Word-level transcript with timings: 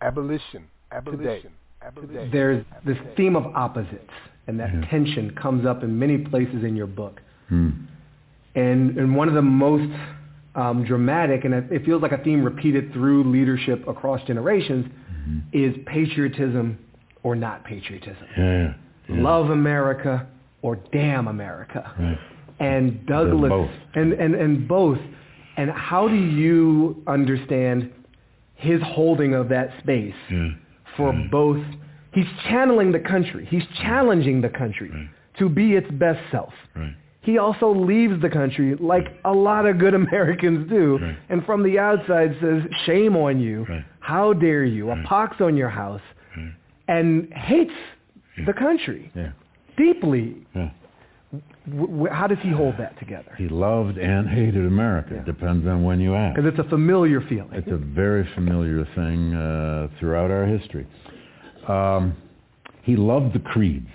Abolition. 0.00 0.64
Abolition. 0.92 1.50
Today. 2.00 2.28
There's 2.32 2.64
this 2.84 2.96
theme 3.16 3.36
of 3.36 3.46
opposites, 3.54 4.10
and 4.46 4.58
that 4.60 4.72
Yeah. 4.74 4.80
tension 4.90 5.30
comes 5.40 5.64
up 5.66 5.82
in 5.84 5.98
many 5.98 6.18
places 6.18 6.64
in 6.64 6.74
your 6.74 6.86
book. 6.88 7.20
Hmm. 7.48 7.70
And, 8.54 8.96
and 8.98 9.14
one 9.14 9.28
of 9.28 9.34
the 9.34 9.42
most 9.42 9.92
um, 10.54 10.84
dramatic, 10.84 11.44
and 11.44 11.52
it, 11.54 11.70
it 11.70 11.84
feels 11.84 12.00
like 12.02 12.12
a 12.12 12.18
theme 12.18 12.42
repeated 12.42 12.92
through 12.92 13.24
leadership 13.30 13.86
across 13.88 14.22
generations, 14.26 14.86
Mm-hmm. 14.86 15.38
is 15.58 15.74
patriotism 15.86 16.78
or 17.24 17.34
not 17.34 17.64
patriotism. 17.64 18.24
Yeah. 18.38 18.74
yeah. 19.08 19.22
Love 19.22 19.50
America 19.50 20.24
or 20.62 20.76
damn 20.92 21.26
America. 21.26 21.92
Right. 21.98 22.18
And 22.60 23.04
Douglass 23.06 23.50
both. 23.50 23.70
and, 23.96 24.12
and, 24.12 24.36
and 24.36 24.68
both. 24.68 24.98
And 25.56 25.68
how 25.72 26.06
do 26.06 26.14
you 26.14 27.02
understand 27.08 27.92
his 28.56 28.80
holding 28.82 29.34
of 29.34 29.48
that 29.50 29.70
space 29.78 30.14
Yeah. 30.30 30.50
for 30.96 31.12
both? 31.30 31.62
He's 32.12 32.26
channeling 32.48 32.92
the 32.92 32.98
country. 33.00 33.44
He's 33.50 33.62
mm. 33.64 33.82
challenging 33.82 34.40
the 34.40 34.48
country 34.48 34.90
Right. 34.90 35.08
to 35.38 35.48
be 35.48 35.74
its 35.74 35.90
best 35.92 36.20
self. 36.30 36.52
Right. 36.74 36.94
He 37.20 37.38
also 37.38 37.68
leaves 37.74 38.20
the 38.22 38.30
country 38.30 38.76
like 38.76 39.08
a 39.24 39.32
lot 39.32 39.66
of 39.66 39.78
good 39.78 39.94
Americans 40.04 40.68
do, 40.70 40.98
Right. 40.98 41.16
and 41.28 41.44
from 41.44 41.62
the 41.62 41.78
outside 41.78 42.36
says, 42.40 42.62
"Shame 42.86 43.16
on 43.16 43.40
you! 43.40 43.66
Right. 43.68 43.84
How 44.00 44.32
dare 44.32 44.64
you! 44.64 44.88
Right. 44.88 44.98
A 45.04 45.06
pox 45.06 45.40
on 45.40 45.56
your 45.56 45.68
house!" 45.68 46.00
Right. 46.36 46.52
and 46.88 47.32
hates 47.34 47.74
the 48.46 48.52
country 48.52 49.10
Yeah. 49.14 49.30
deeply. 49.76 50.36
Yeah. 51.32 51.38
W- 51.68 51.86
w- 51.88 52.12
how 52.12 52.26
does 52.26 52.38
he 52.42 52.50
hold 52.50 52.76
that 52.78 52.98
together? 52.98 53.34
He 53.36 53.48
loved 53.48 53.98
and 53.98 54.28
hated 54.28 54.64
America. 54.66 55.14
Yeah. 55.16 55.24
Depends 55.24 55.66
on 55.66 55.84
when 55.84 56.00
you 56.00 56.14
ask. 56.14 56.36
Because 56.36 56.52
it's 56.52 56.66
a 56.66 56.70
familiar 56.70 57.20
feeling. 57.22 57.50
It's 57.52 57.70
a 57.70 57.76
very 57.76 58.28
familiar 58.34 58.86
thing 58.94 59.34
uh, 59.34 59.88
throughout 59.98 60.30
our 60.30 60.46
history. 60.46 60.86
Um, 61.68 62.16
he 62.82 62.96
loved 62.96 63.34
the 63.34 63.40
creeds. 63.40 63.88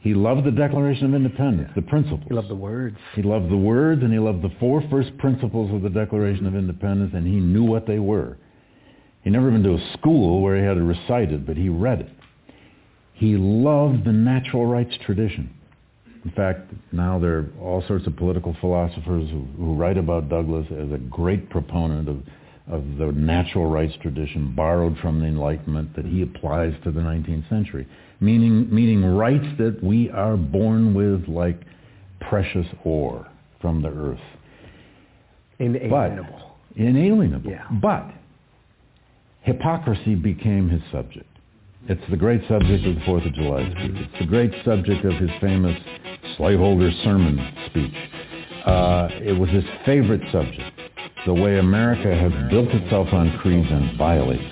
He 0.00 0.12
loved 0.12 0.44
the 0.44 0.50
Declaration 0.50 1.06
of 1.06 1.14
Independence, 1.14 1.70
the 1.74 1.82
principles. 1.82 2.22
He 2.28 2.34
loved 2.34 2.50
the 2.50 2.54
words. 2.54 2.98
He 3.14 3.22
loved 3.22 3.50
the 3.50 3.56
words 3.56 4.02
and 4.02 4.12
he 4.12 4.18
loved 4.18 4.42
the 4.42 4.50
four 4.60 4.82
first 4.90 5.16
principles 5.16 5.74
of 5.74 5.80
the 5.80 5.88
Declaration 5.88 6.46
of 6.46 6.54
Independence 6.54 7.12
and 7.14 7.26
he 7.26 7.36
knew 7.36 7.64
what 7.64 7.86
they 7.86 7.98
were. 7.98 8.36
He 9.22 9.30
never 9.30 9.50
been 9.50 9.62
to 9.62 9.74
a 9.74 9.92
school 9.94 10.42
where 10.42 10.58
he 10.58 10.62
had 10.62 10.74
to 10.74 10.82
recite 10.82 11.32
it, 11.32 11.46
but 11.46 11.56
he 11.56 11.70
read 11.70 12.00
it. 12.00 12.10
He 13.14 13.36
loved 13.38 14.04
the 14.04 14.12
natural 14.12 14.66
rights 14.66 14.94
tradition. 15.06 15.48
In 16.24 16.30
fact, 16.30 16.72
now 16.90 17.18
there 17.18 17.38
are 17.38 17.46
all 17.60 17.84
sorts 17.86 18.06
of 18.06 18.16
political 18.16 18.56
philosophers 18.60 19.28
who, 19.30 19.46
who 19.58 19.74
write 19.74 19.98
about 19.98 20.30
Douglass 20.30 20.66
as 20.70 20.90
a 20.90 20.98
great 20.98 21.50
proponent 21.50 22.08
of, 22.08 22.16
of 22.66 22.82
the 22.96 23.12
natural 23.12 23.66
rights 23.66 23.94
tradition 24.00 24.54
borrowed 24.54 24.96
from 24.98 25.20
the 25.20 25.26
Enlightenment 25.26 25.94
that 25.96 26.06
he 26.06 26.22
applies 26.22 26.72
to 26.84 26.90
the 26.90 27.00
19th 27.00 27.48
century, 27.50 27.86
meaning, 28.20 28.74
meaning 28.74 29.04
rights 29.04 29.44
that 29.58 29.82
we 29.82 30.10
are 30.10 30.36
born 30.36 30.94
with 30.94 31.28
like 31.28 31.60
precious 32.20 32.66
ore 32.84 33.26
from 33.60 33.82
the 33.82 33.88
earth. 33.88 34.18
Inalienable. 35.58 36.56
Inalienable. 36.76 37.50
Yeah. 37.50 37.68
But 37.82 38.10
hypocrisy 39.42 40.14
became 40.14 40.70
his 40.70 40.82
subject. 40.90 41.26
It's 41.86 42.02
the 42.10 42.16
great 42.16 42.40
subject 42.48 42.86
of 42.86 42.94
the 42.94 43.02
Fourth 43.04 43.26
of 43.26 43.34
July 43.34 43.70
speech. 43.70 43.92
It's 43.94 44.18
the 44.20 44.26
great 44.26 44.52
subject 44.64 45.04
of 45.04 45.14
his 45.16 45.30
famous 45.38 45.78
slaveholder 46.36 46.90
sermon 47.02 47.38
speech. 47.66 47.94
Uh, 48.64 49.08
it 49.12 49.38
was 49.38 49.50
his 49.50 49.64
favorite 49.84 50.22
subject. 50.32 50.80
The 51.26 51.34
way 51.34 51.58
America 51.58 52.14
has 52.14 52.32
built 52.50 52.68
itself 52.68 53.08
on 53.12 53.36
creeds 53.38 53.68
and 53.70 53.96
violates 53.96 54.44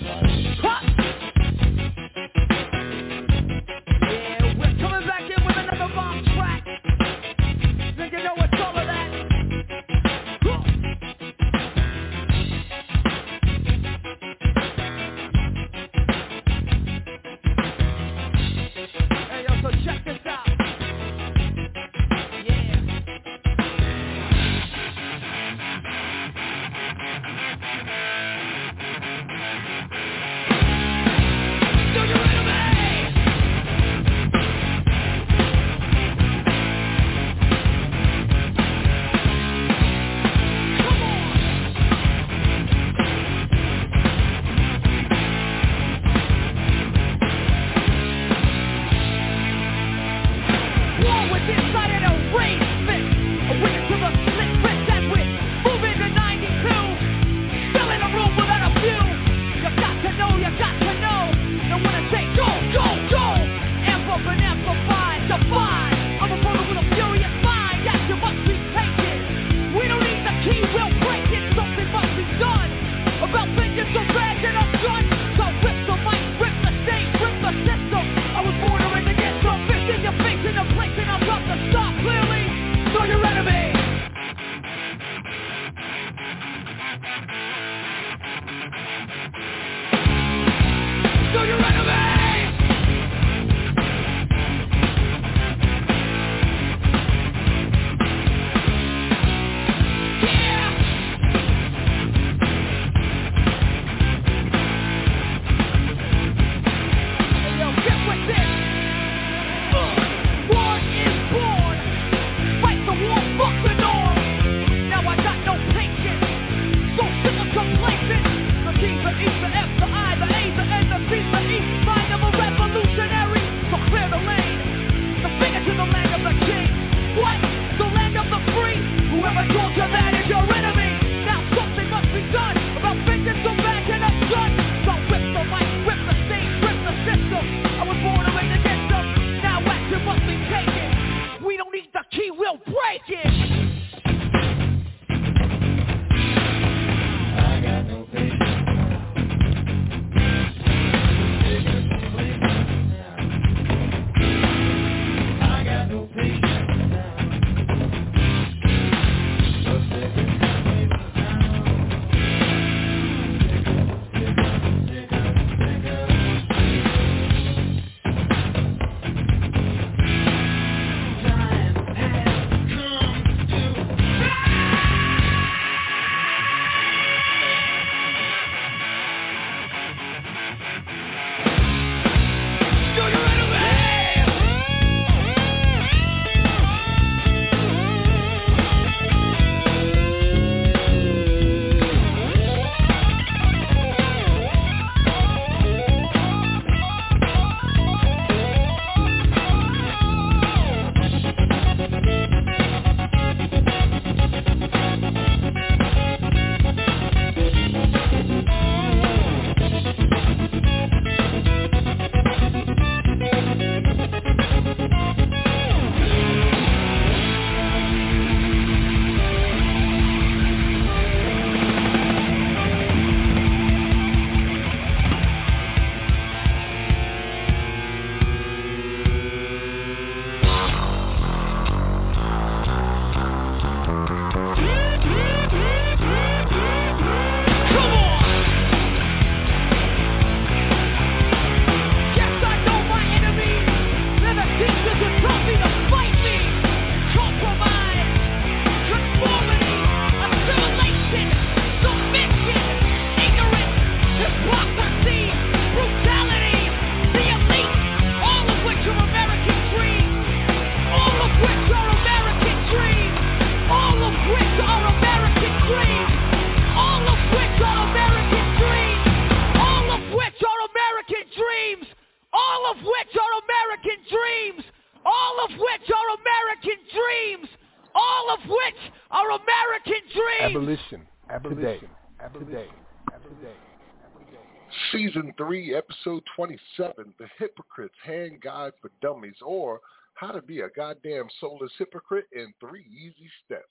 Season 285.32 285.46
3, 285.46 285.74
Episode 285.74 286.22
27, 286.36 287.14
The 287.18 287.26
Hypocrite's 287.38 287.94
Hand 288.04 288.40
Guide 288.42 288.72
for 288.82 288.90
Dummies, 289.00 289.36
or 289.40 289.80
How 290.14 290.30
to 290.30 290.42
Be 290.42 290.60
a 290.60 290.68
Goddamn 290.68 291.28
Soulless 291.40 291.72
Hypocrite 291.78 292.26
in 292.32 292.52
Three 292.60 292.84
Easy 292.90 293.30
Steps. 293.44 293.64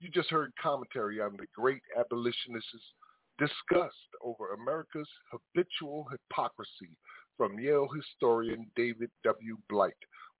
You 0.00 0.10
just 0.10 0.28
heard 0.28 0.52
commentary 0.62 1.20
on 1.20 1.36
the 1.38 1.46
great 1.54 1.80
abolitionists 1.98 2.92
discussed 3.38 3.94
over 4.22 4.52
America's 4.52 5.08
habitual 5.30 6.08
hypocrisy 6.10 6.90
from 7.38 7.58
Yale 7.58 7.88
historian 7.94 8.66
David 8.76 9.10
W. 9.24 9.56
Blight, 9.70 9.92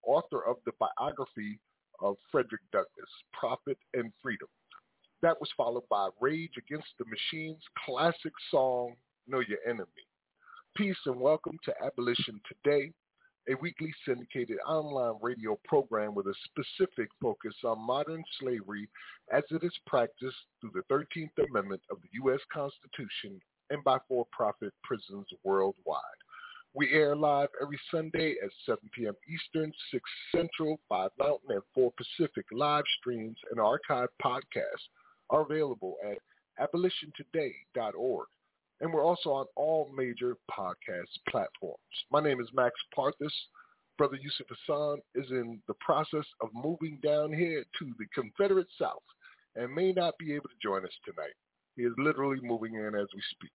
author 0.04 0.44
of 0.44 0.56
the 0.66 0.72
biography 0.78 1.60
of 2.00 2.16
Frederick 2.31 2.62
Douglass, 2.72 3.10
Prophet 3.32 3.78
and 3.94 4.12
Freedom. 4.22 4.49
That 5.22 5.40
was 5.40 5.50
followed 5.56 5.88
by 5.88 6.08
Rage 6.20 6.54
Against 6.58 6.88
the 6.99 7.06
Machine's 7.06 7.62
classic 7.87 8.32
song, 8.50 8.96
Know 9.26 9.40
Your 9.40 9.58
Enemy. 9.66 9.87
Peace 10.75 10.97
and 11.05 11.21
welcome 11.21 11.59
to 11.67 11.75
Abolition 11.85 12.41
Today, 12.49 12.91
a 13.47 13.55
weekly 13.61 13.93
syndicated 14.09 14.57
online 14.67 15.19
radio 15.21 15.59
program 15.67 16.15
with 16.15 16.27
a 16.29 16.35
specific 16.47 17.11
focus 17.21 17.53
on 17.63 17.79
modern 17.79 18.25
slavery 18.41 18.89
as 19.31 19.43
it 19.51 19.63
is 19.63 19.75
practiced 19.87 20.35
through 20.63 20.71
the 20.73 20.83
13th 20.91 21.47
Amendment 21.47 21.83
of 21.91 21.99
the 22.01 22.09
U.S. 22.25 22.41
Constitution 22.51 23.39
and 23.69 23.85
by 23.85 23.99
for-profit 24.09 24.73
prisons 24.83 25.27
worldwide. 25.45 26.01
We 26.73 26.91
air 26.91 27.15
live 27.15 27.51
every 27.61 27.79
Sunday 27.91 28.37
at 28.43 28.51
7 28.65 28.79
p.m. 28.97 29.15
Eastern, 29.29 29.75
6 29.91 30.03
Central, 30.35 30.81
5 30.89 31.11
Mountain, 31.19 31.51
and 31.51 31.63
4 31.75 31.93
Pacific. 31.99 32.47
Live 32.51 32.85
streams 32.99 33.37
and 33.51 33.61
archived 33.61 34.09
podcasts 34.25 34.89
are 35.29 35.43
available 35.43 35.97
at 36.03 36.17
abolitiontoday.org. 36.59 38.27
And 38.81 38.93
we're 38.93 39.05
also 39.05 39.31
on 39.31 39.47
all 39.57 39.91
major 39.97 40.37
podcast 40.51 41.11
platforms. 41.29 41.79
My 42.11 42.21
name 42.21 42.41
is 42.41 42.49
Max 42.53 42.75
Parthas. 42.97 43.33
Brother 43.99 44.17
Yusuf 44.21 44.47
Hassan 44.49 44.99
is 45.15 45.31
in 45.31 45.61
the 45.69 45.75
process 45.75 46.25
of 46.41 46.49
moving 46.55 46.99
down 47.03 47.33
here 47.33 47.65
to 47.79 47.93
the 47.99 48.07
Confederate 48.15 48.67
South 48.79 49.03
and 49.55 49.73
may 49.73 49.93
not 49.93 50.15
be 50.19 50.35
able 50.35 50.49
to 50.49 50.57
join 50.63 50.85
us 50.85 50.93
tonight. 51.05 51.35
He 51.77 51.83
is 51.83 51.93
literally 51.99 52.41
moving 52.43 52.75
in 52.75 52.95
as 52.95 53.07
we 53.15 53.23
speak. 53.31 53.53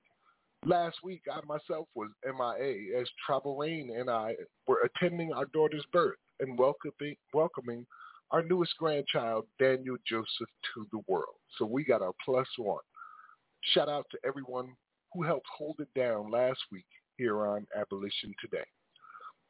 Last 0.66 0.98
week, 1.04 1.22
I 1.32 1.40
myself 1.46 1.88
was 1.96 2.10
MIA 2.26 3.00
as 3.00 3.08
Travel 3.26 3.58
Rain 3.58 3.92
and 3.98 4.10
I 4.10 4.36
were 4.68 4.82
attending 4.86 5.32
our 5.34 5.46
daughter's 5.46 5.86
birth 5.92 6.18
and 6.40 6.58
welcoming, 6.58 7.16
welcoming 7.34 7.86
our 8.32 8.44
newest 8.44 8.76
grandchild, 8.78 9.46
Daniel 9.60 9.98
Joseph, 10.08 10.50
to 10.74 10.88
the 10.92 11.02
world. 11.08 11.36
So 11.58 11.66
we 11.66 11.84
got 11.84 12.02
our 12.02 12.14
plus 12.24 12.48
one. 12.58 12.84
Shout 13.74 13.90
out 13.90 14.06
to 14.12 14.18
everyone 14.26 14.74
who 15.14 15.24
helped 15.24 15.48
hold 15.56 15.78
it 15.80 15.90
down 15.96 16.32
last 16.32 16.60
week 16.72 16.86
here 17.18 17.48
on 17.48 17.66
Abolition 17.76 18.34
Today. 18.42 18.66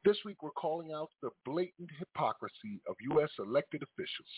This 0.06 0.18
week, 0.24 0.42
we're 0.42 0.51
calling 0.51 0.94
out 0.94 1.09
the 1.21 1.31
blatant 1.45 1.89
hypocrisy 2.00 2.81
of 2.88 2.95
U.S. 3.12 3.30
elected 3.39 3.83
officials. 3.83 4.30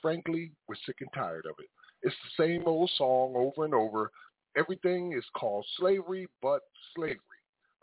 Frankly, 0.00 0.52
we're 0.66 0.74
sick 0.84 0.96
and 1.00 1.10
tired 1.14 1.46
of 1.46 1.54
it. 1.60 1.68
It's 2.02 2.16
the 2.24 2.44
same 2.44 2.64
old 2.66 2.90
song 2.96 3.34
over 3.36 3.64
and 3.64 3.74
over. 3.74 4.10
Everything 4.56 5.12
is 5.12 5.24
called 5.36 5.64
slavery 5.78 6.26
but 6.42 6.62
slavery. 6.96 7.18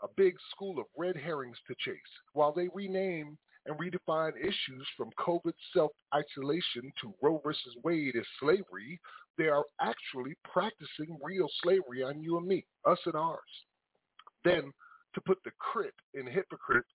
A 0.02 0.08
big 0.16 0.34
school 0.50 0.78
of 0.78 0.86
red 0.96 1.16
herrings 1.16 1.56
to 1.66 1.74
chase. 1.78 1.96
While 2.32 2.52
they 2.52 2.68
rename 2.74 3.38
and 3.66 3.78
redefine 3.78 4.32
issues 4.40 4.86
from 4.96 5.10
COVID 5.18 5.52
self-isolation 5.74 6.92
to 7.00 7.14
Roe 7.22 7.40
versus 7.44 7.76
Wade 7.84 8.16
as 8.16 8.24
slavery, 8.40 9.00
they 9.38 9.48
are 9.48 9.64
actually 9.80 10.34
practicing 10.44 11.18
real 11.22 11.48
slavery 11.62 12.02
on 12.02 12.22
you 12.22 12.38
and 12.38 12.46
me, 12.46 12.64
us 12.86 12.98
and 13.06 13.14
ours. 13.14 13.40
Then, 14.44 14.72
to 15.14 15.20
put 15.20 15.38
the 15.44 15.50
crit 15.58 15.94
in 16.14 16.26
hypocrite, 16.26 16.86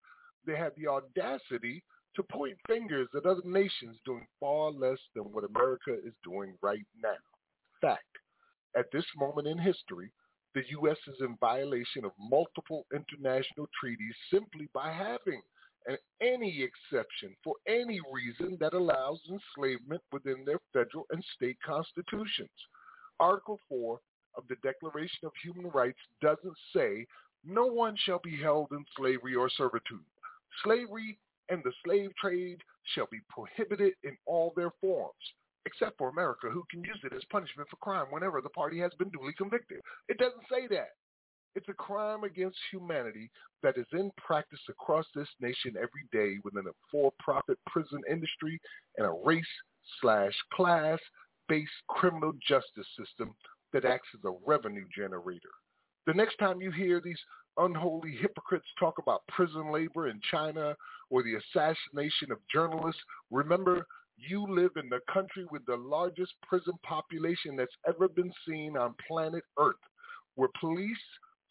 they 0.45 0.55
have 0.55 0.73
the 0.77 0.87
audacity 0.87 1.83
to 2.15 2.23
point 2.23 2.57
fingers 2.67 3.07
at 3.15 3.25
other 3.25 3.41
nations 3.43 3.97
doing 4.05 4.25
far 4.39 4.71
less 4.71 4.99
than 5.15 5.25
what 5.25 5.43
America 5.43 5.93
is 6.05 6.13
doing 6.23 6.53
right 6.61 6.85
now. 7.01 7.09
Fact. 7.81 8.03
At 8.77 8.85
this 8.91 9.05
moment 9.17 9.47
in 9.47 9.57
history, 9.57 10.11
the 10.53 10.63
U.S. 10.71 10.97
is 11.07 11.15
in 11.19 11.37
violation 11.39 12.05
of 12.05 12.11
multiple 12.17 12.85
international 12.93 13.67
treaties 13.79 14.15
simply 14.31 14.69
by 14.73 14.91
having 14.91 15.41
and 15.87 15.97
any 16.21 16.63
exception 16.63 17.35
for 17.43 17.55
any 17.67 17.99
reason 18.11 18.57
that 18.59 18.73
allows 18.73 19.19
enslavement 19.29 20.01
within 20.11 20.43
their 20.45 20.59
federal 20.73 21.05
and 21.11 21.23
state 21.35 21.57
constitutions. 21.65 22.49
Article 23.19 23.59
4 23.69 23.99
of 24.37 24.43
the 24.49 24.55
Declaration 24.63 25.25
of 25.25 25.31
Human 25.43 25.71
Rights 25.71 25.99
doesn't 26.21 26.57
say 26.75 27.05
no 27.45 27.65
one 27.65 27.95
shall 28.05 28.19
be 28.23 28.41
held 28.41 28.69
in 28.71 28.83
slavery 28.97 29.35
or 29.35 29.49
servitude. 29.49 30.03
Slavery 30.63 31.17
and 31.49 31.63
the 31.63 31.71
slave 31.83 32.11
trade 32.19 32.57
shall 32.93 33.07
be 33.11 33.19
prohibited 33.29 33.93
in 34.03 34.17
all 34.25 34.53
their 34.55 34.71
forms, 34.81 35.13
except 35.65 35.97
for 35.97 36.09
America, 36.09 36.49
who 36.49 36.63
can 36.69 36.83
use 36.83 36.99
it 37.03 37.13
as 37.13 37.23
punishment 37.31 37.69
for 37.69 37.77
crime 37.77 38.07
whenever 38.09 38.41
the 38.41 38.49
party 38.49 38.79
has 38.79 38.91
been 38.97 39.09
duly 39.09 39.33
convicted. 39.37 39.79
It 40.09 40.17
doesn't 40.17 40.43
say 40.49 40.67
that. 40.67 40.89
It's 41.55 41.69
a 41.69 41.73
crime 41.73 42.25
against 42.25 42.57
humanity 42.69 43.31
that 43.63 43.77
is 43.77 43.87
in 43.93 44.11
practice 44.17 44.59
across 44.69 45.05
this 45.15 45.29
nation 45.39 45.75
every 45.77 46.05
day 46.11 46.37
within 46.43 46.67
a 46.67 46.75
for-profit 46.91 47.57
prison 47.65 48.01
industry 48.09 48.59
and 48.97 49.07
a 49.07 49.15
race 49.23 49.45
slash 50.01 50.33
class 50.53 50.99
based 51.47 51.71
criminal 51.87 52.33
justice 52.45 52.87
system 52.97 53.33
that 53.71 53.85
acts 53.85 54.09
as 54.13 54.19
a 54.25 54.35
revenue 54.45 54.85
generator. 54.95 55.49
The 56.07 56.13
next 56.13 56.37
time 56.37 56.61
you 56.61 56.71
hear 56.71 56.99
these 56.99 57.19
unholy 57.57 58.11
hypocrites 58.19 58.67
talk 58.77 58.97
about 58.97 59.25
prison 59.27 59.71
labor 59.71 60.09
in 60.09 60.19
China 60.29 60.75
or 61.09 61.23
the 61.23 61.35
assassination 61.35 62.31
of 62.31 62.39
journalists, 62.51 63.01
remember 63.31 63.85
you 64.17 64.45
live 64.47 64.71
in 64.75 64.89
the 64.89 64.99
country 65.11 65.45
with 65.51 65.65
the 65.65 65.75
largest 65.75 66.33
prison 66.47 66.73
population 66.83 67.55
that's 67.55 67.75
ever 67.87 68.07
been 68.07 68.31
seen 68.47 68.75
on 68.77 68.95
planet 69.07 69.43
Earth, 69.57 69.75
where 70.35 70.49
police 70.59 70.97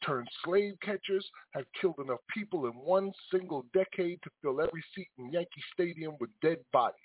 turned 0.05 0.29
slave 0.45 0.75
catchers 0.83 1.27
have 1.53 1.65
killed 1.81 1.99
enough 2.05 2.21
people 2.33 2.67
in 2.67 2.73
one 2.73 3.13
single 3.31 3.65
decade 3.73 4.21
to 4.23 4.31
fill 4.43 4.61
every 4.61 4.85
seat 4.95 5.09
in 5.19 5.33
Yankee 5.33 5.63
Stadium 5.73 6.15
with 6.21 6.31
dead 6.43 6.59
bodies. 6.73 6.97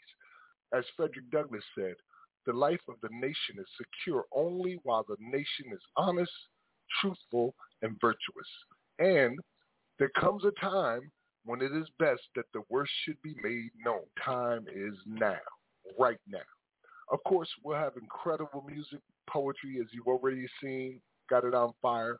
As 0.73 0.83
Frederick 0.95 1.29
Douglass 1.31 1.63
said, 1.75 1.95
the 2.45 2.53
life 2.53 2.81
of 2.87 2.95
the 3.01 3.09
nation 3.11 3.57
is 3.57 3.65
secure 3.77 4.25
only 4.35 4.79
while 4.83 5.05
the 5.07 5.17
nation 5.19 5.71
is 5.71 5.81
honest, 5.97 6.31
truthful, 7.01 7.53
and 7.81 7.97
virtuous. 7.99 8.47
And 8.99 9.39
there 9.97 10.11
comes 10.19 10.43
a 10.45 10.51
time 10.59 11.11
when 11.45 11.61
it 11.61 11.71
is 11.71 11.87
best 11.99 12.21
that 12.35 12.45
the 12.53 12.61
worst 12.69 12.91
should 13.03 13.21
be 13.21 13.35
made 13.43 13.69
known. 13.83 14.01
Time 14.23 14.65
is 14.73 14.93
now, 15.05 15.37
right 15.97 16.19
now. 16.27 16.39
Of 17.11 17.19
course, 17.27 17.49
we'll 17.63 17.77
have 17.77 17.93
incredible 17.99 18.63
music, 18.67 18.99
poetry, 19.27 19.79
as 19.81 19.87
you've 19.91 20.07
already 20.07 20.47
seen, 20.61 21.01
got 21.29 21.43
it 21.43 21.55
on 21.55 21.73
fire 21.81 22.17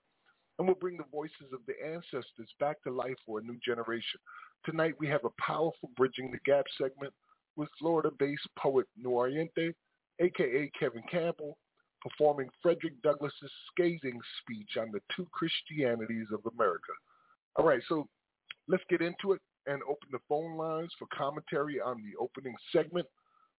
and 0.59 0.67
we'll 0.67 0.75
bring 0.75 0.97
the 0.97 1.03
voices 1.11 1.53
of 1.53 1.59
the 1.65 1.73
ancestors 1.83 2.49
back 2.59 2.83
to 2.83 2.91
life 2.91 3.15
for 3.25 3.39
a 3.39 3.43
new 3.43 3.57
generation. 3.65 4.19
Tonight 4.65 4.93
we 4.99 5.07
have 5.07 5.23
a 5.23 5.41
powerful 5.41 5.89
Bridging 5.95 6.31
the 6.31 6.39
Gap 6.45 6.65
segment 6.77 7.13
with 7.55 7.69
Florida-based 7.79 8.47
poet 8.57 8.85
Nuoriente, 9.01 9.73
aka 10.19 10.71
Kevin 10.77 11.03
Campbell, 11.09 11.57
performing 12.01 12.49
Frederick 12.61 13.01
Douglass's 13.01 13.51
scathing 13.71 14.19
speech 14.41 14.77
on 14.77 14.91
the 14.91 14.99
two 15.15 15.27
Christianities 15.31 16.27
of 16.33 16.41
America. 16.53 16.91
All 17.55 17.65
right, 17.65 17.81
so 17.87 18.07
let's 18.67 18.83
get 18.89 19.01
into 19.01 19.31
it 19.31 19.41
and 19.65 19.81
open 19.83 20.09
the 20.11 20.19
phone 20.27 20.57
lines 20.57 20.91
for 20.99 21.07
commentary 21.13 21.79
on 21.79 22.03
the 22.03 22.21
opening 22.21 22.55
segment. 22.73 23.07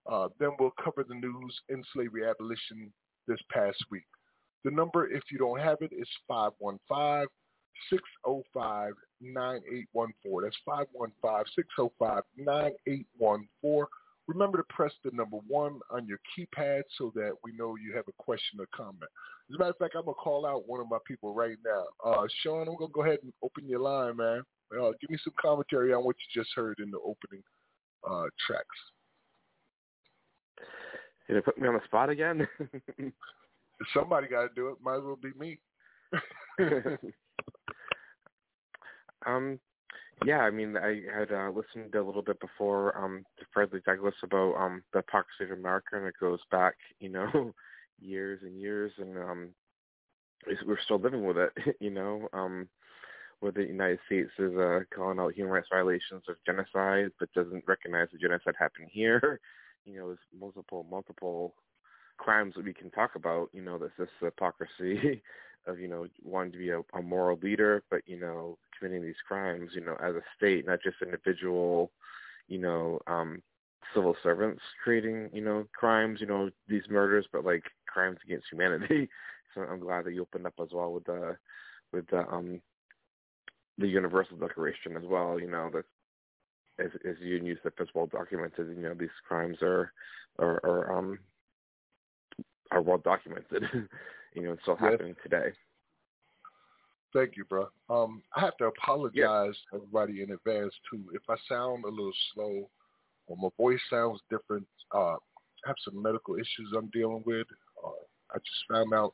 Uh, 0.09 0.27
then 0.39 0.49
we'll 0.59 0.73
cover 0.83 1.05
the 1.07 1.15
news 1.15 1.59
in 1.69 1.81
slavery 1.93 2.27
abolition 2.27 2.91
this 3.27 3.39
past 3.51 3.77
week. 3.89 4.05
The 4.65 4.71
number, 4.71 5.09
if 5.09 5.23
you 5.31 5.37
don't 5.37 5.59
have 5.59 5.77
it, 5.81 5.91
is 5.93 6.07
515-605-9814. 6.29 7.27
That's 10.43 10.57
515-605-9814. 12.45 13.85
Remember 14.27 14.57
to 14.59 14.63
press 14.69 14.91
the 15.03 15.09
number 15.11 15.37
one 15.47 15.79
on 15.89 16.05
your 16.05 16.19
keypad 16.37 16.83
so 16.97 17.11
that 17.15 17.31
we 17.43 17.51
know 17.53 17.75
you 17.75 17.95
have 17.95 18.05
a 18.07 18.23
question 18.23 18.59
or 18.59 18.67
comment. 18.75 19.09
As 19.49 19.55
a 19.55 19.57
matter 19.57 19.71
of 19.71 19.77
fact, 19.77 19.95
I'm 19.95 20.05
going 20.05 20.13
to 20.13 20.21
call 20.21 20.45
out 20.45 20.67
one 20.67 20.79
of 20.79 20.87
my 20.87 20.99
people 21.07 21.33
right 21.33 21.57
now. 21.65 21.85
Uh, 22.05 22.27
Sean, 22.43 22.67
I'm 22.67 22.75
going 22.75 22.91
to 22.91 22.93
go 22.93 23.03
ahead 23.03 23.17
and 23.23 23.33
open 23.41 23.67
your 23.67 23.79
line, 23.79 24.17
man. 24.17 24.43
Uh, 24.71 24.91
give 25.01 25.09
me 25.09 25.17
some 25.23 25.33
commentary 25.41 25.91
on 25.93 26.03
what 26.03 26.15
you 26.17 26.43
just 26.43 26.51
heard 26.55 26.77
in 26.77 26.91
the 26.91 26.99
opening 26.99 27.41
uh, 28.07 28.25
tracks. 28.45 28.67
Did 31.27 31.37
it 31.37 31.45
put 31.45 31.57
me 31.57 31.67
on 31.67 31.73
the 31.73 31.83
spot 31.85 32.09
again? 32.09 32.47
Somebody 33.93 34.27
got 34.27 34.47
to 34.47 34.49
do 34.55 34.69
it. 34.69 34.77
Might 34.83 34.97
as 34.97 35.03
well 35.03 35.19
be 35.21 35.31
me. 35.37 35.59
um, 39.25 39.59
yeah, 40.25 40.39
I 40.39 40.49
mean, 40.51 40.75
I 40.75 41.01
had 41.15 41.31
uh, 41.31 41.49
listened 41.49 41.95
a 41.95 42.03
little 42.03 42.21
bit 42.21 42.39
before 42.41 42.97
um, 42.97 43.23
to 43.39 43.45
Frederick 43.53 43.85
Douglass 43.85 44.15
about 44.23 44.55
um, 44.55 44.83
the 44.91 44.99
hypocrisy 44.99 45.45
of 45.45 45.57
America, 45.57 45.89
and 45.93 46.05
it 46.05 46.15
goes 46.19 46.39
back, 46.51 46.75
you 46.99 47.09
know, 47.09 47.53
years 48.01 48.41
and 48.43 48.59
years, 48.59 48.91
and 48.97 49.17
um, 49.17 49.49
we're 50.65 50.79
still 50.83 50.99
living 50.99 51.25
with 51.25 51.37
it. 51.37 51.51
You 51.79 51.91
know, 51.91 52.27
um, 52.33 52.67
where 53.39 53.53
the 53.53 53.63
United 53.63 53.99
States 54.05 54.31
is 54.37 54.53
uh, 54.57 54.79
calling 54.93 55.19
out 55.19 55.33
human 55.33 55.53
rights 55.53 55.67
violations 55.71 56.23
of 56.27 56.35
genocide, 56.45 57.11
but 57.19 57.31
doesn't 57.33 57.63
recognize 57.67 58.09
the 58.11 58.17
genocide 58.17 58.55
happened 58.59 58.89
here. 58.91 59.39
You 59.85 59.97
know, 59.97 60.07
there's 60.07 60.19
multiple 60.37 60.85
multiple 60.89 61.53
crimes 62.19 62.53
that 62.55 62.65
we 62.65 62.73
can 62.73 62.91
talk 62.91 63.15
about. 63.15 63.49
You 63.53 63.63
know, 63.63 63.79
that's 63.79 63.93
this 63.97 64.09
hypocrisy 64.21 65.23
of 65.67 65.79
you 65.79 65.87
know 65.87 66.07
wanting 66.23 66.51
to 66.53 66.57
be 66.57 66.69
a, 66.69 66.81
a 66.93 67.01
moral 67.01 67.39
leader, 67.41 67.83
but 67.89 68.01
you 68.05 68.19
know 68.19 68.57
committing 68.77 69.03
these 69.03 69.15
crimes. 69.27 69.71
You 69.73 69.81
know, 69.81 69.95
as 70.03 70.15
a 70.15 70.21
state, 70.37 70.67
not 70.67 70.83
just 70.83 70.97
individual. 71.01 71.91
You 72.47 72.59
know, 72.59 72.99
um, 73.07 73.41
civil 73.93 74.15
servants 74.21 74.61
creating 74.83 75.29
you 75.33 75.41
know 75.41 75.65
crimes. 75.73 76.19
You 76.21 76.27
know, 76.27 76.49
these 76.67 76.83
murders, 76.89 77.25
but 77.31 77.45
like 77.45 77.63
crimes 77.87 78.19
against 78.25 78.47
humanity. 78.51 79.09
So 79.55 79.61
I'm 79.63 79.79
glad 79.79 80.05
that 80.05 80.13
you 80.13 80.21
opened 80.21 80.45
up 80.45 80.53
as 80.61 80.67
well 80.71 80.93
with 80.93 81.05
the 81.05 81.35
with 81.91 82.05
the 82.11 82.19
um 82.31 82.61
the 83.79 83.87
Universal 83.87 84.37
Declaration 84.37 84.95
as 84.95 85.03
well. 85.07 85.39
You 85.39 85.49
know, 85.49 85.71
that 85.73 85.85
as 86.79 86.91
as 87.07 87.15
you 87.19 87.37
use 87.37 87.59
the 87.63 87.71
as 87.81 87.87
well 87.93 88.07
documented. 88.07 88.67
You 88.69 88.83
know, 88.83 88.93
these 88.93 89.09
crimes 89.27 89.57
are 89.63 89.91
are, 90.39 90.59
are 90.63 90.97
um 90.97 91.19
are 92.71 92.81
well 92.81 92.99
documented. 92.99 93.63
you 94.33 94.43
know, 94.43 94.53
it's 94.53 94.61
still 94.63 94.75
happening 94.75 95.15
today. 95.23 95.51
Thank 97.13 97.37
you, 97.37 97.45
bro. 97.45 97.69
Um, 97.89 98.21
I 98.35 98.41
have 98.41 98.57
to 98.57 98.65
apologize 98.65 99.55
everybody 99.73 100.21
in 100.21 100.31
advance 100.31 100.73
too 100.91 101.03
if 101.13 101.23
I 101.27 101.35
sound 101.47 101.83
a 101.83 101.89
little 101.89 102.13
slow 102.33 102.69
or 103.27 103.37
my 103.37 103.49
voice 103.57 103.79
sounds 103.89 104.21
different. 104.29 104.67
Uh, 104.93 105.15
I 105.15 105.67
have 105.67 105.75
some 105.83 106.01
medical 106.01 106.35
issues 106.35 106.73
I'm 106.77 106.89
dealing 106.93 107.23
with. 107.25 107.47
Uh, 107.83 107.89
I 108.31 108.37
just 108.37 108.65
found 108.69 108.93
out 108.93 109.13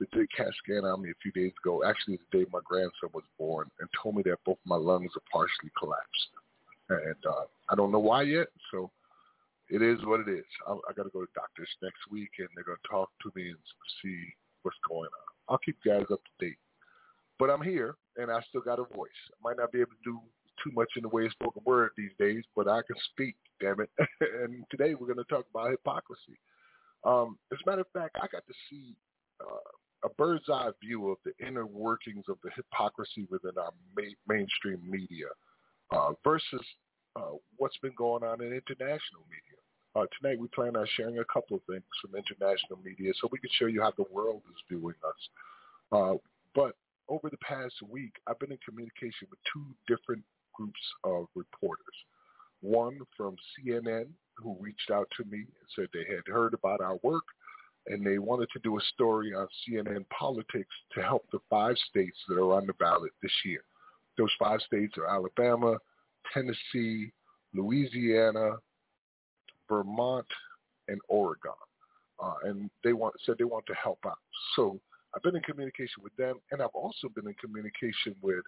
they 0.00 0.06
did 0.18 0.28
CAT 0.36 0.48
scan 0.62 0.84
on 0.84 1.02
me 1.02 1.10
a 1.10 1.20
few 1.22 1.30
days 1.32 1.52
ago, 1.62 1.82
actually 1.86 2.18
the 2.32 2.38
day 2.38 2.46
my 2.52 2.58
grandson 2.64 3.10
was 3.12 3.22
born, 3.38 3.70
and 3.80 3.88
told 4.02 4.16
me 4.16 4.22
that 4.24 4.38
both 4.44 4.58
my 4.64 4.76
lungs 4.76 5.12
are 5.16 5.22
partially 5.32 5.70
collapsed. 5.78 6.28
And 6.88 7.26
uh, 7.26 7.44
I 7.70 7.74
don't 7.74 7.92
know 7.92 8.00
why 8.00 8.22
yet, 8.22 8.48
so 8.70 8.90
it 9.68 9.82
is 9.82 9.98
what 10.04 10.20
it 10.20 10.28
is. 10.28 10.44
I, 10.66 10.72
I 10.72 10.92
got 10.94 11.04
to 11.04 11.10
go 11.10 11.20
to 11.20 11.28
doctors 11.34 11.68
next 11.82 12.00
week, 12.10 12.30
and 12.38 12.48
they're 12.54 12.64
going 12.64 12.78
to 12.82 12.90
talk 12.90 13.10
to 13.22 13.32
me 13.34 13.48
and 13.48 13.58
see 14.02 14.18
what's 14.62 14.76
going 14.88 15.08
on. 15.08 15.28
I'll 15.48 15.58
keep 15.58 15.76
you 15.84 15.92
guys 15.92 16.06
up 16.12 16.20
to 16.20 16.46
date. 16.46 16.58
But 17.38 17.50
I'm 17.50 17.62
here, 17.62 17.96
and 18.16 18.30
I 18.30 18.40
still 18.48 18.60
got 18.60 18.78
a 18.78 18.84
voice. 18.94 19.20
I 19.32 19.36
might 19.42 19.56
not 19.56 19.72
be 19.72 19.80
able 19.80 19.90
to 19.90 20.04
do 20.04 20.20
too 20.62 20.70
much 20.72 20.88
in 20.96 21.02
the 21.02 21.08
way 21.08 21.26
of 21.26 21.32
spoken 21.32 21.62
word 21.64 21.90
these 21.96 22.12
days, 22.18 22.44
but 22.54 22.68
I 22.68 22.80
can 22.86 22.96
speak, 23.12 23.36
damn 23.60 23.80
it. 23.80 23.90
and 24.42 24.64
today 24.70 24.94
we're 24.94 25.12
going 25.12 25.18
to 25.18 25.24
talk 25.24 25.46
about 25.50 25.70
hypocrisy. 25.70 26.38
Um, 27.04 27.38
as 27.52 27.58
a 27.64 27.70
matter 27.70 27.82
of 27.82 27.88
fact, 27.92 28.16
I 28.16 28.26
got 28.30 28.46
to 28.46 28.54
see 28.70 28.94
uh, 29.40 30.06
a 30.08 30.08
bird's 30.16 30.48
eye 30.48 30.70
view 30.82 31.10
of 31.10 31.18
the 31.24 31.32
inner 31.44 31.66
workings 31.66 32.24
of 32.28 32.36
the 32.42 32.50
hypocrisy 32.54 33.26
within 33.30 33.52
our 33.58 33.72
ma- 33.96 34.04
mainstream 34.28 34.80
media 34.88 35.26
uh, 35.92 36.12
versus 36.22 36.62
uh, 37.16 37.32
what's 37.56 37.78
been 37.78 37.94
going 37.96 38.22
on 38.22 38.40
in 38.40 38.48
international 38.48 39.24
media. 39.28 39.53
Uh, 39.96 40.06
tonight 40.20 40.38
we 40.38 40.48
plan 40.48 40.76
on 40.76 40.86
sharing 40.96 41.18
a 41.20 41.24
couple 41.32 41.56
of 41.56 41.62
things 41.68 41.84
from 42.02 42.16
international 42.16 42.78
media 42.84 43.12
so 43.20 43.28
we 43.30 43.38
can 43.38 43.50
show 43.58 43.66
you 43.66 43.80
how 43.80 43.92
the 43.96 44.04
world 44.10 44.42
is 44.50 44.62
viewing 44.68 44.96
us. 45.06 45.28
Uh, 45.92 46.14
but 46.54 46.74
over 47.08 47.30
the 47.30 47.38
past 47.38 47.74
week, 47.88 48.12
I've 48.26 48.38
been 48.38 48.50
in 48.50 48.58
communication 48.66 49.28
with 49.30 49.38
two 49.52 49.64
different 49.86 50.22
groups 50.52 50.80
of 51.04 51.26
reporters. 51.36 51.94
One 52.60 52.98
from 53.16 53.36
CNN, 53.54 54.06
who 54.36 54.56
reached 54.58 54.90
out 54.90 55.08
to 55.16 55.24
me 55.30 55.38
and 55.38 55.68
said 55.76 55.86
they 55.92 56.12
had 56.12 56.26
heard 56.26 56.54
about 56.54 56.80
our 56.80 56.96
work 57.02 57.24
and 57.86 58.04
they 58.04 58.18
wanted 58.18 58.48
to 58.52 58.58
do 58.60 58.78
a 58.78 58.82
story 58.94 59.32
on 59.34 59.46
CNN 59.62 60.06
politics 60.08 60.74
to 60.94 61.02
help 61.02 61.24
the 61.30 61.38
five 61.50 61.76
states 61.90 62.16
that 62.28 62.38
are 62.38 62.54
on 62.54 62.66
the 62.66 62.72
ballot 62.74 63.12
this 63.22 63.32
year. 63.44 63.60
Those 64.16 64.32
five 64.38 64.60
states 64.62 64.94
are 64.96 65.06
Alabama, 65.06 65.78
Tennessee, 66.32 67.12
Louisiana, 67.52 68.56
Vermont, 69.68 70.26
and 70.88 71.00
Oregon. 71.08 71.52
Uh, 72.22 72.34
and 72.44 72.70
they 72.82 72.92
want 72.92 73.14
said 73.24 73.36
they 73.38 73.44
want 73.44 73.66
to 73.66 73.74
help 73.74 73.98
out. 74.06 74.18
So 74.54 74.78
I've 75.14 75.22
been 75.22 75.36
in 75.36 75.42
communication 75.42 76.02
with 76.02 76.14
them, 76.16 76.36
and 76.52 76.62
I've 76.62 76.74
also 76.74 77.08
been 77.14 77.26
in 77.26 77.34
communication 77.34 78.14
with 78.22 78.44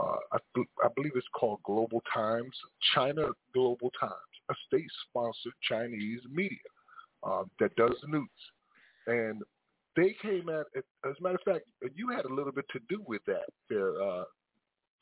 uh, 0.00 0.16
I, 0.32 0.38
I 0.84 0.88
believe 0.94 1.12
it's 1.16 1.26
called 1.34 1.58
Global 1.64 2.00
Times, 2.14 2.54
China 2.94 3.26
Global 3.52 3.90
Times, 3.98 4.12
a 4.48 4.54
state-sponsored 4.68 5.52
Chinese 5.68 6.20
media 6.32 6.58
uh, 7.24 7.42
that 7.58 7.74
does 7.74 7.96
news 8.06 8.28
and 9.08 9.42
they 9.96 10.14
came 10.22 10.48
at. 10.48 10.66
As 10.76 11.14
a 11.18 11.22
matter 11.22 11.36
of 11.36 11.52
fact, 11.52 11.64
you 11.96 12.10
had 12.10 12.24
a 12.26 12.32
little 12.32 12.52
bit 12.52 12.66
to 12.72 12.78
do 12.88 13.02
with 13.06 13.22
that, 13.26 13.46
there, 13.68 14.00
uh, 14.00 14.24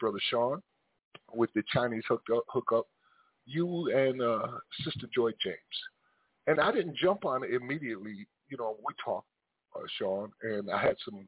brother 0.01 0.19
Sean, 0.31 0.63
with 1.35 1.51
the 1.55 1.63
Chinese 1.73 2.05
hook 2.09 2.23
up, 2.35 2.45
hook 2.49 2.71
up. 2.75 2.87
You 3.47 3.91
and 3.95 4.21
uh, 4.21 4.59
Sister 4.85 5.07
Joy 5.15 5.31
James, 5.43 5.57
and 6.47 6.61
I 6.61 6.73
didn't 6.73 6.97
jump 6.97 7.25
on 7.25 7.45
it 7.45 7.55
immediately. 7.55 8.27
You 8.49 8.57
know, 8.59 8.77
we 8.79 8.95
talked, 9.05 9.29
uh, 9.75 9.87
Sean, 9.99 10.31
and 10.43 10.71
I 10.71 10.83
had 10.83 10.97
some 11.05 11.27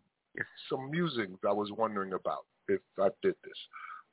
some 0.68 0.90
musings 0.90 1.38
I 1.48 1.52
was 1.52 1.70
wondering 1.76 2.12
about 2.12 2.44
if 2.68 2.80
I 2.98 3.08
did 3.22 3.34
this. 3.44 3.58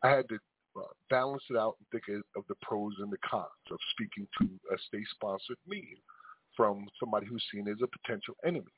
I 0.03 0.09
had 0.09 0.27
to 0.29 0.35
uh, 0.77 0.93
balance 1.09 1.43
it 1.50 1.57
out 1.57 1.77
and 1.79 1.88
think 1.91 2.24
of 2.35 2.43
the 2.47 2.55
pros 2.62 2.93
and 3.00 3.12
the 3.12 3.17
cons 3.29 3.45
of 3.71 3.77
speaking 3.91 4.27
to 4.39 4.45
a 4.74 4.77
state-sponsored 4.88 5.57
media 5.67 5.97
from 6.55 6.88
somebody 7.00 7.25
who's 7.27 7.43
seen 7.51 7.67
as 7.67 7.77
a 7.83 7.88
potential 7.88 8.35
enemy. 8.45 8.71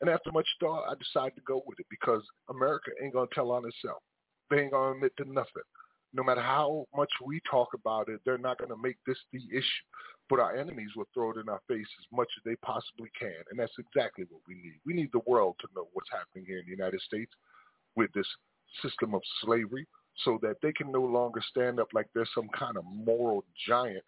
And 0.00 0.08
after 0.08 0.32
much 0.32 0.48
thought, 0.58 0.88
I 0.88 0.94
decided 0.94 1.36
to 1.36 1.42
go 1.42 1.62
with 1.66 1.78
it 1.80 1.86
because 1.90 2.22
America 2.48 2.90
ain't 3.02 3.12
going 3.12 3.28
to 3.28 3.34
tell 3.34 3.50
on 3.50 3.66
itself. 3.66 4.02
They 4.50 4.60
ain't 4.62 4.72
going 4.72 4.92
to 4.92 4.96
admit 4.96 5.12
to 5.18 5.24
nothing. 5.24 5.68
No 6.12 6.22
matter 6.22 6.40
how 6.40 6.86
much 6.96 7.10
we 7.24 7.40
talk 7.48 7.68
about 7.74 8.08
it, 8.08 8.20
they're 8.24 8.38
not 8.38 8.58
going 8.58 8.70
to 8.70 8.76
make 8.76 8.96
this 9.06 9.18
the 9.32 9.42
issue. 9.50 9.84
But 10.28 10.40
our 10.40 10.56
enemies 10.56 10.90
will 10.96 11.08
throw 11.12 11.30
it 11.30 11.38
in 11.38 11.48
our 11.48 11.60
face 11.68 11.86
as 11.98 12.06
much 12.12 12.28
as 12.38 12.44
they 12.44 12.56
possibly 12.56 13.10
can. 13.18 13.42
And 13.50 13.58
that's 13.58 13.72
exactly 13.78 14.26
what 14.30 14.42
we 14.46 14.54
need. 14.54 14.80
We 14.84 14.92
need 14.92 15.10
the 15.12 15.22
world 15.26 15.56
to 15.60 15.68
know 15.74 15.88
what's 15.92 16.10
happening 16.10 16.44
here 16.46 16.58
in 16.58 16.64
the 16.66 16.70
United 16.70 17.00
States 17.00 17.32
with 17.96 18.12
this 18.12 18.26
system 18.82 19.14
of 19.14 19.22
slavery 19.42 19.86
so 20.24 20.38
that 20.42 20.56
they 20.62 20.72
can 20.72 20.92
no 20.92 21.02
longer 21.02 21.42
stand 21.50 21.80
up 21.80 21.88
like 21.94 22.06
there's 22.14 22.30
some 22.34 22.48
kind 22.56 22.76
of 22.76 22.84
moral 22.84 23.44
giant 23.66 24.04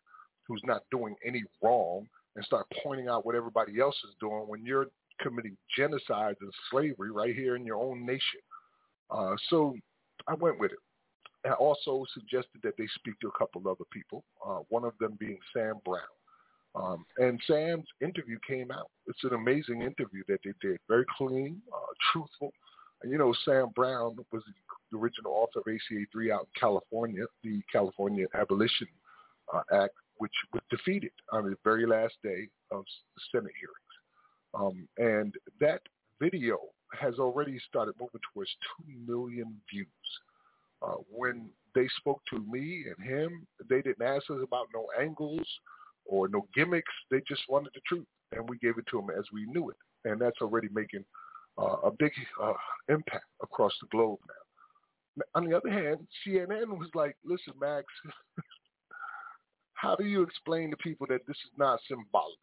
who's 0.47 0.63
not 0.65 0.83
doing 0.91 1.15
any 1.25 1.43
wrong 1.63 2.07
and 2.37 2.45
start 2.45 2.67
pointing 2.83 3.09
out 3.09 3.27
what 3.27 3.35
everybody 3.35 3.81
else 3.81 3.97
is 4.09 4.15
doing 4.21 4.45
when 4.47 4.65
you're 4.65 4.87
committing 5.21 5.57
genocide 5.77 6.37
and 6.41 6.53
slavery 6.71 7.11
right 7.11 7.35
here 7.35 7.57
in 7.57 7.65
your 7.65 7.77
own 7.77 8.05
nation. 8.05 8.41
Uh, 9.11 9.35
so 9.49 9.75
I 10.27 10.35
went 10.35 10.59
with 10.59 10.73
it. 10.73 10.79
Also 11.59 12.05
suggested 12.15 12.61
that 12.63 12.75
they 12.79 12.87
speak 12.95 13.19
to 13.21 13.29
a 13.29 13.39
couple 13.39 13.67
other 13.69 13.85
people, 13.93 14.25
uh, 14.47 14.61
one 14.69 14.85
of 14.85 14.93
them 15.01 15.17
being 15.19 15.39
Sam 15.53 15.75
Brown. 15.85 16.03
Um, 16.75 17.05
and 17.19 17.41
Sam's 17.47 17.87
interview 18.01 18.39
came 18.47 18.71
out. 18.71 18.91
It's 19.07 19.23
an 19.25 19.35
amazing 19.35 19.83
interview 19.83 20.23
that 20.29 20.41
they 20.45 20.53
did, 20.61 20.79
very 20.89 21.05
clean, 21.19 21.61
uh, 21.73 21.93
truthful. 22.13 22.53
And 23.03 23.11
you 23.11 23.19
know, 23.19 23.35
Sam 23.45 23.71
Brown 23.75 24.17
was 24.31 24.43
the 24.91 24.99
original 24.99 25.33
author 25.33 25.61
of 25.61 25.67
ACA 25.67 26.05
3 26.13 26.31
out 26.33 26.43
in 26.43 26.61
California, 26.61 27.25
the 27.43 27.61
California 27.71 28.27
Abolition 28.35 28.87
uh, 29.53 29.63
Act, 29.73 29.95
which 30.19 30.33
was 30.53 30.63
defeated 30.71 31.13
on 31.31 31.51
the 31.51 31.57
very 31.65 31.87
last 31.87 32.15
day 32.23 32.49
of 32.71 32.85
the 33.17 33.23
Senate 33.33 33.53
hearings. 33.59 33.93
Um, 34.55 34.89
and 34.99 35.35
that 35.61 35.83
video 36.21 36.59
has 36.99 37.19
already 37.19 37.59
started 37.69 37.95
moving 38.01 38.21
towards 38.33 38.51
2 38.87 39.13
million 39.13 39.61
views. 39.71 39.87
Uh, 40.83 40.97
when 41.11 41.49
they 41.75 41.89
spoke 41.99 42.21
to 42.31 42.39
me 42.51 42.85
and 42.87 43.07
him, 43.07 43.47
they 43.69 43.83
didn't 43.83 44.03
ask 44.03 44.31
us 44.31 44.41
about 44.43 44.69
no 44.75 44.87
angles 45.01 45.47
or 46.05 46.29
no 46.29 46.47
gimmicks. 46.55 46.93
They 47.11 47.23
just 47.29 47.43
wanted 47.49 47.71
the 47.75 47.81
truth, 47.87 48.07
and 48.33 48.49
we 48.49 48.59
gave 48.59 48.79
it 48.79 48.87
to 48.91 48.97
them 48.97 49.09
as 49.17 49.25
we 49.33 49.47
knew 49.47 49.71
it. 49.71 49.77
And 50.05 50.21
that's 50.21 50.41
already 50.41 50.69
making 50.73 51.05
uh, 51.59 51.77
a 51.85 51.91
big 51.91 52.13
uh, 52.43 52.53
impact 52.89 53.25
across 53.43 53.73
the 53.81 53.89
globe 53.89 54.19
now. 54.29 55.25
On 55.35 55.49
the 55.49 55.57
other 55.57 55.71
hand, 55.71 56.07
CNN 56.27 56.69
was 56.79 56.89
like, 56.95 57.17
listen, 57.25 57.53
Max, 57.61 57.85
how 59.75 59.95
do 59.95 60.05
you 60.05 60.23
explain 60.23 60.71
to 60.71 60.77
people 60.79 61.07
that 61.11 61.27
this 61.27 61.37
is 61.37 61.53
not 61.59 61.81
symbolic? 61.87 62.39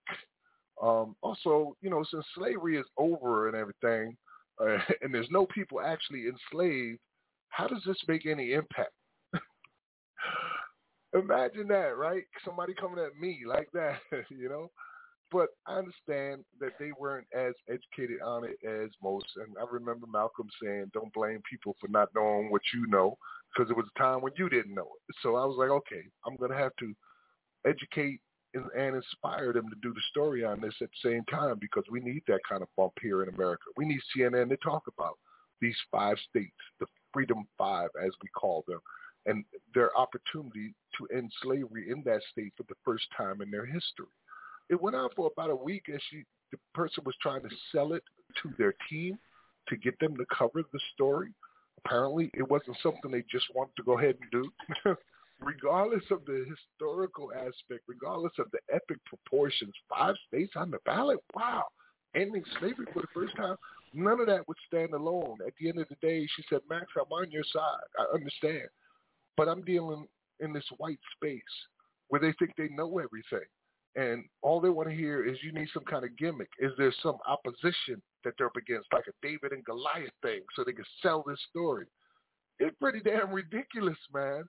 Um, 0.82 1.16
also, 1.22 1.76
you 1.82 1.90
know, 1.90 2.04
since 2.10 2.26
slavery 2.36 2.78
is 2.78 2.86
over 2.98 3.48
and 3.48 3.58
everything, 3.58 4.16
uh, 4.62 4.78
and 5.02 5.14
there's 5.14 5.30
no 5.32 5.46
people 5.48 5.82
actually 5.82 6.26
enslaved, 6.28 7.00
how 7.50 7.68
does 7.68 7.84
this 7.86 7.98
make 8.08 8.26
any 8.26 8.54
impact? 8.54 8.92
Imagine 11.14 11.68
that, 11.70 11.98
right? 11.98 12.24
Somebody 12.46 12.74
coming 12.74 13.04
at 13.04 13.20
me 13.20 13.42
like 13.48 13.70
that, 13.74 14.00
you 14.30 14.50
know? 14.50 14.70
But 15.32 15.50
I 15.68 15.76
understand 15.76 16.44
that 16.60 16.72
they 16.80 16.92
weren't 17.00 17.28
as 17.36 17.54
educated 17.70 18.20
on 18.22 18.44
it 18.46 18.58
as 18.68 18.90
most. 19.04 19.28
And 19.36 19.56
I 19.60 19.66
remember 19.72 20.08
Malcolm 20.12 20.48
saying, 20.62 20.90
don't 20.94 21.14
blame 21.14 21.42
people 21.48 21.76
for 21.80 21.88
not 21.88 22.10
knowing 22.16 22.50
what 22.50 22.64
you 22.74 22.88
know, 22.88 23.16
because 23.54 23.70
it 23.70 23.78
was 23.78 23.86
a 23.96 24.00
time 24.00 24.22
when 24.22 24.34
you 24.38 24.50
didn't 24.50 24.74
know 24.74 24.90
it. 25.08 25.16
So 25.22 25.36
I 25.36 25.46
was 25.46 25.56
like, 25.58 25.70
okay, 25.70 26.02
I'm 26.26 26.36
going 26.36 26.52
to 26.52 26.58
have 26.58 26.76
to 26.80 26.94
educate 27.66 28.22
and, 28.54 28.96
inspire 28.96 29.54
them 29.54 29.70
to 29.70 29.76
do 29.82 29.94
the 29.94 30.02
story 30.10 30.44
on 30.44 30.62
this 30.62 30.74
at 30.82 30.90
the 30.90 31.10
same 31.10 31.24
time 31.26 31.58
because 31.60 31.84
we 31.92 32.00
need 32.00 32.24
that 32.28 32.40
kind 32.50 32.62
of 32.62 32.68
bump 32.76 32.94
here 33.02 33.24
in 33.24 33.30
America. 33.30 33.64
We 33.78 33.86
need 33.86 34.00
CNN 34.16 34.50
to 34.50 34.58
talk 34.58 34.84
about 34.88 35.18
these 35.62 35.78
five 35.92 36.18
states, 36.30 36.56
the 36.80 36.88
Freedom 37.14 37.46
Five, 37.58 37.90
as 38.04 38.12
we 38.22 38.30
call 38.30 38.64
them, 38.68 38.80
and 39.26 39.44
their 39.74 39.96
opportunity 39.98 40.74
to 40.98 41.16
end 41.16 41.32
slavery 41.42 41.90
in 41.90 42.04
that 42.06 42.22
state 42.32 42.54
for 42.58 42.64
the 42.64 42.76
first 42.86 43.06
time 43.16 43.42
in 43.42 43.52
their 43.52 43.66
history. 43.66 44.08
It 44.70 44.82
went 44.82 44.96
on 44.96 45.10
for 45.16 45.32
about 45.32 45.50
a 45.50 45.56
week 45.56 45.84
as 45.94 46.00
she, 46.10 46.24
the 46.52 46.58
person 46.74 47.04
was 47.06 47.16
trying 47.22 47.42
to 47.42 47.50
sell 47.72 47.94
it 47.94 48.04
to 48.44 48.52
their 48.58 48.74
team 48.90 49.18
to 49.68 49.78
get 49.78 50.00
them 50.00 50.16
to 50.18 50.26
cover 50.36 50.64
the 50.72 50.80
story. 50.94 51.30
Apparently, 51.86 52.30
it 52.34 52.48
wasn't 52.48 52.78
something 52.84 53.12
they 53.12 53.24
just 53.32 53.46
wanted 53.56 53.76
to 53.78 53.84
go 53.84 53.98
ahead 53.98 54.16
and 54.22 54.44
do. 54.86 54.96
regardless 55.40 56.04
of 56.12 56.26
the 56.26 56.46
historical 56.50 57.32
aspect, 57.34 57.84
regardless 57.88 58.34
of 58.40 58.48
the 58.52 58.60
epic 58.74 58.98
proportions, 59.06 59.74
five 59.90 60.16
states 60.28 60.54
on 60.56 60.72
the 60.72 60.80
ballot, 60.86 61.20
wow, 61.36 61.64
ending 62.16 62.44
slavery 62.60 62.86
for 62.94 63.02
the 63.02 63.08
first 63.14 63.36
time, 63.36 63.56
none 63.94 64.20
of 64.20 64.28
that 64.28 64.48
would 64.48 64.58
stand 64.68 64.94
alone. 64.94 65.38
At 65.46 65.54
the 65.60 65.70
end 65.70 65.80
of 65.80 65.88
the 65.90 65.96
day, 66.02 66.28
she 66.36 66.44
said, 66.50 66.62
Max, 66.70 66.86
I'm 66.98 67.12
on 67.12 67.32
your 67.32 67.44
side. 67.52 67.88
I 68.00 68.14
understand. 68.14 68.68
But 69.38 69.48
I'm 69.48 69.64
dealing 69.64 70.08
in 70.40 70.54
this 70.54 70.66
white 70.78 71.00
space 71.16 71.42
where 72.10 72.22
they 72.22 72.34
think 72.40 72.52
they 72.58 72.70
know 72.70 73.00
everything. 73.00 73.48
And 73.96 74.26
all 74.42 74.62
they 74.62 74.70
want 74.70 74.90
to 74.90 74.96
hear 74.96 75.26
is 75.26 75.38
you 75.44 75.52
need 75.52 75.70
some 75.74 75.84
kind 75.84 76.04
of 76.04 76.18
gimmick. 76.18 76.50
Is 76.60 76.72
there 76.78 76.94
some 77.02 77.18
opposition 77.28 78.02
that 78.24 78.34
they're 78.38 78.48
up 78.48 78.56
against, 78.56 78.88
like 78.94 79.06
a 79.08 79.28
David 79.28 79.52
and 79.52 79.66
Goliath 79.66 80.12
thing, 80.22 80.42
so 80.56 80.64
they 80.64 80.74
can 80.74 80.86
sell 81.02 81.24
this 81.28 81.40
story? 81.50 81.86
It's 82.60 82.76
pretty 82.80 83.00
damn 83.00 83.32
ridiculous, 83.32 83.98
man. 84.14 84.44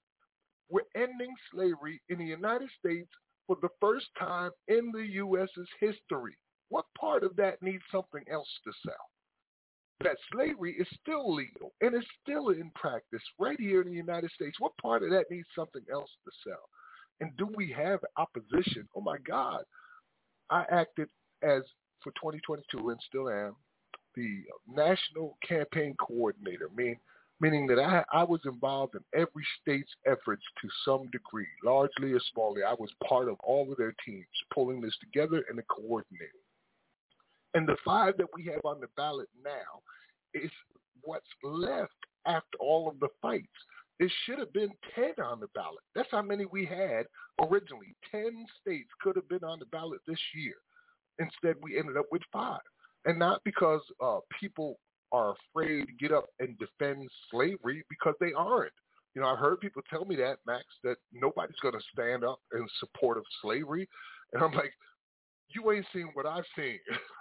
We're 0.68 0.82
ending 0.94 1.34
slavery 1.52 2.00
in 2.08 2.18
the 2.18 2.24
United 2.24 2.68
States 2.78 3.08
for 3.46 3.56
the 3.62 3.68
first 3.80 4.06
time 4.18 4.50
in 4.68 4.92
the 4.92 5.04
U.S.'s 5.14 5.68
history. 5.80 6.36
What 6.68 6.84
part 6.98 7.24
of 7.24 7.34
that 7.36 7.60
needs 7.62 7.82
something 7.90 8.24
else 8.30 8.48
to 8.64 8.72
sell? 8.84 9.10
That 10.02 10.16
slavery 10.32 10.76
is 10.78 10.86
still 11.02 11.34
legal 11.34 11.72
and 11.82 11.94
it's 11.94 12.06
still 12.22 12.48
in 12.48 12.70
practice 12.74 13.22
right 13.38 13.60
here 13.60 13.82
in 13.82 13.88
the 13.88 13.94
United 13.94 14.30
States. 14.30 14.58
What 14.58 14.72
part 14.80 15.02
of 15.02 15.10
that 15.10 15.30
needs 15.30 15.46
something 15.54 15.82
else 15.92 16.10
to 16.24 16.30
sell? 16.42 16.68
And 17.20 17.36
do 17.36 17.48
we 17.54 17.70
have 17.72 18.00
opposition? 18.16 18.88
Oh 18.96 19.02
my 19.02 19.18
God. 19.18 19.64
I 20.48 20.64
acted 20.70 21.08
as 21.42 21.62
for 22.02 22.12
2022 22.12 22.90
and 22.90 23.00
still 23.06 23.28
am 23.28 23.56
the 24.16 24.42
national 24.68 25.36
campaign 25.46 25.94
coordinator, 26.00 26.68
mean, 26.76 26.96
meaning 27.40 27.66
that 27.68 27.78
I, 27.78 28.04
I 28.12 28.24
was 28.24 28.40
involved 28.44 28.94
in 28.94 29.04
every 29.14 29.44
state's 29.60 29.90
efforts 30.06 30.42
to 30.60 30.68
some 30.84 31.10
degree, 31.10 31.46
largely 31.64 32.12
or 32.12 32.20
smallly. 32.36 32.64
I 32.66 32.74
was 32.74 32.90
part 33.06 33.28
of 33.28 33.36
all 33.42 33.70
of 33.70 33.78
their 33.78 33.94
teams, 34.04 34.26
pulling 34.52 34.80
this 34.80 34.96
together 35.00 35.44
and 35.48 35.60
coordinating. 35.68 36.28
And 37.54 37.66
the 37.66 37.76
five 37.84 38.16
that 38.18 38.28
we 38.34 38.44
have 38.46 38.60
on 38.64 38.80
the 38.80 38.88
ballot 38.96 39.28
now 39.44 39.80
is 40.34 40.50
what's 41.02 41.26
left 41.42 41.92
after 42.26 42.58
all 42.60 42.88
of 42.88 43.00
the 43.00 43.08
fights. 43.20 43.46
It 43.98 44.10
should 44.24 44.38
have 44.38 44.52
been 44.52 44.70
10 44.94 45.22
on 45.22 45.40
the 45.40 45.48
ballot. 45.54 45.82
That's 45.94 46.08
how 46.10 46.22
many 46.22 46.46
we 46.46 46.64
had 46.64 47.04
originally. 47.40 47.94
10 48.10 48.46
states 48.60 48.88
could 49.02 49.16
have 49.16 49.28
been 49.28 49.44
on 49.44 49.58
the 49.58 49.66
ballot 49.66 50.00
this 50.06 50.18
year. 50.34 50.54
Instead, 51.18 51.56
we 51.62 51.78
ended 51.78 51.96
up 51.96 52.06
with 52.10 52.22
five. 52.32 52.60
And 53.04 53.18
not 53.18 53.42
because 53.44 53.82
uh, 54.02 54.18
people 54.38 54.78
are 55.12 55.34
afraid 55.52 55.86
to 55.86 55.92
get 55.98 56.12
up 56.12 56.26
and 56.38 56.56
defend 56.58 57.08
slavery, 57.30 57.84
because 57.90 58.14
they 58.20 58.32
aren't. 58.36 58.72
You 59.14 59.22
know, 59.22 59.28
I've 59.28 59.38
heard 59.38 59.60
people 59.60 59.82
tell 59.90 60.04
me 60.04 60.16
that, 60.16 60.38
Max, 60.46 60.64
that 60.84 60.96
nobody's 61.12 61.58
going 61.60 61.74
to 61.74 61.80
stand 61.92 62.24
up 62.24 62.40
in 62.54 62.66
support 62.78 63.18
of 63.18 63.24
slavery. 63.42 63.88
And 64.32 64.42
I'm 64.42 64.52
like, 64.52 64.72
you 65.54 65.70
ain't 65.72 65.86
seen 65.92 66.10
what 66.14 66.26
I've 66.26 66.44
seen. 66.56 66.78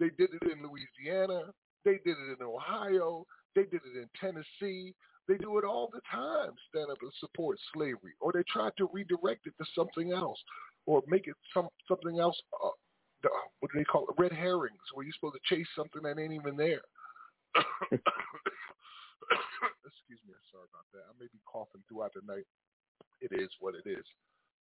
they 0.00 0.10
did 0.18 0.30
it 0.32 0.52
in 0.52 0.62
Louisiana. 0.62 1.52
They 1.84 1.98
did 2.04 2.16
it 2.18 2.38
in 2.38 2.46
Ohio. 2.46 3.26
They 3.54 3.62
did 3.62 3.80
it 3.84 3.96
in 3.96 4.08
Tennessee. 4.20 4.94
They 5.28 5.36
do 5.36 5.58
it 5.58 5.64
all 5.64 5.88
the 5.92 6.00
time, 6.10 6.50
stand 6.68 6.90
up 6.90 6.98
and 7.00 7.12
support 7.20 7.56
slavery, 7.72 8.12
or 8.20 8.32
they 8.32 8.42
try 8.52 8.70
to 8.76 8.90
redirect 8.92 9.46
it 9.46 9.54
to 9.58 9.64
something 9.74 10.12
else, 10.12 10.38
or 10.86 11.02
make 11.06 11.28
it 11.28 11.36
some 11.54 11.68
something 11.86 12.18
else. 12.18 12.36
Uh, 12.52 12.70
the, 13.22 13.30
what 13.60 13.70
do 13.72 13.78
they 13.78 13.84
call 13.84 14.06
it? 14.08 14.20
Red 14.20 14.32
herrings, 14.32 14.82
where 14.94 15.06
you're 15.06 15.14
supposed 15.14 15.38
to 15.38 15.54
chase 15.54 15.68
something 15.76 16.02
that 16.02 16.18
ain't 16.18 16.32
even 16.32 16.56
there. 16.56 16.82
Excuse 19.86 20.20
me, 20.26 20.34
sorry 20.50 20.66
about 20.66 20.90
that. 20.92 21.06
I 21.06 21.14
may 21.20 21.30
be 21.30 21.38
coughing 21.46 21.82
throughout 21.88 22.12
the 22.14 22.22
night. 22.26 22.46
It 23.20 23.30
is 23.30 23.50
what 23.60 23.74
it 23.74 23.88
is. 23.88 24.04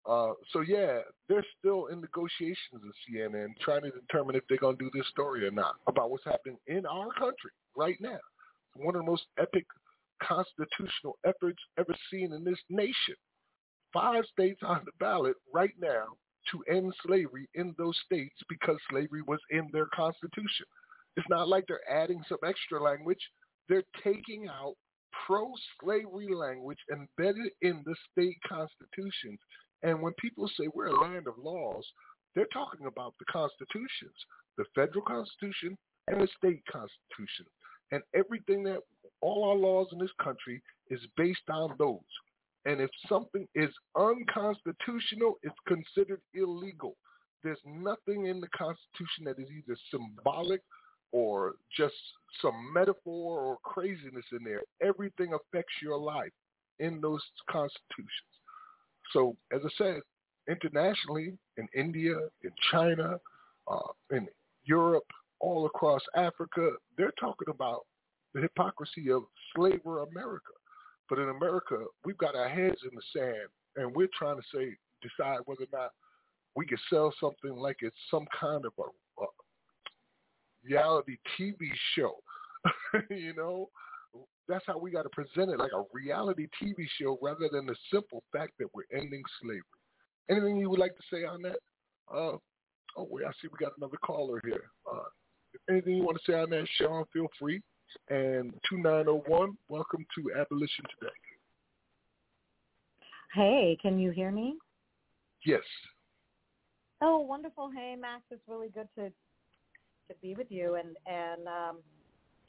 Uh, 0.09 0.33
so 0.53 0.61
yeah, 0.61 1.01
they're 1.29 1.45
still 1.59 1.87
in 1.87 2.01
negotiations 2.01 2.57
with 2.73 2.95
CNN, 3.09 3.49
trying 3.61 3.83
to 3.83 3.91
determine 3.91 4.35
if 4.35 4.43
they're 4.49 4.59
going 4.59 4.77
to 4.77 4.85
do 4.85 4.91
this 4.95 5.07
story 5.09 5.47
or 5.47 5.51
not 5.51 5.75
about 5.87 6.11
what's 6.11 6.25
happening 6.25 6.57
in 6.67 6.87
our 6.87 7.13
country 7.13 7.51
right 7.77 7.97
now. 8.01 8.19
One 8.77 8.95
of 8.95 9.03
the 9.03 9.11
most 9.11 9.25
epic 9.39 9.67
constitutional 10.23 11.19
efforts 11.25 11.59
ever 11.79 11.95
seen 12.11 12.33
in 12.33 12.45
this 12.45 12.59
nation. 12.69 13.15
Five 13.93 14.25
states 14.33 14.61
on 14.65 14.83
the 14.85 14.93
ballot 15.01 15.37
right 15.53 15.75
now 15.81 16.05
to 16.51 16.75
end 16.75 16.95
slavery 17.07 17.49
in 17.55 17.75
those 17.77 17.99
states 18.05 18.37
because 18.49 18.77
slavery 18.91 19.23
was 19.27 19.41
in 19.51 19.69
their 19.73 19.87
constitution. 19.87 20.67
It's 21.17 21.29
not 21.29 21.49
like 21.49 21.65
they're 21.67 21.91
adding 21.91 22.23
some 22.29 22.39
extra 22.47 22.83
language. 22.83 23.21
They're 23.69 23.85
taking 24.03 24.49
out 24.49 24.75
pro-slavery 25.27 26.35
language 26.35 26.79
embedded 26.91 27.51
in 27.63 27.83
the 27.85 27.95
state 28.11 28.39
constitutions 28.49 29.39
and 29.83 30.01
when 30.01 30.13
people 30.15 30.49
say 30.57 30.69
we're 30.75 30.89
a 30.89 31.01
land 31.01 31.27
of 31.27 31.35
laws, 31.43 31.85
they're 32.35 32.47
talking 32.53 32.87
about 32.87 33.15
the 33.19 33.25
constitutions, 33.27 34.15
the 34.57 34.65
federal 34.75 35.05
constitution 35.05 35.77
and 36.09 36.21
the 36.21 36.29
state 36.37 36.63
constitution. 36.71 37.47
And 37.93 38.03
everything 38.15 38.63
that 38.65 38.81
all 39.21 39.45
our 39.45 39.57
laws 39.57 39.89
in 39.93 39.99
this 39.99 40.13
country 40.23 40.63
is 40.91 41.01
based 41.17 41.49
on 41.51 41.75
those. 41.79 41.99
And 42.67 42.81
if 42.81 42.91
something 43.09 43.49
is 43.55 43.71
unconstitutional, 43.97 45.39
it's 45.43 45.55
considered 45.67 46.21
illegal. 46.35 46.97
There's 47.43 47.59
nothing 47.65 48.27
in 48.27 48.41
the 48.41 48.49
Constitution 48.49 49.25
that 49.25 49.39
is 49.39 49.49
either 49.51 49.77
symbolic 49.91 50.61
or 51.13 51.55
just 51.77 51.95
some 52.43 52.55
metaphor 52.75 53.41
or 53.41 53.59
craziness 53.65 54.27
in 54.33 54.45
there. 54.45 54.63
Everything 54.83 55.33
affects 55.33 55.73
your 55.83 55.97
life 55.97 56.33
in 56.79 57.01
those 57.01 57.23
constitutions. 57.51 58.31
So, 59.13 59.37
as 59.53 59.61
I 59.65 59.69
said, 59.77 60.01
internationally, 60.49 61.37
in 61.57 61.69
India, 61.75 62.15
in 62.43 62.51
China, 62.71 63.19
uh, 63.71 63.79
in 64.11 64.29
Europe, 64.65 65.07
all 65.41 65.67
across 65.67 66.03
Africa, 66.17 66.71
they're 66.97 67.13
talking 67.19 67.49
about 67.49 67.87
the 68.35 68.41
hypocrisy 68.41 69.11
of 69.11 69.23
slaver 69.55 70.03
America. 70.03 70.53
But 71.09 71.19
in 71.19 71.29
America, 71.31 71.85
we've 72.05 72.19
got 72.19 72.37
our 72.37 72.49
heads 72.49 72.79
in 72.85 72.91
the 72.95 73.03
sand, 73.13 73.49
and 73.77 73.95
we're 73.95 74.09
trying 74.17 74.37
to 74.37 74.43
say, 74.55 74.77
decide 75.03 75.41
whether 75.47 75.65
or 75.65 75.79
not 75.79 75.91
we 76.57 76.67
can 76.67 76.79
sell 76.89 77.13
something 77.21 77.57
like 77.57 77.79
it's 77.81 77.97
some 78.11 78.27
kind 78.39 78.65
of 78.65 78.73
a, 78.79 79.23
a 79.23 79.27
reality 80.65 81.17
TV 81.39 81.69
show. 81.97 82.17
you 83.11 83.35
know, 83.35 83.69
that's 84.51 84.65
how 84.67 84.79
we 84.79 84.91
got 84.91 85.03
to 85.03 85.09
present 85.11 85.51
it, 85.51 85.59
like 85.59 85.73
a 85.73 85.85
reality 85.93 86.49
TV 86.63 86.87
show 87.01 87.19
rather 87.23 87.49
than 87.51 87.67
the 87.67 87.77
simple 87.93 88.23
fact 88.33 88.53
that 88.59 88.67
we're 88.75 88.83
ending 88.93 89.23
slavery. 89.41 89.63
Anything 90.29 90.57
you 90.57 90.69
would 90.71 90.81
like 90.81 90.97
to 90.97 91.03
say 91.13 91.25
on 91.25 91.43
that? 91.43 91.57
Uh, 92.13 92.37
oh, 92.97 93.09
wait, 93.11 93.25
I 93.27 93.31
see 93.41 93.49
we 93.51 93.65
got 93.65 93.77
another 93.77 93.97
caller 94.05 94.41
here. 94.45 94.71
Uh, 94.91 95.09
anything 95.69 95.97
you 95.97 96.03
want 96.03 96.19
to 96.25 96.33
say 96.33 96.39
on 96.39 96.51
that, 96.51 96.67
Sean, 96.79 97.05
feel 97.13 97.29
free. 97.39 97.63
And 98.09 98.53
2901, 98.69 99.57
welcome 99.69 100.07
to 100.17 100.41
Abolition 100.41 100.85
Today. 100.99 101.13
Hey, 103.35 103.79
can 103.81 103.99
you 103.99 104.11
hear 104.11 104.31
me? 104.31 104.57
Yes. 105.45 105.63
Oh, 107.01 107.21
wonderful. 107.21 107.71
Hey, 107.75 107.97
Max, 107.99 108.23
it's 108.31 108.43
really 108.49 108.69
good 108.69 108.89
to 108.97 109.11
to 110.09 110.17
be 110.21 110.35
with 110.35 110.51
you. 110.51 110.75
And 110.75 110.97
and 111.07 111.47
um, 111.47 111.77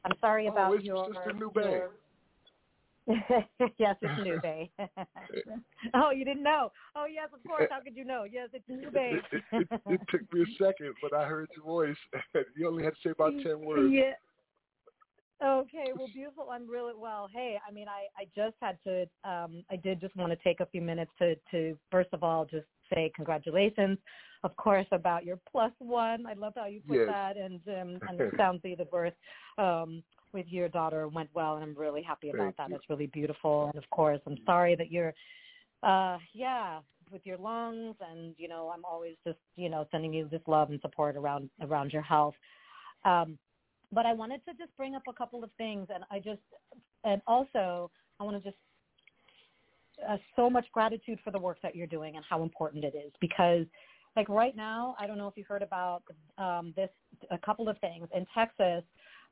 I'm 0.06 0.14
sorry 0.20 0.48
oh, 0.48 0.52
about 0.52 0.76
it's 0.76 0.86
your. 0.86 1.08
just 1.08 1.20
a 1.28 1.34
new 1.34 1.52
bay. 1.54 1.82
yes, 3.78 3.96
it's 4.02 4.24
New 4.24 4.40
Bay. 4.44 4.70
oh, 5.94 6.12
you 6.12 6.24
didn't 6.24 6.44
know? 6.44 6.72
Oh, 6.96 7.06
yes, 7.12 7.30
of 7.34 7.44
course. 7.50 7.68
How 7.70 7.82
could 7.82 7.96
you 7.96 8.06
know? 8.06 8.26
Yes, 8.32 8.50
it's 8.54 8.64
New 8.68 8.92
Bay. 8.92 9.14
it, 9.32 9.44
it, 9.52 9.68
it, 9.72 9.82
it, 9.88 10.02
took 10.10 10.22
me 10.34 10.42
a 10.42 10.64
second, 10.64 10.94
but 11.02 11.14
I 11.14 11.26
heard 11.26 11.48
your 11.56 11.66
voice. 11.66 11.98
you 12.56 12.68
only 12.68 12.84
had 12.84 12.94
to 12.94 13.00
say 13.04 13.10
about 13.10 13.34
ten 13.44 13.60
words. 13.62 13.92
Yeah. 13.92 14.14
Okay, 15.44 15.86
well, 15.98 16.08
beautiful. 16.14 16.50
I'm 16.52 16.70
really 16.70 16.94
well. 16.96 17.28
Hey, 17.34 17.58
I 17.68 17.72
mean, 17.72 17.88
I 17.88 18.06
I 18.22 18.26
just 18.36 18.56
had 18.62 18.78
to. 18.84 19.02
um 19.28 19.64
I 19.72 19.76
did 19.76 20.00
just 20.00 20.16
want 20.16 20.32
to 20.32 20.38
take 20.44 20.60
a 20.60 20.68
few 20.68 20.82
minutes 20.82 21.12
to 21.18 21.36
to 21.50 21.78
first 21.90 22.10
of 22.14 22.24
all 22.24 22.46
just 22.46 22.68
say 22.94 23.12
congratulations, 23.16 23.98
of 24.44 24.56
course, 24.56 24.88
about 24.92 25.26
your 25.26 25.40
plus 25.52 25.72
one. 25.80 26.26
I 26.26 26.34
love 26.34 26.54
how 26.56 26.66
you 26.66 26.82
put 26.88 26.98
yes. 26.98 27.08
that, 27.08 27.38
and 27.38 27.62
um, 27.68 28.00
and 28.10 28.20
it 28.20 28.34
sounds 28.38 28.62
the 28.64 28.86
birth 28.86 29.14
um, 29.58 30.04
with 30.34 30.46
your 30.50 30.70
daughter 30.70 31.08
went 31.08 31.30
well, 31.34 31.56
and 31.56 31.64
I'm 31.64 31.76
really 31.76 32.02
happy 32.02 32.30
about 32.30 32.44
Thank 32.44 32.58
that. 32.58 32.70
You. 32.70 32.76
That's 32.76 32.90
really 32.90 33.08
beautiful. 33.08 33.68
And 33.68 33.84
of 33.84 33.90
course, 33.90 34.20
I'm 34.26 34.38
sorry 34.46 34.76
that 34.76 34.92
you're, 34.92 35.14
uh, 35.84 36.18
yeah, 36.34 36.80
with 37.12 37.22
your 37.26 37.38
lungs, 37.38 37.96
and 38.10 38.34
you 38.38 38.48
know 38.48 38.72
I'm 38.74 38.86
always 38.86 39.16
just 39.26 39.40
you 39.56 39.70
know 39.70 39.88
sending 39.92 40.14
you 40.14 40.28
this 40.30 40.42
love 40.48 40.70
and 40.70 40.80
support 40.82 41.16
around 41.16 41.50
around 41.62 41.92
your 41.92 42.02
health. 42.02 42.36
Um, 43.06 43.38
but 43.94 44.06
I 44.06 44.14
wanted 44.14 44.44
to 44.46 44.54
just 44.54 44.76
bring 44.78 44.96
up 44.96 45.04
a 45.10 45.14
couple 45.14 45.44
of 45.44 45.50
things, 45.58 45.88
and 45.94 46.04
I 46.10 46.20
just 46.20 46.42
and 47.04 47.22
also 47.28 47.92
I 48.20 48.24
want 48.24 48.42
to 48.42 48.50
just 48.50 48.58
uh, 50.08 50.18
so 50.36 50.50
much 50.50 50.66
gratitude 50.72 51.20
for 51.24 51.32
the 51.32 51.40
work 51.40 51.58
that 51.62 51.76
you're 51.76 51.88
doing 51.88 52.16
and 52.16 52.26
how 52.28 52.44
important 52.44 52.84
it 52.84 52.96
is 52.96 53.12
because 53.20 53.66
like 54.16 54.28
right 54.30 54.56
now 54.56 54.96
i 55.00 55.08
don't 55.08 55.18
know 55.18 55.28
if 55.28 55.38
you 55.38 55.44
heard 55.48 55.62
about 55.62 56.04
um, 56.38 56.74
this 56.76 56.90
a 57.30 57.38
couple 57.38 57.70
of 57.70 57.78
things. 57.80 58.08
In 58.16 58.26
texas 58.34 58.84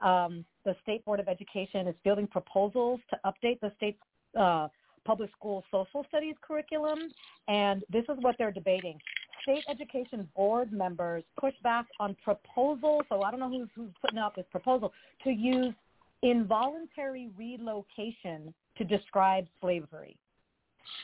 um, 0.02 0.46
the 0.66 0.76
state 0.84 1.04
board 1.06 1.20
of 1.20 1.28
education 1.28 1.88
is 1.88 1.96
fielding 2.04 2.28
proposals 2.28 3.00
to 3.10 3.20
update 3.26 3.60
the 3.62 3.72
state's 3.78 4.00
uh, 4.40 4.68
public 5.06 5.30
school 5.32 5.64
social 5.72 6.06
studies 6.08 6.36
curriculum 6.42 7.00
and 7.48 7.84
this 7.92 8.04
is 8.04 8.18
what 8.22 8.36
they're 8.38 8.52
debating. 8.52 8.98
State 9.44 9.64
education 9.70 10.28
board 10.36 10.72
members 10.72 11.24
push 11.40 11.54
back 11.64 11.86
on 12.00 12.16
proposals 12.24 13.04
so 13.10 13.24
i 13.24 13.32
don't 13.32 13.40
know 13.40 13.50
who's, 13.50 13.70
who's 13.76 13.92
putting 14.02 14.20
out 14.20 14.36
this 14.36 14.46
proposal 14.52 14.94
to 15.24 15.32
use 15.32 15.74
involuntary 16.22 17.30
relocation 17.38 18.54
to 18.78 18.84
describe 18.84 19.46
slavery 19.62 20.18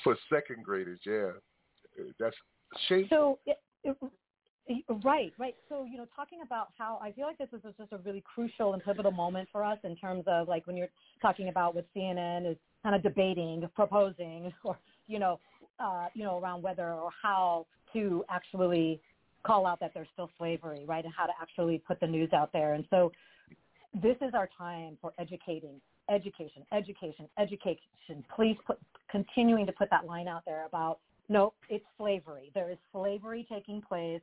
for 0.04 0.17
second 0.32 0.63
graders. 0.63 1.00
Yeah, 1.06 1.32
that's 2.19 2.36
shameful. 2.88 3.39
So, 3.45 3.52
it, 3.52 3.58
it, 4.67 4.84
right, 5.04 5.32
right. 5.38 5.56
So, 5.69 5.86
you 5.86 5.98
know, 5.98 6.08
talking 6.15 6.39
about 6.43 6.69
how 6.78 7.00
I 7.02 7.12
feel 7.12 7.28
like 7.28 7.38
this 7.38 7.50
is 7.54 7.62
just 7.78 7.91
a 7.91 7.98
really 8.00 8.24
crucial 8.34 8.74
and 8.74 8.84
pivotal 8.84 9.12
moment 9.12 9.48
for 9.52 9.63
us 9.63 9.78
in 9.84 9.95
terms 9.95 10.24
of 10.28 10.48
like 10.48 10.65
when 10.65 10.76
you're 10.76 10.89
talking 11.21 11.50
about 11.50 11.76
what 11.76 11.86
CNN 11.95 12.50
is 12.50 12.58
kind 12.84 12.95
of 12.95 13.04
debating, 13.04 13.67
proposing, 13.76 14.52
or 14.63 14.78
you 15.08 15.19
know, 15.19 15.39
uh, 15.80 16.08
you 16.13 16.24
know, 16.24 16.39
around 16.39 16.63
whether 16.63 16.93
or 16.93 17.10
how 17.21 17.67
to 17.93 18.24
actually 18.30 19.00
call 19.45 19.67
out 19.67 19.80
that 19.80 19.91
there's 19.93 20.08
still 20.13 20.32
slavery, 20.38 20.84
right, 20.88 21.06
and 21.06 21.13
how 21.15 21.26
to 21.26 21.34
actually 21.39 21.82
put 21.88 22.00
the 22.00 22.08
news 22.08 22.30
out 22.34 22.52
there. 22.52 22.74
And 22.74 22.86
so, 22.89 23.12
this 24.02 24.17
is 24.21 24.34
our 24.34 24.50
time 24.58 24.98
for 25.00 25.13
educating 25.19 25.80
education, 26.10 26.63
education, 26.72 27.28
education. 27.39 28.24
Please 28.36 28.58
put 28.65 28.80
continuing 29.10 29.65
to 29.65 29.72
put 29.72 29.89
that 29.89 30.06
line 30.06 30.28
out 30.28 30.44
there 30.46 30.65
about 30.65 31.00
no, 31.30 31.54
it's 31.70 31.86
slavery. 31.98 32.52
There 32.54 32.70
is 32.70 32.78
slavery 32.91 33.48
taking 33.52 33.82
place, 33.82 34.22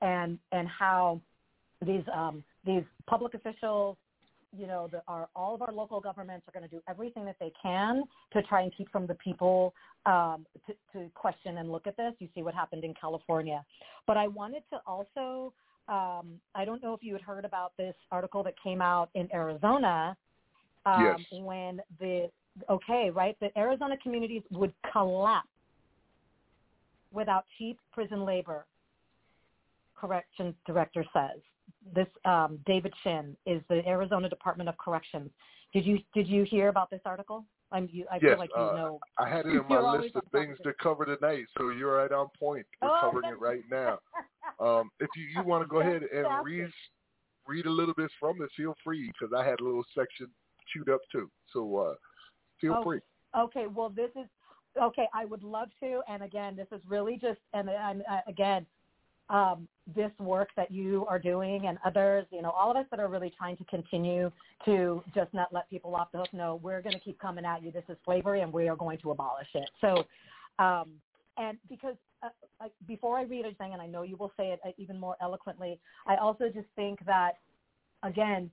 and 0.00 0.38
and 0.50 0.66
how 0.68 1.20
these 1.84 2.02
um, 2.14 2.42
these 2.66 2.82
public 3.06 3.34
officials, 3.34 3.96
you 4.56 4.66
know, 4.66 4.88
the, 4.90 5.02
our 5.06 5.28
all 5.36 5.54
of 5.54 5.62
our 5.62 5.72
local 5.72 6.00
governments 6.00 6.46
are 6.48 6.58
going 6.58 6.68
to 6.68 6.74
do 6.74 6.82
everything 6.88 7.24
that 7.26 7.36
they 7.38 7.52
can 7.62 8.04
to 8.32 8.42
try 8.42 8.62
and 8.62 8.72
keep 8.76 8.90
from 8.90 9.06
the 9.06 9.14
people 9.14 9.74
um, 10.06 10.46
to, 10.66 10.74
to 10.92 11.08
question 11.14 11.58
and 11.58 11.70
look 11.70 11.86
at 11.86 11.96
this. 11.96 12.12
You 12.18 12.28
see 12.34 12.42
what 12.42 12.54
happened 12.54 12.84
in 12.84 12.94
California, 12.94 13.64
but 14.06 14.16
I 14.16 14.28
wanted 14.28 14.62
to 14.70 14.80
also. 14.86 15.52
Um, 15.88 16.40
I 16.54 16.64
don't 16.64 16.80
know 16.80 16.94
if 16.94 17.02
you 17.02 17.12
had 17.12 17.22
heard 17.22 17.44
about 17.44 17.72
this 17.76 17.94
article 18.12 18.44
that 18.44 18.54
came 18.62 18.80
out 18.80 19.10
in 19.16 19.28
Arizona 19.34 20.16
um, 20.86 21.16
yes. 21.18 21.40
when 21.42 21.80
the 22.00 22.30
okay, 22.68 23.10
right? 23.14 23.36
The 23.40 23.56
Arizona 23.58 23.96
communities 24.02 24.42
would 24.50 24.72
collapse 24.90 25.48
without 27.12 27.44
cheap 27.58 27.78
prison 27.92 28.24
labor. 28.24 28.66
Corrections 29.96 30.54
director 30.66 31.04
says 31.12 31.40
this. 31.94 32.08
Um, 32.24 32.58
David 32.66 32.92
Shinn 33.02 33.36
is 33.46 33.62
the 33.68 33.86
Arizona 33.86 34.28
Department 34.28 34.68
of 34.68 34.76
Corrections. 34.78 35.30
Did 35.72 35.86
you 35.86 35.98
did 36.12 36.26
you 36.26 36.42
hear 36.42 36.68
about 36.68 36.90
this 36.90 37.00
article? 37.04 37.44
I'm, 37.70 37.88
you, 37.90 38.04
I 38.10 38.16
yes, 38.16 38.22
feel 38.22 38.38
like 38.38 38.50
you 38.54 38.62
uh, 38.62 38.76
know. 38.76 39.00
I 39.18 39.28
had 39.28 39.46
it 39.46 39.48
in 39.52 39.64
my 39.68 39.98
list 39.98 40.14
of 40.14 40.24
things 40.30 40.58
to 40.62 40.72
cover 40.82 41.06
tonight, 41.06 41.44
so 41.56 41.70
you're 41.70 41.96
right 41.96 42.12
on 42.12 42.28
point. 42.38 42.66
We're 42.82 42.88
oh, 42.88 42.98
covering 43.00 43.30
it 43.30 43.40
right 43.40 43.62
now. 43.70 43.98
Um, 44.60 44.90
if 45.00 45.08
you, 45.16 45.24
you 45.34 45.42
want 45.42 45.64
to 45.64 45.68
go 45.68 45.80
ahead 45.80 46.02
and 46.02 46.26
read 46.44 46.68
read 47.48 47.66
a 47.66 47.70
little 47.70 47.94
bit 47.94 48.10
from 48.20 48.40
it, 48.42 48.50
feel 48.56 48.74
free 48.84 49.10
because 49.18 49.34
I 49.36 49.44
had 49.44 49.60
a 49.60 49.64
little 49.64 49.84
section 49.96 50.28
queued 50.72 50.88
up 50.88 51.00
too. 51.10 51.30
So 51.52 51.76
uh, 51.76 51.94
feel 52.60 52.76
oh, 52.78 52.82
free. 52.84 53.00
Okay, 53.36 53.66
well 53.66 53.90
this 53.90 54.10
is 54.16 54.26
okay. 54.80 55.06
I 55.14 55.24
would 55.24 55.42
love 55.42 55.68
to, 55.80 56.00
and 56.08 56.22
again, 56.22 56.56
this 56.56 56.68
is 56.72 56.80
really 56.86 57.18
just 57.20 57.40
and, 57.52 57.68
and 57.68 58.02
uh, 58.10 58.20
again, 58.26 58.66
um, 59.28 59.66
this 59.94 60.10
work 60.18 60.50
that 60.56 60.70
you 60.70 61.06
are 61.08 61.18
doing 61.18 61.66
and 61.66 61.78
others, 61.84 62.26
you 62.30 62.42
know, 62.42 62.50
all 62.50 62.70
of 62.70 62.76
us 62.76 62.84
that 62.90 63.00
are 63.00 63.08
really 63.08 63.32
trying 63.36 63.56
to 63.56 63.64
continue 63.64 64.30
to 64.64 65.02
just 65.14 65.32
not 65.32 65.52
let 65.52 65.68
people 65.70 65.94
off 65.94 66.08
the 66.12 66.18
hook. 66.18 66.28
No, 66.32 66.60
we're 66.62 66.82
going 66.82 66.92
to 66.92 67.00
keep 67.00 67.18
coming 67.18 67.44
at 67.44 67.62
you. 67.62 67.72
This 67.72 67.84
is 67.88 67.96
slavery, 68.04 68.42
and 68.42 68.52
we 68.52 68.68
are 68.68 68.76
going 68.76 68.98
to 68.98 69.10
abolish 69.10 69.48
it. 69.54 69.68
So, 69.80 70.04
um, 70.62 70.90
and 71.38 71.56
because 71.68 71.94
uh, 72.22 72.28
like 72.60 72.72
before 72.86 73.18
I 73.18 73.22
read 73.22 73.46
anything, 73.46 73.72
and 73.72 73.80
I 73.80 73.86
know 73.86 74.02
you 74.02 74.16
will 74.16 74.32
say 74.36 74.48
it 74.48 74.60
uh, 74.66 74.70
even 74.76 74.98
more 74.98 75.16
eloquently, 75.20 75.80
I 76.06 76.16
also 76.16 76.44
just 76.52 76.68
think 76.76 77.04
that 77.06 77.32
again, 78.02 78.50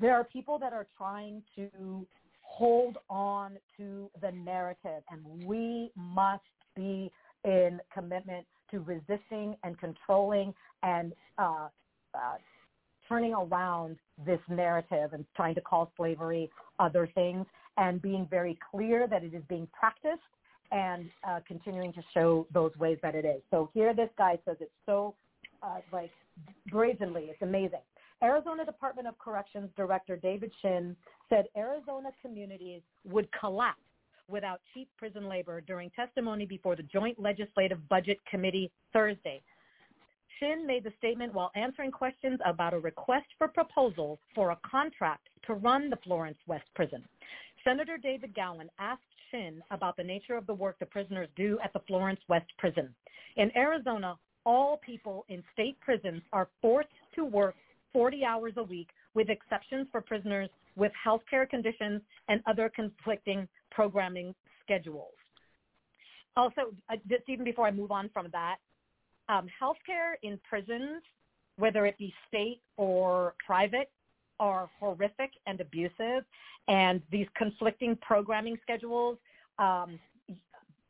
there 0.00 0.14
are 0.14 0.24
people 0.24 0.58
that 0.58 0.72
are 0.72 0.86
trying 0.96 1.42
to 1.56 2.06
hold 2.42 2.98
on 3.08 3.56
to 3.76 4.10
the 4.20 4.32
narrative, 4.32 5.02
and 5.10 5.44
we 5.44 5.90
must 5.96 6.42
be 6.74 7.10
in 7.44 7.80
commitment 7.92 8.46
to 8.70 8.80
resisting 8.80 9.56
and 9.64 9.78
controlling 9.78 10.54
and 10.82 11.12
uh, 11.38 11.68
uh, 12.14 12.36
turning 13.08 13.34
around 13.34 13.96
this 14.24 14.40
narrative 14.48 15.12
and 15.12 15.24
trying 15.34 15.54
to 15.54 15.60
call 15.60 15.92
slavery 15.96 16.50
other 16.78 17.08
things 17.14 17.44
and 17.76 18.00
being 18.00 18.26
very 18.30 18.58
clear 18.70 19.06
that 19.08 19.24
it 19.24 19.34
is 19.34 19.42
being 19.48 19.66
practiced 19.72 20.20
and 20.70 21.10
uh, 21.28 21.40
continuing 21.46 21.92
to 21.92 22.00
show 22.14 22.46
those 22.52 22.70
ways 22.78 22.98
that 23.02 23.14
it 23.14 23.24
is. 23.24 23.42
So 23.50 23.70
here 23.74 23.92
this 23.94 24.10
guy 24.16 24.38
says 24.44 24.56
it 24.60 24.70
so 24.86 25.14
uh, 25.62 25.80
like 25.92 26.10
brazenly, 26.70 27.24
it's 27.24 27.42
amazing. 27.42 27.80
Arizona 28.22 28.64
Department 28.64 29.08
of 29.08 29.18
Corrections 29.18 29.70
Director 29.76 30.16
David 30.16 30.52
Shinn 30.60 30.94
said 31.28 31.46
Arizona 31.56 32.10
communities 32.20 32.82
would 33.04 33.28
collapse 33.38 33.80
without 34.28 34.60
cheap 34.72 34.88
prison 34.96 35.28
labor 35.28 35.60
during 35.60 35.90
testimony 35.90 36.44
before 36.44 36.76
the 36.76 36.82
Joint 36.82 37.18
Legislative 37.18 37.88
Budget 37.88 38.18
Committee 38.30 38.70
Thursday. 38.92 39.42
Shinn 40.38 40.66
made 40.66 40.84
the 40.84 40.92
statement 40.98 41.34
while 41.34 41.50
answering 41.54 41.90
questions 41.90 42.38
about 42.46 42.74
a 42.74 42.78
request 42.78 43.26
for 43.38 43.48
proposals 43.48 44.18
for 44.34 44.50
a 44.50 44.58
contract 44.68 45.28
to 45.46 45.54
run 45.54 45.90
the 45.90 45.98
Florence 46.04 46.38
West 46.46 46.66
Prison. 46.74 47.04
Senator 47.64 47.98
David 47.98 48.34
Gowan 48.34 48.70
asked 48.78 49.02
Shinn 49.30 49.62
about 49.70 49.96
the 49.96 50.04
nature 50.04 50.36
of 50.36 50.46
the 50.46 50.54
work 50.54 50.78
the 50.78 50.86
prisoners 50.86 51.28
do 51.36 51.58
at 51.62 51.72
the 51.72 51.80
Florence 51.86 52.20
West 52.28 52.50
Prison. 52.58 52.94
In 53.36 53.54
Arizona, 53.56 54.16
all 54.46 54.78
people 54.78 55.24
in 55.28 55.42
state 55.52 55.78
prisons 55.80 56.22
are 56.32 56.48
forced 56.62 56.88
to 57.14 57.24
work 57.24 57.54
40 57.92 58.24
hours 58.24 58.52
a 58.56 58.62
week 58.62 58.88
with 59.14 59.28
exceptions 59.28 59.86
for 59.90 60.00
prisoners 60.00 60.48
with 60.76 60.92
health 61.02 61.22
care 61.28 61.46
conditions 61.46 62.00
and 62.28 62.40
other 62.46 62.70
conflicting 62.74 63.48
programming 63.70 64.34
schedules. 64.62 65.14
Also, 66.36 66.72
uh, 66.88 66.96
just 67.08 67.24
even 67.28 67.44
before 67.44 67.66
I 67.66 67.70
move 67.70 67.90
on 67.90 68.08
from 68.12 68.28
that, 68.32 68.56
um, 69.28 69.48
healthcare 69.60 70.14
in 70.22 70.38
prisons, 70.48 71.02
whether 71.56 71.86
it 71.86 71.98
be 71.98 72.12
state 72.28 72.60
or 72.76 73.34
private, 73.44 73.90
are 74.38 74.70
horrific 74.78 75.30
and 75.46 75.60
abusive, 75.60 76.24
and 76.68 77.02
these 77.12 77.26
conflicting 77.36 77.96
programming 78.00 78.56
schedules, 78.62 79.18
um, 79.58 79.98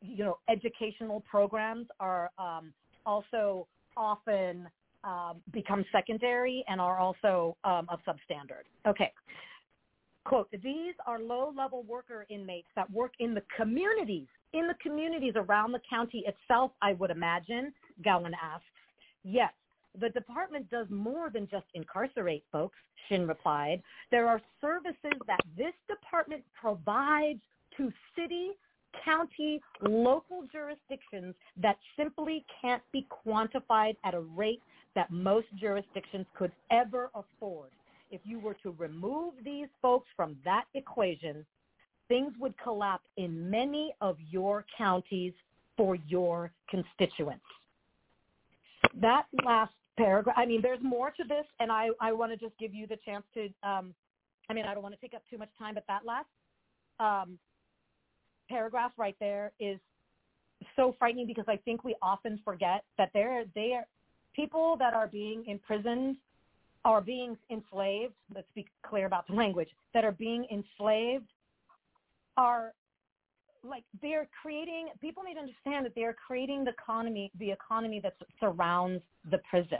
you 0.01 0.23
know, 0.23 0.37
educational 0.49 1.21
programs 1.29 1.87
are 1.99 2.31
um, 2.37 2.73
also 3.05 3.67
often 3.97 4.67
um, 5.03 5.41
become 5.51 5.85
secondary 5.91 6.63
and 6.67 6.79
are 6.79 6.97
also 6.99 7.55
um, 7.63 7.87
of 7.89 7.99
substandard. 8.07 8.65
Okay. 8.87 9.11
Quote, 10.23 10.49
these 10.51 10.93
are 11.07 11.19
low-level 11.19 11.83
worker 11.83 12.27
inmates 12.29 12.67
that 12.75 12.89
work 12.91 13.13
in 13.19 13.33
the 13.33 13.41
communities, 13.57 14.27
in 14.53 14.67
the 14.67 14.75
communities 14.75 15.33
around 15.35 15.71
the 15.71 15.81
county 15.89 16.23
itself, 16.27 16.71
I 16.81 16.93
would 16.93 17.09
imagine, 17.09 17.73
Gowan 18.03 18.33
asks. 18.39 18.65
Yes, 19.23 19.51
the 19.99 20.09
department 20.09 20.69
does 20.69 20.85
more 20.89 21.31
than 21.31 21.47
just 21.49 21.65
incarcerate 21.73 22.43
folks, 22.51 22.77
Shinn 23.09 23.27
replied. 23.27 23.81
There 24.11 24.27
are 24.27 24.39
services 24.61 25.19
that 25.25 25.39
this 25.57 25.73
department 25.89 26.43
provides 26.53 27.41
to 27.77 27.91
city 28.15 28.51
county, 29.03 29.61
local 29.81 30.43
jurisdictions 30.51 31.33
that 31.57 31.77
simply 31.97 32.45
can't 32.61 32.83
be 32.91 33.07
quantified 33.25 33.95
at 34.03 34.13
a 34.13 34.19
rate 34.19 34.61
that 34.95 35.11
most 35.11 35.47
jurisdictions 35.59 36.25
could 36.37 36.51
ever 36.69 37.09
afford. 37.15 37.69
If 38.09 38.21
you 38.23 38.39
were 38.39 38.55
to 38.63 38.75
remove 38.77 39.33
these 39.43 39.67
folks 39.81 40.07
from 40.15 40.35
that 40.43 40.65
equation, 40.73 41.45
things 42.07 42.33
would 42.39 42.53
collapse 42.61 43.07
in 43.15 43.49
many 43.49 43.93
of 44.01 44.17
your 44.29 44.65
counties 44.77 45.33
for 45.77 45.95
your 46.07 46.51
constituents. 46.69 47.45
That 48.99 49.27
last 49.45 49.73
paragraph, 49.97 50.35
I 50.37 50.45
mean, 50.45 50.61
there's 50.61 50.83
more 50.83 51.11
to 51.11 51.23
this, 51.23 51.45
and 51.59 51.71
I, 51.71 51.89
I 52.01 52.11
want 52.11 52.31
to 52.33 52.37
just 52.37 52.57
give 52.59 52.73
you 52.73 52.85
the 52.85 52.97
chance 53.05 53.23
to, 53.35 53.45
um, 53.63 53.93
I 54.49 54.53
mean, 54.53 54.65
I 54.65 54.73
don't 54.73 54.83
want 54.83 54.93
to 54.93 54.99
take 54.99 55.13
up 55.13 55.23
too 55.29 55.37
much 55.37 55.49
time, 55.57 55.75
but 55.75 55.85
that 55.87 56.01
last 56.05 56.27
um, 56.99 57.39
paragraph 58.49 58.91
right 58.97 59.15
there 59.21 59.53
is 59.59 59.79
so 60.75 60.95
frightening 60.99 61.27
because 61.27 61.45
I 61.47 61.57
think 61.57 61.83
we 61.83 61.95
often 62.01 62.39
forget 62.43 62.83
that 62.97 63.11
they 63.13 63.21
are 63.21 63.85
people 64.35 64.75
that 64.79 64.93
are 64.93 65.07
being 65.07 65.43
imprisoned 65.47 66.17
are 66.83 67.01
being 67.01 67.37
enslaved. 67.49 68.13
Let's 68.33 68.47
be 68.55 68.65
clear 68.83 69.05
about 69.05 69.27
the 69.27 69.33
language 69.33 69.69
that 69.93 70.03
are 70.03 70.11
being 70.11 70.45
enslaved 70.51 71.27
are 72.37 72.73
like 73.63 73.83
they're 74.01 74.27
creating 74.41 74.87
people 74.99 75.23
need 75.23 75.35
to 75.35 75.39
understand 75.39 75.85
that 75.85 75.93
they're 75.95 76.15
creating 76.27 76.63
the 76.63 76.71
economy 76.71 77.31
the 77.37 77.51
economy 77.51 77.99
that 78.01 78.15
surrounds 78.39 79.03
the 79.29 79.39
prison 79.49 79.79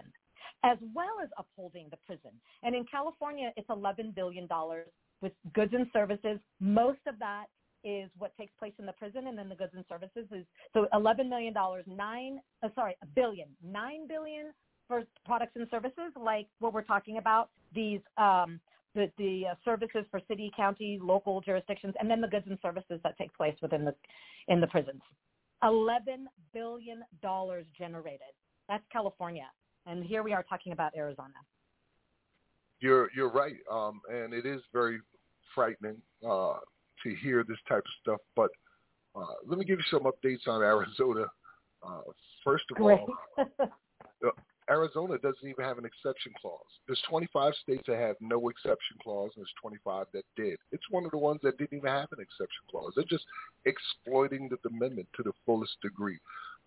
as 0.63 0.77
well 0.93 1.15
as 1.23 1.29
upholding 1.39 1.87
the 1.89 1.97
prison 2.05 2.31
and 2.61 2.75
in 2.75 2.85
california 2.85 3.51
it's 3.57 3.69
11 3.69 4.13
billion 4.15 4.45
dollars 4.45 4.87
with 5.21 5.31
goods 5.53 5.73
and 5.73 5.87
services 5.93 6.37
most 6.59 6.99
of 7.07 7.17
that 7.17 7.45
is 7.83 8.09
what 8.17 8.35
takes 8.37 8.53
place 8.59 8.73
in 8.79 8.85
the 8.85 8.93
prison 8.93 9.27
and 9.27 9.37
then 9.37 9.49
the 9.49 9.55
goods 9.55 9.73
and 9.75 9.83
services 9.89 10.25
is 10.31 10.45
so 10.73 10.87
11 10.93 11.29
million 11.29 11.53
dollars 11.53 11.83
9 11.87 12.39
uh, 12.63 12.67
sorry 12.75 12.95
a 13.01 13.05
billion 13.07 13.47
9 13.63 14.07
billion 14.07 14.51
for 14.87 15.03
products 15.25 15.53
and 15.55 15.67
services 15.71 16.11
like 16.19 16.47
what 16.59 16.73
we're 16.73 16.83
talking 16.83 17.17
about 17.17 17.49
these 17.73 18.01
um 18.17 18.59
the, 18.93 19.09
the 19.17 19.43
uh, 19.51 19.55
services 19.63 20.05
for 20.11 20.19
city, 20.27 20.51
county, 20.55 20.99
local 21.01 21.41
jurisdictions, 21.41 21.93
and 21.99 22.09
then 22.09 22.21
the 22.21 22.27
goods 22.27 22.45
and 22.49 22.57
services 22.61 22.99
that 23.03 23.17
take 23.17 23.33
place 23.33 23.55
within 23.61 23.85
the 23.85 23.95
in 24.47 24.59
the 24.59 24.67
prisons. 24.67 25.01
Eleven 25.63 26.27
billion 26.53 27.03
dollars 27.21 27.65
generated. 27.77 28.33
That's 28.67 28.83
California, 28.91 29.47
and 29.85 30.03
here 30.03 30.23
we 30.23 30.33
are 30.33 30.43
talking 30.43 30.73
about 30.73 30.91
Arizona. 30.95 31.33
You're 32.79 33.09
you're 33.15 33.31
right, 33.31 33.55
um, 33.71 34.01
and 34.09 34.33
it 34.33 34.45
is 34.45 34.61
very 34.73 34.99
frightening 35.53 36.01
uh, 36.27 36.55
to 37.03 37.15
hear 37.15 37.43
this 37.47 37.57
type 37.67 37.83
of 37.83 37.93
stuff. 38.01 38.19
But 38.35 38.49
uh, 39.15 39.35
let 39.45 39.57
me 39.57 39.65
give 39.65 39.79
you 39.79 39.85
some 39.89 40.03
updates 40.03 40.47
on 40.47 40.61
Arizona. 40.61 41.25
Uh, 41.83 42.01
first 42.43 42.65
of 42.71 42.77
Great. 42.77 42.99
all, 42.99 43.41
Arizona 44.69 45.17
doesn't 45.17 45.47
even 45.47 45.65
have 45.65 45.77
an 45.77 45.85
exception 45.85 46.31
clause. 46.41 46.59
There's 46.87 47.01
25 47.09 47.53
states 47.61 47.83
that 47.87 47.97
have 47.97 48.15
no 48.21 48.47
exception 48.47 48.97
clause, 49.03 49.31
and 49.35 49.43
there's 49.43 49.53
25 49.61 50.05
that 50.13 50.23
did. 50.37 50.57
It's 50.71 50.89
one 50.89 51.03
of 51.03 51.11
the 51.11 51.17
ones 51.17 51.39
that 51.43 51.57
didn't 51.57 51.77
even 51.77 51.89
have 51.89 52.07
an 52.11 52.21
exception 52.21 52.63
clause. 52.69 52.93
They're 52.95 53.03
just 53.05 53.25
exploiting 53.65 54.49
the 54.49 54.57
amendment 54.69 55.09
to 55.17 55.23
the 55.23 55.33
fullest 55.45 55.73
degree. 55.81 56.19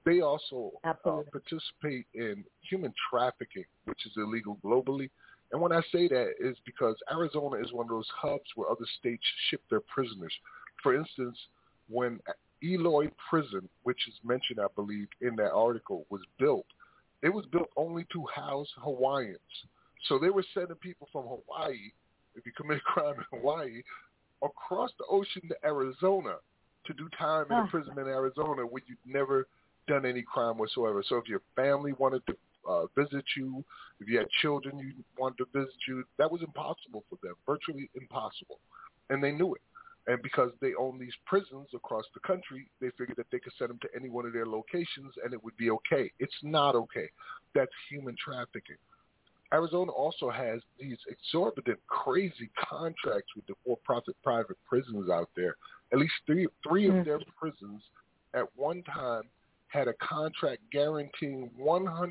They 0.04 0.20
also 0.20 0.72
uh, 0.84 0.92
participate 1.32 2.06
in 2.12 2.44
human 2.68 2.92
trafficking, 3.10 3.64
which 3.86 4.04
is 4.04 4.12
illegal 4.18 4.58
globally. 4.62 5.08
And 5.52 5.61
when 5.61 5.72
I 5.72 5.80
say 5.92 6.09
that 6.09 6.33
is 6.40 6.57
because 6.64 6.96
Arizona 7.11 7.62
is 7.62 7.72
one 7.72 7.87
of 7.87 7.90
those 7.90 8.09
hubs 8.14 8.50
where 8.57 8.70
other 8.70 8.87
states 8.98 9.24
ship 9.48 9.62
their 9.70 9.80
prisoners. 9.80 10.33
For 10.83 10.96
instance, 10.96 11.38
when 11.88 12.18
Eloy 12.62 13.09
Prison, 13.28 13.68
which 13.83 14.09
is 14.09 14.14
mentioned, 14.24 14.59
I 14.61 14.66
believe, 14.74 15.09
in 15.20 15.37
that 15.37 15.52
article, 15.52 16.07
was 16.11 16.22
built– 16.38 16.66
it 17.24 17.33
was 17.33 17.46
built 17.46 17.70
only 17.76 18.07
to 18.12 18.22
house 18.35 18.68
Hawaiians. 18.76 19.38
So 20.09 20.18
they 20.18 20.28
were 20.28 20.44
sending 20.52 20.76
people 20.76 21.09
from 21.11 21.22
Hawaii, 21.22 21.90
if 22.35 22.44
you 22.44 22.52
commit 22.54 22.76
a 22.76 22.80
crime 22.80 23.14
in 23.16 23.38
Hawaii, 23.38 23.83
across 24.42 24.90
the 24.98 25.07
ocean 25.07 25.48
to 25.48 25.57
Arizona 25.64 26.35
to 26.85 26.92
do 26.92 27.09
time 27.18 27.46
in 27.50 27.57
a 27.57 27.66
prison 27.68 27.98
in 27.98 28.07
Arizona 28.07 28.66
where 28.66 28.83
you'd 28.87 28.98
never 29.07 29.46
done 29.88 30.04
any 30.04 30.20
crime 30.20 30.59
whatsoever. 30.59 31.02
So 31.09 31.16
if 31.16 31.26
your 31.26 31.40
family 31.57 31.94
wanted 31.94 32.26
to 32.26 32.37
uh, 32.68 32.87
visit 32.96 33.24
you, 33.37 33.64
if 34.00 34.09
you 34.09 34.18
had 34.18 34.29
children 34.42 34.79
you 34.79 34.92
wanted 35.18 35.38
to 35.38 35.46
visit 35.59 35.74
you, 35.88 36.05
that 36.18 36.31
was 36.31 36.42
impossible 36.42 37.05
for 37.09 37.18
them, 37.22 37.35
virtually 37.46 37.90
impossible. 37.94 38.59
And 39.11 39.22
they 39.22 39.33
knew 39.33 39.55
it. 39.55 39.61
And 40.07 40.22
because 40.22 40.50
they 40.61 40.74
own 40.79 40.98
these 40.98 41.14
prisons 41.24 41.68
across 41.74 42.05
the 42.12 42.20
country, 42.20 42.68
they 42.81 42.90
figured 42.98 43.16
that 43.16 43.27
they 43.33 43.38
could 43.38 43.55
send 43.59 43.70
them 43.70 43.79
to 43.83 43.88
any 43.96 44.11
one 44.11 44.27
of 44.27 44.35
their 44.35 44.46
locations 44.46 45.14
and 45.24 45.33
it 45.33 45.42
would 45.42 45.57
be 45.57 45.70
okay. 45.70 46.11
It's 46.18 46.35
not 46.42 46.74
okay. 46.74 47.09
That's 47.55 47.72
human 47.90 48.14
trafficking. 48.22 48.77
Arizona 49.53 49.92
also 49.92 50.31
has 50.31 50.61
these 50.79 50.98
exorbitant, 51.09 51.79
crazy 51.87 52.50
contracts 52.68 53.31
with 53.37 53.46
the 53.46 53.55
for-profit 53.64 54.16
private 54.22 54.57
prisons 54.68 55.09
out 55.09 55.31
there. 55.37 55.57
At 55.92 55.98
least 55.98 56.14
three, 56.27 56.48
three 56.66 56.88
of 56.88 57.05
their 57.05 57.20
prisons 57.38 57.83
at 58.35 58.44
one 58.57 58.83
time 58.83 59.22
had 59.74 59.88
a 59.88 59.94
contract 59.94 60.62
guaranteeing 60.70 61.50
100% 61.60 62.06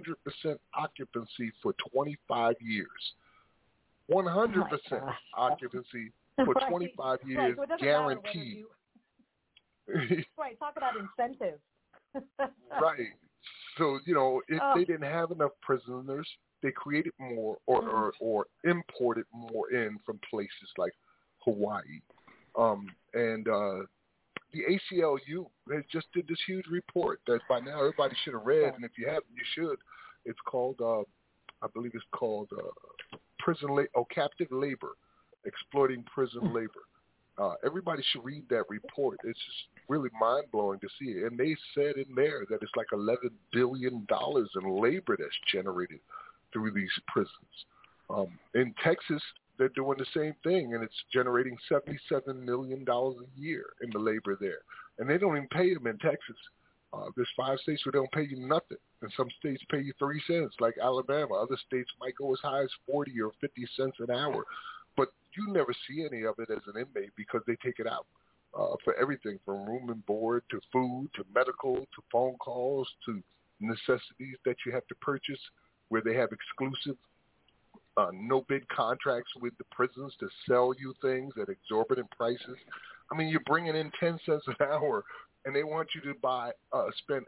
occupancy 0.75 1.51
for 1.61 1.73
25 1.93 2.55
years. 2.61 2.87
100% 4.11 4.77
oh 4.91 5.09
occupancy 5.37 6.11
for 6.35 6.53
right. 6.53 6.69
25 6.69 7.19
years 7.25 7.57
right. 7.57 7.79
guaranteed. 7.79 8.57
You... 8.57 8.67
right. 10.37 10.59
Talk 10.59 10.73
about 10.75 10.93
incentive. 10.97 11.59
right. 12.81 13.07
So 13.77 13.99
you 14.05 14.13
know, 14.13 14.41
if 14.49 14.59
oh. 14.61 14.73
they 14.75 14.83
didn't 14.83 15.09
have 15.09 15.31
enough 15.31 15.51
prisoners, 15.61 16.27
they 16.61 16.71
created 16.71 17.13
more 17.19 17.57
or, 17.65 17.81
mm-hmm. 17.81 17.89
or 17.95 18.13
or 18.19 18.45
imported 18.65 19.25
more 19.33 19.71
in 19.71 19.97
from 20.05 20.19
places 20.29 20.69
like 20.77 20.93
Hawaii. 21.39 22.01
Um, 22.55 22.87
and 23.13 23.47
uh, 23.47 23.85
the 24.53 24.61
ACLU 24.61 25.45
has 25.73 25.83
just 25.91 26.07
did 26.13 26.27
this 26.27 26.37
huge 26.45 26.67
report 26.67 27.19
that 27.27 27.39
by 27.49 27.59
now 27.59 27.79
everybody 27.79 28.15
should 28.23 28.33
have 28.33 28.45
read, 28.45 28.73
and 28.75 28.83
if 28.85 28.91
you 28.97 29.07
haven't, 29.07 29.25
you 29.35 29.43
should. 29.55 29.77
It's 30.25 30.39
called, 30.45 30.79
uh, 30.81 31.01
I 31.61 31.67
believe 31.73 31.91
it's 31.93 32.05
called 32.11 32.49
uh, 32.57 33.17
prison 33.39 33.69
la- 33.69 33.83
oh 33.95 34.05
captive 34.13 34.47
labor 34.51 34.93
exploiting 35.45 36.03
prison 36.13 36.53
labor. 36.53 36.69
Uh, 37.37 37.55
everybody 37.65 38.03
should 38.11 38.23
read 38.23 38.43
that 38.49 38.63
report. 38.69 39.17
It's 39.23 39.39
just 39.39 39.57
really 39.89 40.09
mind 40.19 40.45
blowing 40.51 40.79
to 40.79 40.87
see 40.99 41.11
it. 41.11 41.23
And 41.23 41.37
they 41.37 41.55
said 41.73 41.95
in 41.95 42.13
there 42.15 42.45
that 42.49 42.61
it's 42.61 42.71
like 42.75 42.87
eleven 42.93 43.31
billion 43.51 44.05
dollars 44.07 44.49
in 44.55 44.81
labor 44.81 45.17
that's 45.19 45.31
generated 45.51 45.99
through 46.51 46.71
these 46.71 46.91
prisons. 47.07 47.65
Um, 48.09 48.37
in 48.53 48.73
Texas, 48.83 49.21
they're 49.63 49.83
doing 49.83 49.97
the 49.97 50.19
same 50.19 50.35
thing, 50.43 50.73
and 50.73 50.83
it's 50.83 51.03
generating 51.11 51.57
seventy-seven 51.69 52.43
million 52.43 52.83
dollars 52.83 53.15
a 53.23 53.39
year 53.39 53.65
in 53.81 53.89
the 53.91 53.99
labor 53.99 54.37
there. 54.39 54.59
And 54.99 55.09
they 55.09 55.17
don't 55.17 55.37
even 55.37 55.47
pay 55.49 55.73
them 55.73 55.87
in 55.87 55.97
Texas. 55.97 56.35
Uh, 56.93 57.05
there's 57.15 57.29
five 57.35 57.57
states 57.59 57.83
where 57.85 57.91
they 57.93 57.97
don't 57.97 58.11
pay 58.11 58.27
you 58.29 58.45
nothing, 58.45 58.77
and 59.01 59.11
some 59.17 59.29
states 59.39 59.63
pay 59.71 59.81
you 59.81 59.93
three 59.97 60.21
cents, 60.27 60.55
like 60.59 60.75
Alabama. 60.81 61.35
Other 61.35 61.57
states 61.65 61.89
might 61.99 62.15
go 62.15 62.33
as 62.33 62.39
high 62.43 62.61
as 62.63 62.69
forty 62.85 63.19
or 63.21 63.31
fifty 63.41 63.65
cents 63.75 63.95
an 63.99 64.11
hour 64.11 64.43
but 64.95 65.09
you 65.35 65.51
never 65.51 65.73
see 65.87 66.05
any 66.05 66.23
of 66.23 66.35
it 66.39 66.49
as 66.51 66.61
an 66.73 66.81
inmate 66.81 67.11
because 67.15 67.41
they 67.47 67.55
take 67.63 67.79
it 67.79 67.87
out 67.87 68.05
uh, 68.57 68.75
for 68.83 68.93
everything 68.95 69.39
from 69.45 69.65
room 69.65 69.89
and 69.89 70.05
board 70.05 70.43
to 70.51 70.59
food 70.71 71.09
to 71.15 71.23
medical 71.33 71.75
to 71.75 72.01
phone 72.11 72.35
calls 72.35 72.87
to 73.05 73.21
necessities 73.59 74.37
that 74.45 74.57
you 74.65 74.71
have 74.71 74.85
to 74.87 74.95
purchase 74.95 75.39
where 75.89 76.01
they 76.01 76.13
have 76.13 76.29
exclusive 76.31 76.97
uh, 77.97 78.07
no 78.13 78.43
bid 78.47 78.67
contracts 78.69 79.31
with 79.41 79.57
the 79.57 79.63
prisons 79.71 80.13
to 80.19 80.27
sell 80.47 80.73
you 80.79 80.93
things 81.01 81.33
at 81.41 81.49
exorbitant 81.49 82.09
prices. 82.11 82.57
I 83.11 83.15
mean, 83.15 83.27
you're 83.27 83.41
bringing 83.45 83.75
in 83.75 83.91
10 83.99 84.19
cents 84.25 84.43
an 84.47 84.55
hour 84.61 85.03
and 85.45 85.55
they 85.55 85.63
want 85.63 85.89
you 85.93 86.01
to 86.01 86.19
buy, 86.19 86.51
uh, 86.71 86.85
spend 86.99 87.25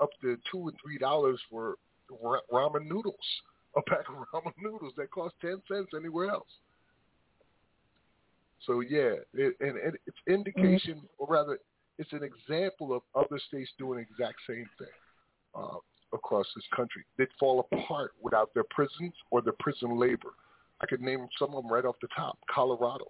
up 0.00 0.10
to 0.22 0.36
two 0.50 0.68
and 0.68 0.76
three 0.82 0.98
dollars 0.98 1.40
for 1.50 1.76
ramen 2.52 2.86
noodles, 2.86 3.14
a 3.76 3.82
pack 3.82 4.08
of 4.08 4.16
ramen 4.34 4.52
noodles 4.60 4.92
that 4.96 5.10
cost 5.10 5.34
10 5.40 5.62
cents 5.70 5.88
anywhere 5.96 6.30
else. 6.30 6.48
So 8.66 8.80
yeah, 8.80 9.14
it, 9.32 9.56
and, 9.60 9.78
and 9.78 9.96
it's 10.06 10.18
indication, 10.28 11.00
or 11.18 11.26
rather, 11.28 11.58
it's 11.98 12.12
an 12.12 12.22
example 12.22 12.94
of 12.94 13.02
other 13.14 13.40
states 13.48 13.70
doing 13.78 13.96
the 13.96 14.02
exact 14.02 14.38
same 14.46 14.66
thing 14.78 14.88
uh, 15.54 15.76
across 16.12 16.46
this 16.54 16.64
country. 16.74 17.04
They'd 17.16 17.28
fall 17.38 17.66
apart 17.72 18.12
without 18.20 18.52
their 18.54 18.64
prisons 18.70 19.14
or 19.30 19.42
their 19.42 19.54
prison 19.58 19.98
labor. 19.98 20.30
I 20.80 20.86
could 20.86 21.00
name 21.00 21.28
some 21.38 21.54
of 21.54 21.62
them 21.62 21.72
right 21.72 21.84
off 21.84 21.96
the 22.00 22.08
top. 22.16 22.38
Colorado 22.52 23.06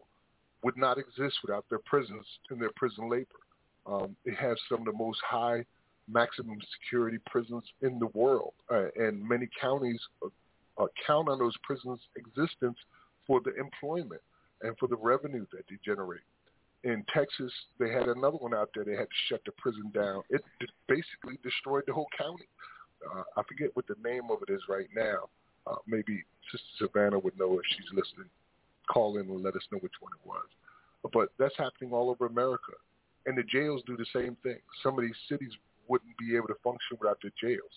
would 0.62 0.76
not 0.76 0.98
exist 0.98 1.38
without 1.42 1.64
their 1.70 1.78
prisons 1.86 2.26
and 2.50 2.60
their 2.60 2.72
prison 2.76 3.08
labor. 3.08 3.26
Um, 3.86 4.16
it 4.24 4.36
has 4.36 4.56
some 4.68 4.80
of 4.80 4.86
the 4.86 4.92
most 4.92 5.18
high 5.26 5.64
maximum 6.08 6.58
security 6.82 7.18
prisons 7.26 7.64
in 7.82 7.98
the 7.98 8.08
world, 8.08 8.52
uh, 8.70 8.88
and 8.96 9.26
many 9.26 9.48
counties 9.60 10.00
uh, 10.24 10.86
count 11.06 11.28
on 11.28 11.38
those 11.38 11.54
prisons' 11.62 12.00
existence 12.16 12.76
for 13.26 13.40
the 13.40 13.54
employment 13.56 14.20
and 14.62 14.76
for 14.78 14.88
the 14.88 14.96
revenue 14.96 15.46
that 15.52 15.64
they 15.68 15.76
generate. 15.84 16.20
In 16.82 17.04
Texas, 17.12 17.52
they 17.78 17.90
had 17.90 18.08
another 18.08 18.38
one 18.38 18.54
out 18.54 18.70
there. 18.74 18.84
They 18.84 18.96
had 18.96 19.08
to 19.08 19.20
shut 19.28 19.42
the 19.44 19.52
prison 19.52 19.90
down. 19.94 20.22
It 20.30 20.42
basically 20.88 21.38
destroyed 21.42 21.84
the 21.86 21.92
whole 21.92 22.08
county. 22.16 22.48
Uh, 23.04 23.22
I 23.36 23.42
forget 23.48 23.70
what 23.74 23.86
the 23.86 23.96
name 24.04 24.24
of 24.30 24.38
it 24.46 24.52
is 24.52 24.60
right 24.68 24.88
now. 24.94 25.28
Uh, 25.66 25.76
maybe 25.86 26.24
Sister 26.50 26.86
Savannah 26.86 27.18
would 27.18 27.38
know 27.38 27.58
if 27.58 27.64
she's 27.76 27.88
listening. 27.92 28.28
Call 28.90 29.18
in 29.18 29.28
and 29.28 29.42
let 29.42 29.54
us 29.54 29.62
know 29.70 29.78
which 29.78 29.92
one 30.00 30.12
it 30.12 30.28
was. 30.28 30.46
But 31.12 31.30
that's 31.38 31.56
happening 31.56 31.92
all 31.92 32.10
over 32.10 32.26
America. 32.26 32.72
And 33.26 33.36
the 33.36 33.42
jails 33.42 33.82
do 33.86 33.96
the 33.96 34.06
same 34.14 34.36
thing. 34.42 34.58
Some 34.82 34.98
of 34.98 35.04
these 35.04 35.16
cities 35.28 35.52
wouldn't 35.88 36.16
be 36.18 36.36
able 36.36 36.48
to 36.48 36.56
function 36.62 36.96
without 37.00 37.18
their 37.22 37.32
jails. 37.40 37.70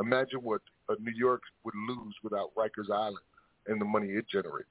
Imagine 0.00 0.40
what 0.42 0.60
uh, 0.88 0.94
New 1.00 1.12
York 1.14 1.42
would 1.64 1.74
lose 1.88 2.14
without 2.22 2.54
Rikers 2.54 2.90
Island 2.92 3.24
and 3.66 3.80
the 3.80 3.84
money 3.84 4.08
it 4.08 4.26
generates. 4.28 4.68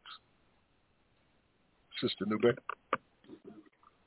Sister 2.01 2.25
Nube? 2.25 2.57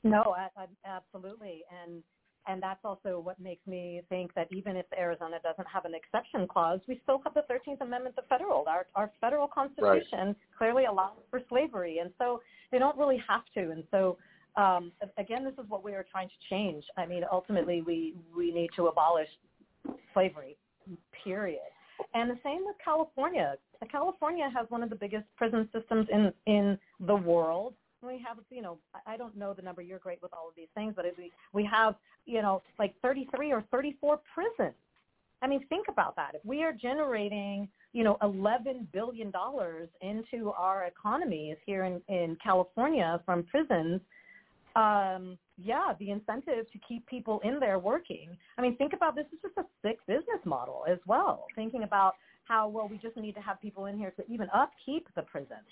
No, 0.03 0.35
I, 0.37 0.47
I, 0.55 0.65
absolutely. 0.85 1.63
And 1.83 2.03
and 2.49 2.63
that's 2.63 2.79
also 2.83 3.19
what 3.19 3.39
makes 3.39 3.65
me 3.67 4.01
think 4.09 4.33
that 4.33 4.47
even 4.51 4.75
if 4.75 4.85
Arizona 4.97 5.37
doesn't 5.43 5.67
have 5.71 5.85
an 5.85 5.93
exception 5.93 6.47
clause, 6.47 6.79
we 6.87 6.99
still 7.03 7.21
have 7.23 7.35
the 7.35 7.43
13th 7.51 7.81
Amendment 7.81 8.15
the 8.15 8.23
federal. 8.27 8.65
Our, 8.67 8.87
our 8.95 9.11
federal 9.21 9.47
constitution 9.47 10.27
right. 10.27 10.35
clearly 10.57 10.85
allows 10.85 11.17
for 11.29 11.41
slavery, 11.47 11.99
and 11.99 12.09
so 12.17 12.41
they 12.71 12.79
don't 12.79 12.97
really 12.97 13.21
have 13.27 13.43
to. 13.53 13.71
And 13.71 13.83
so, 13.91 14.17
um, 14.55 14.91
again, 15.19 15.45
this 15.45 15.53
is 15.63 15.69
what 15.69 15.83
we 15.83 15.93
are 15.93 16.05
trying 16.11 16.27
to 16.27 16.33
change. 16.49 16.83
I 16.97 17.05
mean, 17.05 17.23
ultimately, 17.31 17.83
we 17.85 18.15
we 18.35 18.51
need 18.51 18.71
to 18.77 18.87
abolish 18.87 19.29
slavery. 20.13 20.57
Period. 21.23 21.59
And 22.15 22.31
the 22.31 22.39
same 22.43 22.65
with 22.65 22.77
California. 22.83 23.55
California 23.91 24.49
has 24.55 24.65
one 24.69 24.81
of 24.81 24.89
the 24.89 24.95
biggest 24.95 25.25
prison 25.37 25.69
systems 25.71 26.07
in 26.11 26.33
in 26.47 26.79
the 26.99 27.15
world 27.15 27.75
we 28.01 28.23
have, 28.25 28.37
you 28.49 28.61
know, 28.61 28.77
I 29.05 29.17
don't 29.17 29.35
know 29.35 29.53
the 29.53 29.61
number. 29.61 29.81
You're 29.81 29.99
great 29.99 30.21
with 30.21 30.33
all 30.33 30.47
of 30.47 30.55
these 30.55 30.67
things, 30.75 30.93
but 30.95 31.05
we 31.17 31.31
we 31.53 31.65
have, 31.65 31.95
you 32.25 32.41
know, 32.41 32.61
like 32.77 32.95
33 33.01 33.51
or 33.51 33.63
34 33.71 34.19
prisons. 34.33 34.75
I 35.41 35.47
mean, 35.47 35.65
think 35.67 35.87
about 35.87 36.15
that. 36.17 36.35
If 36.35 36.45
we 36.45 36.63
are 36.63 36.73
generating, 36.73 37.69
you 37.93 38.03
know, 38.03 38.17
11 38.21 38.89
billion 38.91 39.31
dollars 39.31 39.89
into 40.01 40.51
our 40.51 40.85
economies 40.85 41.57
here 41.65 41.85
in 41.85 42.01
in 42.07 42.37
California 42.43 43.21
from 43.25 43.43
prisons, 43.43 44.01
um, 44.75 45.37
yeah, 45.57 45.93
the 45.99 46.11
incentive 46.11 46.71
to 46.71 46.79
keep 46.87 47.05
people 47.07 47.41
in 47.43 47.59
there 47.59 47.79
working. 47.79 48.29
I 48.57 48.61
mean, 48.61 48.77
think 48.77 48.93
about 48.93 49.15
this 49.15 49.25
is 49.33 49.39
just 49.41 49.57
a 49.57 49.65
sick 49.81 49.97
business 50.07 50.41
model 50.45 50.85
as 50.89 50.99
well. 51.05 51.45
Thinking 51.55 51.83
about 51.83 52.15
how 52.45 52.67
well 52.67 52.87
we 52.89 52.97
just 52.97 53.15
need 53.17 53.35
to 53.35 53.41
have 53.41 53.61
people 53.61 53.85
in 53.85 53.97
here 53.97 54.11
to 54.11 54.23
even 54.31 54.47
upkeep 54.53 55.07
the 55.15 55.21
prisons. 55.21 55.67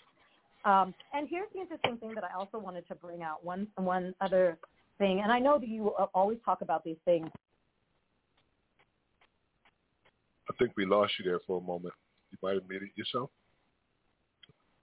Um, 0.65 0.93
and 1.13 1.27
here's 1.29 1.47
the 1.53 1.61
interesting 1.61 1.97
thing 1.97 2.13
that 2.15 2.23
I 2.23 2.37
also 2.37 2.57
wanted 2.57 2.87
to 2.87 2.95
bring 2.95 3.23
out. 3.23 3.43
One 3.43 3.67
one 3.77 4.13
other 4.21 4.57
thing, 4.97 5.21
and 5.21 5.31
I 5.31 5.39
know 5.39 5.59
that 5.59 5.67
you 5.67 5.89
always 6.13 6.39
talk 6.43 6.61
about 6.61 6.83
these 6.83 6.97
things. 7.05 7.29
I 10.49 10.53
think 10.57 10.71
we 10.75 10.85
lost 10.85 11.13
you 11.19 11.25
there 11.25 11.39
for 11.45 11.57
a 11.57 11.61
moment. 11.61 11.93
You 12.31 12.37
might 12.41 12.55
have 12.55 12.67
muted 12.67 12.89
yourself. 12.95 13.29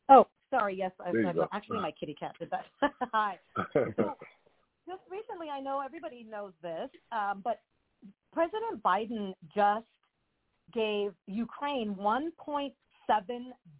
Oh, 0.08 0.26
sorry. 0.50 0.76
Yes, 0.76 0.92
I, 1.00 1.10
I, 1.10 1.46
actually 1.52 1.80
my 1.80 1.90
kitty 1.90 2.14
cat 2.14 2.34
did 2.38 2.50
that. 2.50 2.66
Hi. 3.12 3.38
so, 3.72 4.16
just 4.86 5.02
recently, 5.10 5.48
I 5.52 5.60
know 5.60 5.82
everybody 5.84 6.26
knows 6.28 6.52
this, 6.62 6.90
um, 7.12 7.40
but 7.42 7.60
President 8.32 8.82
Biden 8.84 9.32
just 9.54 9.86
gave 10.72 11.12
Ukraine 11.26 11.94
1.7 11.94 12.72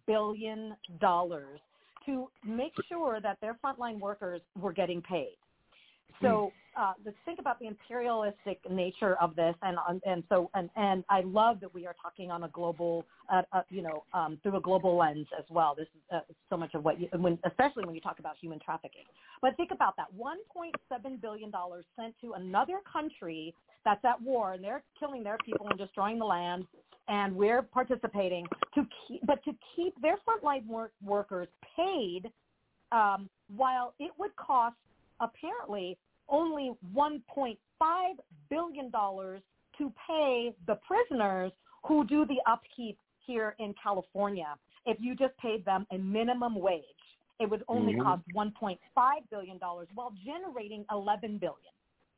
billion 0.07 0.75
dollars 0.99 1.59
to 2.05 2.29
make 2.45 2.73
sure 2.89 3.21
that 3.21 3.37
their 3.41 3.57
frontline 3.63 3.99
workers 3.99 4.41
were 4.55 4.73
getting 4.73 5.01
paid. 5.01 5.37
So 6.21 6.51
hmm. 6.75 6.81
uh, 6.81 6.93
let's 7.05 7.17
think 7.25 7.39
about 7.39 7.59
the 7.59 7.67
imperialistic 7.67 8.59
nature 8.69 9.15
of 9.21 9.35
this, 9.35 9.55
and 9.61 9.77
and 10.05 10.23
so 10.29 10.49
and 10.53 10.69
and 10.75 11.03
I 11.09 11.21
love 11.21 11.59
that 11.59 11.73
we 11.73 11.85
are 11.85 11.95
talking 12.01 12.31
on 12.31 12.43
a 12.43 12.47
global, 12.49 13.05
uh, 13.31 13.41
uh, 13.51 13.61
you 13.69 13.81
know, 13.81 14.03
um, 14.13 14.37
through 14.41 14.57
a 14.57 14.61
global 14.61 14.97
lens 14.97 15.27
as 15.37 15.45
well. 15.49 15.75
This 15.75 15.87
is 15.95 16.01
uh, 16.13 16.19
so 16.49 16.57
much 16.57 16.73
of 16.73 16.83
what, 16.83 16.99
you, 16.99 17.07
when 17.17 17.37
especially 17.45 17.85
when 17.85 17.95
you 17.95 18.01
talk 18.01 18.19
about 18.19 18.35
human 18.39 18.59
trafficking. 18.59 19.03
But 19.41 19.57
think 19.57 19.71
about 19.71 19.95
that: 19.97 20.07
1.7 20.17 21.21
billion 21.21 21.51
dollars 21.51 21.85
sent 21.99 22.15
to 22.21 22.33
another 22.33 22.79
country 22.91 23.53
that's 23.83 24.03
at 24.05 24.21
war, 24.21 24.53
and 24.53 24.63
they're 24.63 24.83
killing 24.99 25.23
their 25.23 25.37
people 25.45 25.67
and 25.69 25.77
destroying 25.77 26.17
the 26.17 26.25
land, 26.25 26.65
and 27.07 27.35
we're 27.35 27.61
participating 27.61 28.45
to 28.73 28.87
keep, 29.07 29.25
but 29.25 29.43
to 29.43 29.51
keep 29.75 29.93
their 30.01 30.15
frontline 30.27 30.65
work, 30.65 30.91
workers 31.03 31.47
paid, 31.75 32.31
um, 32.91 33.29
while 33.55 33.93
it 33.99 34.11
would 34.17 34.35
cost 34.37 34.75
apparently 35.19 35.97
only 36.29 36.73
1.5 36.95 37.55
billion 38.49 38.89
dollars 38.89 39.41
to 39.77 39.91
pay 40.07 40.53
the 40.67 40.77
prisoners 40.87 41.51
who 41.85 42.05
do 42.05 42.25
the 42.25 42.37
upkeep 42.49 42.97
here 43.25 43.55
in 43.59 43.73
California. 43.81 44.55
If 44.85 44.97
you 44.99 45.15
just 45.15 45.37
paid 45.37 45.65
them 45.65 45.85
a 45.91 45.97
minimum 45.97 46.55
wage, 46.55 46.83
it 47.39 47.49
would 47.49 47.63
only 47.67 47.93
mm-hmm. 47.93 48.01
cost 48.01 48.23
1.5 48.35 48.77
billion 49.29 49.57
dollars 49.57 49.87
while 49.93 50.13
generating 50.25 50.85
11 50.91 51.37
billion. 51.37 51.55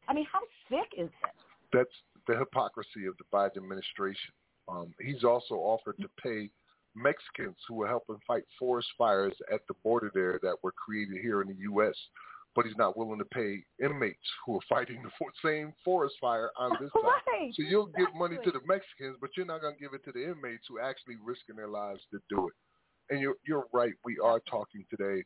I 0.08 0.14
mean, 0.14 0.28
how 0.32 0.40
sick 0.70 0.88
is 0.98 1.10
this? 1.22 1.32
That's 1.74 1.90
the 2.28 2.38
hypocrisy 2.38 3.06
of 3.08 3.16
the 3.18 3.24
Biden 3.34 3.58
administration. 3.58 4.32
Um, 4.70 4.94
he's 5.02 5.24
also 5.24 5.56
offered 5.56 5.96
to 6.02 6.10
pay 6.22 6.50
Mexicans 6.96 7.58
who 7.68 7.76
were 7.76 7.88
helping 7.88 8.18
fight 8.26 8.44
forest 8.60 8.88
fires 8.98 9.34
at 9.54 9.62
the 9.68 9.74
border 9.84 10.12
there 10.14 10.40
that 10.44 10.56
were 10.64 10.72
created 10.72 11.18
here 11.22 11.42
in 11.42 11.48
the 11.48 11.56
U.S. 11.60 11.96
But 12.58 12.66
he's 12.66 12.76
not 12.76 12.98
willing 12.98 13.20
to 13.20 13.26
pay 13.26 13.64
inmates 13.80 14.28
who 14.44 14.56
are 14.56 14.68
fighting 14.68 15.04
the 15.04 15.12
same 15.46 15.74
forest 15.86 16.16
fire 16.20 16.50
on 16.58 16.72
this 16.82 16.90
right. 16.96 17.22
side. 17.26 17.54
So 17.54 17.62
you'll 17.62 17.92
give 17.96 18.08
money 18.16 18.38
to 18.44 18.52
the 18.52 18.62
Mexicans, 18.66 19.16
but 19.22 19.30
you're 19.38 19.46
not 19.46 19.62
going 19.62 19.76
to 19.76 19.80
give 19.80 19.94
it 19.94 20.04
to 20.06 20.12
the 20.12 20.24
inmates 20.24 20.64
who 20.68 20.78
are 20.78 20.90
actually 20.90 21.18
risking 21.24 21.56
their 21.56 21.68
lives 21.68 22.02
to 22.12 22.20
do 22.30 22.48
it. 22.48 22.54
And 23.10 23.22
you're 23.22 23.36
you're 23.48 23.68
right. 23.72 23.94
We 24.04 24.18
are 24.22 24.42
talking 24.50 24.84
today 24.90 25.24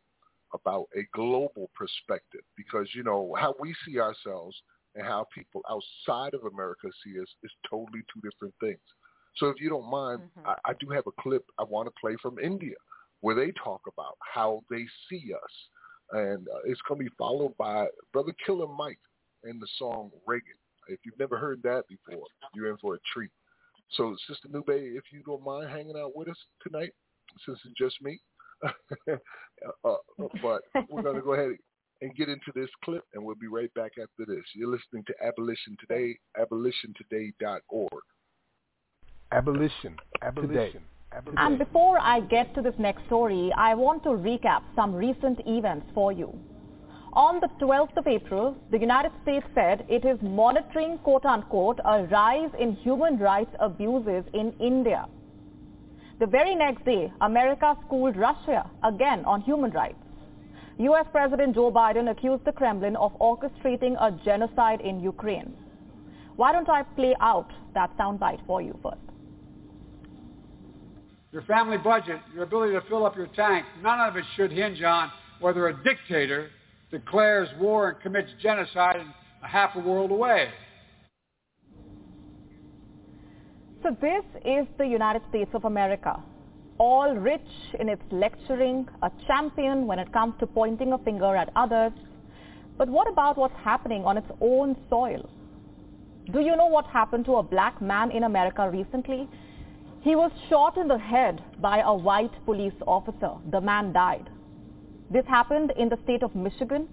about 0.54 0.88
a 0.96 1.08
global 1.16 1.72
perspective 1.74 2.42
because 2.58 2.88
you 2.94 3.04
know 3.04 3.34
how 3.40 3.56
we 3.62 3.74
see 3.86 3.98
ourselves 4.00 4.56
and 4.96 5.06
how 5.08 5.26
people 5.34 5.62
outside 5.70 6.34
of 6.34 6.44
America 6.44 6.90
see 7.04 7.18
us 7.20 7.28
is 7.44 7.52
totally 7.70 8.02
two 8.14 8.22
different 8.30 8.54
things. 8.60 8.82
So 9.38 9.48
if 9.48 9.62
you 9.62 9.70
don't 9.70 9.90
mind, 9.90 10.20
mm-hmm. 10.20 10.48
I, 10.48 10.72
I 10.72 10.74
do 10.80 10.90
have 10.90 11.08
a 11.08 11.22
clip 11.22 11.46
I 11.58 11.64
want 11.64 11.88
to 11.88 11.94
play 12.00 12.16
from 12.22 12.40
India 12.40 12.76
where 13.22 13.36
they 13.36 13.52
talk 13.52 13.82
about 13.88 14.18
how 14.20 14.62
they 14.70 14.86
see 15.10 15.32
us. 15.34 15.52
And 16.12 16.48
uh, 16.48 16.60
it's 16.66 16.82
going 16.88 17.00
to 17.00 17.06
be 17.06 17.16
followed 17.18 17.56
by 17.58 17.88
Brother 18.12 18.34
Killer 18.46 18.68
Mike 18.68 19.00
and 19.44 19.62
the 19.62 19.68
song 19.78 20.12
Reagan. 20.28 20.58
If 20.88 21.00
you've 21.06 21.20
never 21.20 21.38
heard 21.38 21.62
that 21.64 21.84
before, 21.88 22.26
you're 22.54 22.70
in 22.70 22.78
for 22.78 22.96
a 22.96 23.00
treat. 23.14 23.32
So, 23.92 24.16
Sister 24.28 24.48
Nube, 24.52 24.70
if 24.70 25.04
you 25.12 25.22
don't 25.26 25.44
mind 25.44 25.70
hanging 25.70 25.96
out 25.98 26.16
with 26.16 26.28
us 26.28 26.38
tonight, 26.66 26.94
since 27.46 27.60
it's 27.66 27.78
just 27.78 28.02
me. 28.02 28.20
uh, 29.10 29.96
but 30.42 30.62
we're 30.90 31.02
going 31.02 31.16
to 31.16 31.22
go 31.22 31.34
ahead 31.34 31.52
and 32.02 32.16
get 32.16 32.30
into 32.30 32.52
this 32.56 32.70
clip, 32.84 33.04
and 33.14 33.24
we'll 33.24 33.36
be 33.36 33.48
right 33.48 33.74
back 33.74 33.92
after 34.02 34.26
this. 34.28 34.44
You're 34.56 34.70
listening 34.70 35.04
to 35.08 35.14
Abolition 35.24 35.76
Today, 35.80 36.18
abolitiontoday.org. 36.38 37.90
Abolition. 39.32 39.96
Abolition. 40.22 40.58
Abolition. 40.58 40.84
And 41.38 41.60
before 41.60 42.00
I 42.00 42.22
get 42.22 42.54
to 42.56 42.62
this 42.62 42.76
next 42.78 43.06
story, 43.08 43.52
I 43.58 43.74
want 43.76 44.04
to 44.04 44.10
recap 44.10 44.62
some 44.76 44.94
recent 44.94 45.42
events 45.46 45.88
for 45.94 46.12
you. 46.12 46.34
On 47.14 47.42
the 47.42 47.50
12th 47.60 47.98
of 47.98 48.08
April, 48.08 48.56
the 48.70 48.80
United 48.80 49.12
States 49.22 49.46
said 49.54 49.86
it 49.90 50.06
is 50.06 50.18
monitoring, 50.22 50.98
quote 51.00 51.26
unquote, 51.26 51.80
a 51.84 52.04
rise 52.06 52.50
in 52.58 52.74
human 52.78 53.18
rights 53.18 53.54
abuses 53.60 54.24
in 54.34 54.54
India. 54.62 55.06
The 56.20 56.28
very 56.28 56.56
next 56.56 56.86
day, 56.86 57.12
America 57.20 57.76
schooled 57.86 58.16
Russia 58.16 58.70
again 58.84 59.26
on 59.26 59.42
human 59.42 59.72
rights. 59.72 59.98
U.S. 60.78 61.06
President 61.12 61.56
Joe 61.56 61.72
Biden 61.72 62.10
accused 62.10 62.46
the 62.46 62.54
Kremlin 62.54 62.96
of 62.96 63.12
orchestrating 63.20 63.98
a 64.00 64.12
genocide 64.24 64.80
in 64.80 65.02
Ukraine. 65.02 65.54
Why 66.38 66.54
don't 66.54 66.70
I 66.70 66.84
play 66.84 67.16
out 67.20 67.52
that 67.74 67.96
soundbite 67.98 68.46
for 68.48 68.62
you 68.62 68.80
first? 68.82 69.11
Your 71.32 71.42
family 71.44 71.78
budget, 71.78 72.20
your 72.34 72.44
ability 72.44 72.74
to 72.74 72.82
fill 72.90 73.06
up 73.06 73.16
your 73.16 73.28
tank, 73.28 73.66
none 73.82 74.00
of 74.00 74.18
it 74.18 74.26
should 74.36 74.52
hinge 74.52 74.82
on 74.84 75.12
whether 75.40 75.68
a 75.68 75.84
dictator 75.84 76.50
declares 76.92 77.48
war 77.60 77.90
and 77.90 78.02
commits 78.02 78.30
genocide 78.42 78.98
a 79.44 79.48
half 79.48 79.76
a 79.76 79.80
world 79.80 80.12
away. 80.12 80.50
So 83.82 83.96
this 84.00 84.24
is 84.46 84.68
the 84.78 84.86
United 84.86 85.24
States 85.30 85.50
of 85.56 85.66
America, 85.66 86.22
all 86.78 87.16
rich 87.16 87.42
in 87.80 87.90
its 87.90 88.04
lecturing, 88.12 88.88
a 89.02 89.10
champion 89.26 89.88
when 89.88 89.98
it 89.98 90.12
comes 90.14 90.36
to 90.40 90.46
pointing 90.46 90.94
a 90.94 91.00
finger 91.00 91.36
at 91.36 91.50
others. 91.56 91.94
But 92.78 92.90
what 92.90 93.10
about 93.10 93.38
what's 93.38 93.56
happening 93.64 94.04
on 94.06 94.18
its 94.18 94.28
own 94.40 94.76
soil? 94.90 95.28
Do 96.32 96.42
you 96.42 96.56
know 96.56 96.68
what 96.68 96.86
happened 96.88 97.26
to 97.26 97.38
a 97.38 97.44
black 97.44 97.82
man 97.82 98.12
in 98.12 98.24
America 98.24 98.70
recently? 98.70 99.28
He 100.02 100.16
was 100.16 100.32
shot 100.50 100.78
in 100.78 100.88
the 100.88 100.98
head 100.98 101.44
by 101.60 101.82
a 101.82 101.94
white 101.94 102.34
police 102.46 102.74
officer. 102.88 103.34
The 103.52 103.62
man 103.62 103.94
died. 103.94 104.30
This 105.12 105.26
happened 105.28 105.74
in 105.78 105.90
the 105.90 106.00
state 106.04 106.24
of 106.24 106.34
Michigan. 106.34 106.88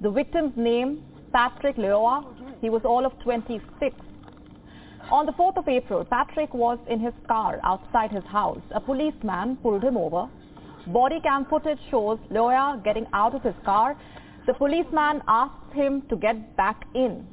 The 0.00 0.10
victim's 0.10 0.56
name, 0.56 1.04
Patrick 1.32 1.76
Lyoya. 1.76 2.24
He 2.60 2.68
was 2.68 2.82
all 2.84 3.06
of 3.06 3.12
26. 3.20 3.94
On 5.12 5.24
the 5.24 5.32
4th 5.32 5.56
of 5.56 5.68
April, 5.68 6.04
Patrick 6.04 6.52
was 6.52 6.78
in 6.88 6.98
his 6.98 7.14
car 7.28 7.60
outside 7.62 8.10
his 8.10 8.24
house. 8.24 8.60
A 8.72 8.80
policeman 8.80 9.56
pulled 9.58 9.84
him 9.84 9.96
over. 9.96 10.28
Body 10.88 11.20
cam 11.20 11.44
footage 11.44 11.78
shows 11.90 12.18
Lyoya 12.28 12.82
getting 12.82 13.06
out 13.12 13.34
of 13.34 13.42
his 13.42 13.54
car. 13.64 13.96
The 14.46 14.54
policeman 14.54 15.22
asked 15.28 15.72
him 15.74 16.02
to 16.08 16.16
get 16.16 16.56
back 16.56 16.86
in. 16.94 17.24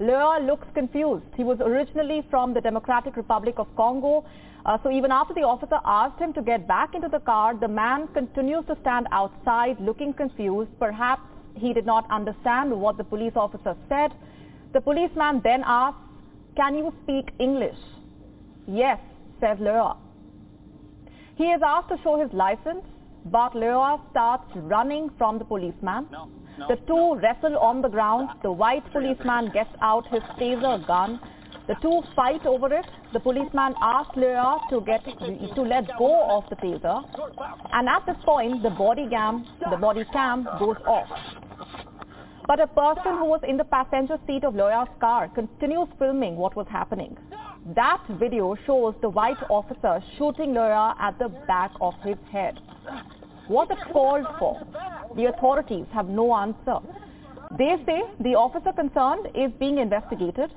Lyoya 0.00 0.46
looks 0.46 0.66
confused. 0.72 1.26
He 1.36 1.44
was 1.44 1.60
originally 1.60 2.24
from 2.30 2.54
the 2.54 2.60
Democratic 2.60 3.16
Republic 3.16 3.56
of 3.58 3.66
Congo. 3.76 4.24
Uh, 4.64 4.78
so 4.82 4.90
even 4.90 5.12
after 5.12 5.34
the 5.34 5.42
officer 5.42 5.78
asked 5.84 6.18
him 6.18 6.32
to 6.32 6.42
get 6.42 6.66
back 6.66 6.94
into 6.94 7.08
the 7.08 7.20
car, 7.20 7.54
the 7.54 7.68
man 7.68 8.08
continues 8.08 8.64
to 8.66 8.76
stand 8.80 9.06
outside 9.12 9.78
looking 9.80 10.12
confused. 10.14 10.70
Perhaps 10.78 11.22
he 11.54 11.74
did 11.74 11.84
not 11.84 12.10
understand 12.10 12.72
what 12.72 12.96
the 12.96 13.04
police 13.04 13.32
officer 13.36 13.76
said. 13.88 14.12
The 14.72 14.80
policeman 14.80 15.40
then 15.44 15.62
asks, 15.66 16.00
can 16.56 16.76
you 16.76 16.94
speak 17.02 17.30
English? 17.38 17.78
Yes, 18.66 19.00
says 19.38 19.58
Lyoya. 19.58 19.96
He 21.36 21.44
is 21.44 21.60
asked 21.64 21.88
to 21.88 21.98
show 22.02 22.20
his 22.20 22.32
license, 22.32 22.84
but 23.26 23.52
Lyoya 23.52 24.00
starts 24.10 24.50
running 24.54 25.10
from 25.18 25.38
the 25.38 25.44
policeman. 25.44 26.06
No, 26.10 26.28
The 26.68 26.76
two 26.86 27.16
wrestle 27.22 27.58
on 27.58 27.82
the 27.82 27.88
ground. 27.88 28.30
The 28.42 28.52
white 28.52 28.84
policeman 28.92 29.50
gets 29.52 29.70
out 29.80 30.06
his 30.08 30.22
taser 30.38 30.86
gun. 30.86 31.20
The 31.66 31.74
two 31.82 32.02
fight 32.14 32.44
over 32.46 32.72
it. 32.74 32.86
The 33.12 33.20
policeman 33.20 33.74
asks 33.80 34.16
Lyoya 34.16 34.68
to 34.70 34.80
get 34.82 35.04
to 35.04 35.62
let 35.62 35.86
go 35.98 36.38
of 36.38 36.44
the 36.50 36.56
taser. 36.56 37.04
And 37.72 37.88
at 37.88 38.04
this 38.06 38.16
point, 38.24 38.62
the 38.62 38.70
body 38.70 39.08
cam, 39.08 39.46
the 39.70 39.76
body 39.76 40.04
cam 40.12 40.48
goes 40.58 40.76
off. 40.86 41.08
But 42.46 42.60
a 42.60 42.66
person 42.66 43.18
who 43.18 43.26
was 43.26 43.40
in 43.46 43.56
the 43.56 43.64
passenger 43.64 44.18
seat 44.26 44.44
of 44.44 44.54
Loya's 44.54 44.88
car 45.00 45.28
continues 45.28 45.88
filming 45.98 46.36
what 46.36 46.56
was 46.56 46.66
happening. 46.68 47.16
That 47.76 48.02
video 48.18 48.56
shows 48.66 48.94
the 49.00 49.08
white 49.08 49.40
officer 49.48 50.02
shooting 50.18 50.50
Loya 50.54 50.98
at 50.98 51.18
the 51.18 51.28
back 51.46 51.70
of 51.80 51.94
his 52.02 52.16
head. 52.32 52.58
What 53.50 53.68
it 53.72 53.78
called 53.92 54.26
for? 54.38 54.64
The 55.16 55.24
authorities 55.24 55.86
have 55.92 56.08
no 56.08 56.32
answer. 56.36 56.78
They 57.58 57.82
say 57.84 58.00
the 58.20 58.36
officer 58.36 58.72
concerned 58.72 59.26
is 59.34 59.50
being 59.58 59.78
investigated. 59.78 60.52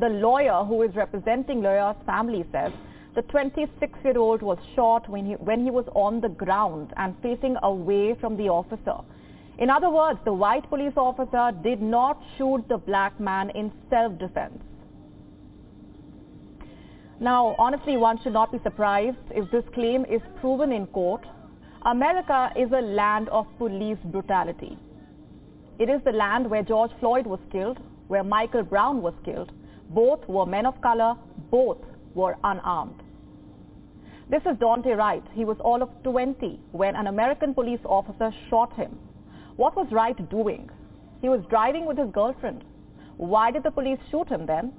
The 0.00 0.08
lawyer 0.08 0.64
who 0.64 0.80
is 0.84 0.96
representing 0.96 1.60
Loya's 1.60 1.98
family 2.06 2.46
says 2.50 2.72
the 3.14 3.20
26-year-old 3.24 4.40
was 4.40 4.56
shot 4.74 5.06
when 5.10 5.26
he, 5.26 5.32
when 5.34 5.62
he 5.62 5.70
was 5.70 5.84
on 5.94 6.22
the 6.22 6.30
ground 6.30 6.94
and 6.96 7.14
facing 7.20 7.58
away 7.62 8.14
from 8.18 8.38
the 8.38 8.48
officer. 8.48 9.04
In 9.58 9.68
other 9.68 9.90
words, 9.90 10.18
the 10.24 10.32
white 10.32 10.66
police 10.70 10.94
officer 10.96 11.52
did 11.62 11.82
not 11.82 12.22
shoot 12.38 12.64
the 12.70 12.78
black 12.78 13.20
man 13.20 13.50
in 13.50 13.70
self-defense. 13.90 14.62
Now, 17.20 17.54
honestly, 17.58 17.98
one 17.98 18.18
should 18.22 18.32
not 18.32 18.50
be 18.50 18.60
surprised 18.62 19.18
if 19.30 19.50
this 19.50 19.64
claim 19.74 20.06
is 20.06 20.22
proven 20.40 20.72
in 20.72 20.86
court. 20.86 21.26
America 21.86 22.50
is 22.56 22.70
a 22.72 22.80
land 22.80 23.28
of 23.28 23.46
police 23.56 23.98
brutality. 24.06 24.76
It 25.78 25.88
is 25.88 26.02
the 26.04 26.10
land 26.10 26.50
where 26.50 26.62
George 26.64 26.90
Floyd 26.98 27.24
was 27.24 27.38
killed, 27.52 27.78
where 28.08 28.24
Michael 28.24 28.64
Brown 28.64 29.00
was 29.00 29.14
killed. 29.24 29.52
Both 29.90 30.26
were 30.28 30.44
men 30.44 30.66
of 30.66 30.80
color, 30.80 31.14
both 31.50 31.78
were 32.14 32.36
unarmed. 32.42 33.00
This 34.28 34.42
is 34.42 34.56
Daunte 34.58 34.96
Wright. 34.96 35.22
He 35.34 35.44
was 35.44 35.56
all 35.60 35.80
of 35.80 35.90
20 36.02 36.58
when 36.72 36.96
an 36.96 37.06
American 37.06 37.54
police 37.54 37.80
officer 37.84 38.32
shot 38.50 38.74
him. 38.74 38.98
What 39.56 39.76
was 39.76 39.86
Wright 39.92 40.28
doing? 40.28 40.68
He 41.20 41.28
was 41.28 41.44
driving 41.48 41.86
with 41.86 41.96
his 41.96 42.10
girlfriend. 42.10 42.64
Why 43.18 43.52
did 43.52 43.62
the 43.62 43.70
police 43.70 43.98
shoot 44.10 44.28
him 44.28 44.46
then? 44.46 44.72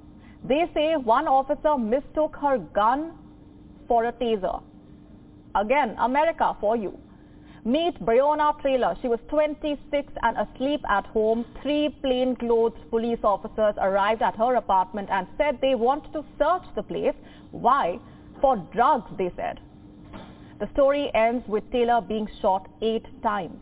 They 0.44 0.70
say 0.74 0.96
one 0.96 1.26
officer 1.26 1.78
mistook 1.78 2.36
her 2.36 2.58
gun 2.58 3.12
for 3.88 4.04
a 4.04 4.12
taser. 4.12 4.62
Again, 5.54 5.96
America 5.98 6.56
for 6.60 6.76
you. 6.76 6.98
Meet 7.64 8.00
Breonna 8.00 8.60
Taylor. 8.62 8.96
She 9.02 9.08
was 9.08 9.18
26 9.28 10.12
and 10.22 10.36
asleep 10.38 10.80
at 10.88 11.04
home. 11.06 11.44
Three 11.62 11.90
plainclothes 12.00 12.78
police 12.88 13.18
officers 13.22 13.74
arrived 13.78 14.22
at 14.22 14.36
her 14.36 14.54
apartment 14.54 15.10
and 15.10 15.26
said 15.36 15.58
they 15.60 15.74
wanted 15.74 16.12
to 16.14 16.24
search 16.38 16.62
the 16.74 16.82
place. 16.82 17.14
Why? 17.50 17.98
For 18.40 18.56
drugs, 18.72 19.10
they 19.18 19.30
said. 19.36 19.60
The 20.58 20.68
story 20.72 21.10
ends 21.14 21.46
with 21.48 21.70
Taylor 21.70 22.00
being 22.00 22.28
shot 22.40 22.66
eight 22.80 23.06
times. 23.22 23.58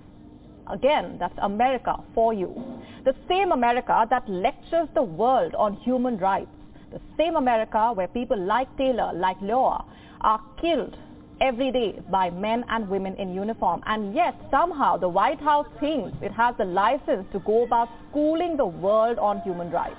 Again, 0.71 1.17
that's 1.19 1.39
America 1.39 1.97
for 2.15 2.33
you. 2.33 2.55
The 3.05 3.15
same 3.29 3.51
America 3.51 4.07
that 4.11 4.29
lectures 4.29 4.89
the 4.95 5.03
world 5.03 5.55
on 5.55 5.75
human 5.75 6.19
rights. 6.19 6.51
The 6.93 7.01
same 7.17 7.37
America 7.37 7.93
where 7.95 8.09
people 8.09 8.39
like 8.39 8.69
Taylor, 8.77 9.13
like 9.15 9.41
Loa, 9.41 9.85
are 10.21 10.41
killed 10.61 10.97
every 11.41 11.71
day 11.71 12.01
by 12.11 12.31
men 12.31 12.65
and 12.69 12.89
women 12.89 13.15
in 13.17 13.35
uniform. 13.35 13.83
And 13.87 14.15
yet 14.15 14.35
somehow 14.51 14.97
the 14.97 15.09
White 15.09 15.41
House 15.41 15.67
thinks 15.81 16.17
it 16.23 16.33
has 16.33 16.55
the 16.59 16.65
license 16.65 17.27
to 17.33 17.39
go 17.41 17.65
about 17.65 17.89
schooling 18.11 18.57
the 18.57 18.67
world 18.67 19.19
on 19.19 19.41
human 19.43 19.71
rights. 19.71 19.97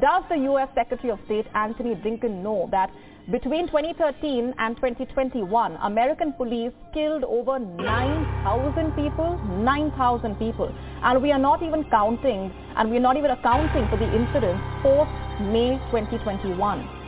Does 0.00 0.24
the 0.28 0.36
U.S. 0.50 0.68
Secretary 0.74 1.12
of 1.12 1.20
State 1.26 1.46
Antony 1.54 1.94
Blinken 1.94 2.42
know 2.42 2.68
that 2.72 2.90
between 3.30 3.68
2013 3.68 4.52
and 4.58 4.76
2021, 4.76 5.76
American 5.82 6.32
police 6.32 6.72
killed 6.92 7.24
over 7.24 7.58
9,000 7.58 8.92
people, 8.92 9.38
9,000 9.62 10.34
people. 10.36 10.74
And 11.02 11.22
we 11.22 11.32
are 11.32 11.38
not 11.38 11.62
even 11.62 11.84
counting, 11.90 12.52
and 12.76 12.90
we 12.90 12.96
are 12.98 13.00
not 13.00 13.16
even 13.16 13.30
accounting 13.30 13.88
for 13.88 13.96
the 13.96 14.04
incidents 14.04 14.60
post-May 14.82 15.78
2021. 15.90 17.03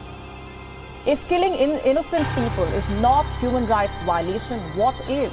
If 1.07 1.23
killing 1.31 1.55
in 1.55 1.79
innocent 1.87 2.27
people 2.35 2.67
is 2.75 2.83
not 2.99 3.23
human 3.39 3.71
rights 3.71 3.95
violation, 4.03 4.59
what 4.75 4.99
is? 5.07 5.31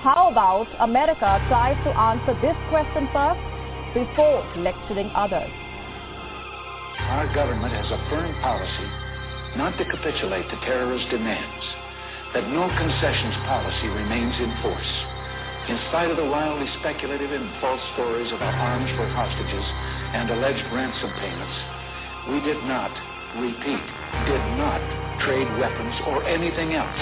How 0.00 0.32
about 0.32 0.64
America 0.80 1.36
tries 1.52 1.76
to 1.84 1.92
answer 1.92 2.32
this 2.40 2.56
question 2.72 3.04
first 3.12 3.44
before 3.92 4.40
lecturing 4.56 5.12
others? 5.12 5.52
Our 7.12 7.28
government 7.36 7.76
has 7.76 7.92
a 7.92 8.00
firm 8.08 8.32
policy 8.40 8.88
not 9.60 9.76
to 9.76 9.84
capitulate 9.84 10.48
to 10.48 10.56
terrorist 10.64 11.04
demands, 11.12 11.64
that 12.32 12.48
no 12.48 12.72
concessions 12.72 13.36
policy 13.44 13.88
remains 13.92 14.32
in 14.40 14.48
force. 14.64 14.92
In 15.68 15.76
spite 15.92 16.08
of 16.08 16.16
the 16.16 16.24
wildly 16.24 16.68
speculative 16.80 17.32
and 17.32 17.52
false 17.60 17.84
stories 17.92 18.32
about 18.32 18.56
arms 18.56 18.88
for 18.96 19.04
hostages 19.12 19.66
and 20.16 20.32
alleged 20.32 20.64
ransom 20.72 21.12
payments, 21.20 21.58
we 22.32 22.40
did 22.48 22.60
not, 22.64 22.92
repeat, 23.36 23.97
did 24.26 24.42
not 24.56 24.80
trade 25.20 25.48
weapons 25.58 25.94
or 26.06 26.24
anything 26.24 26.74
else 26.74 27.00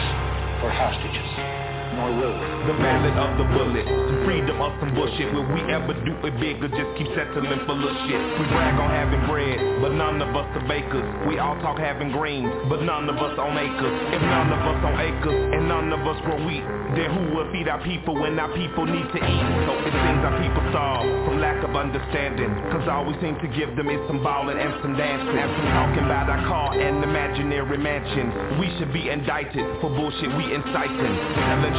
for 0.61 0.71
hostages 0.71 1.76
The 1.87 2.75
ballad 2.83 3.15
of 3.15 3.39
the 3.39 3.47
bullet, 3.55 3.87
freedom 4.27 4.59
of 4.59 4.75
some 4.83 4.91
bullshit. 4.95 5.31
Will 5.33 5.47
we 5.55 5.63
ever 5.71 5.95
do 6.03 6.19
it 6.27 6.35
big 6.43 6.59
or 6.59 6.67
just 6.67 6.91
keep 6.99 7.07
settling 7.15 7.47
for 7.63 7.79
little 7.79 7.95
shit? 8.11 8.19
We 8.43 8.45
brag 8.51 8.75
on 8.75 8.91
having 8.91 9.23
bread, 9.31 9.79
but 9.79 9.95
none 9.95 10.19
of 10.19 10.35
us 10.35 10.51
are 10.59 10.67
bakers. 10.67 11.07
We 11.31 11.39
all 11.39 11.55
talk 11.63 11.79
having 11.79 12.11
greens, 12.11 12.51
but 12.69 12.83
none 12.83 13.07
of 13.07 13.15
us 13.23 13.39
on 13.39 13.55
acres. 13.55 13.95
If 14.11 14.19
none 14.19 14.51
of 14.51 14.63
us 14.67 14.81
on 14.83 14.95
acres 14.99 15.39
and 15.55 15.69
none 15.71 15.95
of 15.95 16.03
us 16.03 16.19
grow 16.27 16.43
wheat, 16.43 16.67
then 16.99 17.07
who 17.15 17.23
will 17.39 17.47
feed 17.55 17.71
our 17.71 17.79
people 17.87 18.19
when 18.19 18.35
our 18.35 18.51
people 18.51 18.83
need 18.83 19.07
to 19.07 19.21
eat? 19.23 19.47
So 19.71 19.73
it 19.87 19.95
seems 19.95 20.21
our 20.27 20.37
people 20.43 20.63
starve 20.75 21.07
from 21.23 21.39
lack 21.39 21.63
of 21.63 21.71
understanding. 21.79 22.51
Cause 22.75 22.83
all 22.91 23.07
we 23.07 23.15
seem 23.23 23.39
to 23.39 23.49
give 23.55 23.79
them 23.79 23.87
is 23.87 24.03
some 24.11 24.27
ballin' 24.27 24.59
and 24.59 24.75
some 24.83 24.99
dancing. 24.99 25.39
And 25.39 25.51
some 25.55 25.71
talking 25.71 26.03
about 26.03 26.27
our 26.27 26.43
car 26.51 26.75
and 26.75 26.99
imaginary 26.99 27.79
mansions. 27.79 28.59
We 28.59 28.75
should 28.75 28.91
be 28.91 29.07
indicted 29.07 29.63
for 29.79 29.87
bullshit 29.87 30.35
we 30.35 30.51
inciting. 30.51 31.15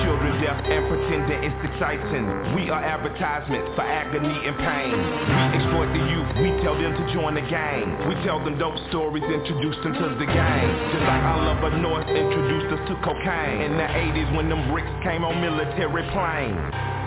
Children 0.04 0.41
death 0.41 0.62
and 0.66 0.84
pretending 0.89 1.39
it's 1.41 1.62
exciting. 1.74 2.26
We 2.54 2.70
are 2.70 2.82
advertisements 2.82 3.74
for 3.74 3.82
agony 3.82 4.36
and 4.45 4.56
pain. 4.58 4.93
We 4.93 5.58
exploit 5.58 5.89
the 5.93 6.04
youth, 6.06 6.30
we 6.38 6.50
tell 6.62 6.78
them 6.78 6.93
to 6.93 7.06
join 7.14 7.34
the 7.34 7.45
gang. 7.50 7.86
We 8.08 8.14
tell 8.22 8.43
them 8.43 8.58
dope 8.58 8.78
stories, 8.89 9.24
introduce 9.24 9.78
them 9.82 9.93
to 9.98 10.08
the 10.20 10.30
gang. 10.30 10.68
Just 10.93 11.06
like 11.08 11.24
Oliver 11.24 11.78
North 11.82 12.08
introduced 12.08 12.70
us 12.78 12.82
to 12.89 12.95
cocaine. 13.02 13.62
In 13.66 13.78
the 13.78 13.89
80s 13.89 14.38
when 14.38 14.50
them 14.50 14.70
bricks 14.70 14.91
came 15.04 15.24
on 15.24 15.41
military 15.41 16.06
planes. 16.14 16.98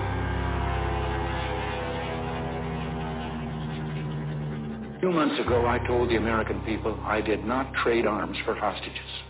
Two 5.01 5.13
months 5.13 5.41
ago, 5.41 5.67
I 5.67 5.79
told 5.87 6.11
the 6.11 6.17
American 6.17 6.61
people 6.63 6.99
I 7.05 7.23
did 7.23 7.45
not 7.45 7.73
trade 7.73 8.05
arms 8.05 8.37
for 8.45 8.55
hostages. 8.55 9.30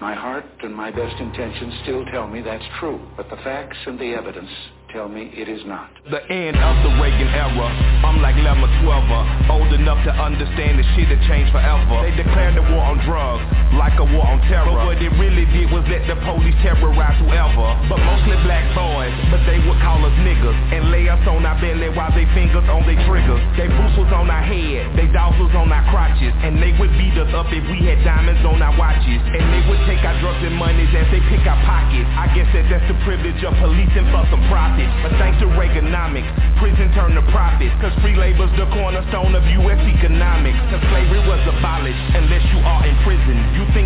My 0.00 0.14
heart 0.14 0.44
and 0.62 0.74
my 0.74 0.90
best 0.90 1.18
intentions 1.20 1.74
still 1.82 2.04
tell 2.06 2.26
me 2.26 2.42
that's 2.42 2.64
true, 2.78 3.00
but 3.16 3.30
the 3.30 3.36
facts 3.38 3.78
and 3.86 3.98
the 3.98 4.14
evidence 4.14 4.50
tell 4.92 5.08
me 5.08 5.30
it 5.34 5.48
is 5.48 5.62
not. 5.66 5.90
The 6.06 6.22
end 6.30 6.54
of 6.54 6.74
the 6.86 6.92
Reagan 7.02 7.26
era. 7.26 7.68
I'm 8.06 8.22
like 8.22 8.38
Lemma 8.38 8.70
12 8.86 9.50
old 9.50 9.72
enough 9.74 9.98
to 10.06 10.12
understand 10.14 10.78
that 10.78 10.86
shit 10.94 11.10
had 11.10 11.18
changed 11.26 11.50
forever. 11.50 12.06
They 12.06 12.14
declared 12.14 12.54
the 12.54 12.62
war 12.70 12.84
on 12.86 13.02
drugs, 13.02 13.42
like 13.74 13.98
a 13.98 14.06
war 14.06 14.22
on 14.22 14.38
terror. 14.46 14.70
But 14.70 14.94
what 14.94 14.98
it 15.02 15.10
really 15.18 15.46
did 15.50 15.72
was 15.74 15.82
let 15.90 16.06
the 16.06 16.14
police 16.22 16.54
terrorize 16.62 17.18
whoever. 17.18 17.66
But 17.90 17.98
mostly 17.98 18.38
black 18.46 18.62
boys, 18.78 19.10
but 19.32 19.42
they 19.48 19.58
would 19.58 19.80
call 19.82 19.98
us 20.06 20.14
niggas 20.22 20.56
and 20.70 20.94
lay 20.94 21.10
us 21.10 21.22
on 21.26 21.42
our 21.42 21.58
belly 21.58 21.90
while 21.90 22.12
they 22.14 22.28
fingers 22.36 22.66
on 22.70 22.86
their 22.86 22.98
triggers. 23.10 23.42
They 23.58 23.66
boots 23.66 23.98
was 23.98 24.12
on 24.14 24.30
our 24.30 24.44
head, 24.44 24.94
they 24.94 25.10
dolls 25.10 25.34
was 25.42 25.50
on 25.58 25.72
our 25.72 25.82
crotches, 25.90 26.30
and 26.46 26.62
they 26.62 26.70
would 26.78 26.92
beat 26.94 27.16
us 27.18 27.32
up 27.34 27.50
if 27.50 27.64
we 27.66 27.82
had 27.82 27.98
diamonds 28.06 28.44
on 28.46 28.62
our 28.62 28.74
watches. 28.78 29.18
And 29.34 29.42
they 29.50 29.62
would 29.66 29.82
take 29.90 30.04
our 30.06 30.14
drugs 30.22 30.42
and 30.46 30.54
monies 30.54 30.92
as 30.94 31.10
they 31.10 31.22
pick 31.26 31.42
our 31.42 31.58
pockets. 31.66 32.06
I 32.14 32.30
guess 32.36 32.46
that 32.54 32.70
that's 32.70 32.86
the 32.86 32.98
privilege 33.02 33.42
of 33.42 33.56
policing 33.58 34.06
for 34.14 34.22
some 34.30 34.44
profit. 34.46 34.75
But 35.02 35.16
thanks 35.16 35.40
to 35.40 35.46
Reaganomics, 35.56 36.28
prison 36.60 36.92
turned 36.92 37.16
to 37.16 37.24
profit. 37.32 37.72
Cause 37.80 37.94
free 38.04 38.16
labor's 38.16 38.52
the 38.60 38.68
cornerstone 38.76 39.32
of 39.32 39.44
U.S. 39.64 39.80
economics. 39.80 40.58
Cause 40.68 40.84
slavery 40.92 41.22
was 41.24 41.40
abolished 41.48 42.04
unless 42.12 42.44
you 42.52 42.60
are 42.60 42.82
in 42.84 42.96
prison. 43.06 43.36
You 43.56 43.64
think 43.72 43.85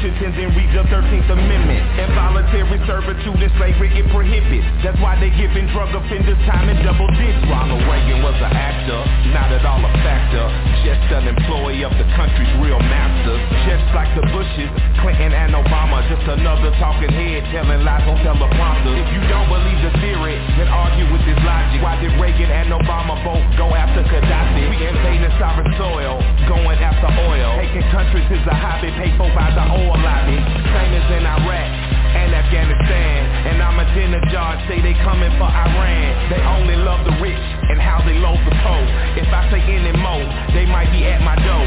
and 0.00 0.56
read 0.56 0.72
the 0.72 0.80
13th 0.88 1.28
Amendment. 1.28 1.84
Involuntary 2.00 2.80
servitude 2.88 3.36
is 3.36 3.52
slavery 3.60 3.92
it 3.92 4.08
prohibits. 4.08 4.64
That's 4.80 4.96
why 4.96 5.20
they 5.20 5.28
giving 5.36 5.68
drug 5.76 5.92
offenders 5.92 6.40
time 6.48 6.72
in 6.72 6.80
double 6.80 7.04
digits. 7.20 7.44
Ronald 7.52 7.84
Reagan 7.84 8.24
was 8.24 8.32
an 8.40 8.48
actor, 8.48 8.96
not 9.36 9.52
at 9.52 9.60
all 9.60 9.84
a 9.84 9.92
factor. 10.00 10.40
Just 10.88 11.04
an 11.12 11.28
employee 11.28 11.84
of 11.84 11.92
the 12.00 12.08
country's 12.16 12.48
real 12.64 12.80
masters. 12.80 13.44
Just 13.68 13.84
like 13.92 14.08
the 14.16 14.24
Bushes, 14.32 14.72
Clinton 15.04 15.36
and 15.36 15.52
Obama. 15.52 16.00
Just 16.08 16.24
another 16.32 16.72
talking 16.80 17.12
head 17.12 17.44
telling 17.52 17.84
lies 17.84 18.00
on 18.08 18.16
teleprompters. 18.24 19.04
If 19.04 19.08
you 19.12 19.20
don't 19.28 19.52
believe 19.52 19.84
the 19.84 19.92
theory, 20.00 20.40
then 20.56 20.72
argue 20.72 21.12
with 21.12 21.28
his 21.28 21.36
logic. 21.44 21.84
Why 21.84 22.00
did 22.00 22.16
Reagan 22.16 22.48
and 22.48 22.72
Obama 22.72 23.20
both 23.20 23.44
go 23.60 23.76
after 23.76 24.00
Gaddafi? 24.08 24.64
We 24.64 24.80
invading 24.80 25.28
sovereign 25.36 25.68
soil, 25.76 26.24
going 26.48 26.80
after 26.80 27.12
oil. 27.20 27.60
Taking 27.60 27.84
countries 27.92 28.24
is 28.32 28.40
a 28.48 28.56
hobby 28.56 28.88
paid 28.96 29.12
for 29.20 29.28
by 29.36 29.52
the 29.52 29.64
oil 29.76 29.89
lobby. 29.98 30.38
Same 30.38 30.92
as 30.94 31.06
in 31.10 31.24
Iraq 31.26 31.70
and 32.14 32.30
Afghanistan. 32.34 33.18
And 33.50 33.56
Ahmadinejad, 33.62 34.68
say 34.68 34.82
they 34.82 34.94
coming 35.02 35.32
for 35.38 35.48
Iran. 35.48 36.10
They 36.30 36.42
only 36.44 36.76
love 36.76 37.06
the 37.06 37.14
rich 37.22 37.46
and 37.70 37.78
how 37.80 38.02
they 38.02 38.18
load 38.18 38.38
the 38.44 38.54
poor. 38.62 38.84
If 39.16 39.30
I 39.30 39.46
say 39.50 39.62
any 39.62 39.94
more, 39.94 40.24
they 40.54 40.66
might 40.66 40.90
be 40.90 41.06
at 41.06 41.22
my 41.22 41.38
door. 41.38 41.66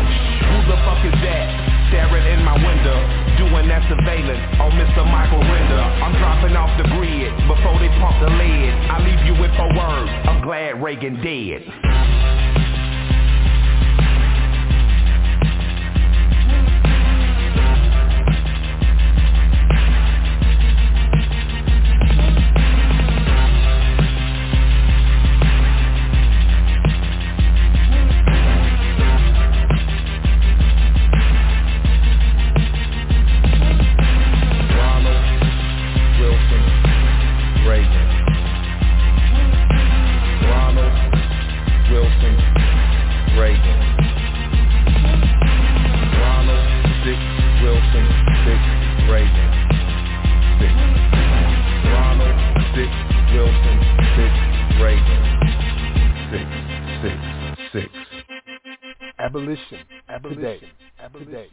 Who 0.51 0.57
the 0.67 0.78
fuck 0.84 1.01
is 1.07 1.15
that? 1.24 1.45
Staring 1.89 2.26
in 2.34 2.41
my 2.43 2.57
window, 2.57 2.97
doing 3.38 3.67
that 3.69 3.86
surveillance 3.86 4.41
on 4.59 4.71
Mr. 4.76 5.05
Michael 5.05 5.41
Render. 5.41 5.84
I'm 6.01 6.13
dropping 6.17 6.55
off 6.57 6.74
the 6.78 6.88
grid 6.89 7.32
before 7.47 7.78
they 7.80 7.91
pump 8.01 8.17
the 8.19 8.32
lead. 8.34 8.71
I 8.89 8.97
leave 9.01 9.21
you 9.26 9.36
with 9.39 9.53
a 9.53 9.67
word. 9.78 10.07
I'm 10.26 10.41
glad 10.41 10.82
Reagan 10.82 11.21
dead. 11.21 12.12
Abolition. 59.34 59.80
Today. 60.36 60.60
Today. 61.18 61.48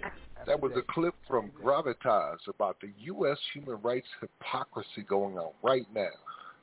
That 0.47 0.61
was 0.61 0.72
a 0.76 0.83
clip 0.93 1.14
from 1.26 1.51
Gravitas 1.62 2.37
about 2.47 2.76
the 2.83 2.91
U.S. 3.05 3.39
human 3.55 3.81
rights 3.81 4.07
hypocrisy 4.20 5.03
going 5.09 5.39
on 5.39 5.53
right 5.62 5.87
now. 5.95 6.09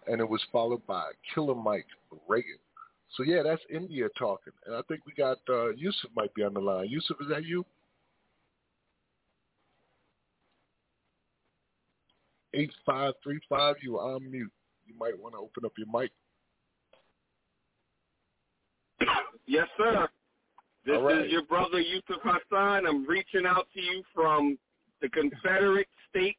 And 0.06 0.22
it 0.22 0.30
was 0.30 0.42
followed 0.52 0.86
by 0.86 1.10
Killer 1.34 1.56
Mike 1.56 1.88
Reagan. 2.28 2.60
So 3.16 3.24
yeah, 3.24 3.42
that's 3.44 3.62
India 3.74 4.10
talking. 4.18 4.54
And 4.68 4.76
I 4.76 4.82
think 4.88 5.02
we 5.08 5.14
got 5.14 5.38
uh, 5.50 5.70
Yusuf 5.70 6.12
might 6.16 6.34
be 6.36 6.44
on 6.44 6.54
the 6.54 6.60
line. 6.60 6.88
Yusuf, 6.88 7.18
is 7.20 7.30
that 7.30 7.46
you? 7.46 7.66
Eight 12.54 12.72
five 12.86 13.14
three 13.24 13.40
five. 13.50 13.76
You 13.82 13.98
are 13.98 14.16
on 14.16 14.30
mute. 14.30 14.52
You 14.86 14.94
might 15.00 15.20
want 15.20 15.34
to 15.34 15.40
open 15.40 15.66
up 15.66 15.74
your 15.78 15.88
mic. 16.00 16.12
Yes, 19.48 19.68
sir. 19.78 20.08
This 20.88 21.02
right. 21.02 21.26
is 21.26 21.32
your 21.34 21.44
brother 21.44 21.82
Yusuf 21.82 22.22
Hassan. 22.24 22.88
I'm 22.88 23.06
reaching 23.06 23.46
out 23.46 23.68
to 23.74 23.82
you 23.82 24.04
from 24.16 24.58
the 25.02 25.10
Confederate 25.10 25.90
state 26.10 26.38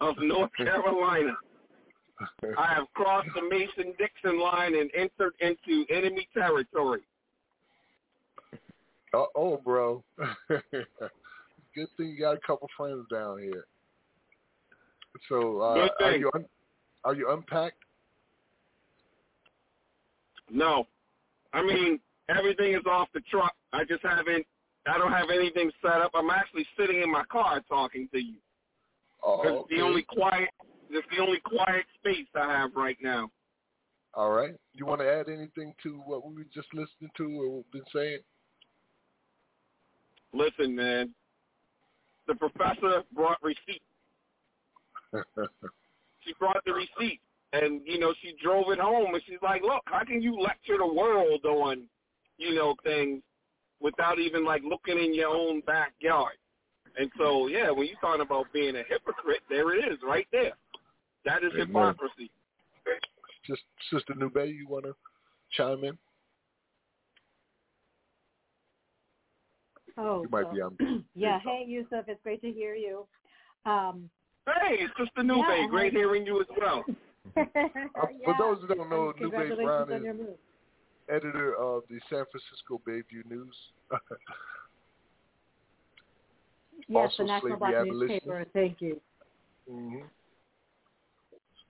of 0.00 0.14
North 0.20 0.52
Carolina. 0.56 1.32
I 2.56 2.72
have 2.72 2.86
crossed 2.94 3.30
the 3.34 3.42
Mason-Dixon 3.42 4.38
line 4.40 4.76
and 4.76 4.90
entered 4.96 5.32
into 5.40 5.84
enemy 5.92 6.28
territory. 6.32 7.00
Uh 9.12 9.24
oh, 9.34 9.60
bro. 9.64 10.04
Good 10.48 11.88
thing 11.96 12.10
you 12.10 12.20
got 12.20 12.36
a 12.36 12.40
couple 12.46 12.68
friends 12.76 13.06
down 13.10 13.40
here. 13.40 13.64
So 15.28 15.60
uh, 15.60 15.88
are 16.00 16.16
you 16.16 16.30
un- 16.32 16.46
are 17.02 17.14
you 17.14 17.32
unpacked? 17.32 17.82
No. 20.48 20.86
I 21.52 21.62
mean, 21.64 21.98
everything 22.36 22.74
is 22.74 22.84
off 22.86 23.08
the 23.14 23.20
truck. 23.30 23.54
I 23.72 23.84
just 23.84 24.02
haven't, 24.02 24.46
I 24.86 24.98
don't 24.98 25.12
have 25.12 25.30
anything 25.32 25.70
set 25.82 26.00
up. 26.00 26.12
I'm 26.14 26.30
actually 26.30 26.66
sitting 26.78 27.02
in 27.02 27.10
my 27.10 27.24
car 27.24 27.60
talking 27.68 28.08
to 28.12 28.18
you. 28.18 28.34
Oh, 29.22 29.42
It's 29.42 29.50
okay. 29.50 29.76
the 29.76 29.82
only 29.82 30.02
quiet, 30.02 30.48
it's 30.90 31.06
the 31.14 31.22
only 31.22 31.40
quiet 31.40 31.84
space 31.98 32.26
I 32.34 32.50
have 32.50 32.70
right 32.74 32.96
now. 33.02 33.30
All 34.14 34.30
right. 34.30 34.54
You 34.72 34.86
want 34.86 35.00
to 35.02 35.12
add 35.12 35.28
anything 35.28 35.74
to 35.84 36.02
what 36.04 36.26
we 36.26 36.34
were 36.34 36.46
just 36.52 36.68
listening 36.74 37.10
to 37.16 37.24
or 37.42 37.64
been 37.72 37.84
saying? 37.94 38.18
Listen, 40.32 40.74
man. 40.74 41.14
The 42.26 42.34
professor 42.34 43.02
brought 43.14 43.38
receipt. 43.42 43.82
She 46.22 46.34
brought 46.38 46.62
the 46.66 46.72
receipt, 46.74 47.18
and 47.54 47.80
you 47.86 47.98
know 47.98 48.12
she 48.20 48.34
drove 48.44 48.70
it 48.70 48.78
home, 48.78 49.14
and 49.14 49.22
she's 49.26 49.40
like, 49.42 49.62
"Look, 49.62 49.82
how 49.86 50.04
can 50.04 50.20
you 50.20 50.38
lecture 50.38 50.76
the 50.76 50.86
world 50.86 51.44
on, 51.46 51.84
you 52.40 52.54
know, 52.54 52.74
things 52.82 53.22
without 53.80 54.18
even 54.18 54.44
like 54.44 54.62
looking 54.62 54.98
in 54.98 55.14
your 55.14 55.28
own 55.28 55.60
backyard?" 55.66 56.36
And 56.96 57.10
so, 57.16 57.46
yeah, 57.46 57.70
when 57.70 57.86
you're 57.86 58.00
talking 58.00 58.22
about 58.22 58.52
being 58.52 58.74
a 58.76 58.82
hypocrite, 58.82 59.42
there 59.48 59.74
it 59.74 59.92
is, 59.92 59.98
right 60.02 60.26
there. 60.32 60.52
That 61.24 61.44
is 61.44 61.52
Amen. 61.54 61.68
hypocrisy. 61.68 62.30
just 63.46 63.62
Sister 63.92 64.14
Nube, 64.16 64.36
you 64.46 64.66
want 64.68 64.86
to 64.86 64.94
chime 65.52 65.84
in? 65.84 65.96
Oh, 69.96 70.22
You 70.22 70.28
might 70.30 70.44
well, 70.44 70.54
be 70.54 70.60
on. 70.60 71.04
yeah. 71.14 71.38
Hey, 71.40 71.64
Yusuf, 71.66 72.06
it's 72.08 72.20
great 72.22 72.40
to 72.42 72.50
hear 72.50 72.74
you. 72.74 73.06
Um, 73.66 74.08
Hey, 74.46 74.80
Sister 74.98 75.22
Nube, 75.22 75.44
Yeah, 75.46 75.66
great 75.68 75.92
hearing 75.92 76.26
you 76.26 76.40
as 76.40 76.46
well. 76.58 76.84
Uh, 77.36 78.06
For 78.24 78.34
those 78.38 78.58
who 78.60 78.74
don't 78.74 78.88
know, 78.88 79.10
and 79.10 79.20
Nube 79.20 79.32
congratulations 79.32 79.64
Brown 79.64 79.92
on 79.92 79.98
is 79.98 80.04
your 80.04 80.14
move. 80.14 80.36
Editor 81.10 81.54
of 81.56 81.82
the 81.90 81.98
San 82.08 82.24
Francisco 82.30 82.80
Bayview 82.86 83.28
News. 83.28 83.54
Yes, 86.88 87.12
also 87.12 87.22
the 87.22 87.26
National 87.28 87.56
Black 87.58 87.74
newspaper. 87.84 88.44
Thank 88.52 88.80
you. 88.80 89.00
hmm 89.68 89.98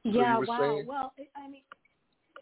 yeah, 0.05 0.39
you 0.39 0.47
wow. 0.47 0.59
saying? 0.59 0.87
Well, 0.87 1.13
I 1.19 1.41
I 1.41 1.49
mean, 1.49 1.61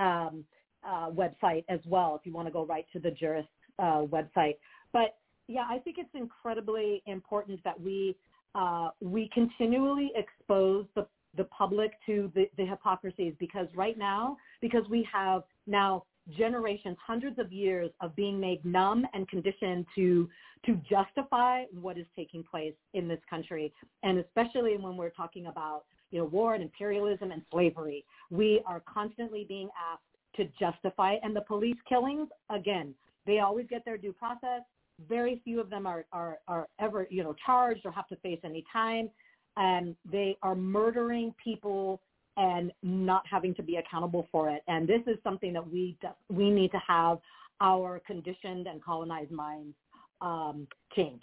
um, 0.00 0.44
uh, 0.86 1.10
website 1.10 1.64
as 1.68 1.80
well 1.86 2.14
if 2.18 2.26
you 2.26 2.32
want 2.32 2.46
to 2.46 2.52
go 2.52 2.66
right 2.66 2.86
to 2.92 2.98
the 2.98 3.10
jurist 3.10 3.48
uh, 3.78 4.02
website. 4.02 4.56
But 4.92 5.16
yeah, 5.48 5.64
I 5.68 5.78
think 5.78 5.96
it's 5.98 6.14
incredibly 6.14 7.02
important 7.06 7.62
that 7.64 7.80
we 7.80 8.16
uh, 8.54 8.90
we 9.00 9.28
continually 9.34 10.12
expose 10.14 10.86
the 10.94 11.06
the 11.36 11.44
public 11.44 11.92
to 12.06 12.30
the, 12.34 12.48
the 12.56 12.64
hypocrisies 12.64 13.34
because 13.40 13.66
right 13.74 13.98
now, 13.98 14.36
because 14.60 14.84
we 14.88 15.06
have 15.12 15.42
now 15.66 16.04
generations, 16.38 16.96
hundreds 17.04 17.38
of 17.38 17.52
years 17.52 17.90
of 18.00 18.14
being 18.16 18.40
made 18.40 18.64
numb 18.64 19.04
and 19.12 19.28
conditioned 19.28 19.86
to 19.94 20.28
to 20.64 20.80
justify 20.88 21.64
what 21.78 21.98
is 21.98 22.06
taking 22.16 22.42
place 22.42 22.72
in 22.94 23.06
this 23.06 23.20
country, 23.28 23.72
and 24.02 24.18
especially 24.18 24.76
when 24.78 24.96
we're 24.96 25.10
talking 25.10 25.46
about 25.46 25.82
you 26.10 26.18
know 26.18 26.24
war 26.24 26.54
and 26.54 26.62
imperialism 26.62 27.32
and 27.32 27.42
slavery, 27.50 28.04
we 28.30 28.62
are 28.66 28.82
constantly 28.86 29.44
being 29.46 29.68
asked 29.92 30.02
to 30.36 30.44
justify. 30.58 31.16
And 31.22 31.36
the 31.36 31.42
police 31.42 31.76
killings, 31.88 32.28
again, 32.50 32.94
they 33.26 33.38
always 33.40 33.66
get 33.68 33.84
their 33.84 33.96
due 33.96 34.12
process. 34.12 34.62
Very 35.08 35.40
few 35.44 35.60
of 35.60 35.70
them 35.70 35.86
are 35.86 36.04
are, 36.12 36.38
are 36.48 36.68
ever 36.80 37.06
you 37.10 37.22
know 37.22 37.34
charged 37.44 37.80
or 37.84 37.92
have 37.92 38.08
to 38.08 38.16
face 38.16 38.40
any 38.44 38.64
time, 38.72 39.10
and 39.56 39.96
they 40.10 40.36
are 40.42 40.54
murdering 40.54 41.34
people 41.42 42.00
and 42.36 42.72
not 42.82 43.22
having 43.30 43.54
to 43.54 43.62
be 43.62 43.76
accountable 43.76 44.28
for 44.32 44.50
it. 44.50 44.62
And 44.66 44.88
this 44.88 45.02
is 45.06 45.16
something 45.22 45.52
that 45.52 45.70
we 45.70 45.96
we 46.28 46.50
need 46.50 46.70
to 46.72 46.80
have 46.86 47.18
our 47.60 48.00
conditioned 48.06 48.66
and 48.66 48.82
colonized 48.82 49.30
minds 49.30 49.74
um, 50.20 50.66
changed, 50.94 51.22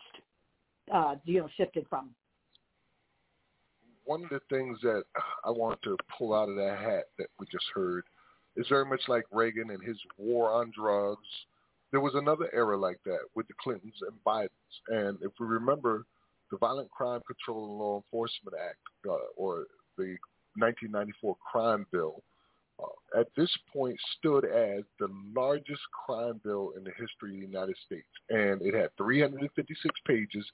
uh, 0.93 1.15
you 1.25 1.39
know, 1.41 1.49
shifted 1.57 1.85
from. 1.89 2.11
One 4.05 4.23
of 4.23 4.29
the 4.29 4.39
things 4.49 4.79
that 4.81 5.03
I 5.45 5.51
want 5.51 5.81
to 5.83 5.95
pull 6.17 6.33
out 6.33 6.49
of 6.49 6.55
that 6.55 6.79
hat 6.79 7.05
that 7.17 7.27
we 7.39 7.45
just 7.51 7.65
heard 7.73 8.03
is 8.55 8.65
very 8.67 8.85
much 8.85 9.01
like 9.07 9.23
Reagan 9.31 9.69
and 9.69 9.83
his 9.83 9.97
war 10.17 10.51
on 10.51 10.71
drugs. 10.75 11.27
There 11.91 12.01
was 12.01 12.15
another 12.15 12.49
era 12.53 12.77
like 12.77 12.99
that 13.05 13.19
with 13.35 13.47
the 13.47 13.53
Clintons 13.61 13.99
and 14.01 14.17
Bidens. 14.25 14.49
And 14.87 15.17
if 15.21 15.31
we 15.39 15.47
remember, 15.47 16.05
the 16.49 16.57
Violent 16.57 16.89
Crime 16.91 17.21
Control 17.27 17.69
and 17.69 17.77
Law 17.77 17.97
Enforcement 17.97 18.55
Act, 18.57 18.77
uh, 19.07 19.17
or 19.35 19.65
the 19.97 20.17
1994 20.55 21.35
crime 21.51 21.85
bill 21.91 22.21
uh, 22.81 23.19
at 23.19 23.27
this 23.37 23.49
point 23.71 23.97
stood 24.17 24.45
as 24.45 24.83
the 24.99 25.07
largest 25.35 25.81
crime 26.05 26.41
bill 26.43 26.73
in 26.77 26.83
the 26.83 26.91
history 26.91 27.35
of 27.35 27.41
the 27.41 27.47
United 27.47 27.75
States. 27.85 28.07
And 28.29 28.61
it 28.61 28.73
had 28.73 28.89
356 28.97 29.99
pages 30.05 30.45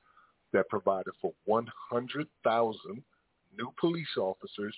that 0.53 0.69
provided 0.69 1.13
for 1.21 1.33
100,000 1.45 3.03
new 3.57 3.73
police 3.79 4.17
officers 4.17 4.75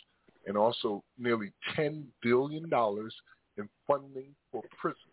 and 0.47 0.57
also 0.57 1.03
nearly 1.17 1.51
$10 1.77 2.03
billion 2.21 2.65
in 2.65 3.69
funding 3.87 4.35
for 4.51 4.63
prisons. 4.79 5.08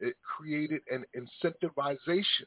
It 0.00 0.16
created 0.22 0.80
an 0.90 1.04
incentivization 1.14 2.46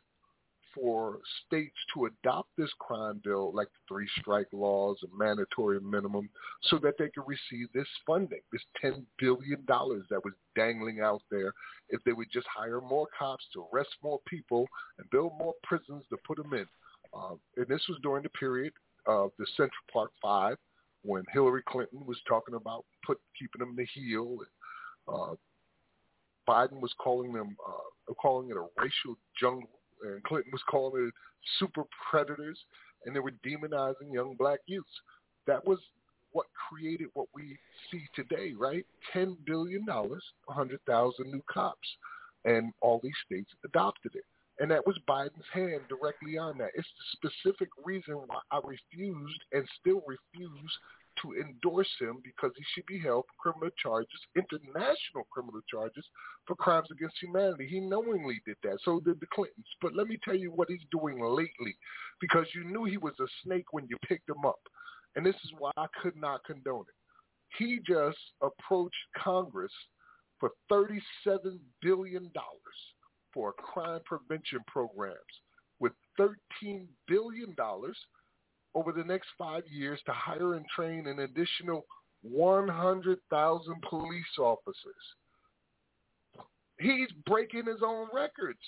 for 0.73 1.19
states 1.45 1.75
to 1.93 2.05
adopt 2.05 2.49
this 2.57 2.71
crime 2.79 3.21
bill, 3.23 3.53
like 3.53 3.67
the 3.67 3.93
three 3.93 4.07
strike 4.19 4.47
laws 4.51 4.97
and 5.01 5.11
mandatory 5.17 5.79
minimum, 5.79 6.29
so 6.63 6.79
that 6.79 6.95
they 6.97 7.09
could 7.09 7.25
receive 7.27 7.67
this 7.73 7.87
funding, 8.05 8.41
this 8.51 8.63
$10 8.83 9.03
billion 9.19 9.63
that 9.67 10.21
was 10.23 10.33
dangling 10.55 11.01
out 11.01 11.21
there 11.29 11.53
if 11.89 12.03
they 12.03 12.13
would 12.13 12.31
just 12.31 12.47
hire 12.47 12.81
more 12.81 13.07
cops 13.17 13.45
to 13.53 13.65
arrest 13.71 13.91
more 14.03 14.19
people 14.27 14.67
and 14.97 15.09
build 15.11 15.33
more 15.37 15.53
prisons 15.63 16.03
to 16.09 16.17
put 16.25 16.37
them 16.37 16.53
in. 16.53 16.65
Um, 17.13 17.39
and 17.57 17.67
this 17.67 17.83
was 17.87 17.99
during 18.01 18.23
the 18.23 18.29
period 18.29 18.73
of 19.05 19.31
the 19.37 19.45
Central 19.55 19.83
Park 19.91 20.11
Five 20.21 20.57
when 21.03 21.23
Hillary 21.31 21.63
Clinton 21.67 22.05
was 22.05 22.17
talking 22.27 22.55
about 22.55 22.85
put 23.05 23.19
keeping 23.37 23.59
them 23.59 23.75
the 23.75 23.85
heel. 23.93 24.37
And, 24.39 25.15
uh, 25.15 25.35
Biden 26.47 26.81
was 26.81 26.93
calling 26.99 27.33
them 27.33 27.55
uh, 27.67 28.13
calling 28.13 28.49
it 28.49 28.57
a 28.57 28.65
racial 28.81 29.17
jungle 29.39 29.69
and 30.03 30.23
Clinton 30.23 30.51
was 30.51 30.61
calling 30.69 31.07
it 31.07 31.13
super 31.59 31.83
predators, 32.09 32.59
and 33.05 33.15
they 33.15 33.19
were 33.19 33.33
demonizing 33.45 34.13
young 34.13 34.35
black 34.37 34.59
youths. 34.65 34.87
That 35.47 35.65
was 35.65 35.79
what 36.31 36.47
created 36.69 37.07
what 37.13 37.27
we 37.33 37.57
see 37.91 38.03
today, 38.15 38.53
right? 38.57 38.85
$10 39.13 39.35
billion, 39.45 39.85
a 39.87 40.01
100,000 40.45 41.31
new 41.31 41.43
cops, 41.51 41.87
and 42.45 42.73
all 42.81 42.99
these 43.03 43.13
states 43.25 43.51
adopted 43.65 44.15
it. 44.15 44.23
And 44.59 44.69
that 44.71 44.85
was 44.85 44.97
Biden's 45.07 45.49
hand 45.51 45.81
directly 45.89 46.37
on 46.37 46.57
that. 46.59 46.69
It's 46.75 46.87
the 47.21 47.29
specific 47.29 47.69
reason 47.83 48.15
why 48.15 48.39
I 48.51 48.59
refused 48.63 49.41
and 49.51 49.67
still 49.79 50.03
refuse 50.07 50.77
to 51.22 51.34
endorse 51.39 51.89
him 51.99 52.18
because 52.24 52.51
he 52.57 52.64
should 52.74 52.86
be 52.86 52.99
held 52.99 53.26
for 53.26 53.51
criminal 53.51 53.74
charges, 53.82 54.20
international 54.36 55.28
criminal 55.32 55.61
charges 55.70 56.05
for 56.45 56.55
crimes 56.55 56.88
against 56.91 57.22
humanity. 57.22 57.68
He 57.68 57.80
knowingly 57.80 58.41
did 58.45 58.57
that. 58.64 58.80
So 58.84 58.99
did 58.99 59.20
the 59.20 59.28
Clintons. 59.34 59.68
But 59.82 59.95
let 59.95 60.07
me 60.07 60.18
tell 60.24 60.36
you 60.36 60.51
what 60.51 60.70
he's 60.70 60.86
doing 60.91 61.20
lately 61.22 61.76
because 62.20 62.47
you 62.53 62.64
knew 62.64 62.86
he 62.86 62.97
was 62.97 63.14
a 63.20 63.28
snake 63.43 63.66
when 63.72 63.88
you 63.89 63.97
picked 64.07 64.30
him 64.30 64.45
up. 64.45 64.59
And 65.16 65.26
this 65.26 65.36
is 65.43 65.51
why 65.59 65.72
I 65.78 65.86
could 66.01 66.16
not 66.16 66.43
condone 66.45 66.86
it. 66.88 67.57
He 67.57 67.80
just 67.88 68.18
approached 68.41 68.95
Congress 69.18 69.72
for 70.39 70.51
$37 70.72 70.99
billion 71.82 72.32
for 73.34 73.53
crime 73.53 74.01
prevention 74.05 74.59
programs 74.68 75.18
with 75.80 75.93
$13 76.20 76.86
billion 77.07 77.55
over 78.76 78.91
the 78.91 79.03
next 79.03 79.28
five 79.38 79.63
years 79.69 79.99
to 80.05 80.11
hire 80.11 80.55
and 80.55 80.65
train 80.76 81.07
an 81.07 81.19
additional 81.19 81.86
100,000 82.24 83.76
police 83.89 84.24
officers. 84.39 84.95
He's 86.80 87.09
breaking 87.26 87.65
his 87.65 87.82
own 87.86 88.07
records. 88.13 88.59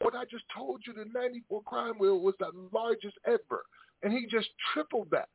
What 0.00 0.14
I 0.14 0.24
just 0.24 0.44
told 0.54 0.82
you, 0.86 0.92
the 0.92 1.06
94 1.12 1.62
crime 1.62 1.98
wheel 1.98 2.20
was 2.20 2.34
the 2.38 2.50
largest 2.72 3.16
ever, 3.26 3.64
and 4.02 4.12
he 4.12 4.26
just 4.26 4.48
tripled 4.72 5.08
that, 5.10 5.28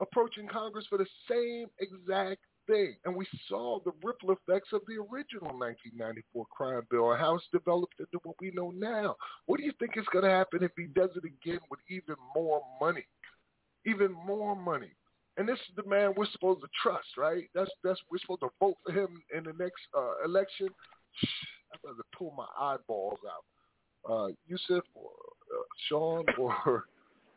approaching 0.00 0.48
Congress 0.48 0.86
for 0.88 0.98
the 0.98 1.06
same 1.28 1.66
exact 1.80 2.40
thing. 2.66 2.96
And 3.04 3.14
we 3.14 3.26
saw 3.48 3.80
the 3.84 3.92
ripple 4.02 4.32
effects 4.32 4.70
of 4.72 4.82
the 4.86 4.94
original 4.94 5.56
1994 5.58 6.46
crime 6.50 6.82
bill 6.90 7.12
and 7.12 7.20
how 7.20 7.36
it's 7.36 7.44
developed 7.52 7.94
into 7.98 8.18
what 8.24 8.36
we 8.40 8.50
know 8.52 8.70
now. 8.70 9.16
What 9.46 9.58
do 9.58 9.64
you 9.64 9.72
think 9.78 9.96
is 9.96 10.04
going 10.12 10.24
to 10.24 10.30
happen 10.30 10.62
if 10.62 10.72
he 10.76 10.86
does 10.86 11.10
it 11.16 11.24
again 11.24 11.60
with 11.70 11.80
even 11.88 12.16
more 12.34 12.62
money? 12.80 13.06
Even 13.86 14.12
more 14.12 14.54
money. 14.56 14.92
And 15.36 15.48
this 15.48 15.58
is 15.58 15.76
the 15.76 15.88
man 15.88 16.12
we're 16.16 16.26
supposed 16.32 16.60
to 16.60 16.68
trust, 16.82 17.08
right? 17.16 17.48
That's 17.54 17.70
that's 17.82 17.98
we're 18.10 18.18
supposed 18.18 18.42
to 18.42 18.50
vote 18.60 18.76
for 18.84 18.92
him 18.92 19.22
in 19.34 19.44
the 19.44 19.54
next 19.58 19.80
uh, 19.96 20.24
election. 20.26 20.68
I'd 21.72 21.78
rather 21.82 22.02
pull 22.16 22.34
my 22.36 22.46
eyeballs 22.58 23.18
out. 23.26 23.44
Uh, 24.10 24.28
Yusuf 24.46 24.84
or 24.94 25.10
uh, 25.10 25.62
Sean 25.88 26.24
or 26.38 26.84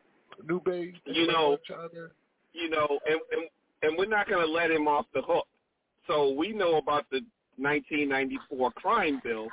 Nube. 0.46 0.66
You 1.06 1.26
know, 1.26 1.56
you 2.52 2.68
know, 2.68 2.98
and, 3.06 3.20
and 3.32 3.48
and 3.82 3.96
we're 3.96 4.06
not 4.06 4.28
going 4.28 4.44
to 4.44 4.50
let 4.50 4.70
him 4.70 4.88
off 4.88 5.06
the 5.14 5.22
hook. 5.22 5.46
So 6.06 6.30
we 6.30 6.52
know 6.52 6.76
about 6.76 7.04
the 7.10 7.20
1994 7.58 8.72
crime 8.72 9.20
bill, 9.24 9.48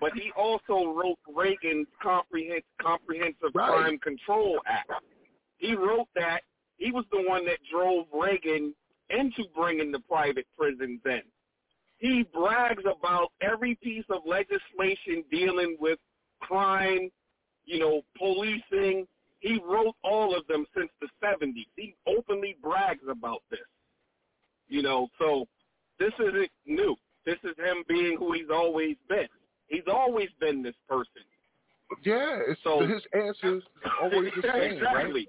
but 0.00 0.12
he 0.14 0.30
also 0.36 0.92
wrote 0.92 1.18
Reagan's 1.34 1.88
Comprehensive, 2.02 2.64
Comprehensive 2.80 3.50
right. 3.54 3.68
Crime 3.68 3.98
Control 3.98 4.60
Act. 4.66 4.90
He 5.58 5.74
wrote 5.74 6.08
that. 6.14 6.40
He 6.76 6.92
was 6.92 7.04
the 7.10 7.22
one 7.26 7.46
that 7.46 7.58
drove 7.70 8.06
Reagan 8.12 8.74
into 9.10 9.44
bringing 9.54 9.90
the 9.90 10.00
private 10.00 10.46
prisons 10.58 11.00
in. 11.04 11.22
He 11.98 12.24
brags 12.34 12.82
about 12.84 13.32
every 13.40 13.76
piece 13.82 14.04
of 14.10 14.20
legislation 14.26 15.24
dealing 15.30 15.76
with 15.80 15.98
crime, 16.40 17.10
you 17.64 17.78
know, 17.78 18.02
policing. 18.18 19.06
He 19.46 19.60
wrote 19.64 19.94
all 20.02 20.36
of 20.36 20.44
them 20.48 20.66
since 20.76 20.90
the 21.00 21.06
70s. 21.24 21.66
He 21.76 21.94
openly 22.04 22.56
brags 22.60 23.04
about 23.08 23.42
this. 23.48 23.60
You 24.66 24.82
know, 24.82 25.06
so 25.20 25.46
this 26.00 26.10
isn't 26.18 26.50
new. 26.66 26.96
This 27.24 27.36
is 27.44 27.56
him 27.56 27.84
being 27.88 28.16
who 28.18 28.32
he's 28.32 28.50
always 28.52 28.96
been. 29.08 29.28
He's 29.68 29.84
always 29.86 30.30
been 30.40 30.64
this 30.64 30.74
person. 30.88 31.22
Yeah, 32.04 32.40
it's, 32.48 32.60
so 32.64 32.80
his 32.80 33.02
answer 33.14 33.58
is 33.58 33.62
always 34.02 34.32
the 34.34 34.42
same, 34.52 34.72
exactly. 34.78 35.12
right? 35.12 35.28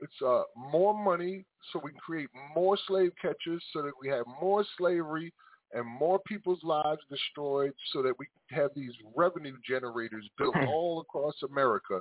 It's 0.00 0.22
uh, 0.24 0.42
more 0.70 0.94
money 0.94 1.44
so 1.72 1.80
we 1.82 1.90
can 1.90 1.98
create 1.98 2.28
more 2.54 2.78
slave 2.86 3.10
catchers 3.20 3.64
so 3.72 3.82
that 3.82 3.92
we 4.00 4.08
have 4.10 4.26
more 4.40 4.64
slavery 4.78 5.32
and 5.72 5.84
more 5.84 6.20
people's 6.20 6.62
lives 6.62 7.00
destroyed 7.10 7.72
so 7.92 8.00
that 8.02 8.14
we 8.20 8.26
have 8.50 8.70
these 8.76 8.92
revenue 9.16 9.56
generators 9.68 10.28
built 10.38 10.54
all 10.68 11.00
across 11.00 11.34
America 11.50 12.00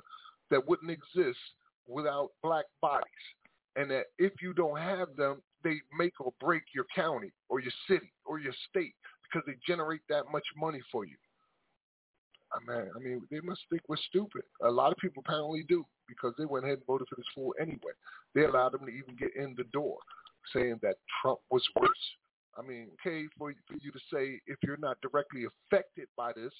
that 0.51 0.67
wouldn't 0.67 0.91
exist 0.91 1.39
without 1.87 2.29
black 2.43 2.65
bodies. 2.81 3.07
And 3.75 3.89
that 3.89 4.05
if 4.19 4.33
you 4.41 4.53
don't 4.53 4.77
have 4.77 5.15
them, 5.15 5.41
they 5.63 5.75
make 5.97 6.19
or 6.19 6.33
break 6.39 6.63
your 6.75 6.85
county 6.93 7.31
or 7.49 7.59
your 7.59 7.71
city 7.87 8.11
or 8.25 8.39
your 8.39 8.53
state 8.69 8.93
because 9.23 9.45
they 9.47 9.55
generate 9.65 10.01
that 10.09 10.25
much 10.31 10.43
money 10.57 10.81
for 10.91 11.05
you. 11.05 11.15
I 12.53 12.59
mean, 12.69 12.89
I 12.95 12.99
mean, 12.99 13.21
they 13.31 13.39
must 13.39 13.61
think 13.69 13.81
we're 13.87 13.95
stupid. 14.09 14.43
A 14.63 14.69
lot 14.69 14.91
of 14.91 14.97
people 14.97 15.23
apparently 15.25 15.63
do 15.69 15.85
because 16.07 16.33
they 16.37 16.45
went 16.45 16.65
ahead 16.65 16.79
and 16.79 16.87
voted 16.87 17.07
for 17.07 17.15
this 17.15 17.25
fool 17.33 17.53
anyway. 17.59 17.95
They 18.35 18.43
allowed 18.43 18.73
him 18.73 18.85
to 18.85 18.91
even 18.91 19.15
get 19.17 19.35
in 19.37 19.55
the 19.57 19.63
door, 19.71 19.97
saying 20.53 20.79
that 20.81 20.95
Trump 21.21 21.39
was 21.49 21.63
worse. 21.79 21.89
I 22.57 22.61
mean, 22.61 22.89
okay, 22.99 23.25
for 23.37 23.53
for 23.67 23.77
you 23.81 23.91
to 23.91 23.99
say 24.13 24.41
if 24.47 24.57
you're 24.63 24.77
not 24.77 24.97
directly 25.01 25.45
affected 25.45 26.07
by 26.17 26.33
this, 26.33 26.51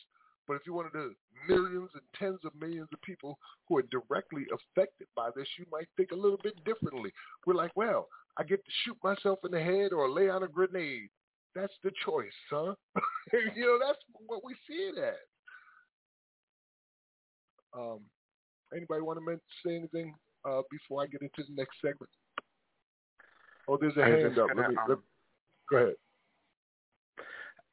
But 0.52 0.58
if 0.58 0.68
you 0.68 0.74
wanted 0.74 0.92
the 0.92 1.14
millions 1.48 1.92
and 1.94 2.04
tens 2.20 2.40
of 2.44 2.52
millions 2.60 2.90
of 2.92 3.02
people 3.04 3.40
who 3.70 3.78
are 3.78 3.84
directly 3.84 4.44
affected 4.52 5.08
by 5.16 5.30
this, 5.34 5.48
you 5.58 5.64
might 5.72 5.88
think 5.96 6.12
a 6.12 6.16
little 6.16 6.40
bit 6.44 6.62
differently. 6.66 7.10
We're 7.46 7.54
like, 7.54 7.72
well, 7.78 8.10
I 8.38 8.44
get 8.44 8.58
to 8.58 8.72
shoot 8.84 8.98
myself 9.02 9.40
in 9.46 9.52
the 9.52 9.64
head 9.64 9.94
or 9.94 10.10
lay 10.10 10.28
on 10.28 10.44
a 10.44 10.50
grenade. 10.50 11.08
That's 11.56 11.72
the 11.86 11.92
choice, 12.06 12.34
huh? 12.50 12.76
you 13.56 13.62
know, 13.62 13.80
that's 13.80 14.00
what 14.28 14.44
we 14.44 14.54
see 14.68 14.74
it 14.74 14.98
as. 14.98 15.14
Um, 17.74 18.02
anybody 18.76 19.00
want 19.04 19.20
to 19.26 19.40
say 19.66 19.78
anything 19.78 20.14
uh, 20.44 20.64
before 20.70 21.02
I 21.02 21.08
get 21.08 21.22
into 21.22 21.44
the 21.48 21.56
next 21.56 21.78
segment? 21.82 22.12
Oh, 23.70 23.78
there's 23.80 23.96
a 23.96 24.04
hand 24.04 24.38
up. 24.38 24.50
gonna, 24.50 24.62
Let 24.64 24.70
me, 24.70 24.76
um, 24.76 24.86
let, 24.90 24.98
go 25.70 25.78
ahead. 25.78 25.96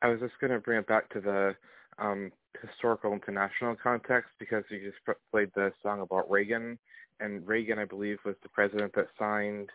I 0.01 0.11
was 0.11 0.21
just 0.21 0.39
going 0.41 0.53
to 0.53 0.61
bring 0.61 0.79
it 0.79 0.87
back 0.87 1.09
to 1.15 1.21
the 1.21 1.57
um, 1.99 2.31
historical 2.63 3.13
international 3.13 3.77
context 3.77 4.31
because 4.39 4.65
you 4.71 4.81
just 4.81 5.19
played 5.31 5.51
the 5.55 5.73
song 5.83 6.01
about 6.01 6.31
Reagan, 6.31 6.79
and 7.21 7.47
Reagan, 7.47 7.79
I 7.79 7.85
believe, 7.85 8.19
was 8.25 8.37
the 8.43 8.49
president 8.49 8.95
that 8.95 9.09
signed 9.19 9.71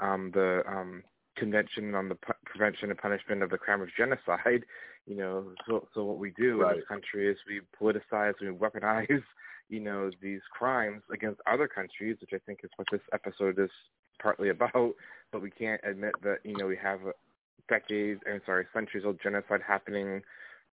um, 0.00 0.30
the 0.34 0.62
um, 0.66 1.02
Convention 1.36 1.94
on 1.94 2.08
the 2.08 2.16
P- 2.16 2.32
Prevention 2.44 2.90
and 2.90 2.98
Punishment 2.98 3.42
of 3.42 3.50
the 3.50 3.58
Crime 3.58 3.80
of 3.80 3.88
Genocide. 3.96 4.64
You 5.06 5.16
know, 5.16 5.52
so 5.66 5.88
so 5.94 6.04
what 6.04 6.18
we 6.18 6.32
do 6.32 6.62
in 6.62 6.76
this 6.76 6.84
country 6.88 7.30
is 7.30 7.36
we 7.46 7.60
politicize, 7.80 8.34
we 8.40 8.48
weaponize, 8.48 9.22
you 9.68 9.80
know, 9.80 10.10
these 10.20 10.40
crimes 10.52 11.02
against 11.12 11.40
other 11.46 11.68
countries, 11.68 12.16
which 12.20 12.30
I 12.34 12.38
think 12.44 12.60
is 12.64 12.70
what 12.76 12.88
this 12.90 13.00
episode 13.12 13.58
is 13.58 13.70
partly 14.20 14.50
about. 14.50 14.94
But 15.32 15.42
we 15.42 15.50
can't 15.50 15.80
admit 15.84 16.14
that 16.24 16.38
you 16.44 16.56
know 16.56 16.66
we 16.66 16.76
have 16.82 17.00
decades, 17.68 18.20
and 18.26 18.40
sorry, 18.44 18.66
centuries 18.74 19.04
old 19.06 19.20
genocide 19.22 19.60
happening 19.66 20.22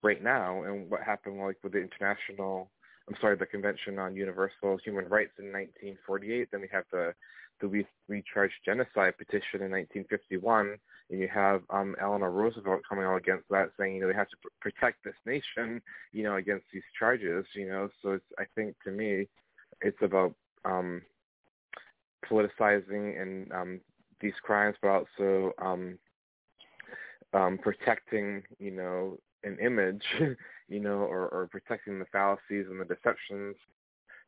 right 0.05 0.23
now, 0.23 0.63
and 0.63 0.89
what 0.89 1.01
happened 1.01 1.39
like 1.39 1.57
with 1.63 1.73
the 1.73 1.79
international, 1.81 2.69
I'm 3.09 3.15
sorry, 3.19 3.35
the 3.35 3.45
Convention 3.45 3.97
on 3.97 4.15
Universal 4.15 4.77
Human 4.85 5.09
Rights 5.09 5.33
in 5.39 5.45
1948. 5.45 6.49
Then 6.51 6.61
we 6.61 6.69
have 6.71 6.85
the 6.91 7.13
the 7.61 7.67
We 7.69 7.87
Genocide 8.65 9.17
petition 9.17 9.63
in 9.63 9.71
1951, 9.71 10.77
and 11.09 11.19
you 11.19 11.29
have 11.33 11.61
um, 11.69 11.95
Eleanor 12.01 12.29
Roosevelt 12.29 12.81
coming 12.87 13.05
out 13.05 13.15
against 13.15 13.47
that, 13.49 13.71
saying 13.79 13.95
you 13.95 14.01
know 14.01 14.07
we 14.07 14.13
have 14.13 14.29
to 14.29 14.37
pr- 14.41 14.49
protect 14.69 15.03
this 15.03 15.15
nation, 15.25 15.81
you 16.11 16.23
know, 16.23 16.35
against 16.35 16.65
these 16.73 16.83
charges, 16.99 17.45
you 17.55 17.67
know. 17.67 17.89
So 18.01 18.11
it's 18.11 18.25
I 18.37 18.43
think 18.55 18.75
to 18.83 18.91
me, 18.91 19.27
it's 19.81 20.01
about 20.01 20.35
um, 20.65 21.01
politicizing 22.29 23.21
and 23.21 23.51
um, 23.53 23.79
these 24.19 24.33
crimes, 24.43 24.75
but 24.81 24.89
also 24.89 25.53
um, 25.61 25.97
um, 27.33 27.57
protecting, 27.57 28.43
you 28.59 28.71
know, 28.71 29.17
an 29.45 29.57
image, 29.63 30.03
you 30.67 30.79
know, 30.79 30.99
or, 30.99 31.29
or 31.29 31.47
protecting 31.51 31.99
the 31.99 32.05
fallacies 32.11 32.65
and 32.69 32.79
the 32.79 32.85
deceptions. 32.85 33.55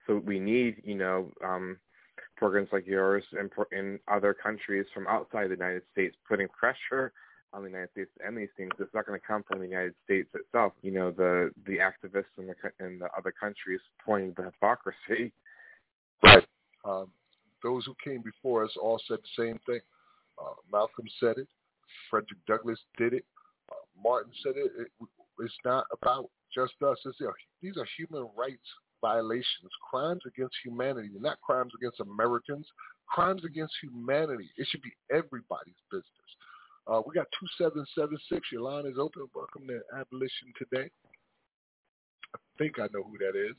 So 0.06 0.22
we 0.26 0.40
need, 0.40 0.82
you 0.86 0.96
know, 0.96 1.32
um, 1.44 1.78
programs 2.38 2.70
like 2.72 2.88
yours 2.88 3.24
in, 3.34 3.50
in 3.78 4.00
other 4.08 4.34
countries 4.34 4.86
from 4.94 5.08
outside 5.08 5.48
the 5.48 5.56
United 5.56 5.82
States, 5.92 6.16
putting 6.28 6.48
pressure 6.48 7.12
on 7.54 7.64
the 7.64 7.70
United 7.70 7.90
States 7.92 8.10
to 8.18 8.26
end 8.26 8.38
these 8.38 8.50
things. 8.56 8.72
It's 8.80 8.94
not 8.94 9.06
going 9.06 9.20
to 9.20 9.26
come 9.26 9.44
from 9.44 9.60
the 9.60 9.68
United 9.68 9.96
States 10.06 10.30
itself. 10.34 10.74
You 10.82 10.92
know, 10.92 11.12
the 11.12 11.52
the 11.66 11.78
activists 11.78 12.26
in 12.38 12.48
the 12.48 12.86
in 12.86 13.00
the 13.00 13.08
other 13.18 13.34
countries 13.38 13.82
pointing 14.06 14.34
the 14.38 14.44
hypocrisy. 14.44 15.34
Right. 16.24 16.44
Um, 16.84 17.12
those 17.62 17.86
who 17.86 17.94
came 18.04 18.24
before 18.24 18.66
us 18.66 18.72
all 18.82 19.00
said 19.08 19.20
the 19.20 19.44
same 19.44 19.60
thing. 19.68 19.82
Uh, 20.40 20.56
Malcolm 20.72 21.06
said 21.20 21.38
it. 21.38 21.48
Frederick 22.10 22.40
Douglass 22.48 22.80
did 22.98 23.14
it. 23.14 23.26
Martin 24.04 24.32
said 24.44 24.54
it. 24.56 24.72
it. 24.80 24.88
It's 25.40 25.54
not 25.64 25.86
about 25.92 26.30
just 26.54 26.74
us. 26.82 26.98
It's, 27.06 27.18
uh, 27.22 27.32
these 27.62 27.78
are 27.78 27.88
human 27.98 28.28
rights 28.38 28.68
violations, 29.02 29.72
crimes 29.90 30.22
against 30.26 30.56
humanity, 30.64 31.10
not 31.20 31.40
crimes 31.42 31.72
against 31.78 32.00
Americans, 32.00 32.68
crimes 33.08 33.44
against 33.46 33.74
humanity. 33.82 34.50
It 34.58 34.68
should 34.70 34.82
be 34.82 34.94
everybody's 35.12 35.82
business. 35.92 36.30
Uh, 36.88 37.02
we 37.06 37.14
got 37.14 37.28
2776. 37.56 38.48
Your 38.52 38.62
line 38.62 38.86
is 38.86 38.98
open. 38.98 39.28
Welcome 39.36 39.68
to 39.68 39.82
Abolition 40.00 40.54
Today. 40.58 40.90
I 42.34 42.40
think 42.58 42.80
I 42.80 42.88
know 42.94 43.04
who 43.04 43.18
that 43.20 43.38
is. 43.38 43.56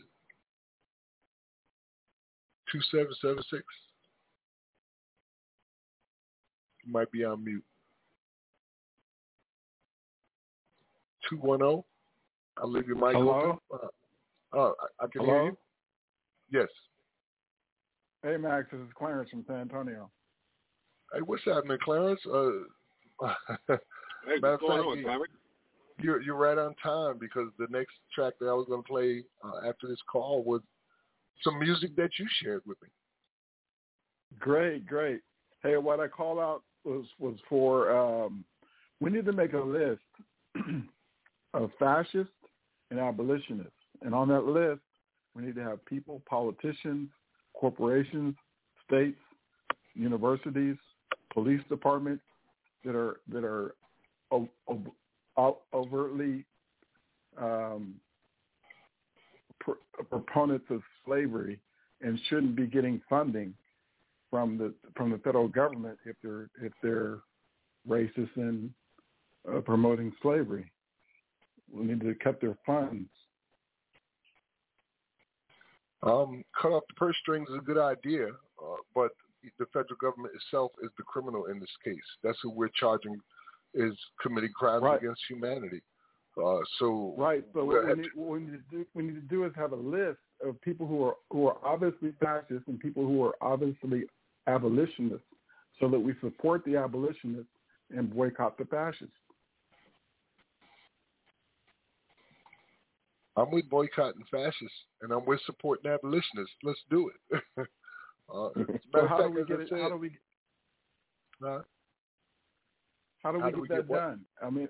2776. 2.72 3.62
You 6.84 6.92
might 6.92 7.10
be 7.10 7.24
on 7.24 7.44
mute. 7.44 7.64
210. 11.30 11.82
I'll 12.58 12.70
leave 12.70 12.86
your 12.86 12.96
mic 12.96 13.14
Hello? 13.14 13.60
open. 13.70 13.90
Uh, 14.54 14.58
uh, 14.58 14.72
I, 15.00 15.04
I 15.04 15.06
can 15.08 15.20
Hello? 15.22 15.32
hear 15.34 15.44
you. 15.44 15.58
Yes. 16.50 16.68
Hey, 18.22 18.36
Max, 18.36 18.66
this 18.72 18.80
is 18.80 18.88
Clarence 18.96 19.30
from 19.30 19.44
San 19.46 19.60
Antonio. 19.60 20.10
Hey, 21.12 21.20
what's 21.20 21.44
happening, 21.44 21.78
Clarence? 21.82 22.20
Uh, 22.26 22.50
Hey, 24.26 24.40
matter 24.40 24.54
of 24.54 24.60
what's 24.60 24.62
going 24.62 24.78
fact, 24.78 24.88
on, 24.90 24.98
you- 24.98 25.04
Clarence? 25.04 25.32
you're 26.00 26.22
you're 26.22 26.36
right 26.36 26.58
on 26.58 26.74
time 26.76 27.18
because 27.18 27.48
the 27.58 27.66
next 27.70 27.92
track 28.14 28.34
that 28.38 28.46
I 28.46 28.52
was 28.52 28.66
going 28.68 28.82
to 28.82 28.88
play 28.88 29.24
uh, 29.44 29.68
after 29.68 29.88
this 29.88 29.98
call 30.10 30.44
was 30.44 30.60
some 31.42 31.58
music 31.58 31.96
that 31.96 32.10
you 32.18 32.26
shared 32.40 32.62
with 32.66 32.80
me. 32.82 32.88
Great, 34.38 34.86
great. 34.86 35.22
Hey, 35.62 35.76
what 35.76 35.98
I 35.98 36.06
called 36.06 36.38
out 36.38 36.62
was 36.84 37.04
was 37.18 37.36
for 37.48 37.90
um, 37.96 38.44
we 39.00 39.10
need 39.10 39.24
to 39.24 39.32
make 39.32 39.54
a 39.54 39.58
list 39.58 40.02
of 41.54 41.70
fascists 41.78 42.32
and 42.90 42.98
abolitionists, 42.98 43.72
and 44.02 44.14
on 44.14 44.28
that 44.28 44.44
list, 44.44 44.80
we 45.34 45.42
need 45.42 45.54
to 45.54 45.62
have 45.62 45.84
people, 45.86 46.22
politicians, 46.28 47.08
corporations, 47.54 48.34
states, 48.86 49.18
universities, 49.94 50.76
police 51.32 51.60
departments 51.68 52.22
that 52.84 52.94
are 52.94 53.20
that 53.28 53.44
are 53.44 53.74
overtly 55.72 56.44
um, 57.40 57.94
pr- 59.60 59.72
proponents 60.10 60.66
of 60.70 60.80
slavery 61.04 61.60
and 62.00 62.18
shouldn't 62.28 62.56
be 62.56 62.66
getting 62.66 63.00
funding 63.08 63.54
from 64.30 64.58
the 64.58 64.74
from 64.96 65.10
the 65.10 65.18
federal 65.18 65.48
government 65.48 65.98
if 66.04 66.16
they're 66.22 66.48
if 66.62 66.72
they're 66.82 67.18
racist 67.88 68.34
and 68.36 68.70
uh, 69.52 69.60
promoting 69.60 70.12
slavery. 70.22 70.70
We 71.72 71.84
need 71.84 72.00
to 72.00 72.14
cut 72.14 72.40
their 72.40 72.56
funds. 72.64 73.08
Um, 76.02 76.44
cut 76.60 76.72
off 76.72 76.84
the 76.88 76.94
purse 76.94 77.16
strings 77.20 77.48
is 77.48 77.56
a 77.56 77.60
good 77.60 77.78
idea, 77.78 78.28
uh, 78.28 78.76
but 78.94 79.10
the 79.58 79.66
federal 79.66 79.96
government 80.00 80.34
itself 80.34 80.72
is 80.82 80.90
the 80.96 81.02
criminal 81.02 81.46
in 81.46 81.58
this 81.58 81.68
case. 81.84 81.96
That's 82.22 82.38
who 82.42 82.50
we're 82.50 82.68
charging 82.68 83.16
is 83.74 83.94
committing 84.22 84.52
crimes 84.52 84.82
Right. 84.82 85.02
against 85.02 85.20
humanity. 85.28 85.82
Uh, 86.36 86.60
so 86.78 87.14
Right. 87.18 87.44
So 87.52 87.64
what 87.64 87.84
we, 87.84 87.94
need, 87.94 88.10
what 88.14 88.28
we 88.30 88.40
need 88.40 88.52
to 88.52 88.58
do 88.70 88.86
we 88.94 89.02
need 89.02 89.16
to 89.16 89.20
do 89.22 89.44
is 89.44 89.52
have 89.56 89.72
a 89.72 89.76
list 89.76 90.20
of 90.40 90.60
people 90.60 90.86
who 90.86 91.02
are 91.02 91.16
who 91.30 91.48
are 91.48 91.56
obviously 91.64 92.12
fascists 92.12 92.68
and 92.68 92.78
people 92.78 93.04
who 93.04 93.24
are 93.24 93.34
obviously 93.40 94.04
abolitionists, 94.46 95.26
so 95.80 95.88
that 95.88 95.98
we 95.98 96.14
support 96.20 96.64
the 96.64 96.76
abolitionists 96.76 97.50
and 97.90 98.14
boycott 98.14 98.56
the 98.56 98.64
fascists. 98.66 99.14
I'm 103.38 103.50
with 103.52 103.68
boycotting 103.70 104.24
fascists, 104.30 104.84
and 105.02 105.12
I'm 105.12 105.24
with 105.24 105.40
supporting 105.46 105.90
abolitionists. 105.90 106.54
Let's 106.62 106.80
do 106.90 107.10
it. 107.32 107.42
uh, 108.34 108.48
a 108.48 108.54
So 108.92 109.06
how 109.06 109.16
do 109.18 109.22
fact, 109.24 109.34
we 109.34 109.44
get 109.44 109.60
it? 109.60 109.68
said, 109.68 109.80
How 109.80 109.88
do 109.90 109.96
we 109.96 110.18
uh, 111.46 111.60
how 113.22 113.32
do 113.32 113.38
we 113.38 113.42
How 113.42 113.50
get 113.50 113.54
do 113.56 113.60
we 113.62 113.68
that 113.68 113.74
get 113.76 113.88
done? 113.88 114.20
I 114.42 114.50
mean, 114.50 114.68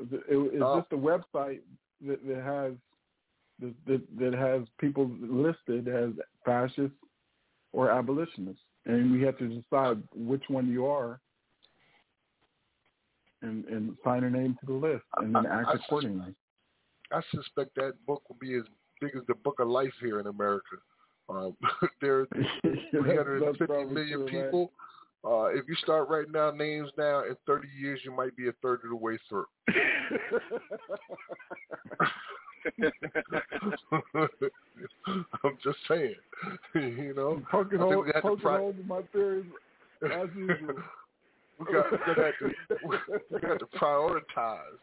is, 0.00 0.62
Uh, 0.62 0.76
this 0.76 0.84
the 0.90 0.96
website 0.96 1.60
that, 2.06 2.26
that 2.26 2.42
has 2.42 2.72
that, 3.60 3.74
that 3.86 4.02
that 4.18 4.34
has 4.34 4.62
people 4.78 5.10
listed 5.20 5.88
as 5.88 6.10
fascists 6.44 6.96
or 7.72 7.90
abolitionists, 7.90 8.62
and 8.86 9.12
we 9.12 9.22
have 9.22 9.36
to 9.38 9.48
decide 9.48 10.02
which 10.14 10.44
one 10.48 10.68
you 10.68 10.86
are, 10.86 11.20
and 13.42 13.64
and 13.66 13.96
sign 14.04 14.22
your 14.22 14.30
name 14.30 14.56
to 14.60 14.66
the 14.66 14.72
list, 14.72 15.04
and 15.18 15.34
then 15.34 15.46
I- 15.46 15.60
act 15.60 15.68
I 15.68 15.74
accordingly. 15.74 16.34
I 17.12 17.20
suspect 17.34 17.74
that 17.76 17.94
book 18.06 18.22
will 18.28 18.36
be 18.40 18.54
as 18.54 18.64
big 19.00 19.10
as 19.16 19.22
the 19.28 19.34
Book 19.34 19.60
of 19.60 19.68
Life 19.68 19.92
here 20.00 20.20
in 20.20 20.26
America. 20.26 20.76
Um, 21.28 21.56
there 22.00 22.20
are 22.20 22.26
That's- 22.32 22.78
350 22.92 23.44
that's 23.46 23.58
probably 23.70 23.94
million 23.94 24.26
true, 24.26 24.42
people. 24.44 24.72
Uh, 25.24 25.46
if 25.46 25.66
you 25.68 25.74
start 25.76 26.08
writing 26.08 26.32
down 26.32 26.56
names 26.56 26.90
now, 26.96 27.24
in 27.24 27.34
30 27.46 27.66
years, 27.80 28.00
you 28.04 28.14
might 28.14 28.36
be 28.36 28.48
a 28.48 28.52
third 28.62 28.80
of 28.84 28.90
the 28.90 28.96
way 28.96 29.18
through. 29.28 29.46
I'm 35.44 35.56
just 35.62 35.78
saying, 35.88 36.14
you 36.74 37.14
know. 37.16 37.42
Poking 37.50 37.78
holes, 37.78 38.06
we 38.06 38.12
to 38.12 38.20
poking 38.20 38.38
pri- 38.42 38.58
holes 38.58 38.74
in 38.80 38.86
my 38.86 39.00
theories 39.12 39.46
as 40.04 40.28
usual. 40.36 40.74
we 41.58 41.72
got 41.72 41.90
we 41.92 42.14
got 42.14 42.32
to 42.38 42.50
we 43.30 43.40
got 43.40 43.58
to 43.58 43.66
prioritize 43.78 44.78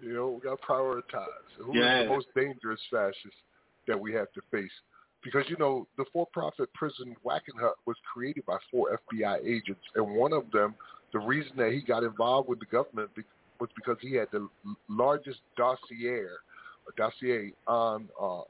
You 0.00 0.14
know, 0.14 0.28
we 0.30 0.40
got 0.40 0.60
to 0.60 0.66
prioritize. 0.66 1.26
Who 1.58 1.72
is 1.72 1.76
Yeah. 1.78 2.02
the 2.04 2.08
most 2.10 2.28
dangerous 2.34 2.80
fascist 2.90 3.36
that 3.86 3.98
we 3.98 4.12
have 4.14 4.32
to 4.32 4.42
face? 4.50 4.72
Because, 5.22 5.48
you 5.48 5.56
know, 5.56 5.86
the 5.96 6.04
for-profit 6.12 6.72
prison 6.74 7.16
Wackenhut 7.24 7.74
was 7.86 7.96
created 8.12 8.46
by 8.46 8.58
four 8.70 8.92
FBI 8.92 9.38
agents, 9.44 9.84
and 9.96 10.14
one 10.14 10.32
of 10.32 10.50
them, 10.52 10.76
the 11.12 11.18
reason 11.18 11.56
that 11.56 11.72
he 11.72 11.80
got 11.80 12.04
involved 12.04 12.48
with 12.48 12.60
the 12.60 12.66
government 12.66 13.10
was 13.58 13.70
because 13.74 13.96
he 14.00 14.14
had 14.14 14.30
the 14.30 14.48
largest 14.88 15.40
dossier, 15.56 16.26
a 16.88 16.92
dossier 16.96 17.52
on 17.66 18.08
uh, 18.20 18.42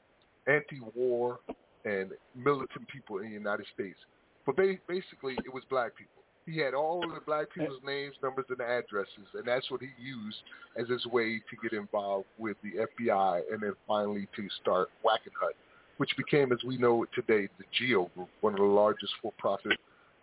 anti-war 0.47 1.41
and 1.85 2.13
militant 2.35 2.87
people 2.89 3.19
in 3.19 3.25
the 3.25 3.31
United 3.33 3.67
States. 3.73 3.99
But 4.45 4.57
ba- 4.57 4.79
basically, 4.87 5.35
it 5.45 5.53
was 5.53 5.65
black 5.71 5.97
people. 5.97 6.18
He 6.51 6.59
had 6.59 6.73
all 6.73 7.05
of 7.05 7.15
the 7.15 7.21
black 7.21 7.53
people's 7.53 7.81
names, 7.85 8.15
numbers, 8.23 8.47
and 8.49 8.61
addresses, 8.61 9.27
and 9.35 9.47
that's 9.47 9.71
what 9.71 9.81
he 9.83 9.89
used 10.03 10.39
as 10.81 10.89
his 10.89 11.05
way 11.07 11.39
to 11.39 11.57
get 11.63 11.79
involved 11.79 12.27
with 12.39 12.57
the 12.63 12.87
FBI, 12.87 13.43
and 13.53 13.63
then 13.63 13.75
finally 13.87 14.27
to 14.35 14.49
start 14.63 14.89
Wackenhut, 15.05 15.53
which 15.99 16.11
became, 16.17 16.51
as 16.53 16.59
we 16.67 16.79
know 16.79 17.03
it 17.03 17.11
today, 17.15 17.49
the 17.59 17.65
Geo 17.79 18.11
Group, 18.15 18.29
one 18.41 18.55
of 18.55 18.61
the 18.61 18.65
largest 18.65 19.13
for-profit, 19.21 19.73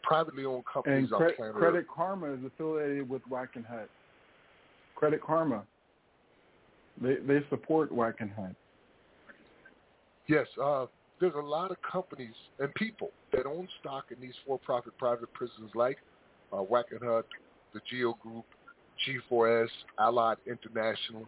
privately 0.01 0.45
owned 0.45 0.63
companies 0.71 1.11
And 1.11 1.13
on 1.13 1.19
Cre- 1.19 1.35
planet 1.35 1.55
Credit 1.55 1.77
Earth. 1.79 1.85
Karma 1.93 2.33
is 2.33 2.39
affiliated 2.45 3.07
with 3.07 3.21
Wackenhut. 3.29 3.87
Credit 4.95 5.21
Karma. 5.21 5.63
They 7.01 7.15
they 7.27 7.41
support 7.49 7.91
Wackenhut. 7.91 8.55
Yes, 10.27 10.47
uh, 10.63 10.85
there's 11.19 11.35
a 11.35 11.39
lot 11.39 11.71
of 11.71 11.77
companies 11.81 12.33
and 12.59 12.73
people 12.75 13.11
that 13.33 13.45
own 13.45 13.67
stock 13.79 14.05
in 14.11 14.19
these 14.19 14.33
for-profit 14.45 14.97
private 14.97 15.31
prisons 15.33 15.69
like 15.75 15.97
uh, 16.51 16.57
Wackenhut, 16.57 17.23
the 17.73 17.81
Geo 17.89 18.13
Group, 18.21 18.45
G4S, 19.31 19.67
Allied 19.99 20.37
International. 20.47 21.27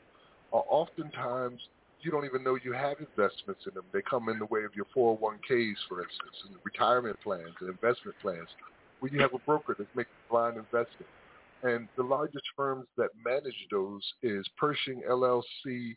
Uh, 0.54 0.58
oftentimes, 0.58 1.60
you 2.02 2.12
don't 2.12 2.26
even 2.26 2.44
know 2.44 2.58
you 2.64 2.74
have 2.74 2.98
investments 3.00 3.62
in 3.68 3.74
them. 3.74 3.84
They 3.92 4.02
come 4.02 4.30
in 4.30 4.40
the 4.40 4.46
way 4.46 4.64
of 4.64 4.72
your 4.76 4.86
401ks, 4.96 5.76
for 5.90 6.02
instance, 6.02 6.38
and 6.48 6.56
retirement 6.64 7.18
plans 7.22 7.54
and 7.60 7.70
investment 7.70 8.16
plans, 8.22 8.48
where 9.00 9.12
you 9.12 9.20
have 9.20 9.34
a 9.34 9.40
broker 9.40 9.76
that's 9.78 9.90
making 9.96 10.14
blind 10.30 10.58
investment. 10.58 11.08
And 11.64 11.88
the 11.98 12.04
largest 12.04 12.46
firms 12.56 12.86
that 12.98 13.10
manage 13.26 13.68
those 13.72 14.02
is 14.22 14.48
Pershing 14.58 15.02
LLC, 15.10 15.96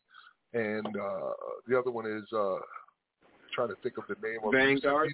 and 0.55 0.87
uh, 0.87 1.31
the 1.69 1.79
other 1.79 1.91
one 1.91 2.07
is 2.07 2.25
uh, 2.33 2.57
trying 3.55 3.69
to 3.69 3.77
think 3.83 3.99
of 3.99 4.05
the 4.09 4.17
name 4.27 4.39
of 4.43 4.53
Vanguard? 4.53 5.13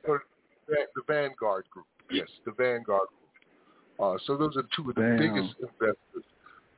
it. 0.68 0.88
The 0.94 1.02
Vanguard 1.06 1.64
Group. 1.70 1.86
Yes, 2.10 2.28
the 2.44 2.52
Vanguard 2.52 3.08
Group. 3.08 3.25
Uh, 3.98 4.16
so 4.26 4.36
those 4.36 4.56
are 4.56 4.64
two 4.74 4.88
of 4.90 4.94
the 4.94 5.02
Damn. 5.02 5.16
biggest 5.16 5.54
investors 5.60 6.24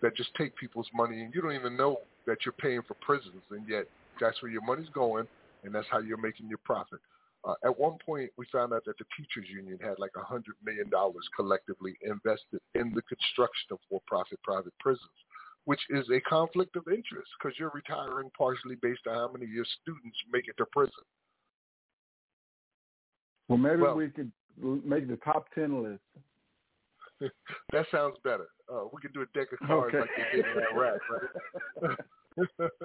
that 0.01 0.17
just 0.17 0.35
take 0.37 0.55
people's 0.57 0.89
money, 0.95 1.23
and 1.23 1.35
you 1.35 1.43
don't 1.43 1.55
even 1.55 1.77
know 1.77 1.99
that 2.27 2.39
you're 2.45 2.53
paying 2.53 2.83
for 2.87 2.95
prisons, 3.01 3.43
and 3.51 3.69
yet 3.69 3.87
that's 4.21 4.41
where 4.43 4.51
your 4.51 4.63
money's 4.63 4.89
going, 4.91 5.27
and 5.65 5.75
that's 5.75 5.87
how 5.91 5.99
you're 5.99 6.21
making 6.21 6.49
your 6.49 6.59
profit. 6.65 7.01
Uh, 7.45 7.55
at 7.65 7.79
one 7.79 7.97
point, 8.05 8.31
we 8.37 8.47
found 8.53 8.73
out 8.73 8.85
that 8.85 8.99
the 8.99 9.05
teachers 9.17 9.49
union 9.51 9.79
had 9.81 9.99
like 9.99 10.11
a 10.17 10.25
hundred 10.25 10.55
million 10.65 10.89
dollars 10.91 11.29
collectively 11.35 11.97
invested 12.03 12.61
in 12.75 12.93
the 12.95 13.03
construction 13.03 13.71
of 13.71 13.79
for-profit 13.89 14.41
private 14.43 14.73
prisons, 14.81 15.09
which 15.65 15.81
is 15.91 16.05
a 16.11 16.21
conflict 16.21 16.75
of 16.77 16.83
interest 16.89 17.31
because 17.39 17.57
you're 17.59 17.73
retiring 17.75 18.31
partially 18.37 18.77
based 18.83 19.07
on 19.07 19.15
how 19.15 19.31
many 19.33 19.45
of 19.45 19.51
your 19.51 19.67
students 19.83 20.19
make 20.33 20.49
it 20.49 20.57
to 20.59 20.67
prison. 20.73 20.93
Well, 23.49 23.59
maybe 23.59 23.83
Well- 23.83 23.97
we 23.97 24.09
could 24.11 24.33
make 24.61 25.09
the 25.09 25.17
top 25.19 25.49
ten 25.55 25.83
list. 25.83 26.03
that 27.73 27.87
sounds 27.91 28.17
better. 28.25 28.47
Uh, 28.73 28.85
we 28.93 29.01
could 29.01 29.13
do 29.13 29.23
a 29.23 29.39
deck 29.39 29.49
of 29.53 29.67
cards 29.67 29.95
Okay. 29.95 30.01
like 30.01 30.11
they 30.17 30.37
did 30.37 30.47
in 30.47 30.63
Iraq, 30.75 31.01
right? 31.11 31.97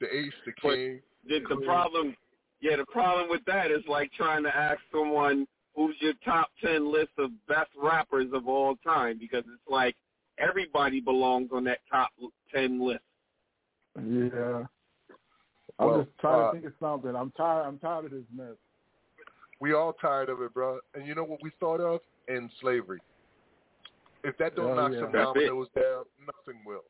the 0.00 0.16
ace, 0.16 0.32
the 0.46 0.52
king. 0.60 1.00
The, 1.28 1.40
the 1.48 1.60
problem, 1.64 2.16
yeah, 2.60 2.76
the 2.76 2.86
problem 2.86 3.28
with 3.28 3.44
that 3.46 3.70
is 3.70 3.82
like 3.88 4.10
trying 4.12 4.42
to 4.44 4.56
ask 4.56 4.80
someone 4.92 5.46
who's 5.76 5.96
your 6.00 6.14
top 6.24 6.50
ten 6.62 6.90
list 6.90 7.10
of 7.18 7.30
best 7.46 7.70
rappers 7.80 8.28
of 8.32 8.48
all 8.48 8.76
time 8.76 9.18
because 9.18 9.44
it's 9.46 9.70
like 9.70 9.96
everybody 10.38 11.00
belongs 11.00 11.50
on 11.52 11.64
that 11.64 11.78
top 11.90 12.10
ten 12.54 12.80
list. 12.84 13.02
Yeah. 13.96 14.64
I'm 15.78 15.88
Well, 15.88 16.02
just 16.04 16.18
trying 16.20 16.40
uh, 16.40 16.46
to 16.46 16.52
think 16.52 16.64
of 16.66 16.72
something. 16.80 17.14
I'm 17.16 17.32
tired. 17.32 17.66
I'm 17.66 17.78
tired 17.78 18.06
of 18.06 18.10
this 18.12 18.22
mess. 18.34 18.54
We 19.60 19.74
all 19.74 19.92
tired 19.94 20.28
of 20.28 20.40
it, 20.40 20.54
bro. 20.54 20.78
And 20.94 21.06
you 21.06 21.14
know 21.14 21.24
what 21.24 21.42
we 21.42 21.50
thought 21.60 21.80
of? 21.80 22.00
End 22.28 22.50
slavery. 22.60 23.00
If 24.24 24.36
that 24.38 24.56
don't 24.56 24.72
Oh, 24.72 24.74
knock 24.74 24.92
yeah. 24.92 25.00
some 25.00 25.12
That's 25.12 25.30
it. 25.36 25.46
dominoes 25.46 25.68
down, 25.74 26.04
nothing 26.20 26.62
will. 26.64 26.84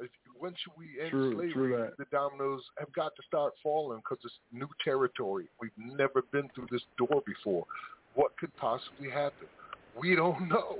If, 0.00 0.10
when 0.38 0.52
should 0.54 0.72
we 0.76 1.00
end 1.00 1.10
True, 1.10 1.34
slavery? 1.34 1.52
true. 1.52 1.90
The 1.98 2.06
dominoes 2.10 2.62
have 2.78 2.92
got 2.92 3.14
to 3.16 3.22
start 3.26 3.54
falling 3.62 3.98
because 3.98 4.18
it's 4.24 4.34
new 4.52 4.68
territory. 4.82 5.48
We've 5.60 5.70
never 5.78 6.22
been 6.32 6.48
through 6.54 6.66
this 6.70 6.82
door 6.98 7.22
before. 7.24 7.64
What 8.14 8.36
could 8.38 8.54
possibly 8.56 9.08
happen? 9.08 9.46
We 9.98 10.16
don't 10.16 10.48
know. 10.48 10.78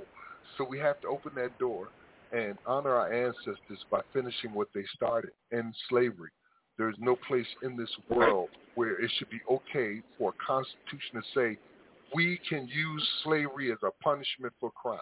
So 0.57 0.65
we 0.65 0.79
have 0.79 0.99
to 1.01 1.07
open 1.07 1.31
that 1.35 1.57
door 1.59 1.89
and 2.31 2.57
honor 2.65 2.95
our 2.95 3.11
ancestors 3.11 3.85
by 3.89 4.01
finishing 4.11 4.53
what 4.53 4.67
they 4.73 4.83
started, 4.95 5.31
end 5.53 5.73
slavery. 5.89 6.31
There's 6.77 6.95
no 6.99 7.15
place 7.27 7.47
in 7.63 7.77
this 7.77 7.89
world 8.09 8.49
where 8.75 9.01
it 9.01 9.09
should 9.17 9.29
be 9.29 9.39
okay 9.49 10.01
for 10.17 10.31
a 10.31 10.45
constitution 10.45 11.15
to 11.15 11.21
say 11.33 11.57
we 12.13 12.39
can 12.49 12.67
use 12.67 13.09
slavery 13.23 13.71
as 13.71 13.77
a 13.83 13.91
punishment 14.03 14.53
for 14.59 14.71
crime. 14.71 14.99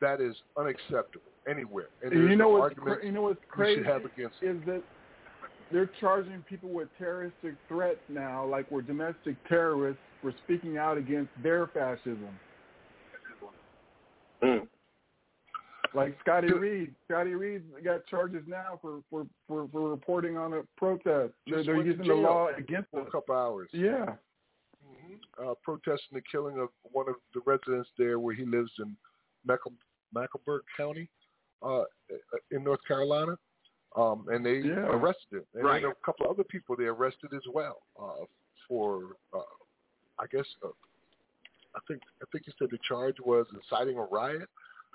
That 0.00 0.20
is 0.20 0.34
unacceptable 0.56 1.26
anywhere. 1.48 1.88
And 2.02 2.12
And 2.12 2.22
you 2.30 2.36
know 2.36 2.52
no 2.52 2.58
what's 2.60 2.74
cra- 2.78 3.04
you 3.04 3.12
know 3.12 3.22
what's 3.22 3.40
crazy 3.48 3.80
should 3.80 3.86
have 3.86 4.04
against 4.04 4.36
it. 4.42 4.46
is 4.56 4.56
that 4.66 4.82
they're 5.72 5.90
charging 6.00 6.42
people 6.48 6.68
with 6.70 6.88
terroristic 6.98 7.54
threats 7.68 8.00
now, 8.08 8.44
like 8.44 8.70
we're 8.70 8.82
domestic 8.82 9.36
terrorists 9.48 10.00
for 10.20 10.32
speaking 10.44 10.78
out 10.78 10.98
against 10.98 11.30
their 11.42 11.66
fascism. 11.68 12.28
Mm. 14.42 14.66
Like 15.94 16.16
Scotty 16.20 16.52
Reed. 16.52 16.94
Scotty 17.08 17.34
Reed 17.34 17.62
got 17.84 18.06
charges 18.06 18.42
now 18.46 18.78
for 18.80 19.00
for 19.10 19.26
for, 19.48 19.68
for 19.72 19.90
reporting 19.90 20.36
on 20.36 20.52
a 20.54 20.62
protest. 20.76 21.32
They're, 21.46 21.64
they're 21.64 21.82
using 21.82 22.06
the 22.06 22.14
law 22.14 22.48
against 22.56 22.90
for 22.90 23.00
us. 23.02 23.06
a 23.08 23.10
couple 23.10 23.34
hours. 23.34 23.68
Yeah. 23.72 24.14
uh, 25.42 25.54
protesting 25.62 26.14
the 26.14 26.22
killing 26.30 26.58
of 26.58 26.68
one 26.92 27.08
of 27.08 27.16
the 27.34 27.40
residents 27.44 27.88
there 27.98 28.18
where 28.20 28.34
he 28.34 28.44
lives 28.44 28.70
in 28.78 28.96
Meckle- 29.46 29.72
Mecklenburg 30.14 30.62
County 30.76 31.08
uh, 31.62 31.84
in 32.50 32.64
North 32.64 32.80
Carolina. 32.86 33.36
Um, 33.96 34.26
and 34.30 34.44
they 34.46 34.58
Yeah. 34.58 34.86
arrested 34.86 35.38
him. 35.38 35.46
And 35.54 35.64
Right. 35.64 35.84
a 35.84 35.94
couple 36.04 36.30
other 36.30 36.44
people 36.44 36.76
they 36.76 36.86
arrested 36.86 37.32
as 37.34 37.46
well 37.48 37.82
uh, 38.00 38.24
for, 38.68 39.16
uh, 39.32 39.42
I 40.18 40.26
guess, 40.28 40.46
uh, 40.62 40.68
I 41.74 41.80
think 41.86 42.02
I 42.22 42.24
think 42.32 42.46
he 42.46 42.52
said 42.58 42.70
the 42.70 42.78
charge 42.78 43.16
was 43.20 43.46
inciting 43.52 43.96
a 43.98 44.04
riot. 44.04 44.48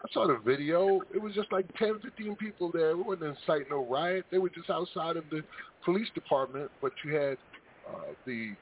I 0.04 0.08
saw 0.12 0.28
the 0.28 0.38
video. 0.38 1.02
It 1.14 1.22
was 1.22 1.34
just 1.34 1.52
like 1.52 1.66
10, 1.78 2.00
15 2.02 2.36
people 2.36 2.70
there. 2.72 2.92
It 2.92 2.98
wasn't 2.98 3.38
inciting 3.38 3.68
no 3.70 3.86
riot. 3.86 4.26
They 4.30 4.40
were 4.40 4.50
just 4.50 4.70
outside 4.70 5.16
of 5.16 5.30
the 5.30 5.44
police 5.84 6.10
department, 6.14 6.70
but 6.82 6.92
you 7.04 7.16
had 7.16 7.38
uh, 7.88 8.14
the 8.26 8.56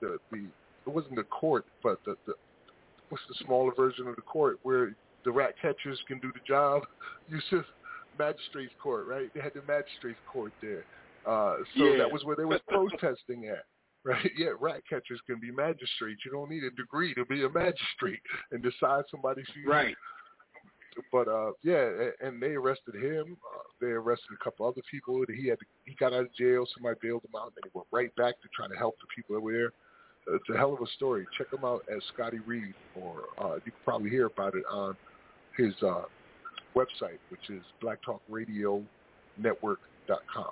the 0.00 0.18
the 0.30 0.50
it 0.86 0.90
wasn't 0.90 1.16
the 1.16 1.24
court, 1.24 1.64
but 1.82 1.98
the, 2.04 2.16
the 2.26 2.34
what's 3.08 3.24
the 3.28 3.44
smaller 3.44 3.72
version 3.74 4.06
of 4.06 4.16
the 4.16 4.22
court 4.22 4.58
where 4.62 4.94
the 5.24 5.32
rat 5.32 5.54
catchers 5.60 5.98
can 6.06 6.18
do 6.20 6.30
the 6.32 6.40
job? 6.46 6.82
You 7.28 7.40
said 7.48 7.64
magistrates 8.18 8.72
court, 8.82 9.06
right? 9.06 9.32
They 9.34 9.40
had 9.40 9.54
the 9.54 9.62
magistrates 9.66 10.18
court 10.30 10.52
there. 10.60 10.84
Uh, 11.26 11.56
so 11.76 11.84
Yeah. 11.86 11.98
that 11.98 12.12
was 12.12 12.22
where 12.24 12.36
they 12.36 12.44
was 12.44 12.60
protesting 12.68 13.46
at. 13.48 13.64
Right? 14.06 14.30
Yeah, 14.36 14.50
rat 14.60 14.82
catchers 14.86 15.18
can 15.26 15.40
be 15.40 15.50
magistrates. 15.50 16.20
You 16.26 16.32
don't 16.32 16.50
need 16.50 16.62
a 16.62 16.70
degree 16.72 17.14
to 17.14 17.24
be 17.24 17.42
a 17.44 17.48
magistrate 17.48 18.20
and 18.52 18.62
decide 18.62 19.04
somebody's 19.10 19.46
future. 19.54 19.70
Right. 19.70 19.96
But 21.10 21.26
uh, 21.26 21.52
yeah, 21.62 21.88
and 22.20 22.40
they 22.40 22.48
arrested 22.54 22.96
him. 22.96 23.38
Uh, 23.54 23.62
they 23.80 23.88
arrested 23.88 24.28
a 24.38 24.44
couple 24.44 24.66
other 24.66 24.82
people. 24.90 25.24
He 25.34 25.48
had 25.48 25.58
to, 25.58 25.64
he 25.86 25.94
got 25.94 26.12
out 26.12 26.20
of 26.26 26.34
jail. 26.34 26.66
Somebody 26.74 26.98
bailed 27.02 27.24
him 27.24 27.34
out, 27.34 27.52
and 27.56 27.64
he 27.64 27.70
went 27.72 27.88
right 27.92 28.14
back 28.14 28.40
to 28.42 28.48
trying 28.54 28.70
to 28.70 28.76
help 28.76 28.96
the 29.00 29.06
people 29.16 29.34
that 29.36 29.40
were 29.40 29.52
there. 29.52 29.72
It's 30.36 30.48
a 30.54 30.56
hell 30.56 30.74
of 30.74 30.80
a 30.80 30.90
story. 30.96 31.26
Check 31.36 31.48
him 31.52 31.64
out 31.64 31.82
at 31.90 31.98
Scotty 32.12 32.38
Reed, 32.40 32.74
or 32.94 33.24
uh, 33.38 33.54
you 33.56 33.72
can 33.72 33.80
probably 33.84 34.10
hear 34.10 34.26
about 34.26 34.54
it 34.54 34.64
on 34.70 34.96
his 35.56 35.74
uh, 35.82 36.02
website, 36.74 37.18
which 37.30 37.50
is 37.50 37.62
BlackTalkRadioNetwork.com. 37.82 40.50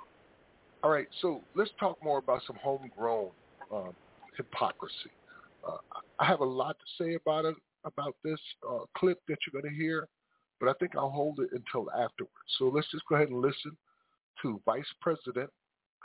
All 0.83 0.89
right, 0.89 1.07
so 1.21 1.41
let's 1.55 1.71
talk 1.79 1.97
more 2.03 2.17
about 2.17 2.41
some 2.45 2.57
homegrown 2.61 3.29
um, 3.73 3.93
hypocrisy. 4.35 5.11
Uh, 5.65 5.77
I 6.19 6.25
have 6.25 6.41
a 6.41 6.45
lot 6.45 6.75
to 6.77 7.03
say 7.03 7.15
about 7.15 7.45
it, 7.45 7.55
about 7.85 8.15
this 8.23 8.39
uh, 8.69 8.79
clip 8.97 9.19
that 9.27 9.37
you're 9.45 9.61
going 9.61 9.73
to 9.73 9.79
hear, 9.79 10.07
but 10.59 10.69
I 10.69 10.73
think 10.79 10.95
I'll 10.95 11.09
hold 11.09 11.39
it 11.39 11.49
until 11.53 11.89
afterwards. 11.91 12.33
So 12.57 12.65
let's 12.65 12.89
just 12.91 13.05
go 13.07 13.15
ahead 13.15 13.29
and 13.29 13.41
listen 13.41 13.77
to 14.41 14.61
Vice 14.65 14.83
President 15.01 15.49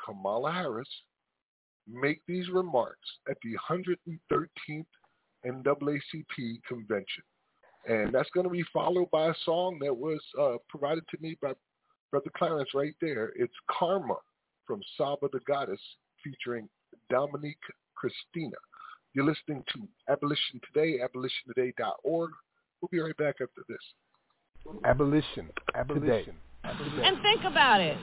Kamala 0.04 0.52
Harris 0.52 0.88
make 1.90 2.20
these 2.26 2.48
remarks 2.50 3.08
at 3.30 3.38
the 3.42 3.56
113th 3.68 4.84
NAACP 5.44 6.62
convention. 6.66 7.24
And 7.86 8.12
that's 8.12 8.30
going 8.30 8.44
to 8.44 8.52
be 8.52 8.64
followed 8.72 9.10
by 9.10 9.28
a 9.28 9.34
song 9.44 9.78
that 9.82 9.96
was 9.96 10.20
uh, 10.38 10.56
provided 10.68 11.04
to 11.10 11.18
me 11.20 11.36
by 11.40 11.52
Brother 12.10 12.30
Clarence, 12.36 12.70
right 12.74 12.94
there, 13.00 13.32
it's 13.36 13.52
Karma 13.70 14.16
from 14.66 14.80
Saba 14.96 15.28
the 15.30 15.40
Goddess 15.46 15.80
featuring 16.24 16.68
Dominique 17.10 17.56
Christina. 17.96 18.56
You're 19.14 19.26
listening 19.26 19.62
to 19.72 19.88
Abolition 20.10 20.60
Today, 20.72 21.00
abolitiontoday.org. 21.02 22.30
We'll 22.80 22.88
be 22.90 23.00
right 23.00 23.16
back 23.16 23.36
after 23.42 23.62
this. 23.68 23.78
Abolition, 24.84 25.48
abolition, 25.74 26.06
today. 26.06 26.32
And 27.04 27.20
think 27.22 27.44
about 27.44 27.80
it. 27.80 27.96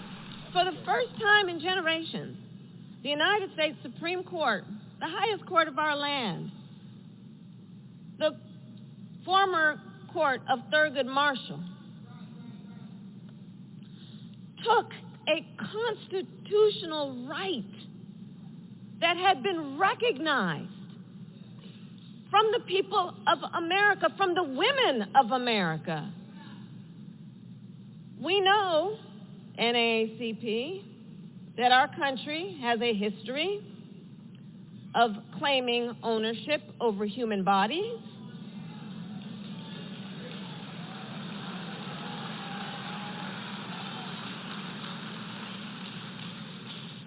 For 0.52 0.66
the 0.66 0.78
first 0.86 1.10
time 1.20 1.50
in 1.50 1.60
generations, 1.60 2.38
the 3.04 3.10
United 3.10 3.54
States 3.54 3.78
Supreme 3.84 4.24
Court, 4.24 4.66
the 5.00 5.08
highest 5.08 5.46
court 5.46 5.68
of 5.68 5.78
our 5.78 5.96
land, 5.96 6.52
the 8.18 8.36
former 9.26 9.80
court 10.14 10.42
of 10.50 10.60
Thurgood 10.72 11.08
Marshall, 11.08 11.60
took 14.64 14.92
a 15.28 15.46
constitutional 15.58 17.28
right 17.28 17.64
that 19.02 19.18
had 19.18 19.44
been 19.44 19.78
recognized 19.78 20.70
from 22.30 22.52
the 22.54 22.60
people 22.68 23.14
of 23.28 23.40
America, 23.54 24.08
from 24.18 24.36
the 24.36 24.44
women 24.44 25.10
of 25.16 25.32
America. 25.32 26.12
We 28.22 28.40
know, 28.40 28.98
NAACP, 29.60 30.84
that 31.58 31.72
our 31.72 31.94
country 31.96 32.58
has 32.62 32.82
a 32.82 32.94
history 32.94 33.62
of 34.96 35.12
claiming 35.38 35.96
ownership 36.04 36.62
over 36.80 37.06
human 37.06 37.44
bodies. 37.44 38.00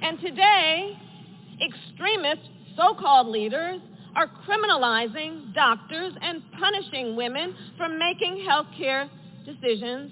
And 0.08 0.18
today, 0.20 0.96
extremist 1.62 2.40
so-called 2.78 3.26
leaders 3.26 3.78
are 4.16 4.26
criminalizing 4.48 5.52
doctors 5.52 6.14
and 6.22 6.42
punishing 6.58 7.14
women 7.14 7.54
for 7.76 7.90
making 7.90 8.42
health 8.48 8.68
care 8.78 9.10
decisions 9.44 10.10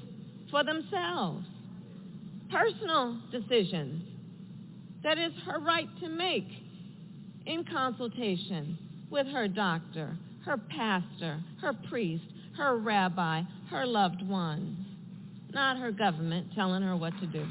for 0.51 0.63
themselves. 0.65 1.47
Personal 2.53 3.23
decisions 3.33 4.03
that 5.03 5.17
is 5.17 5.33
her 5.47 5.61
right 5.61 5.89
to 6.03 6.11
make 6.11 6.49
in 7.47 7.65
consultation 7.65 8.77
with 9.11 9.27
her 9.29 9.49
doctor, 9.49 10.15
her 10.45 10.59
pastor, 10.77 11.43
her 11.63 11.73
priest, 11.89 12.25
her 12.59 12.77
rabbi, 12.77 13.41
her 13.71 13.87
loved 13.87 14.21
ones, 14.29 14.77
not 15.53 15.79
her 15.79 15.91
government 15.91 16.49
telling 16.55 16.83
her 16.83 16.99
what 16.99 17.19
to 17.19 17.27
do. 17.27 17.47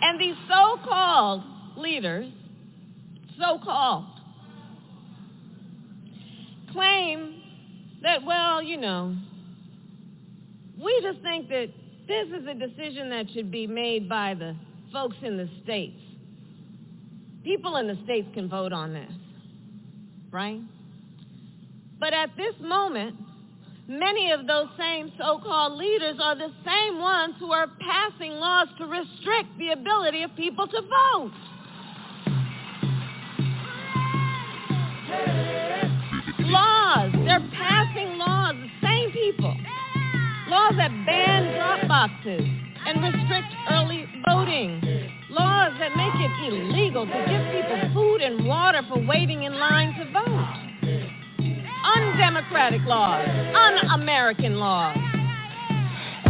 And 0.00 0.20
these 0.20 0.36
so-called 0.48 1.42
leaders, 1.76 2.30
so-called, 3.38 4.04
claim 6.72 7.42
that, 8.02 8.22
well, 8.24 8.62
you 8.62 8.76
know, 8.76 9.16
we 10.82 11.00
just 11.02 11.20
think 11.22 11.48
that 11.48 11.68
this 12.06 12.28
is 12.28 12.46
a 12.46 12.54
decision 12.54 13.10
that 13.10 13.26
should 13.34 13.50
be 13.50 13.66
made 13.66 14.08
by 14.08 14.34
the 14.34 14.54
folks 14.92 15.16
in 15.22 15.36
the 15.36 15.48
states. 15.62 16.00
People 17.44 17.76
in 17.76 17.86
the 17.86 17.98
states 18.04 18.28
can 18.34 18.48
vote 18.48 18.72
on 18.72 18.92
this, 18.92 19.12
right? 20.30 20.60
But 21.98 22.14
at 22.14 22.30
this 22.36 22.54
moment, 22.60 23.16
many 23.88 24.30
of 24.32 24.46
those 24.46 24.68
same 24.78 25.10
so-called 25.18 25.78
leaders 25.78 26.16
are 26.22 26.36
the 26.36 26.52
same 26.64 27.00
ones 27.00 27.34
who 27.40 27.50
are 27.50 27.66
passing 27.80 28.32
laws 28.32 28.68
to 28.78 28.84
restrict 28.84 29.48
the 29.58 29.70
ability 29.70 30.22
of 30.22 30.30
people 30.36 30.66
to 30.68 30.80
vote. 30.82 31.32
Laws. 36.40 37.12
They're 37.24 37.48
passing 37.56 38.18
laws, 38.18 38.54
the 38.56 38.86
same 38.86 39.10
people. 39.10 39.56
Laws 40.48 40.74
that 40.76 40.90
ban 41.06 41.54
drop 41.56 41.88
boxes 41.88 42.42
and 42.86 43.02
restrict 43.02 43.52
early 43.70 44.06
voting. 44.28 44.80
Laws 45.30 45.72
that 45.78 45.96
make 45.96 46.14
it 46.14 46.52
illegal 46.52 47.06
to 47.06 47.12
give 47.12 47.52
people 47.52 47.90
food 47.94 48.22
and 48.22 48.46
water 48.46 48.82
for 48.88 48.98
waiting 49.06 49.44
in 49.44 49.58
line 49.58 49.94
to 49.98 50.12
vote 50.12 50.67
undemocratic 51.96 52.84
laws, 52.84 53.26
un-American 53.54 54.58
laws. 54.58 55.07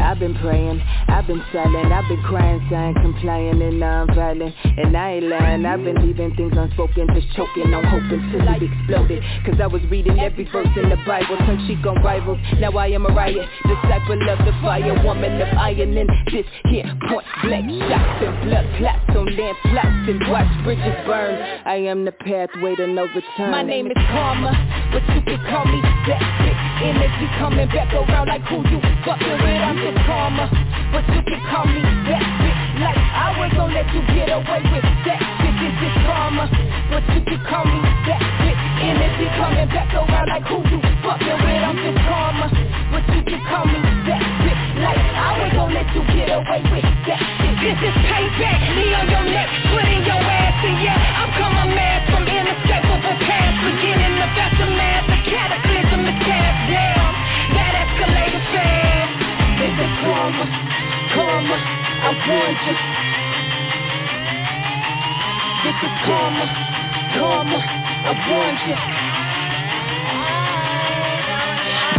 I've 0.01 0.18
been 0.18 0.34
praying, 0.34 0.80
I've 1.09 1.26
been 1.26 1.42
selling, 1.53 1.92
I've 1.92 2.09
been 2.09 2.22
crying, 2.22 2.64
saying, 2.70 2.94
complaining, 3.03 3.78
non-violent. 3.78 4.55
And 4.64 4.96
I 4.96 5.18
ain't 5.18 5.26
lying, 5.26 5.66
I've 5.66 5.82
been 5.82 6.01
leaving 6.07 6.34
things 6.36 6.53
unspoken 6.57 7.09
Just 7.14 7.28
choking 7.36 7.74
on 7.74 7.84
hope 7.84 8.07
until 8.11 8.46
it 8.46 8.62
exploded. 8.62 9.22
Cause 9.44 9.61
I 9.61 9.66
was 9.66 9.82
reading 9.90 10.18
every 10.20 10.44
verse 10.51 10.68
in 10.76 10.88
the 10.88 10.99
Bible 11.07 11.36
Turned 11.38 11.66
cheek 11.66 11.84
on 11.86 12.03
rivals, 12.03 12.38
now 12.59 12.70
I 12.72 12.88
am 12.88 13.07
a 13.07 13.12
riot 13.12 13.49
Disciple 13.66 14.22
of 14.30 14.38
the 14.46 14.53
fire, 14.62 14.94
woman 15.05 15.40
of 15.40 15.49
iron 15.59 15.96
And 15.96 16.09
this 16.32 16.46
here 16.66 16.86
point 17.09 17.26
blank 17.42 17.68
shots 17.88 18.24
and 18.24 18.34
blood 18.49 18.66
clots 18.78 19.16
On 19.16 19.26
land 19.36 19.57
plots 19.66 20.05
and 20.09 20.20
watch 20.30 20.64
bridges 20.64 20.99
burn. 21.07 21.34
I 21.66 21.76
am 21.76 22.05
the 22.05 22.12
pathway 22.12 22.74
to 22.76 22.86
no 22.86 23.03
return 23.03 23.51
My 23.51 23.62
name 23.62 23.86
is 23.88 23.99
Karma, 24.09 24.53
but 24.92 25.03
you 25.14 25.22
can 25.22 25.40
call 25.51 25.64
me 25.66 25.80
that 25.82 26.57
Energy 26.79 27.26
coming 27.43 27.66
back 27.74 27.91
around 27.93 28.29
like 28.29 28.43
who 28.47 28.62
you 28.70 28.79
fucking 29.03 29.39
with. 29.43 29.62
I'm 29.66 29.74
just 29.83 29.99
karma 30.07 30.47
But 30.95 31.03
you 31.11 31.22
can 31.26 31.43
call 31.51 31.66
me 31.66 31.83
that 31.83 32.22
bitch. 32.39 32.62
Like 32.79 32.99
I 32.99 33.35
was 33.35 33.51
gonna 33.51 33.74
let 33.74 33.89
you 33.91 34.03
get 34.14 34.31
away 34.31 34.62
with 34.62 34.87
that 35.11 35.18
bitch. 35.43 35.59
It's 35.59 35.74
just 35.83 35.99
karma 36.07 36.47
But 36.87 37.03
you 37.18 37.20
can 37.26 37.41
call 37.51 37.66
me 37.66 37.83
that 37.83 38.22
bitch. 38.39 38.61
Energy 38.79 39.26
coming 39.43 39.68
back 39.74 39.91
around 39.91 40.29
like 40.31 40.47
who 40.47 40.59
you 40.70 40.79
fucking 41.03 41.39
with. 41.43 41.62
I'm 41.66 41.79
just 41.83 41.99
karma 42.07 42.47
But 42.95 43.05
you 43.11 43.22
can 43.26 43.43
call 43.51 43.66
me 43.66 43.79
that 44.07 44.22
bitch. 44.47 44.62
Like 44.79 45.03
I 45.03 45.31
was 45.35 45.51
gonna 45.59 45.74
let 45.74 45.89
you 45.99 46.03
get 46.14 46.31
away 46.31 46.62
with 46.62 46.87
that 47.11 47.20
bitch. 47.43 47.59
This 47.59 47.79
is 47.91 47.97
payback. 48.07 48.59
Knee 48.79 48.95
on 48.95 49.07
your 49.11 49.26
neck 49.35 49.51
Put 49.74 49.83
in 49.83 50.07
your 50.07 50.22
ass 50.22 50.62
And 50.62 50.79
yeah 50.79 51.26
I'm 51.26 51.31
coming 51.43 51.57
karma, 60.01 60.44
karma, 61.14 61.57
I'm 62.07 62.16
gorgeous. 62.26 62.80
This 65.64 65.78
is 65.82 65.94
karma, 66.07 66.46
karma, 67.18 67.59
I'm 68.07 68.18
gorgeous. 68.28 69.07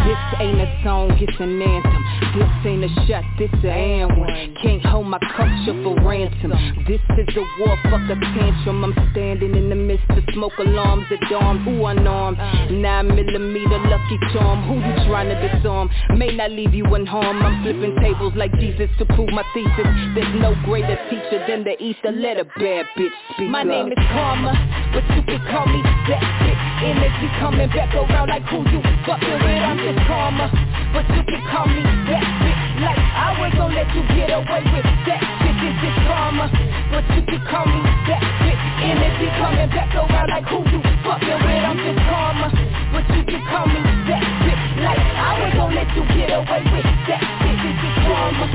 This 0.10 0.18
ain't 0.42 0.58
a 0.58 0.66
song, 0.84 1.14
it's 1.22 1.40
an 1.40 1.62
anthem. 1.62 2.04
This 2.34 2.50
ain't 2.66 2.82
a 2.82 2.90
shot, 3.06 3.22
this 3.38 3.54
a 3.62 3.70
anthem 3.70 4.56
Can't 4.58 4.84
hold 4.84 5.06
my 5.06 5.20
culture 5.38 5.78
for 5.86 5.94
ransom. 6.02 6.50
This 6.90 6.98
is 7.22 7.30
a 7.38 7.46
war, 7.62 7.78
fuck 7.94 8.02
a 8.10 8.18
tantrum. 8.18 8.90
I'm 8.90 8.98
standing 9.14 9.54
in 9.54 9.70
the 9.70 9.76
midst 9.76 10.10
of 10.10 10.24
smoke 10.34 10.58
alarms 10.58 11.06
at 11.14 11.22
dawn. 11.30 11.62
Who 11.62 11.86
unarmed? 11.86 12.40
Nine 12.74 13.08
millimeter 13.14 13.78
lucky 13.86 14.18
charm. 14.34 14.66
Who 14.66 14.82
you 14.82 14.96
trying 15.06 15.30
to 15.30 15.38
disarm? 15.46 15.92
May 16.18 16.36
not 16.36 16.50
leave 16.58 16.74
you 16.74 16.86
unharmed. 16.86 17.46
I'm 17.46 17.62
flipping 17.62 17.96
tables 18.02 18.34
like 18.36 18.52
Jesus 18.58 18.90
to 18.98 19.06
prove 19.14 19.30
my 19.30 19.46
thesis. 19.54 19.94
There's 20.18 20.42
no 20.42 20.58
greater 20.66 20.98
teacher 21.14 21.46
than 21.46 21.64
the 21.64 21.78
ether. 21.78 22.10
Let 22.10 22.42
a 22.42 22.46
bad 22.58 22.90
bitch 22.98 23.14
speak 23.38 23.50
My 23.50 23.62
up. 23.62 23.68
name 23.68 23.94
is 23.94 24.02
Karma, 24.10 24.58
but 24.90 25.06
you 25.14 25.22
can 25.22 25.42
call 25.54 25.68
me 25.70 25.86
that 25.86 26.26
bitch 26.42 26.59
Energy 26.80 27.28
coming 27.40 27.68
back 27.70 27.94
around 27.94 28.30
like 28.30 28.44
who 28.48 28.64
you 28.72 28.80
fucking 29.06 29.40
with. 29.44 29.64
I'm 29.68 29.78
just 29.84 30.00
karma, 30.08 30.48
but 30.96 31.04
you 31.12 31.24
can 31.28 31.42
call 31.52 31.68
me 31.68 31.84
that 31.84 32.24
bitch. 32.40 32.64
Like 32.80 33.00
I 33.00 33.36
was 33.36 33.52
gonna 33.52 33.76
let 33.76 33.90
you 33.92 34.04
get 34.16 34.32
away 34.32 34.64
with 34.64 34.88
that 35.12 35.20
bitch. 35.44 35.60
It's 35.60 35.76
just 35.84 36.00
karma, 36.08 36.48
but 36.88 37.04
you 37.12 37.22
can 37.28 37.42
call 37.52 37.68
me 37.68 37.84
that 38.08 38.24
bitch. 38.40 38.64
Energy 38.80 39.28
coming 39.44 39.70
back 39.76 39.92
around 39.92 40.30
like 40.32 40.48
who 40.48 40.64
you 40.72 40.80
fucking 41.04 41.40
with. 41.44 41.64
I'm 41.68 41.78
just 41.84 42.00
karma, 42.08 42.48
but 42.96 43.04
you 43.12 43.24
can 43.28 43.44
call 43.52 43.68
me 43.68 43.80
that 44.08 44.24
bitch. 44.48 44.64
Like 44.80 45.04
I 45.04 45.32
was 45.36 45.52
gonna 45.60 45.76
let 45.76 45.90
you 46.00 46.04
get 46.16 46.32
away 46.32 46.64
with 46.64 46.88
that 47.12 47.22
bitch. 47.44 47.60
It's 47.60 47.76
just 47.76 48.00
karma, 48.08 48.46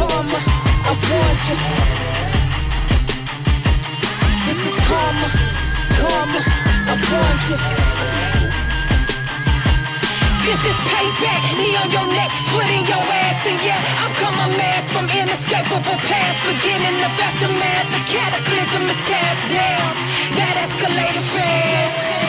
karma, 0.00 0.40
I'm 0.88 0.96
gorgeous. 0.96 1.60
This 4.48 4.60
is 4.64 4.76
karma, 4.88 5.28
this 10.50 10.60
is 10.66 10.78
payback, 10.88 11.42
knee 11.60 11.76
on 11.76 11.90
your 11.92 12.06
neck, 12.08 12.32
foot 12.50 12.66
in 12.66 12.84
your 12.88 13.04
ass, 13.04 13.46
and 13.46 13.60
yeah, 13.62 13.78
I'm 14.02 14.14
coming 14.16 14.56
mad 14.56 14.88
from 14.92 15.06
inescapable 15.06 15.98
past, 16.08 16.38
beginning 16.48 17.04
of 17.04 17.12
aftermath, 17.20 17.88
the 17.92 18.02
cataclysm 18.08 18.88
is 18.90 19.00
cast 19.06 19.44
down, 19.52 19.92
that 20.40 20.56
escalator 20.64 21.26
fast. 21.36 22.19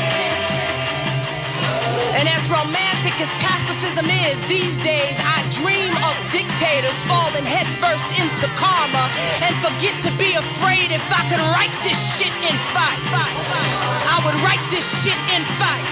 And 2.12 2.28
as 2.28 2.44
romantic 2.52 3.16
as 3.18 3.32
pacifism 3.40 4.08
is 4.12 4.38
these 4.52 4.76
days, 4.84 5.16
I 5.16 5.48
dream 5.64 5.96
of 5.96 6.16
dictators 6.36 7.00
falling 7.08 7.48
headfirst 7.48 8.08
into 8.20 8.48
karma 8.60 9.08
and 9.16 9.56
forget 9.64 9.96
to 10.06 10.12
be 10.20 10.36
afraid 10.36 10.92
if 10.92 11.04
I 11.08 11.22
could 11.32 11.40
write 11.40 11.72
this 11.88 12.00
shit 12.20 12.36
in 12.44 12.58
fight. 12.76 13.00
I 13.12 14.20
would 14.28 14.38
write 14.44 14.62
this 14.76 14.84
shit 15.08 15.22
in 15.32 15.44
fight. 15.56 15.88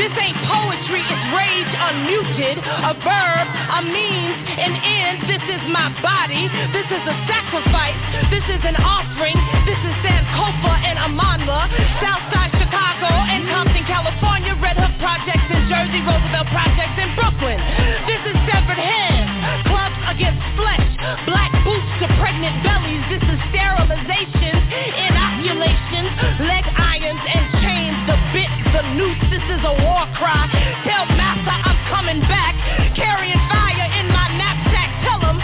This 0.00 0.14
ain't 0.16 0.38
poetry, 0.46 1.02
it's 1.02 1.26
rage 1.34 1.72
unmuted, 1.76 2.56
a 2.62 2.94
verb, 3.02 3.46
a 3.50 3.80
means, 3.82 4.38
an 4.56 4.72
end. 4.80 5.26
This 5.28 5.44
is 5.44 5.62
my 5.68 5.90
body. 6.00 6.46
This 6.72 6.88
is 6.88 7.04
a 7.04 7.16
sacrifice. 7.28 7.98
This 8.30 8.46
is 8.48 8.62
an 8.64 8.78
offering. 8.78 9.36
This 9.66 9.76
is 9.76 9.94
Sankofa 10.00 10.72
and 10.86 10.96
Amandla, 11.02 11.68
Southside 12.00 12.52
Chicago 12.56 13.10
and 13.10 13.37
Compton, 13.58 13.82
California, 13.90 14.54
Red 14.62 14.78
Hook 14.78 14.94
Projects 15.02 15.50
in 15.50 15.66
Jersey, 15.66 15.98
Roosevelt 16.06 16.46
Projects 16.54 16.94
in 16.94 17.10
Brooklyn. 17.18 17.58
This 18.06 18.22
is 18.30 18.38
severed 18.46 18.78
hands, 18.78 19.66
clubs 19.66 19.98
against 20.14 20.38
flesh, 20.54 20.86
black 21.26 21.50
boots 21.66 21.90
to 21.98 22.06
pregnant 22.22 22.54
bellies. 22.62 23.02
This 23.10 23.18
is 23.18 23.38
sterilizations, 23.50 24.62
inoculations, 25.10 26.38
leg 26.38 26.70
irons 26.70 27.18
and 27.18 27.44
chains, 27.58 27.98
the 28.06 28.14
bit, 28.30 28.50
the 28.78 28.82
noose. 28.94 29.26
This 29.26 29.42
is 29.50 29.62
a 29.66 29.74
war 29.82 30.06
cry. 30.14 30.46
Tell 30.86 31.10
Master 31.18 31.50
I'm 31.50 31.82
coming 31.90 32.22
back, 32.30 32.54
carrying 32.94 33.42
fire 33.50 33.88
in 33.98 34.06
my 34.14 34.38
knapsack. 34.38 34.90
Tell 35.02 35.18
him 35.34 35.42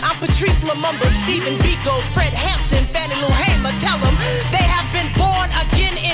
I'm 0.00 0.16
Patrice 0.24 0.56
Lumumba, 0.64 1.04
Stephen 1.28 1.60
Biko, 1.60 2.00
Fred 2.16 2.32
Hampton, 2.32 2.88
Fannie 2.96 3.20
Lou 3.20 3.28
Hamer. 3.28 3.76
Tell 3.84 4.00
them 4.00 4.16
they 4.56 4.64
have 4.64 4.88
been 4.96 5.12
born 5.20 5.52
again 5.52 6.00
in 6.00 6.11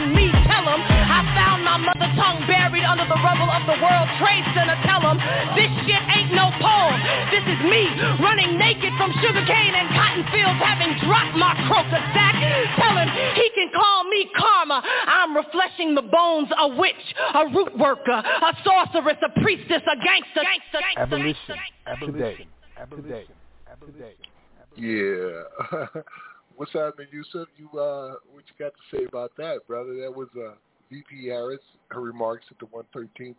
my 1.78 1.94
mother 1.94 2.10
tongue 2.18 2.42
buried 2.46 2.82
under 2.82 3.06
the 3.06 3.18
rubble 3.22 3.46
of 3.46 3.62
the 3.70 3.78
World 3.78 4.08
Trade 4.18 4.42
Center. 4.54 4.74
Tell 4.82 4.98
them 4.98 5.18
this 5.54 5.70
shit 5.86 6.02
ain't 6.10 6.34
no 6.34 6.50
poem. 6.58 6.98
This 7.30 7.44
is 7.46 7.60
me 7.70 7.86
running 8.18 8.58
naked 8.58 8.90
from 8.98 9.14
sugarcane 9.22 9.74
and 9.74 9.86
cotton 9.94 10.24
fields, 10.34 10.58
having 10.58 10.98
dropped 11.06 11.38
my 11.38 11.54
crocus 11.70 12.02
sack. 12.14 12.34
Tell 12.82 12.94
him 12.98 13.08
he 13.34 13.46
can 13.54 13.70
call 13.74 14.04
me 14.10 14.26
karma. 14.34 14.82
I'm 14.82 15.36
refreshing 15.36 15.94
the 15.94 16.02
bones, 16.02 16.48
a 16.58 16.68
witch, 16.74 17.04
a 17.34 17.46
root 17.54 17.78
worker, 17.78 18.18
a 18.18 18.52
sorceress, 18.64 19.18
a 19.22 19.30
priestess, 19.40 19.82
a 19.86 19.96
gangster, 20.02 20.42
gangster, 20.42 20.82
gangster. 20.82 21.02
Abolition. 21.02 21.56
Abolition. 21.86 22.48
Abolition. 22.78 23.34
Abolition. 23.70 24.28
Yeah. 24.76 25.86
What's 26.56 26.72
happening, 26.72 27.06
Yusuf? 27.12 27.46
You 27.56 27.66
uh, 27.78 28.14
what 28.32 28.42
you 28.50 28.54
got 28.58 28.72
to 28.74 28.96
say 28.96 29.04
about 29.04 29.30
that, 29.38 29.66
brother? 29.68 29.94
That 30.00 30.14
was 30.14 30.28
uh, 30.36 30.54
VP 30.90 31.28
Harris. 31.28 31.60
Her 31.88 32.00
remarks 32.00 32.46
at 32.50 32.58
the 32.58 32.66
113th 32.66 33.34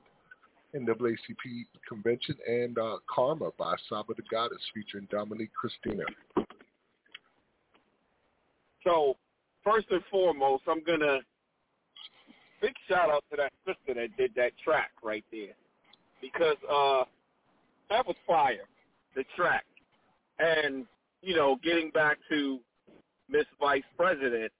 NAACP 0.75 1.65
convention 1.87 2.35
and 2.47 2.77
uh, 2.77 2.97
Karma 3.13 3.49
by 3.57 3.75
Saba 3.87 4.13
the 4.15 4.23
Goddess 4.31 4.61
featuring 4.73 5.07
Dominique 5.11 5.51
Christina. 5.59 6.03
So 8.83 9.15
first 9.63 9.87
and 9.91 10.01
foremost, 10.09 10.63
I'm 10.67 10.83
gonna 10.83 11.19
big 12.61 12.73
shout 12.87 13.09
out 13.09 13.23
to 13.31 13.37
that 13.37 13.51
sister 13.65 13.99
that 13.99 14.15
did 14.17 14.31
that 14.35 14.51
track 14.63 14.91
right 15.03 15.23
there 15.31 15.55
because 16.21 16.57
uh 16.69 17.03
that 17.89 18.05
was 18.05 18.15
fire, 18.27 18.67
the 19.15 19.23
track. 19.35 19.65
And 20.37 20.85
you 21.21 21.35
know, 21.35 21.57
getting 21.63 21.89
back 21.91 22.17
to 22.29 22.59
Miss 23.29 23.45
Vice 23.59 23.83
President, 23.97 24.51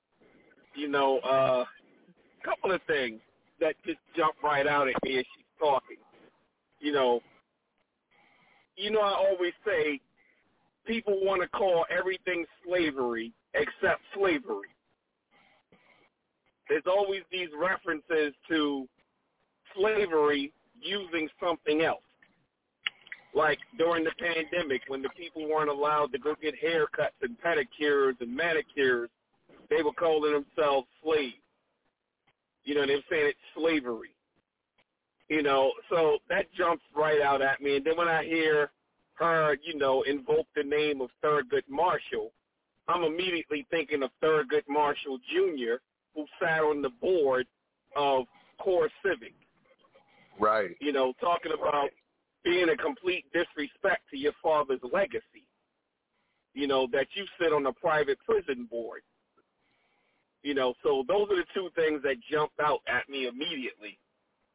you 0.76 0.88
know, 0.88 1.20
uh, 1.20 1.64
couple 2.40 2.72
of 2.72 2.82
things 2.88 3.20
that 3.60 3.76
just 3.86 4.00
jump 4.16 4.36
right 4.44 4.68
out 4.68 4.88
at 4.88 4.96
me 5.04 5.20
as 5.20 5.26
she's 5.36 5.46
talking. 5.60 5.98
You 6.80 6.94
know, 6.94 7.22
you 8.76 8.92
know, 8.92 9.02
I 9.02 9.14
always 9.14 9.54
say 9.66 10.00
people 10.86 11.20
want 11.22 11.42
to 11.42 11.48
call 11.50 11.86
everything 11.90 12.46
slavery 12.66 13.34
except 13.54 14.02
slavery. 14.16 14.70
There's 16.70 16.84
always 16.88 17.22
these 17.32 17.50
references 17.60 18.34
to 18.50 18.88
slavery 19.76 20.54
using 20.82 21.28
something 21.44 21.82
else. 21.82 22.02
Like 23.36 23.60
during 23.78 24.04
the 24.04 24.12
pandemic 24.20 24.82
when 24.88 25.02
the 25.02 25.10
people 25.10 25.48
weren't 25.48 25.70
allowed 25.70 26.12
to 26.14 26.20
go 26.20 26.36
get 26.42 26.56
haircuts 26.64 27.20
and 27.22 27.38
pedicures 27.42 28.20
and 28.22 28.36
manicures, 28.36 29.10
they 29.70 29.84
were 29.84 29.94
calling 29.94 30.34
themselves 30.34 30.88
slaves. 31.04 31.36
You 32.64 32.76
know, 32.76 32.82
and 32.82 32.90
they 32.90 32.96
were 32.96 33.02
saying 33.10 33.28
it's 33.28 33.40
slavery. 33.56 34.16
You 35.30 35.44
know, 35.44 35.72
so 35.90 36.18
that 36.30 36.52
jumps 36.58 36.84
right 36.96 37.22
out 37.22 37.42
at 37.42 37.62
me. 37.62 37.78
And 37.78 37.86
then 37.86 37.96
when 37.96 38.08
I 38.08 38.24
hear 38.24 38.72
her, 39.14 39.58
you 39.64 39.78
know, 39.78 40.02
invoke 40.04 40.48
the 40.56 40.64
name 40.64 41.02
of 41.02 41.10
Thurgood 41.24 41.68
Marshall, 41.70 42.32
I'm 42.88 43.04
immediately 43.04 43.68
thinking 43.70 44.02
of 44.02 44.10
Thurgood 44.24 44.64
Marshall 44.68 45.20
Jr., 45.32 45.76
who 46.16 46.26
sat 46.42 46.62
on 46.62 46.82
the 46.82 46.90
board 46.90 47.46
of 47.96 48.26
Core 48.60 48.90
Civic. 49.06 49.34
Right. 50.40 50.72
You 50.80 50.94
know, 50.94 51.14
talking 51.22 51.52
about 51.52 51.90
being 52.44 52.70
a 52.70 52.78
complete 52.78 53.26
disrespect 53.34 54.04
to 54.12 54.18
your 54.18 54.34
father's 54.42 54.80
legacy. 54.92 55.46
You 56.54 56.68
know, 56.68 56.88
that 56.92 57.08
you 57.14 57.26
sit 57.40 57.54
on 57.54 57.68
a 57.68 57.74
private 57.74 58.18
prison 58.26 58.68
board. 58.70 59.02
You 60.44 60.54
know, 60.54 60.74
so 60.84 61.04
those 61.08 61.28
are 61.32 61.36
the 61.36 61.46
two 61.54 61.70
things 61.76 62.02
that 62.04 62.16
jumped 62.32 62.60
out 62.60 62.80
at 62.88 63.10
me 63.10 63.28
immediately. 63.28 64.00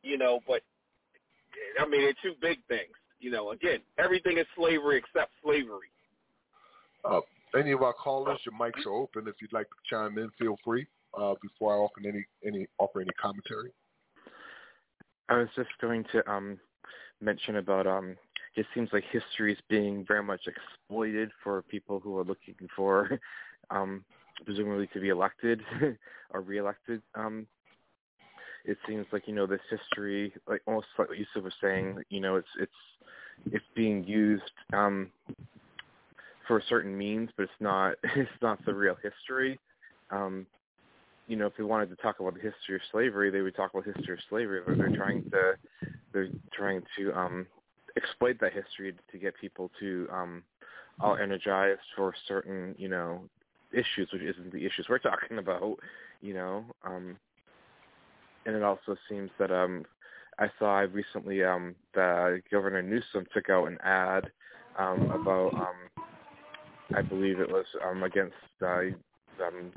You 0.02 0.18
know, 0.18 0.40
but 0.46 0.62
I 1.78 1.86
mean, 1.86 2.02
they're 2.02 2.14
two 2.22 2.36
big 2.40 2.58
things. 2.68 2.92
You 3.20 3.30
know, 3.30 3.52
again, 3.52 3.80
everything 3.98 4.38
is 4.38 4.46
slavery 4.56 4.98
except 4.98 5.32
slavery. 5.42 5.88
Uh, 7.04 7.20
any 7.58 7.72
of 7.72 7.82
our 7.82 7.92
callers, 7.92 8.38
your 8.44 8.58
mics 8.58 8.86
are 8.86 8.92
open. 8.92 9.28
If 9.28 9.36
you'd 9.40 9.52
like 9.52 9.66
to 9.68 9.76
chime 9.88 10.18
in, 10.18 10.30
feel 10.38 10.56
free. 10.64 10.86
Uh, 11.16 11.34
before 11.40 11.74
I 11.74 11.78
offer 11.78 12.00
any 12.04 12.24
any 12.44 12.66
offer 12.78 13.00
any 13.00 13.12
commentary. 13.20 13.70
I 15.28 15.38
was 15.38 15.48
just 15.54 15.70
going 15.80 16.04
to 16.12 16.28
um, 16.30 16.58
mention 17.20 17.56
about 17.56 17.86
um, 17.86 18.16
it 18.56 18.66
seems 18.74 18.88
like 18.92 19.04
history 19.12 19.52
is 19.52 19.58
being 19.68 20.04
very 20.06 20.22
much 20.22 20.42
exploited 20.46 21.30
for 21.42 21.62
people 21.62 22.00
who 22.00 22.18
are 22.18 22.24
looking 22.24 22.54
for 22.74 23.20
um, 23.70 24.04
presumably 24.44 24.88
to 24.92 25.00
be 25.00 25.08
elected 25.08 25.60
or 26.30 26.40
reelected. 26.40 27.02
Um, 27.14 27.46
it 28.64 28.78
seems 28.88 29.06
like 29.12 29.28
you 29.28 29.34
know 29.34 29.46
this 29.46 29.60
history, 29.70 30.32
like 30.48 30.62
almost 30.66 30.86
like 30.98 31.08
what 31.08 31.18
Yusuf 31.18 31.42
was 31.42 31.52
saying, 31.60 32.02
you 32.08 32.20
know, 32.20 32.36
it's 32.36 32.48
it's 32.58 32.72
it's 33.52 33.64
being 33.74 34.04
used 34.04 34.42
um, 34.72 35.10
for 36.46 36.62
certain 36.68 36.96
means, 36.96 37.30
but 37.36 37.44
it's 37.44 37.52
not 37.60 37.94
it's 38.16 38.30
not 38.42 38.64
the 38.64 38.74
real 38.74 38.96
history. 39.02 39.58
Um, 40.10 40.46
you 41.26 41.36
know, 41.36 41.46
if 41.46 41.56
they 41.56 41.64
wanted 41.64 41.88
to 41.90 41.96
talk 41.96 42.20
about 42.20 42.34
the 42.34 42.40
history 42.40 42.74
of 42.74 42.82
slavery, 42.92 43.30
they 43.30 43.40
would 43.40 43.56
talk 43.56 43.72
about 43.72 43.86
the 43.86 43.92
history 43.92 44.14
of 44.14 44.20
slavery. 44.28 44.60
But 44.66 44.78
they're 44.78 44.96
trying 44.96 45.24
to 45.30 45.54
they're 46.12 46.28
trying 46.52 46.82
to 46.98 47.12
um, 47.12 47.46
exploit 47.96 48.38
that 48.40 48.52
history 48.52 48.94
to 49.12 49.18
get 49.18 49.34
people 49.40 49.70
to 49.80 50.08
um, 50.12 50.42
all 51.00 51.16
energized 51.16 51.80
for 51.96 52.14
certain 52.28 52.74
you 52.78 52.88
know 52.88 53.28
issues, 53.74 54.08
which 54.12 54.22
isn't 54.22 54.52
the 54.52 54.64
issues 54.64 54.86
we're 54.88 54.98
talking 55.10 55.38
about. 55.38 55.76
You 56.20 56.34
know, 56.34 56.64
um, 56.84 57.16
and 58.46 58.56
it 58.56 58.62
also 58.62 58.96
seems 59.08 59.30
that 59.38 59.50
um, 59.50 59.84
I 60.38 60.48
saw 60.58 60.78
recently 60.80 61.44
um, 61.44 61.74
that 61.94 62.42
Governor 62.50 62.82
Newsom 62.82 63.26
took 63.32 63.50
out 63.50 63.66
an 63.66 63.78
ad 63.82 64.30
um, 64.78 65.10
about 65.10 65.54
um, 65.54 66.04
I 66.94 67.02
believe 67.02 67.40
it 67.40 67.48
was 67.48 67.66
um, 67.86 68.02
against 68.02 68.34
uh, 68.62 68.80
um, 69.44 69.72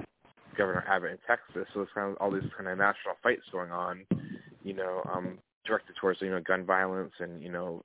Governor 0.58 0.84
Abbott 0.88 1.12
in 1.12 1.18
Texas. 1.28 1.68
So 1.74 1.82
it's 1.82 1.92
kind 1.94 2.12
of 2.12 2.18
all 2.18 2.32
these 2.32 2.50
kind 2.56 2.70
of 2.70 2.78
national 2.78 3.16
fights 3.22 3.44
going 3.52 3.72
on, 3.72 4.06
you 4.64 4.74
know, 4.74 5.02
um, 5.14 5.38
directed 5.66 5.96
towards 6.00 6.22
you 6.22 6.30
know 6.30 6.42
gun 6.42 6.66
violence 6.66 7.12
and 7.20 7.42
you 7.42 7.52
know 7.52 7.84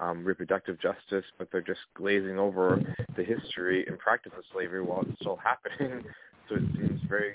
um, 0.00 0.24
reproductive 0.24 0.80
justice, 0.80 1.24
but 1.38 1.48
they're 1.50 1.60
just 1.60 1.80
glazing 1.94 2.38
over 2.38 2.80
the 3.16 3.24
history 3.24 3.84
and 3.86 3.98
practice 3.98 4.32
of 4.36 4.44
slavery 4.52 4.82
while 4.82 5.02
it's 5.02 5.18
still 5.20 5.36
happening. 5.36 6.04
So 6.48 6.54
it 6.54 6.62
seems 6.76 7.02
very 7.10 7.34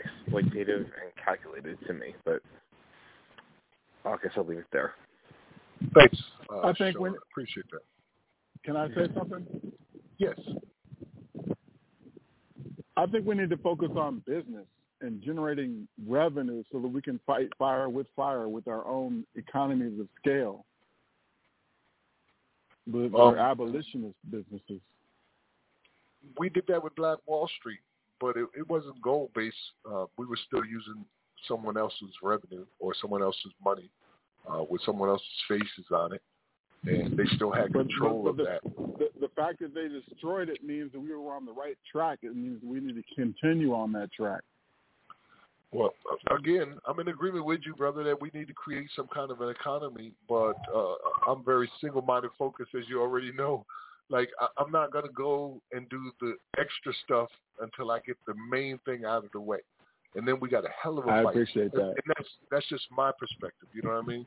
exploitative 0.00 0.86
and 0.86 1.12
calculated 1.22 1.76
to 1.86 1.92
me. 1.92 2.14
But 2.24 2.40
I 4.06 4.16
guess 4.22 4.32
I'll 4.38 4.46
leave 4.46 4.56
it 4.56 4.64
there. 4.72 4.94
Thanks. 5.94 6.16
Uh, 6.50 6.60
I 6.60 6.72
think 6.72 6.94
Sean. 6.94 7.02
when- 7.02 7.14
appreciate 7.30 7.66
that. 7.72 7.82
Can 8.64 8.74
I 8.74 8.88
say 8.94 9.12
something? 9.14 9.46
Yes. 10.16 10.38
I 12.96 13.04
think 13.04 13.26
we 13.26 13.34
need 13.34 13.50
to 13.50 13.58
focus 13.58 13.90
on 13.96 14.22
business 14.26 14.64
and 15.02 15.20
generating 15.22 15.86
revenue 16.06 16.62
so 16.72 16.80
that 16.80 16.88
we 16.88 17.02
can 17.02 17.20
fight 17.26 17.50
fire 17.58 17.90
with 17.90 18.06
fire 18.16 18.48
with 18.48 18.66
our 18.66 18.86
own 18.86 19.26
economies 19.34 20.00
of 20.00 20.08
scale. 20.18 20.64
Um, 22.92 23.38
abolitionist 23.38 24.16
businesses. 24.30 24.80
We 26.38 26.48
did 26.48 26.64
that 26.68 26.82
with 26.82 26.94
Black 26.96 27.18
Wall 27.26 27.48
Street, 27.58 27.80
but 28.20 28.36
it, 28.36 28.46
it 28.56 28.68
wasn't 28.68 29.00
goal 29.02 29.30
based. 29.34 29.56
Uh, 29.90 30.06
we 30.16 30.26
were 30.26 30.38
still 30.46 30.64
using 30.64 31.04
someone 31.48 31.76
else's 31.76 32.10
revenue 32.22 32.64
or 32.78 32.94
someone 33.00 33.22
else's 33.22 33.52
money 33.62 33.90
uh, 34.50 34.64
with 34.68 34.80
someone 34.84 35.08
else's 35.08 35.26
faces 35.48 35.86
on 35.92 36.12
it, 36.14 36.22
and 36.86 37.16
they 37.16 37.24
still 37.36 37.52
had 37.52 37.72
But- 37.72 37.88
control 37.88 38.22
but 38.24 38.30
of 38.30 38.36
the, 38.36 38.44
that. 38.44 38.60
The, 38.98 39.08
the 39.20 39.28
fact 39.36 39.60
that 39.60 39.74
they 39.74 39.88
destroyed 39.88 40.48
it 40.48 40.62
means 40.64 40.92
that 40.92 41.00
we 41.00 41.14
were 41.14 41.32
on 41.32 41.44
the 41.44 41.52
right 41.52 41.76
track. 41.90 42.18
It 42.22 42.34
means 42.36 42.60
we 42.64 42.80
need 42.80 42.96
to 42.96 43.14
continue 43.14 43.74
on 43.74 43.92
that 43.92 44.12
track. 44.12 44.42
Well, 45.74 45.90
again, 46.30 46.76
I'm 46.86 47.00
in 47.00 47.08
agreement 47.08 47.44
with 47.44 47.60
you, 47.66 47.74
brother, 47.74 48.04
that 48.04 48.20
we 48.20 48.30
need 48.32 48.46
to 48.46 48.54
create 48.54 48.88
some 48.94 49.08
kind 49.12 49.30
of 49.30 49.40
an 49.40 49.48
economy. 49.48 50.12
But 50.28 50.56
uh, 50.74 50.94
I'm 51.28 51.44
very 51.44 51.68
single-minded 51.80 52.30
focused, 52.38 52.74
as 52.78 52.84
you 52.88 53.00
already 53.00 53.32
know. 53.32 53.66
Like 54.10 54.28
I, 54.40 54.46
I'm 54.58 54.70
not 54.70 54.92
gonna 54.92 55.08
go 55.14 55.60
and 55.72 55.88
do 55.88 56.12
the 56.20 56.34
extra 56.58 56.92
stuff 57.04 57.28
until 57.60 57.90
I 57.90 57.98
get 58.00 58.16
the 58.26 58.34
main 58.50 58.78
thing 58.84 59.04
out 59.04 59.24
of 59.24 59.30
the 59.32 59.40
way, 59.40 59.58
and 60.14 60.28
then 60.28 60.38
we 60.40 60.48
got 60.48 60.64
a 60.64 60.68
hell 60.80 60.98
of 60.98 61.06
a 61.06 61.10
I 61.10 61.22
fight. 61.22 61.26
I 61.26 61.30
appreciate 61.30 61.72
that. 61.72 61.80
and 61.88 62.02
that's 62.08 62.28
that's 62.50 62.68
just 62.68 62.84
my 62.90 63.10
perspective. 63.18 63.68
You 63.72 63.82
know 63.82 63.90
what 63.90 64.04
I 64.04 64.06
mean? 64.06 64.26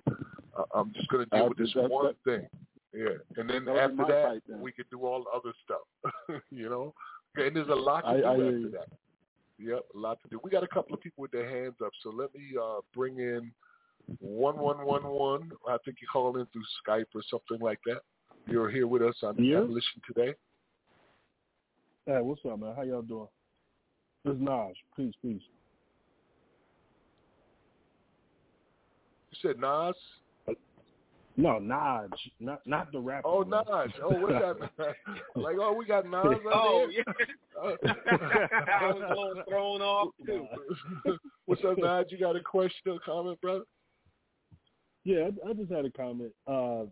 Uh, 0.57 0.63
I'm 0.73 0.91
just 0.93 1.07
gonna 1.09 1.25
I- 1.31 1.37
deal 1.37 1.49
with 1.49 1.57
this 1.59 1.71
one 1.75 2.07
that- 2.07 2.15
thing. 2.25 2.47
Yeah, 2.93 3.09
and 3.35 3.47
then 3.49 3.65
That 3.65 3.77
after 3.77 4.05
that, 4.07 4.25
fight 4.27 4.59
we 4.59 4.71
could 4.71 4.89
do 4.89 5.05
all 5.05 5.23
the 5.25 5.29
other 5.37 5.53
stuff. 5.63 6.41
you 6.49 6.69
know, 6.69 6.93
and 7.35 7.55
there's 7.55 7.67
a 7.67 7.75
lot 7.75 8.01
to 8.01 8.07
I- 8.07 8.17
do 8.17 8.25
I 8.25 8.31
after 8.33 8.69
that. 8.71 8.87
Yep, 9.59 9.85
a 9.95 9.97
lot 9.97 10.19
to 10.21 10.29
do. 10.29 10.39
We 10.43 10.51
got 10.51 10.63
a 10.63 10.67
couple 10.67 10.93
of 10.93 11.01
people 11.01 11.21
with 11.21 11.31
their 11.31 11.49
hands 11.49 11.75
up, 11.84 11.91
so 12.03 12.09
let 12.09 12.34
me 12.34 12.55
uh, 12.61 12.81
bring 12.93 13.17
in 13.17 13.51
one 14.19 14.57
one 14.57 14.85
one 14.85 15.03
one. 15.03 15.51
I 15.67 15.77
think 15.84 15.97
you 16.01 16.07
called 16.11 16.38
in 16.38 16.45
through 16.47 16.63
Skype 16.88 17.07
or 17.15 17.21
something 17.29 17.59
like 17.59 17.79
that. 17.85 18.01
You're 18.45 18.69
here 18.69 18.88
with 18.88 19.01
us 19.01 19.15
on 19.23 19.43
Yeah. 19.43 19.59
Abolition 19.59 20.01
today. 20.05 20.35
Hey, 22.05 22.21
what's 22.21 22.41
up, 22.49 22.59
man? 22.59 22.73
How 22.75 22.84
y'all 22.84 23.01
doing? 23.01 23.27
This 24.23 24.35
is 24.35 24.39
Naj. 24.39 24.73
Peace, 24.95 25.13
peace. 25.21 25.41
You 29.31 29.38
said 29.41 29.59
Nas. 29.59 29.95
No, 31.39 31.59
Naj, 31.61 32.09
not 32.39 32.65
not 32.65 32.91
the 32.91 32.99
rapper. 32.99 33.27
Oh. 33.27 33.43
Nas. 33.43 33.91
Oh, 34.03 34.09
what's 34.09 34.34
that? 34.34 34.95
like, 35.35 35.55
oh, 35.61 35.72
we 35.73 35.85
got 35.85 36.05
on 36.05 36.39
Oh, 36.51 36.88
yeah. 36.89 37.03
I 37.64 38.91
was 38.91 39.03
little 39.09 39.43
thrown 39.47 39.81
off 39.81 40.14
too. 40.26 40.47
What's 41.45 41.64
up, 41.64 41.77
Nas? 41.77 42.07
You 42.09 42.18
got 42.18 42.35
a 42.35 42.41
question 42.41 42.91
or 42.91 42.99
comment, 43.05 43.39
brother? 43.39 43.65
Yeah, 45.03 45.30
I, 45.45 45.51
I 45.51 45.53
just 45.53 45.72
had 45.72 45.85
a 45.85 45.91
comment. 45.91 46.31
Uh, 46.47 46.85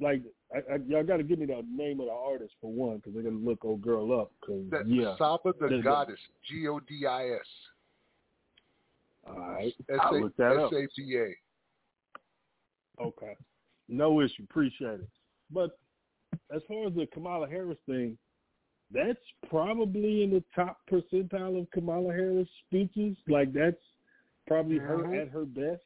like, 0.00 0.22
I, 0.54 0.74
I, 0.74 0.76
y'all 0.88 1.04
got 1.04 1.18
to 1.18 1.22
give 1.22 1.38
me 1.38 1.44
the 1.44 1.62
name 1.70 2.00
of 2.00 2.06
the 2.06 2.12
artist 2.12 2.54
for 2.58 2.72
one, 2.72 2.96
because 2.96 3.12
they're 3.12 3.22
gonna 3.22 3.36
look 3.36 3.66
old 3.66 3.82
girl 3.82 4.18
up. 4.18 4.32
Cause 4.44 4.62
yeah, 4.86 5.14
Saba 5.18 5.52
the 5.60 5.68
There's 5.68 5.84
Goddess. 5.84 6.18
G 6.48 6.66
O 6.68 6.80
D 6.80 7.04
I 7.06 7.32
S. 7.32 7.46
All 9.28 9.38
right, 9.38 9.74
S 9.90 9.98
I'll 10.00 10.22
look 10.22 10.36
that 10.38 10.56
up. 10.56 10.72
S 10.72 10.78
A 10.78 10.88
B 10.96 11.18
A. 11.18 13.02
Okay. 13.02 13.36
No 13.90 14.20
issue. 14.20 14.44
Appreciate 14.48 15.00
it. 15.00 15.08
But 15.50 15.78
as 16.54 16.62
far 16.68 16.86
as 16.86 16.94
the 16.94 17.06
Kamala 17.12 17.48
Harris 17.48 17.78
thing, 17.86 18.16
that's 18.92 19.18
probably 19.48 20.22
in 20.22 20.30
the 20.30 20.42
top 20.54 20.78
percentile 20.90 21.60
of 21.60 21.70
Kamala 21.70 22.12
Harris 22.12 22.48
speeches. 22.66 23.16
Like 23.28 23.52
that's 23.52 23.76
probably 24.46 24.78
her 24.78 25.04
uh-huh. 25.04 25.22
at 25.22 25.28
her 25.28 25.44
best, 25.44 25.82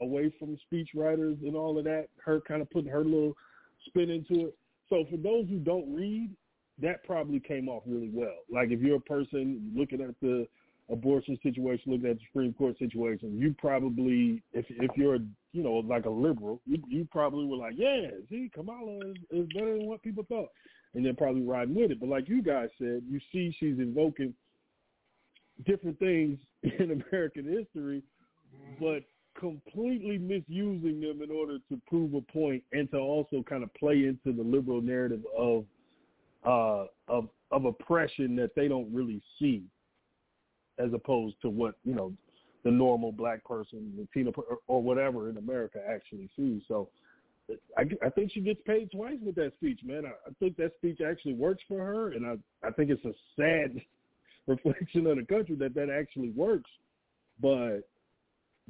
away 0.00 0.32
from 0.38 0.58
speech 0.66 0.90
writers 0.94 1.36
and 1.42 1.56
all 1.56 1.78
of 1.78 1.84
that. 1.84 2.08
Her 2.24 2.40
kind 2.40 2.62
of 2.62 2.70
putting 2.70 2.90
her 2.90 3.04
little 3.04 3.34
spin 3.86 4.10
into 4.10 4.46
it. 4.46 4.56
So 4.88 5.04
for 5.10 5.16
those 5.16 5.48
who 5.48 5.58
don't 5.58 5.94
read, 5.94 6.30
that 6.80 7.04
probably 7.04 7.40
came 7.40 7.68
off 7.68 7.82
really 7.86 8.10
well. 8.12 8.38
Like 8.52 8.70
if 8.70 8.80
you're 8.80 8.96
a 8.96 9.00
person 9.00 9.72
looking 9.74 10.00
at 10.00 10.14
the 10.20 10.46
abortion 10.90 11.38
situation, 11.42 11.92
looking 11.92 12.10
at 12.10 12.18
the 12.18 12.24
Supreme 12.26 12.52
Court 12.54 12.78
situation, 12.78 13.38
you 13.38 13.54
probably, 13.58 14.42
if 14.52 14.66
if 14.68 14.90
you're, 14.96 15.18
you 15.52 15.62
know, 15.62 15.74
like 15.74 16.06
a 16.06 16.10
liberal, 16.10 16.60
you, 16.66 16.82
you 16.88 17.06
probably 17.10 17.46
were 17.46 17.56
like, 17.56 17.74
yeah, 17.76 18.08
see, 18.30 18.50
Kamala 18.54 18.98
is, 19.06 19.16
is 19.30 19.46
better 19.54 19.76
than 19.76 19.86
what 19.86 20.02
people 20.02 20.24
thought, 20.28 20.48
and 20.94 21.04
then 21.04 21.14
probably 21.14 21.42
riding 21.42 21.74
with 21.74 21.90
it. 21.90 22.00
But 22.00 22.08
like 22.08 22.28
you 22.28 22.42
guys 22.42 22.68
said, 22.78 23.02
you 23.08 23.20
see, 23.32 23.54
she's 23.58 23.78
invoking 23.78 24.34
different 25.66 25.98
things 25.98 26.38
in 26.62 27.02
American 27.10 27.44
history, 27.44 28.02
but 28.80 29.02
completely 29.38 30.18
misusing 30.18 31.00
them 31.00 31.22
in 31.22 31.30
order 31.30 31.58
to 31.68 31.80
prove 31.86 32.14
a 32.14 32.20
point 32.32 32.62
and 32.72 32.90
to 32.90 32.98
also 32.98 33.42
kind 33.48 33.62
of 33.62 33.72
play 33.74 34.04
into 34.04 34.36
the 34.36 34.42
liberal 34.42 34.80
narrative 34.82 35.22
of 35.36 35.64
uh 36.44 36.84
of 37.08 37.28
of 37.50 37.64
oppression 37.64 38.36
that 38.36 38.50
they 38.54 38.68
don't 38.68 38.92
really 38.92 39.22
see 39.38 39.62
as 40.78 40.92
opposed 40.92 41.34
to 41.40 41.48
what 41.48 41.76
you 41.84 41.94
know 41.94 42.12
the 42.64 42.70
normal 42.70 43.12
black 43.12 43.44
person 43.44 43.92
latino 43.98 44.32
or, 44.36 44.58
or 44.66 44.82
whatever 44.82 45.28
in 45.30 45.36
america 45.36 45.78
actually 45.88 46.28
sees 46.36 46.62
so 46.68 46.88
I, 47.76 47.82
I 48.04 48.08
think 48.08 48.30
she 48.32 48.40
gets 48.40 48.60
paid 48.66 48.90
twice 48.90 49.18
with 49.20 49.34
that 49.34 49.52
speech 49.54 49.80
man 49.84 50.04
I, 50.06 50.10
I 50.28 50.32
think 50.38 50.56
that 50.56 50.72
speech 50.76 51.00
actually 51.00 51.34
works 51.34 51.62
for 51.68 51.78
her 51.78 52.12
and 52.12 52.26
i 52.26 52.36
i 52.66 52.70
think 52.70 52.90
it's 52.90 53.04
a 53.04 53.14
sad 53.36 53.80
reflection 54.46 55.06
of 55.06 55.16
the 55.16 55.24
country 55.24 55.56
that 55.56 55.74
that 55.74 55.90
actually 55.90 56.30
works 56.30 56.70
but 57.40 57.80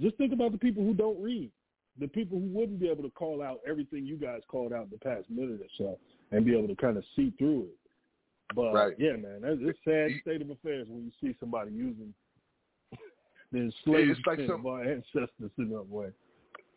just 0.00 0.16
think 0.16 0.32
about 0.32 0.52
the 0.52 0.58
people 0.58 0.82
who 0.82 0.94
don't 0.94 1.22
read 1.22 1.50
the 1.98 2.08
people 2.08 2.38
who 2.38 2.46
wouldn't 2.46 2.80
be 2.80 2.88
able 2.88 3.02
to 3.02 3.10
call 3.10 3.42
out 3.42 3.60
everything 3.68 4.06
you 4.06 4.16
guys 4.16 4.40
called 4.48 4.72
out 4.72 4.84
in 4.84 4.90
the 4.90 4.98
past 4.98 5.28
minute 5.28 5.60
or 5.60 5.68
so 5.76 5.98
and 6.30 6.44
be 6.44 6.56
able 6.56 6.68
to 6.68 6.76
kind 6.76 6.96
of 6.96 7.04
see 7.14 7.32
through 7.38 7.62
it. 7.62 7.78
But 8.54 8.72
Right. 8.72 8.94
yeah, 8.98 9.16
man, 9.16 9.40
that's 9.42 9.58
it's 9.60 9.78
a 9.86 9.90
sad 9.90 10.20
state 10.22 10.42
of 10.42 10.50
affairs 10.50 10.86
when 10.88 11.04
you 11.04 11.12
see 11.20 11.36
somebody 11.38 11.72
using 11.72 12.14
it's 13.52 14.20
like 14.26 14.38
some- 14.46 14.60
of 14.60 14.66
our 14.66 14.82
ancestors 14.92 15.50
in 15.58 15.70
that 15.70 15.86
way. 15.88 16.08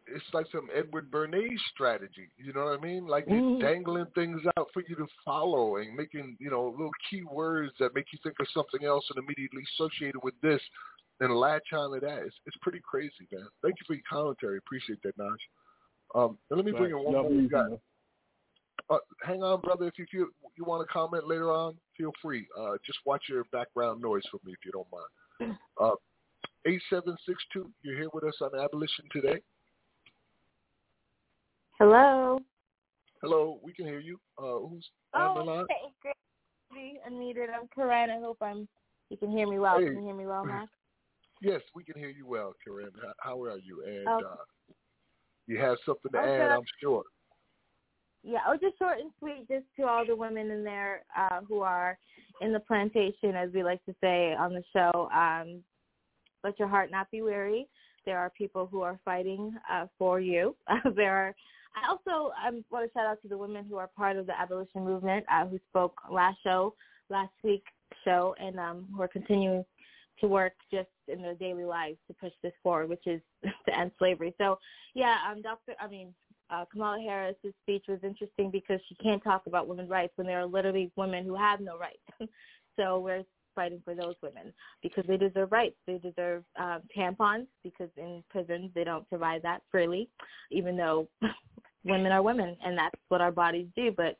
It's 0.07 0.23
like 0.33 0.45
some 0.51 0.67
Edward 0.71 1.09
Bernays 1.09 1.57
strategy. 1.73 2.29
You 2.37 2.53
know 2.53 2.65
what 2.65 2.79
I 2.79 2.81
mean? 2.83 3.07
Like 3.07 3.25
Mhm. 3.25 3.59
dangling 3.59 4.05
things 4.13 4.39
out 4.55 4.69
for 4.71 4.83
you 4.87 4.95
to 4.97 5.07
follow 5.25 5.77
and 5.77 5.95
making, 5.95 6.37
you 6.39 6.51
know, 6.51 6.67
little 6.69 6.91
key 7.09 7.23
words 7.23 7.73
that 7.79 7.95
make 7.95 8.05
you 8.13 8.19
think 8.21 8.35
of 8.39 8.47
something 8.53 8.85
else 8.85 9.03
and 9.09 9.23
immediately 9.23 9.63
associate 9.73 10.13
it 10.13 10.23
with 10.23 10.39
this 10.41 10.61
and 11.21 11.33
latch 11.35 11.73
on 11.73 11.91
to 11.93 11.99
that. 12.01 12.19
It's, 12.23 12.35
it's 12.45 12.57
pretty 12.61 12.81
crazy, 12.87 13.27
man. 13.31 13.47
Thank 13.63 13.75
you 13.79 13.85
for 13.87 13.93
your 13.95 14.03
commentary. 14.07 14.57
Appreciate 14.59 15.01
that, 15.01 15.17
Naj. 15.17 15.37
Um, 16.13 16.37
and 16.51 16.57
let 16.57 16.65
me 16.67 16.71
bring 16.71 16.91
in 16.91 16.99
one 16.99 17.13
Y'all 17.13 17.23
more. 17.23 17.31
easy, 17.31 17.47
got, 17.47 17.71
uh, 18.91 18.97
hang 19.23 19.41
on, 19.41 19.59
brother. 19.61 19.87
If 19.87 19.97
you 19.97 20.05
feel 20.11 20.27
you 20.55 20.65
want 20.65 20.87
to 20.87 20.93
comment 20.93 21.27
later 21.27 21.51
on, 21.51 21.75
feel 21.97 22.11
free. 22.21 22.45
Uh, 22.55 22.73
just 22.85 22.99
watch 23.05 23.23
your 23.27 23.43
background 23.45 24.01
noise 24.03 24.21
for 24.29 24.39
me 24.45 24.53
if 24.53 24.59
you 24.63 24.71
don't 24.71 24.87
mind. 24.91 25.57
Uh, 25.81 25.95
eight 26.67 26.81
seven 26.89 27.15
six 27.27 27.41
two. 27.53 27.71
You're 27.83 27.97
here 27.97 28.09
with 28.13 28.23
us 28.23 28.35
on 28.41 28.51
Abolition 28.59 29.05
today. 29.11 29.41
Hello. 31.79 32.39
Hello, 33.21 33.59
we 33.63 33.73
can 33.73 33.85
hear 33.85 33.99
you. 33.99 34.19
Uh, 34.37 34.59
who's 34.67 34.87
on 35.13 35.35
the 35.35 35.41
Oh, 35.41 35.43
line? 35.43 35.63
okay, 35.63 36.13
great. 36.71 36.97
Unmuted. 37.09 37.47
I'm 37.53 37.67
Karen. 37.73 38.09
I 38.09 38.19
hope 38.19 38.37
I'm. 38.41 38.67
You 39.09 39.17
can 39.17 39.31
hear 39.31 39.47
me 39.47 39.59
well. 39.59 39.79
Hey. 39.79 39.85
Can 39.85 39.97
you 39.97 40.05
hear 40.05 40.15
me 40.15 40.25
well, 40.25 40.45
Max? 40.45 40.69
Yes, 41.41 41.61
we 41.75 41.83
can 41.83 41.99
hear 41.99 42.09
you 42.09 42.25
well, 42.25 42.53
Karen. 42.63 42.91
How, 43.19 43.43
are 43.43 43.57
you? 43.57 43.83
And 43.85 44.07
Oh. 44.07 44.19
uh, 44.19 44.73
you 45.47 45.59
have 45.59 45.77
something 45.85 46.11
to 46.13 46.17
Oh, 46.17 46.23
add. 46.23 46.51
I'm 46.51 46.63
sure. 46.81 47.03
Yeah, 48.23 48.39
oh, 48.47 48.55
just 48.59 48.79
short 48.79 48.99
and 48.99 49.11
sweet, 49.19 49.45
just 49.49 49.65
to 49.75 49.83
all 49.85 50.05
the 50.05 50.15
women 50.15 50.49
in 50.49 50.63
there 50.63 51.03
uh, 51.15 51.41
who 51.41 51.59
are 51.59 51.99
in 52.41 52.53
the 52.53 52.59
plantation, 52.61 53.35
as 53.35 53.51
we 53.53 53.63
like 53.63 53.83
to 53.85 53.93
say 54.01 54.33
on 54.33 54.53
the 54.53 54.63
show. 54.71 55.09
Um, 55.13 55.61
let 56.45 56.59
your 56.59 56.67
heart 56.67 56.91
not 56.91 57.09
be 57.09 57.23
weary. 57.23 57.67
There 58.05 58.19
are 58.19 58.29
people 58.29 58.67
who 58.71 58.81
are 58.81 58.99
fighting 59.03 59.55
uh, 59.69 59.87
for 59.97 60.19
you. 60.19 60.55
there 60.95 61.15
are. 61.15 61.35
I 61.75 61.89
also 61.89 62.31
want 62.71 62.85
to 62.85 62.93
shout 62.93 63.07
out 63.07 63.21
to 63.23 63.27
the 63.27 63.37
women 63.37 63.65
who 63.67 63.75
are 63.75 63.89
part 63.97 64.15
of 64.15 64.27
the 64.27 64.39
abolition 64.39 64.85
movement 64.85 65.25
uh, 65.29 65.45
who 65.45 65.59
spoke 65.69 65.99
last 66.09 66.37
show, 66.41 66.73
last 67.09 67.33
week 67.43 67.63
show, 68.05 68.33
and 68.39 68.57
um, 68.59 68.87
who 68.95 69.01
are 69.01 69.09
continuing 69.09 69.65
to 70.21 70.27
work 70.27 70.53
just 70.71 70.87
in 71.09 71.21
their 71.21 71.33
daily 71.33 71.65
lives 71.65 71.97
to 72.07 72.13
push 72.13 72.31
this 72.41 72.53
forward, 72.63 72.87
which 72.87 73.05
is 73.07 73.19
to 73.67 73.77
end 73.77 73.91
slavery. 73.97 74.33
So, 74.37 74.59
yeah, 74.93 75.17
um, 75.29 75.41
Dr. 75.41 75.73
I 75.81 75.87
mean, 75.87 76.13
uh, 76.49 76.63
Kamala 76.71 77.01
Harris's 77.01 77.53
speech 77.63 77.85
was 77.89 77.99
interesting 78.03 78.51
because 78.51 78.79
she 78.87 78.95
can't 78.95 79.23
talk 79.23 79.47
about 79.47 79.67
women's 79.67 79.89
rights 79.89 80.13
when 80.15 80.27
there 80.27 80.39
are 80.39 80.45
literally 80.45 80.91
women 80.95 81.25
who 81.25 81.35
have 81.35 81.59
no 81.59 81.77
rights. 81.77 81.99
so 82.77 82.99
we're 82.99 83.23
fighting 83.55 83.81
for 83.83 83.95
those 83.95 84.15
women 84.21 84.53
because 84.83 85.05
they 85.07 85.17
deserve 85.17 85.51
rights. 85.51 85.75
They 85.87 85.97
deserve 85.97 86.43
um, 86.59 86.81
tampons 86.95 87.47
because 87.63 87.89
in 87.97 88.23
prisons 88.29 88.71
they 88.75 88.83
don't 88.83 89.07
provide 89.09 89.41
that 89.43 89.61
freely, 89.71 90.09
even 90.51 90.77
though 90.77 91.07
women 91.83 92.11
are 92.11 92.21
women 92.21 92.55
and 92.63 92.77
that's 92.77 92.99
what 93.09 93.21
our 93.21 93.31
bodies 93.31 93.67
do. 93.75 93.91
But 93.95 94.17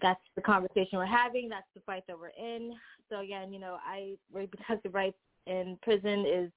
that's 0.00 0.20
the 0.36 0.42
conversation 0.42 0.98
we're 0.98 1.06
having. 1.06 1.48
That's 1.48 1.66
the 1.74 1.82
fight 1.82 2.04
that 2.08 2.18
we're 2.18 2.28
in. 2.28 2.72
So 3.10 3.20
again, 3.20 3.52
you 3.52 3.60
know, 3.60 3.78
I 3.84 4.14
reproductive 4.32 4.94
rights 4.94 5.18
in 5.46 5.78
prison 5.82 6.24
is 6.26 6.50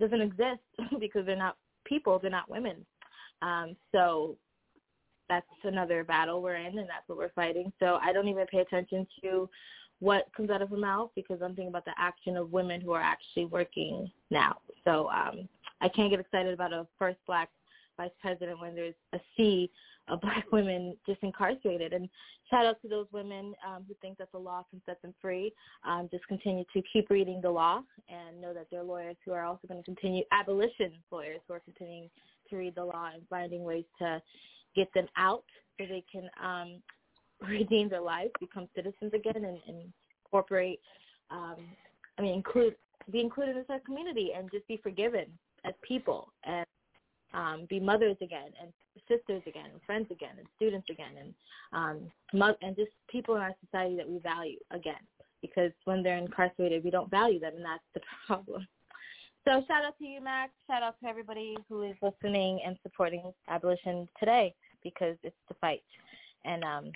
doesn't 0.00 0.20
exist 0.20 0.60
because 1.00 1.26
they're 1.26 1.36
not 1.36 1.56
people, 1.84 2.18
they're 2.18 2.30
not 2.30 2.50
women. 2.50 2.84
Um, 3.42 3.76
so 3.92 4.36
that's 5.28 5.46
another 5.64 6.04
battle 6.04 6.42
we're 6.42 6.56
in, 6.56 6.78
and 6.78 6.88
that's 6.88 7.06
what 7.06 7.16
we're 7.16 7.30
fighting. 7.30 7.72
So 7.78 7.98
I 8.02 8.12
don't 8.12 8.28
even 8.28 8.46
pay 8.46 8.58
attention 8.58 9.06
to 9.22 9.48
what 10.00 10.28
comes 10.36 10.50
out 10.50 10.62
of 10.62 10.70
her 10.70 10.76
mouth 10.76 11.10
because 11.14 11.40
I'm 11.42 11.54
thinking 11.54 11.68
about 11.68 11.84
the 11.84 11.94
action 11.98 12.36
of 12.36 12.52
women 12.52 12.80
who 12.80 12.92
are 12.92 13.02
actually 13.02 13.44
working 13.44 14.10
now. 14.30 14.56
So 14.84 15.08
um, 15.10 15.48
I 15.80 15.88
can't 15.88 16.10
get 16.10 16.20
excited 16.20 16.52
about 16.52 16.72
a 16.72 16.86
first 16.98 17.18
black 17.26 17.50
vice 17.96 18.10
president 18.20 18.60
when 18.60 18.74
there's 18.74 18.94
a 19.12 19.20
sea 19.36 19.70
of 20.08 20.20
black 20.22 20.50
women 20.52 20.96
just 21.06 21.22
incarcerated. 21.22 21.92
And 21.92 22.08
shout 22.50 22.66
out 22.66 22.80
to 22.82 22.88
those 22.88 23.06
women 23.12 23.54
um, 23.66 23.84
who 23.86 23.94
think 24.00 24.16
that 24.18 24.32
the 24.32 24.38
law 24.38 24.64
can 24.70 24.80
set 24.86 25.00
them 25.02 25.14
free. 25.20 25.52
Um, 25.86 26.08
just 26.10 26.26
continue 26.26 26.64
to 26.72 26.82
keep 26.92 27.10
reading 27.10 27.40
the 27.42 27.50
law 27.50 27.82
and 28.08 28.40
know 28.40 28.54
that 28.54 28.68
there 28.70 28.80
are 28.80 28.84
lawyers 28.84 29.16
who 29.24 29.32
are 29.32 29.44
also 29.44 29.68
going 29.68 29.80
to 29.80 29.84
continue, 29.84 30.24
abolition 30.32 30.92
lawyers 31.10 31.40
who 31.46 31.54
are 31.54 31.60
continuing 31.60 32.08
to 32.48 32.56
read 32.56 32.74
the 32.74 32.84
law 32.84 33.10
and 33.12 33.22
finding 33.28 33.64
ways 33.64 33.84
to 33.98 34.20
get 34.74 34.92
them 34.94 35.06
out 35.16 35.44
so 35.78 35.86
they 35.86 36.04
can 36.10 36.28
um, 36.42 36.82
redeem 37.48 37.88
their 37.88 38.00
lives, 38.00 38.30
become 38.40 38.68
citizens 38.74 39.12
again, 39.14 39.36
and, 39.36 39.58
and 39.66 39.92
incorporate. 40.24 40.80
Um, 41.30 41.56
I 42.18 42.22
mean, 42.22 42.34
include 42.34 42.74
be 43.10 43.20
included 43.20 43.56
in 43.56 43.64
our 43.68 43.80
community 43.80 44.30
and 44.36 44.50
just 44.52 44.66
be 44.68 44.76
forgiven 44.76 45.26
as 45.64 45.74
people 45.82 46.32
and 46.44 46.66
um, 47.32 47.66
be 47.68 47.80
mothers 47.80 48.16
again 48.20 48.50
and 48.60 48.72
sisters 49.08 49.42
again 49.46 49.66
and 49.72 49.80
friends 49.86 50.06
again 50.10 50.34
and 50.38 50.46
students 50.56 50.88
again 50.90 51.12
and 51.18 51.34
um, 51.72 52.10
mo- 52.32 52.56
and 52.62 52.76
just 52.76 52.90
people 53.08 53.36
in 53.36 53.40
our 53.40 53.54
society 53.64 53.96
that 53.96 54.08
we 54.08 54.18
value 54.18 54.58
again 54.70 55.00
because 55.40 55.70
when 55.84 56.02
they're 56.02 56.18
incarcerated 56.18 56.84
we 56.84 56.90
don't 56.90 57.10
value 57.10 57.40
them 57.40 57.54
and 57.56 57.64
that's 57.64 57.82
the 57.94 58.00
problem. 58.26 58.66
So 59.44 59.64
shout 59.66 59.84
out 59.84 59.96
to 59.98 60.04
you, 60.04 60.20
Max. 60.20 60.52
Shout 60.66 60.82
out 60.82 60.96
to 61.02 61.08
everybody 61.08 61.56
who 61.68 61.82
is 61.82 61.96
listening 62.02 62.60
and 62.64 62.76
supporting 62.82 63.32
abolition 63.48 64.06
today 64.18 64.54
because 64.82 65.16
it's 65.22 65.34
the 65.48 65.54
fight. 65.60 65.82
And 66.44 66.62
um, 66.62 66.92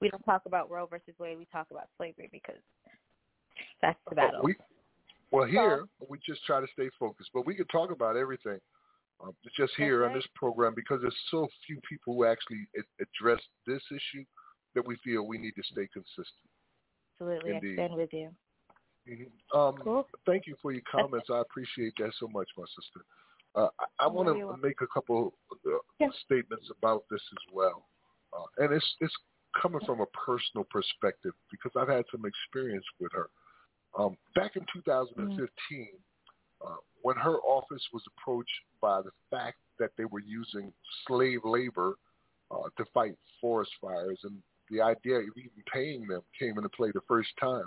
we 0.00 0.08
don't 0.08 0.22
talk 0.22 0.42
about 0.46 0.70
Roe 0.70 0.86
versus 0.86 1.14
Wade. 1.18 1.38
We 1.38 1.46
talk 1.52 1.68
about 1.70 1.88
slavery 1.96 2.28
because 2.32 2.60
that's 3.82 3.98
the 4.08 4.16
battle. 4.16 4.40
We, 4.42 4.56
well, 5.30 5.46
here 5.46 5.84
we 6.08 6.18
just 6.24 6.44
try 6.44 6.60
to 6.60 6.66
stay 6.72 6.88
focused, 6.98 7.30
but 7.32 7.46
we 7.46 7.54
could 7.54 7.68
talk 7.70 7.90
about 7.90 8.16
everything. 8.16 8.58
Um, 9.22 9.34
just 9.54 9.74
here 9.76 10.06
on 10.06 10.14
this 10.14 10.26
program 10.34 10.72
because 10.74 11.00
there's 11.02 11.14
so 11.30 11.46
few 11.66 11.78
people 11.86 12.14
who 12.14 12.24
actually 12.24 12.66
a- 12.74 13.04
address 13.04 13.40
this 13.66 13.82
issue 13.90 14.24
that 14.74 14.86
we 14.86 14.96
feel 15.04 15.26
we 15.26 15.36
need 15.36 15.52
to 15.56 15.62
stay 15.64 15.86
consistent. 15.92 16.26
Absolutely, 17.20 17.54
Indeed. 17.54 17.72
I 17.72 17.86
stand 17.86 17.94
with 17.94 18.12
you. 18.14 18.34
Mhm. 19.06 19.30
Um, 19.52 20.04
Thank 20.24 20.46
you 20.46 20.56
for 20.62 20.72
your 20.72 20.82
comments. 20.90 21.28
I 21.28 21.40
appreciate 21.40 21.92
that 21.98 22.14
so 22.14 22.28
much, 22.28 22.48
my 22.56 22.64
sister. 22.64 23.04
Uh, 23.54 23.68
I, 23.78 24.04
I 24.04 24.06
want 24.06 24.28
to 24.28 24.56
make 24.66 24.80
a 24.80 24.86
couple 24.86 25.34
uh, 25.52 26.06
statements 26.24 26.70
about 26.70 27.04
this 27.10 27.20
as 27.32 27.52
well, 27.52 27.88
uh, 28.32 28.46
and 28.58 28.72
it's 28.72 28.96
it's 29.00 29.14
coming 29.60 29.80
from 29.86 30.00
a 30.00 30.06
personal 30.06 30.66
perspective 30.70 31.32
because 31.50 31.72
I've 31.76 31.88
had 31.88 32.04
some 32.10 32.24
experience 32.24 32.84
with 32.98 33.12
her. 33.12 33.28
Um, 33.98 34.16
back 34.34 34.56
in 34.56 34.64
2015, 34.72 35.88
uh, 36.64 36.68
when 37.02 37.16
her 37.16 37.38
office 37.38 37.82
was 37.92 38.02
approached 38.16 38.50
by 38.80 39.02
the 39.02 39.10
fact 39.30 39.58
that 39.78 39.90
they 39.96 40.04
were 40.04 40.20
using 40.20 40.72
slave 41.06 41.40
labor 41.44 41.94
uh, 42.50 42.68
to 42.76 42.84
fight 42.92 43.14
forest 43.40 43.70
fires, 43.80 44.18
and 44.24 44.36
the 44.70 44.80
idea 44.80 45.16
of 45.16 45.24
even 45.36 45.50
paying 45.72 46.06
them 46.06 46.20
came 46.38 46.56
into 46.56 46.68
play 46.68 46.90
the 46.92 47.00
first 47.08 47.30
time. 47.40 47.64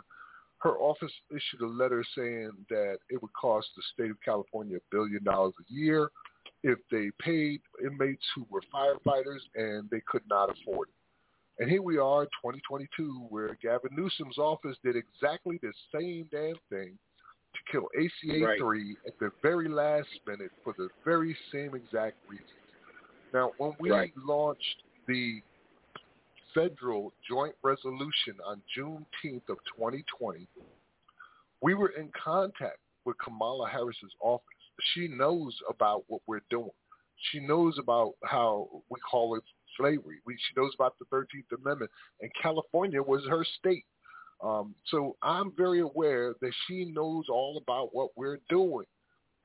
Her 0.59 0.77
office 0.77 1.11
issued 1.29 1.61
a 1.61 1.67
letter 1.67 2.05
saying 2.15 2.51
that 2.69 2.97
it 3.09 3.21
would 3.21 3.33
cost 3.33 3.67
the 3.75 3.83
state 3.93 4.11
of 4.11 4.17
California 4.23 4.77
a 4.77 4.95
billion 4.95 5.23
dollars 5.23 5.53
a 5.59 5.73
year 5.73 6.09
if 6.63 6.79
they 6.89 7.09
paid 7.19 7.59
inmates 7.83 8.23
who 8.33 8.45
were 8.49 8.61
firefighters 8.73 9.41
and 9.55 9.89
they 9.89 10.01
could 10.07 10.21
not 10.29 10.49
afford 10.49 10.87
it. 10.87 10.95
And 11.59 11.69
here 11.69 11.81
we 11.83 11.97
are, 11.97 12.25
2022, 12.25 13.27
where 13.29 13.55
Gavin 13.61 13.91
Newsom's 13.95 14.37
office 14.37 14.75
did 14.83 14.95
exactly 14.95 15.59
the 15.61 15.71
same 15.93 16.27
damn 16.31 16.55
thing 16.69 16.97
to 17.53 17.71
kill 17.71 17.87
ACA 17.95 18.55
3 18.57 18.97
at 19.05 19.13
the 19.19 19.31
very 19.43 19.69
last 19.69 20.09
minute 20.25 20.51
for 20.63 20.73
the 20.77 20.89
very 21.05 21.37
same 21.51 21.75
exact 21.75 22.17
reasons. 22.27 22.49
Now, 23.33 23.51
when 23.57 23.75
we 23.79 23.91
Right. 23.91 24.11
launched 24.17 24.83
the 25.07 25.43
federal 26.53 27.13
joint 27.27 27.55
resolution 27.61 28.39
on 28.41 28.61
Juneteenth 28.75 29.47
of 29.49 29.57
2020, 29.65 30.47
we 31.61 31.75
were 31.75 31.89
in 31.89 32.11
contact 32.11 32.79
with 33.05 33.17
Kamala 33.19 33.69
Harris's 33.69 34.15
office. 34.19 34.47
She 34.93 35.07
knows 35.07 35.59
about 35.69 36.03
what 36.07 36.21
we're 36.25 36.41
doing. 36.49 36.71
She 37.31 37.39
knows 37.39 37.77
about 37.77 38.15
how 38.23 38.83
we 38.89 38.99
call 38.99 39.35
it 39.35 39.43
slavery. 39.77 40.17
We, 40.25 40.35
she 40.35 40.59
knows 40.59 40.71
about 40.75 40.95
the 40.99 41.05
13th 41.05 41.57
Amendment, 41.63 41.91
and 42.21 42.31
California 42.41 43.01
was 43.01 43.23
her 43.29 43.45
state. 43.59 43.85
Um, 44.43 44.75
so 44.87 45.15
I'm 45.21 45.53
very 45.55 45.79
aware 45.79 46.33
that 46.41 46.51
she 46.67 46.85
knows 46.85 47.25
all 47.29 47.61
about 47.61 47.89
what 47.93 48.09
we're 48.15 48.39
doing. 48.49 48.85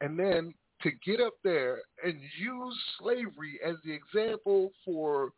And 0.00 0.18
then 0.18 0.54
to 0.82 0.90
get 1.04 1.20
up 1.20 1.34
there 1.44 1.80
and 2.04 2.20
use 2.40 2.78
slavery 2.98 3.58
as 3.66 3.76
the 3.84 3.92
example 3.92 4.72
for 4.84 5.30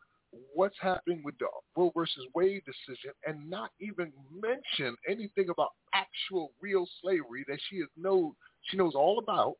what's 0.55 0.77
happening 0.81 1.23
with 1.25 1.37
the 1.39 1.47
Roe 1.77 1.91
versus 1.95 2.25
Wade 2.35 2.63
decision 2.65 3.13
and 3.27 3.49
not 3.51 3.71
even 3.81 4.13
mention 4.33 4.97
anything 5.09 5.49
about 5.51 5.71
actual 5.93 6.53
real 6.61 6.87
slavery 7.03 7.45
that 7.49 7.59
she 7.69 7.79
has 7.79 7.89
know 7.97 8.35
she 8.63 8.77
knows 8.77 8.95
all 8.95 9.19
about 9.19 9.55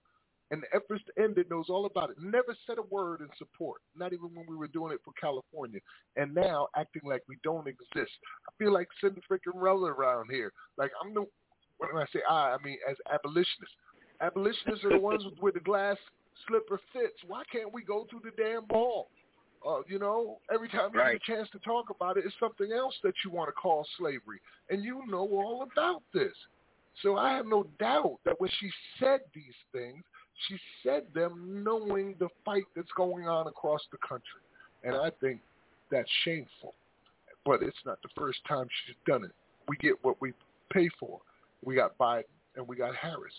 and 0.51 0.63
the 0.63 0.67
efforts 0.75 1.05
to 1.07 1.23
end 1.23 1.39
it 1.39 1.51
knows 1.51 1.67
all 1.69 1.87
about 1.87 2.11
it. 2.11 2.17
Never 2.21 2.57
said 2.67 2.79
a 2.79 2.83
word 2.83 3.21
in 3.21 3.29
support, 3.39 3.81
not 3.97 4.13
even 4.13 4.31
when 4.35 4.47
we 4.49 4.57
were 4.57 4.69
doing 4.69 4.93
it 4.93 5.01
for 5.05 5.13
California. 5.21 5.81
And 6.17 6.35
now 6.35 6.69
acting 6.77 7.03
like 7.05 7.23
we 7.29 7.37
don't 7.45 7.69
exist. 7.69 8.13
I 8.49 8.53
feel 8.59 8.73
like 8.73 8.89
sitting 9.01 9.23
freaking 9.31 9.55
relevant 9.55 9.99
around 9.99 10.31
here. 10.31 10.53
Like 10.77 10.91
I'm 11.03 11.15
the 11.15 11.25
when 11.79 12.03
I 12.03 12.07
say 12.13 12.21
I, 12.29 12.55
I 12.55 12.57
mean 12.65 12.79
as 12.89 12.97
abolitionists. 13.13 13.77
Abolitionists 14.21 14.85
are 14.85 14.91
the 14.91 14.99
ones 14.99 15.25
with, 15.25 15.35
with 15.41 15.55
the 15.55 15.61
glass 15.61 15.97
slipper 16.47 16.81
fits. 16.93 17.17
Why 17.27 17.43
can't 17.51 17.73
we 17.73 17.83
go 17.83 18.07
through 18.11 18.21
the 18.25 18.43
damn 18.43 18.67
ball? 18.67 19.09
Uh, 19.67 19.81
you 19.87 19.99
know, 19.99 20.39
every 20.53 20.69
time 20.69 20.91
you 20.95 21.01
Right. 21.01 21.21
get 21.21 21.35
a 21.35 21.37
chance 21.37 21.51
to 21.51 21.59
talk 21.61 21.91
about 21.91 22.17
it, 22.17 22.25
it's 22.25 22.35
something 22.41 22.73
else 22.73 22.95
that 23.03 23.13
you 23.25 23.31
want 23.31 23.49
to 23.49 23.53
call 23.53 23.87
slavery, 23.99 24.41
and 24.71 24.83
you 24.83 25.03
know 25.07 25.29
all 25.29 25.69
about 25.71 26.03
this. 26.15 26.33
So 27.03 27.17
I 27.17 27.33
have 27.33 27.47
no 27.47 27.65
doubt 27.79 28.19
that 28.25 28.41
when 28.41 28.51
she 28.59 28.71
said 28.99 29.21
these 29.35 29.55
things, 29.73 30.03
she 30.49 30.59
said 30.83 31.05
them 31.15 31.63
knowing 31.65 32.15
the 32.19 32.29
fight 32.45 32.65
that's 32.75 32.91
going 32.97 33.27
on 33.27 33.47
across 33.47 33.81
the 33.93 33.99
country, 34.07 34.43
and 34.85 34.95
I 34.95 35.11
think 35.21 35.41
that's 35.91 36.09
shameful. 36.25 36.75
But 37.45 37.63
it's 37.63 37.77
not 37.87 38.01
the 38.03 38.09
first 38.17 38.39
time 38.47 38.67
she's 38.87 38.97
done 39.07 39.25
it. 39.25 39.33
We 39.69 39.77
get 39.77 39.95
what 40.03 40.21
we 40.21 40.33
pay 40.73 40.89
for. 40.99 41.21
We 41.65 41.75
got 41.75 41.97
Biden 41.99 42.25
and 42.57 42.67
we 42.67 42.77
got 42.77 42.95
Harris. 42.95 43.33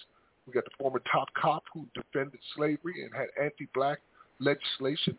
We 0.47 0.53
got 0.53 0.65
the 0.65 0.71
former 0.79 1.01
top 1.11 1.27
cop 1.39 1.63
who 1.73 1.85
defended 1.93 2.39
slavery 2.55 3.03
and 3.03 3.11
had 3.13 3.27
anti-black 3.41 3.99
legislation. 4.39 5.17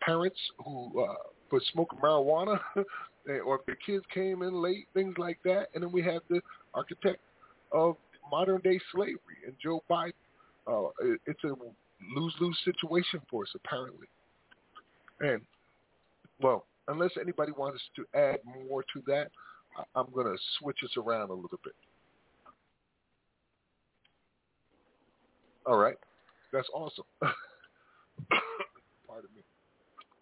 Parents 0.00 0.38
who 0.64 1.04
uh, 1.04 1.14
for 1.48 1.60
smoking 1.72 1.98
marijuana, 2.00 2.58
or 3.44 3.56
if 3.56 3.66
their 3.66 3.76
kids 3.76 4.04
came 4.12 4.42
in 4.42 4.62
late, 4.62 4.88
things 4.94 5.14
like 5.18 5.38
that. 5.44 5.68
And 5.74 5.82
then 5.82 5.92
we 5.92 6.02
have 6.02 6.22
the 6.28 6.40
architect 6.74 7.20
of 7.72 7.96
modern 8.30 8.60
day 8.62 8.78
slavery 8.92 9.38
and 9.46 9.54
Joe 9.62 9.82
Biden. 9.88 10.12
Uh, 10.66 10.88
it- 11.00 11.20
it's 11.26 11.44
a 11.44 11.54
lose-lose 12.14 12.58
situation 12.64 13.20
for 13.30 13.44
us 13.44 13.54
apparently. 13.54 14.08
And 15.20 15.46
well, 16.40 16.66
unless 16.88 17.16
anybody 17.16 17.52
wants 17.52 17.82
to 17.96 18.06
add 18.14 18.44
more 18.44 18.82
to 18.92 19.00
that, 19.06 19.30
I- 19.76 19.84
I'm 19.94 20.10
going 20.12 20.26
to 20.26 20.38
switch 20.58 20.82
us 20.84 20.96
around 20.96 21.30
a 21.30 21.34
little 21.34 21.58
bit. 21.64 21.74
All 25.66 25.78
right, 25.78 25.98
that's 26.52 26.68
awesome. 26.72 27.04
Pardon 29.08 29.30
me, 29.34 29.42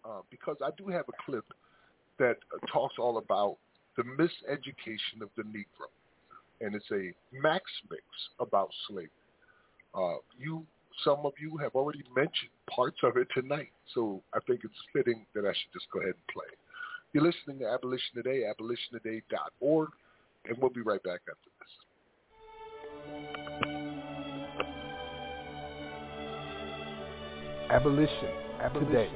uh, 0.03 0.21
because 0.31 0.57
I 0.63 0.71
do 0.77 0.87
have 0.87 1.05
a 1.07 1.13
clip 1.23 1.45
that 2.17 2.37
uh, 2.53 2.65
talks 2.71 2.95
all 2.97 3.17
about 3.19 3.57
the 3.95 4.03
miseducation 4.03 5.21
of 5.21 5.29
the 5.37 5.43
Negro, 5.43 5.87
and 6.61 6.75
it's 6.75 6.89
a 6.91 7.11
max 7.33 7.63
mix 7.89 8.03
about 8.39 8.69
slavery. 8.87 9.09
Uh, 9.93 10.15
you, 10.37 10.65
some 11.03 11.25
of 11.25 11.33
you 11.39 11.57
have 11.57 11.75
already 11.75 12.03
mentioned 12.15 12.51
parts 12.69 12.97
of 13.03 13.17
it 13.17 13.27
tonight, 13.33 13.71
so 13.93 14.21
I 14.33 14.39
think 14.47 14.61
it's 14.63 14.73
fitting 14.93 15.25
that 15.33 15.45
I 15.45 15.51
should 15.51 15.73
just 15.73 15.85
go 15.91 15.99
ahead 15.99 16.13
and 16.15 16.27
play. 16.33 16.45
You're 17.13 17.23
listening 17.23 17.59
to 17.59 17.67
Abolition 17.67 18.15
Today, 18.15 18.43
abolitiontoday.org, 18.43 19.89
and 20.47 20.57
we'll 20.59 20.69
be 20.69 20.81
right 20.81 21.01
back 21.03 21.21
after 21.29 21.49
this. 21.59 21.85
Abolition. 27.71 28.29
Today. 28.73 29.09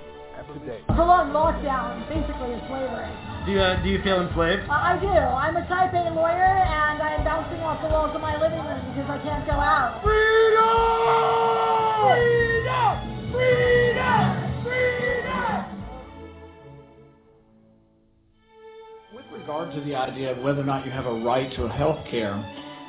Today. 0.53 0.81
prolonged 0.87 1.33
lockdown, 1.33 2.07
basically 2.07 2.53
is 2.53 2.61
slavery. 2.67 3.38
Do 3.49 3.55
you, 3.55 3.61
uh, 3.61 3.81
do 3.81 3.89
you 3.89 3.99
feel 4.03 4.21
enslaved? 4.21 4.69
Uh, 4.69 4.73
I 4.73 4.99
do. 5.01 5.07
I'm 5.07 5.57
a 5.57 5.65
type 5.67 5.91
A 5.91 6.13
lawyer, 6.13 6.29
and 6.29 7.01
I'm 7.01 7.23
bouncing 7.23 7.61
off 7.61 7.81
the 7.81 7.89
walls 7.89 8.13
of 8.13 8.21
my 8.21 8.39
living 8.39 8.59
room 8.59 8.93
because 8.93 9.09
I 9.09 9.17
can't 9.25 9.43
go 9.47 9.53
out. 9.53 10.03
Freedom! 10.05 10.69
Freedom! 12.13 12.93
Freedom! 13.33 14.61
Freedom! 14.61 15.65
With 19.15 19.25
regard 19.33 19.73
to 19.73 19.81
the 19.81 19.95
idea 19.95 20.33
of 20.33 20.43
whether 20.43 20.61
or 20.61 20.65
not 20.65 20.85
you 20.85 20.91
have 20.91 21.07
a 21.07 21.19
right 21.25 21.51
to 21.55 21.67
health 21.69 22.05
care, 22.11 22.37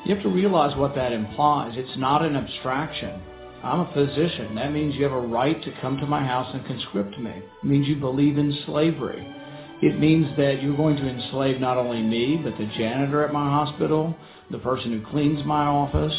you 0.05 0.15
have 0.15 0.23
to 0.25 0.29
realize 0.29 0.77
what 0.77 0.95
that 0.95 1.13
implies. 1.13 1.73
It's 1.79 1.97
not 1.97 2.23
an 2.23 2.37
abstraction. 2.37 3.23
I'm 3.65 3.81
a 3.81 3.91
physician. 3.95 4.57
That 4.57 4.73
means 4.73 4.95
you 4.95 5.05
have 5.05 5.13
a 5.13 5.21
right 5.21 5.63
to 5.63 5.73
come 5.81 5.97
to 5.97 6.07
my 6.07 6.23
house 6.23 6.51
and 6.53 6.67
conscript 6.67 7.19
me. 7.19 7.31
It 7.31 7.65
means 7.65 7.89
you 7.89 7.97
believe 7.97 8.37
in 8.37 8.53
slavery. 8.67 9.40
It 9.83 9.99
means 9.99 10.37
that 10.37 10.63
you're 10.63 10.77
going 10.77 10.97
to 10.97 11.09
enslave 11.09 11.61
not 11.61 11.79
only 11.79 12.03
me, 12.03 12.39
but 12.43 12.57
the 12.59 12.67
janitor 12.77 13.25
at 13.25 13.33
my 13.33 13.49
hospital, 13.49 14.15
the 14.51 14.59
person 14.59 14.93
who 14.93 15.11
cleans 15.11 15.45
my 15.47 15.65
office, 15.65 16.13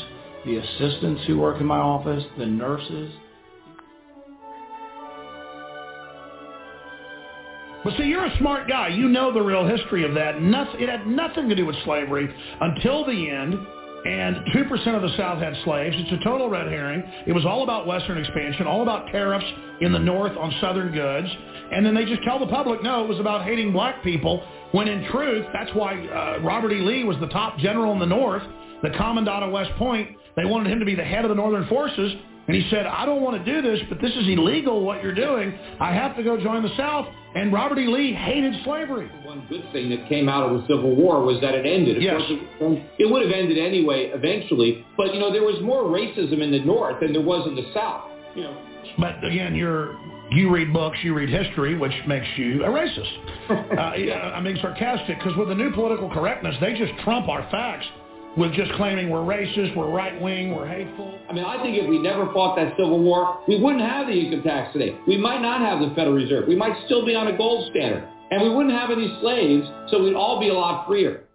the 0.45 0.57
assistants 0.57 1.21
who 1.27 1.38
work 1.39 1.61
in 1.61 1.67
my 1.67 1.77
office, 1.77 2.23
the 2.39 2.45
nurses. 2.45 3.11
But 7.83 7.93
see, 7.97 8.03
you're 8.03 8.25
a 8.25 8.38
smart 8.38 8.67
guy. 8.67 8.89
You 8.89 9.09
know 9.09 9.33
the 9.33 9.41
real 9.41 9.67
history 9.67 10.03
of 10.03 10.13
that. 10.15 10.41
Nothing, 10.41 10.81
it 10.81 10.89
had 10.89 11.07
nothing 11.07 11.49
to 11.49 11.55
do 11.55 11.65
with 11.65 11.75
slavery 11.83 12.33
until 12.61 13.05
the 13.05 13.29
end. 13.29 13.55
And 14.03 14.38
2% 14.55 14.95
of 14.95 15.03
the 15.03 15.15
South 15.15 15.39
had 15.39 15.53
slaves. 15.63 15.95
It's 15.99 16.11
a 16.19 16.23
total 16.23 16.49
red 16.49 16.67
herring. 16.67 17.03
It 17.27 17.33
was 17.33 17.45
all 17.45 17.61
about 17.61 17.85
Western 17.85 18.17
expansion, 18.17 18.65
all 18.65 18.81
about 18.81 19.07
tariffs 19.11 19.45
in 19.79 19.91
the 19.91 19.99
North 19.99 20.35
on 20.38 20.51
Southern 20.59 20.91
goods. 20.91 21.27
And 21.72 21.85
then 21.85 21.93
they 21.95 22.06
just 22.06 22.23
tell 22.23 22.39
the 22.39 22.48
public, 22.48 22.84
no, 22.84 23.03
it 23.03 23.07
was 23.07 23.19
about 23.19 23.43
hating 23.45 23.72
black 23.72 24.03
people, 24.03 24.43
when 24.72 24.88
in 24.88 25.10
truth, 25.11 25.45
that's 25.53 25.72
why 25.73 25.95
uh, 26.07 26.39
Robert 26.43 26.72
E. 26.72 26.80
Lee 26.81 27.03
was 27.03 27.18
the 27.19 27.27
top 27.27 27.57
general 27.60 27.93
in 27.93 27.99
the 27.99 28.06
North, 28.06 28.43
the 28.84 28.89
commandant 28.91 29.43
of 29.43 29.52
West 29.52 29.72
Point. 29.77 30.10
They 30.35 30.45
wanted 30.45 30.72
him 30.72 30.80
to 30.80 30.85
be 30.85 30.95
the 30.95 31.03
head 31.03 31.26
of 31.26 31.30
the 31.30 31.35
Northern 31.35 31.68
forces. 31.68 32.14
And 32.48 32.56
he 32.61 32.68
said, 32.69 32.85
I 32.88 33.06
don't 33.06 33.22
want 33.22 33.43
to 33.45 33.52
do 33.53 33.61
this, 33.61 33.80
but 33.88 34.02
this 34.02 34.11
is 34.11 34.27
illegal 34.27 34.84
what 34.84 35.03
you're 35.03 35.14
doing. 35.14 35.53
I 35.80 35.93
have 35.93 36.15
to 36.18 36.23
go 36.23 36.41
join 36.41 36.64
the 36.64 36.76
South. 36.76 37.06
And 37.35 37.53
Robert 37.53 37.77
E. 37.77 37.88
Lee 37.88 38.14
hated 38.14 38.53
slavery. 38.65 39.10
One 39.23 39.45
good 39.48 39.64
thing 39.72 39.89
that 39.91 40.10
came 40.10 40.27
out 40.27 40.49
of 40.49 40.60
the 40.60 40.68
Civil 40.68 40.95
War 40.95 41.22
was 41.23 41.39
that 41.41 41.53
it 41.53 41.65
ended. 41.65 41.98
Of 41.98 42.03
Yes. 42.03 42.18
course, 42.18 42.31
it, 42.60 42.91
it 42.99 43.11
would 43.11 43.22
have 43.22 43.31
ended 43.31 43.57
anyway 43.57 44.11
eventually. 44.14 44.85
But, 44.98 45.14
you 45.14 45.19
know, 45.19 45.31
there 45.31 45.43
was 45.43 45.61
more 45.61 45.84
racism 45.84 46.41
in 46.41 46.52
the 46.52 46.60
North 46.60 46.99
than 46.99 47.14
there 47.14 47.22
was 47.22 47.48
in 47.48 47.56
the 47.56 47.72
South. 47.73 48.10
You 48.35 48.43
know, 48.43 48.57
But 48.98 49.23
again, 49.23 49.56
you're 49.56 49.95
you 50.31 50.49
read 50.49 50.71
books, 50.71 50.97
you 51.03 51.13
read 51.13 51.29
history, 51.29 51.77
which 51.77 51.93
makes 52.07 52.27
you 52.37 52.63
a 52.63 52.67
racist. 52.67 53.11
uh, 53.77 54.13
I'm 54.35 54.43
being 54.43 54.57
sarcastic 54.61 55.17
because 55.17 55.35
with 55.37 55.49
the 55.49 55.55
new 55.55 55.71
political 55.73 56.09
correctness, 56.09 56.55
they 56.61 56.73
just 56.73 56.93
trump 57.03 57.27
our 57.27 57.49
facts 57.51 57.85
with 58.37 58.53
just 58.53 58.71
claiming 58.73 59.09
we're 59.09 59.19
racist, 59.19 59.75
we're 59.75 59.91
right 59.91 60.19
wing, 60.21 60.55
we're 60.55 60.67
hateful. 60.67 61.19
I 61.29 61.33
mean, 61.33 61.43
I 61.43 61.61
think 61.61 61.77
if 61.77 61.89
we 61.89 61.99
never 61.99 62.31
fought 62.31 62.55
that 62.55 62.71
Civil 62.77 62.99
War, 62.99 63.43
we 63.47 63.61
wouldn't 63.61 63.83
have 63.83 64.07
the 64.07 64.13
income 64.13 64.43
tax 64.43 64.71
today. 64.71 64.97
We 65.05 65.17
might 65.17 65.41
not 65.41 65.59
have 65.59 65.79
the 65.81 65.93
Federal 65.95 66.15
Reserve. 66.15 66.47
We 66.47 66.55
might 66.55 66.75
still 66.85 67.05
be 67.05 67.13
on 67.13 67.27
a 67.27 67.37
gold 67.37 67.69
standard. 67.71 68.07
And 68.31 68.41
we 68.41 68.55
wouldn't 68.55 68.73
have 68.73 68.89
any 68.89 69.13
slaves, 69.19 69.67
so 69.89 70.01
we'd 70.01 70.15
all 70.15 70.39
be 70.39 70.47
a 70.47 70.53
lot 70.53 70.87
freer. 70.87 71.25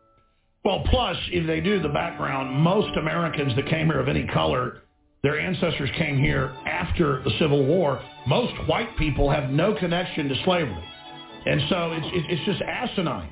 Well, 0.65 0.83
plus, 0.87 1.17
if 1.31 1.47
they 1.47 1.61
do 1.61 1.81
the 1.81 1.91
background, 1.91 2.51
most 2.51 2.97
Americans 2.97 3.55
that 3.57 3.69
came 3.69 3.87
here 3.87 4.01
of 4.01 4.09
any 4.09 4.27
color, 4.27 4.83
their 5.23 5.39
ancestors 5.41 5.91
came 5.97 6.19
here 6.19 6.55
after 6.67 7.23
the 7.25 7.31
Civil 7.39 7.65
War. 7.67 8.01
Most 8.27 8.53
white 8.69 8.97
people 8.97 9.31
have 9.31 9.51
no 9.51 9.75
connection 9.75 10.29
to 10.29 10.35
slavery. 10.45 10.85
And 11.47 11.61
so 11.69 11.93
it's, 11.93 12.07
it's 12.31 12.45
just 12.45 12.63
asinine. 12.63 13.31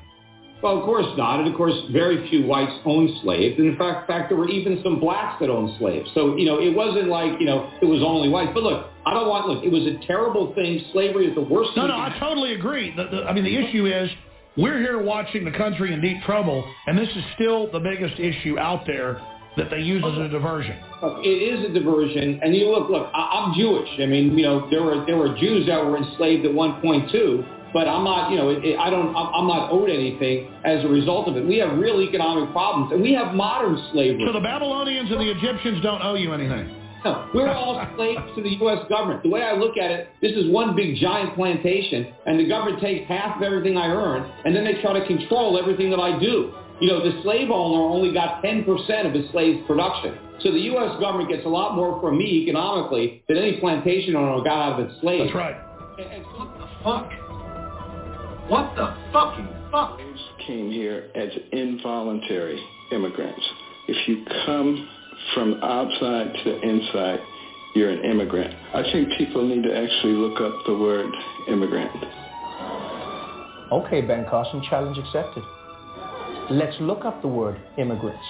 Well, 0.63 0.77
of 0.79 0.85
course 0.85 1.05
not. 1.17 1.39
And 1.41 1.49
of 1.49 1.55
course, 1.55 1.73
very 1.91 2.27
few 2.29 2.45
whites 2.47 2.71
owned 2.85 3.09
slaves. 3.21 3.55
And 3.59 3.67
in 3.67 3.77
fact, 3.77 4.09
in 4.09 4.15
fact, 4.15 4.29
there 4.29 4.37
were 4.37 4.49
even 4.49 4.81
some 4.83 4.99
blacks 4.99 5.39
that 5.41 5.49
owned 5.49 5.77
slaves. 5.77 6.09
So, 6.15 6.35
you 6.37 6.45
know, 6.45 6.59
it 6.59 6.73
wasn't 6.73 7.07
like, 7.07 7.39
you 7.39 7.45
know, 7.45 7.71
it 7.81 7.85
was 7.85 8.01
only 8.03 8.29
whites. 8.29 8.51
But 8.53 8.63
look, 8.63 8.87
I 9.05 9.13
don't 9.13 9.27
want, 9.27 9.47
look, 9.47 9.63
it 9.63 9.71
was 9.71 9.85
a 9.85 10.05
terrible 10.07 10.55
thing. 10.55 10.81
Slavery 10.91 11.27
is 11.27 11.35
the 11.35 11.41
worst 11.41 11.71
No, 11.75 11.83
thing. 11.83 11.89
no, 11.89 11.97
I 11.97 12.17
totally 12.19 12.53
agree. 12.53 12.95
The, 12.95 13.03
the, 13.03 13.23
I 13.25 13.33
mean, 13.33 13.43
the 13.43 13.55
issue 13.55 13.85
is 13.85 14.09
we're 14.57 14.79
here 14.79 15.03
watching 15.03 15.43
the 15.43 15.51
country 15.51 15.93
in 15.93 16.01
deep 16.01 16.23
trouble, 16.23 16.65
and 16.87 16.97
this 16.97 17.09
is 17.09 17.23
still 17.35 17.69
the 17.71 17.79
biggest 17.79 18.17
issue 18.19 18.57
out 18.57 18.87
there 18.87 19.21
that 19.57 19.69
they 19.69 19.79
use 19.79 20.03
as 20.05 20.17
a 20.17 20.29
diversion. 20.29 20.77
It 21.23 21.29
is 21.29 21.65
a 21.69 21.73
diversion, 21.73 22.39
and 22.43 22.55
you 22.55 22.69
look, 22.69 22.89
look, 22.89 23.09
I, 23.13 23.43
I'm 23.45 23.53
Jewish. 23.57 23.89
I 23.99 24.05
mean, 24.05 24.37
you 24.37 24.43
know, 24.43 24.69
there 24.69 24.83
were 24.83 25.05
there 25.05 25.17
were 25.17 25.35
Jews 25.37 25.67
that 25.67 25.83
were 25.83 25.97
enslaved 25.97 26.45
at 26.45 26.53
one 26.53 26.81
point 26.81 27.11
too. 27.11 27.43
But 27.73 27.89
I'm 27.89 28.05
not, 28.05 28.31
you 28.31 28.37
know, 28.37 28.51
it, 28.51 28.63
it, 28.63 28.79
I 28.79 28.89
don't, 28.89 29.13
I'm 29.13 29.35
I'm 29.35 29.47
not 29.47 29.69
owed 29.69 29.89
anything 29.89 30.47
as 30.63 30.85
a 30.85 30.87
result 30.87 31.27
of 31.27 31.35
it. 31.35 31.45
We 31.45 31.57
have 31.57 31.77
real 31.77 31.99
economic 32.01 32.53
problems, 32.53 32.93
and 32.93 33.01
we 33.01 33.11
have 33.13 33.35
modern 33.35 33.75
slavery. 33.91 34.23
So 34.25 34.31
the 34.31 34.39
Babylonians 34.39 35.11
and 35.11 35.19
the 35.19 35.29
Egyptians 35.29 35.83
don't 35.83 36.01
owe 36.01 36.15
you 36.15 36.31
anything. 36.31 36.73
No, 37.03 37.29
we're 37.35 37.51
all 37.51 37.85
slaves 37.97 38.21
to 38.35 38.41
the 38.41 38.49
U.S. 38.65 38.79
government. 38.89 39.21
The 39.21 39.29
way 39.29 39.43
I 39.43 39.53
look 39.53 39.77
at 39.77 39.91
it, 39.91 40.09
this 40.21 40.31
is 40.31 40.49
one 40.49 40.75
big 40.75 40.95
giant 40.95 41.35
plantation, 41.35 42.13
and 42.25 42.39
the 42.39 42.47
government 42.47 42.81
takes 42.81 43.07
half 43.07 43.37
of 43.37 43.43
everything 43.43 43.77
I 43.77 43.87
earn, 43.87 44.23
and 44.43 44.55
then 44.55 44.63
they 44.63 44.81
try 44.81 44.97
to 44.97 45.05
control 45.05 45.59
everything 45.59 45.91
that 45.91 45.99
I 45.99 46.17
do. 46.17 46.51
You 46.81 46.89
know, 46.89 47.03
the 47.03 47.21
slave 47.23 47.49
owner 47.49 47.83
only 47.83 48.13
got 48.13 48.43
10% 48.43 48.67
of 49.07 49.13
his 49.13 49.29
slave's 49.31 49.65
production. 49.65 50.17
So 50.41 50.51
the 50.51 50.59
U.S. 50.75 50.99
government 50.99 51.29
gets 51.29 51.45
a 51.45 51.49
lot 51.49 51.75
more 51.75 52.01
from 52.01 52.17
me 52.17 52.43
economically 52.43 53.23
than 53.29 53.37
any 53.37 53.59
plantation 53.59 54.15
owner 54.15 54.43
got 54.43 54.73
out 54.73 54.79
of 54.79 54.89
its 54.89 54.99
slaves. 54.99 55.31
That's 55.31 55.35
right. 55.35 55.55
And, 55.97 56.11
and 56.11 56.25
What 56.25 56.57
the 56.59 56.67
fuck? 56.83 57.11
What 58.49 58.75
the 58.75 58.95
fucking 59.13 59.47
fuck? 59.71 59.99
came 60.45 60.71
here 60.71 61.09
as 61.15 61.29
involuntary 61.51 62.61
immigrants. 62.91 63.41
If 63.87 64.07
you 64.07 64.25
come 64.45 64.87
from 65.33 65.55
outside 65.63 66.33
to 66.43 66.61
inside, 66.61 67.19
you're 67.73 67.89
an 67.89 68.03
immigrant. 68.05 68.53
I 68.73 68.83
think 68.91 69.09
people 69.17 69.47
need 69.47 69.63
to 69.63 69.75
actually 69.75 70.13
look 70.13 70.39
up 70.41 70.65
the 70.65 70.77
word 70.77 71.11
immigrant. 71.47 71.91
Okay, 73.71 74.01
Ben 74.01 74.25
Carson, 74.29 74.61
challenge 74.69 74.97
accepted. 74.97 75.43
Let's 76.51 76.75
look 76.79 77.05
up 77.05 77.23
the 77.23 77.27
word 77.27 77.59
immigrants. 77.79 78.23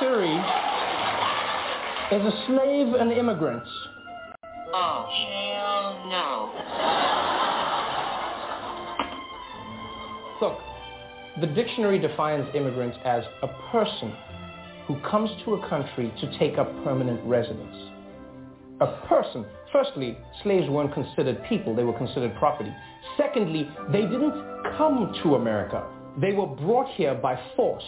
Siri, 0.00 0.34
is 2.10 2.26
a 2.26 2.44
slave 2.48 2.94
an 2.94 3.12
immigrant? 3.12 3.62
Oh, 4.74 5.06
hell 5.08 6.08
no. 6.08 6.50
Look, 10.40 10.58
the 11.40 11.46
dictionary 11.54 12.00
defines 12.00 12.52
immigrants 12.56 12.98
as 13.04 13.22
a 13.44 13.48
person 13.70 14.12
who 14.88 14.98
comes 15.08 15.30
to 15.44 15.54
a 15.54 15.68
country 15.68 16.12
to 16.20 16.38
take 16.40 16.58
up 16.58 16.66
permanent 16.82 17.24
residence. 17.24 17.76
A 18.80 19.06
person. 19.06 19.46
Firstly, 19.72 20.18
slaves 20.42 20.68
weren't 20.68 20.92
considered 20.92 21.42
people, 21.48 21.74
they 21.74 21.84
were 21.84 21.96
considered 21.96 22.34
property. 22.36 22.74
Secondly, 23.16 23.68
they 23.92 24.02
didn't 24.02 24.32
come 24.76 25.14
to 25.22 25.36
America. 25.36 25.86
They 26.20 26.32
were 26.32 26.46
brought 26.46 26.88
here 26.96 27.14
by 27.14 27.40
force. 27.56 27.84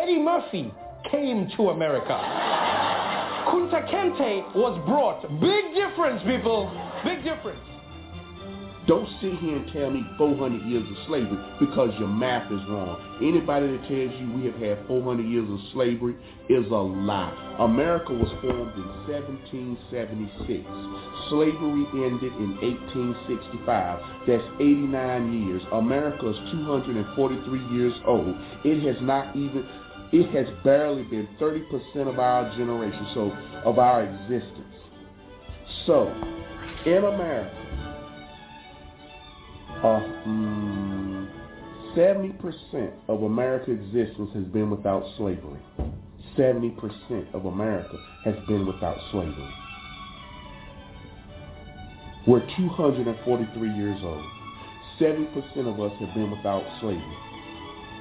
Eddie 0.00 0.20
Murphy 0.20 0.72
came 1.10 1.50
to 1.56 1.70
America. 1.70 2.14
Kunta 3.48 3.84
Kinte 3.90 4.54
was 4.54 4.80
brought. 4.86 5.22
Big 5.40 5.74
difference, 5.74 6.22
people. 6.22 6.70
Big 7.04 7.24
difference. 7.24 7.71
Don't 8.88 9.08
sit 9.20 9.38
here 9.38 9.56
and 9.56 9.72
tell 9.72 9.90
me 9.90 10.04
400 10.18 10.66
years 10.66 10.82
of 10.82 10.96
slavery 11.06 11.38
because 11.60 11.90
your 12.00 12.08
math 12.08 12.50
is 12.50 12.60
wrong. 12.68 12.98
Anybody 13.22 13.76
that 13.76 13.82
tells 13.86 14.10
you 14.18 14.32
we 14.34 14.44
have 14.46 14.56
had 14.56 14.86
400 14.88 15.22
years 15.22 15.48
of 15.48 15.60
slavery 15.72 16.16
is 16.48 16.66
a 16.66 16.74
lie. 16.74 17.30
America 17.60 18.12
was 18.12 18.28
formed 18.42 18.74
in 18.74 18.88
1776. 19.06 20.66
Slavery 21.30 21.86
ended 21.94 22.34
in 22.42 22.58
1865. 22.58 24.26
That's 24.26 24.42
89 24.58 25.46
years. 25.46 25.62
America 25.70 26.30
is 26.30 26.36
243 26.50 27.76
years 27.76 27.94
old. 28.04 28.34
It 28.64 28.82
has 28.82 29.00
not 29.00 29.36
even, 29.36 29.64
it 30.10 30.26
has 30.34 30.52
barely 30.64 31.04
been 31.04 31.28
30% 31.40 32.08
of 32.08 32.18
our 32.18 32.50
generation, 32.56 33.06
so 33.14 33.30
of 33.64 33.78
our 33.78 34.02
existence. 34.02 34.74
So, 35.86 36.10
in 36.84 37.04
America, 37.04 37.71
uh, 39.82 40.00
mm, 40.26 41.28
70% 41.96 42.92
of 43.08 43.22
America's 43.22 43.78
existence 43.80 44.30
has 44.34 44.44
been 44.44 44.70
without 44.70 45.04
slavery. 45.16 45.60
70% 46.38 47.34
of 47.34 47.46
America 47.46 47.98
has 48.24 48.34
been 48.46 48.66
without 48.66 48.96
slavery. 49.10 49.54
We're 52.26 52.46
243 52.56 53.74
years 53.74 53.98
old. 54.02 54.24
70% 55.00 55.34
of 55.66 55.80
us 55.80 55.92
have 55.98 56.14
been 56.14 56.30
without 56.30 56.64
slavery 56.80 57.18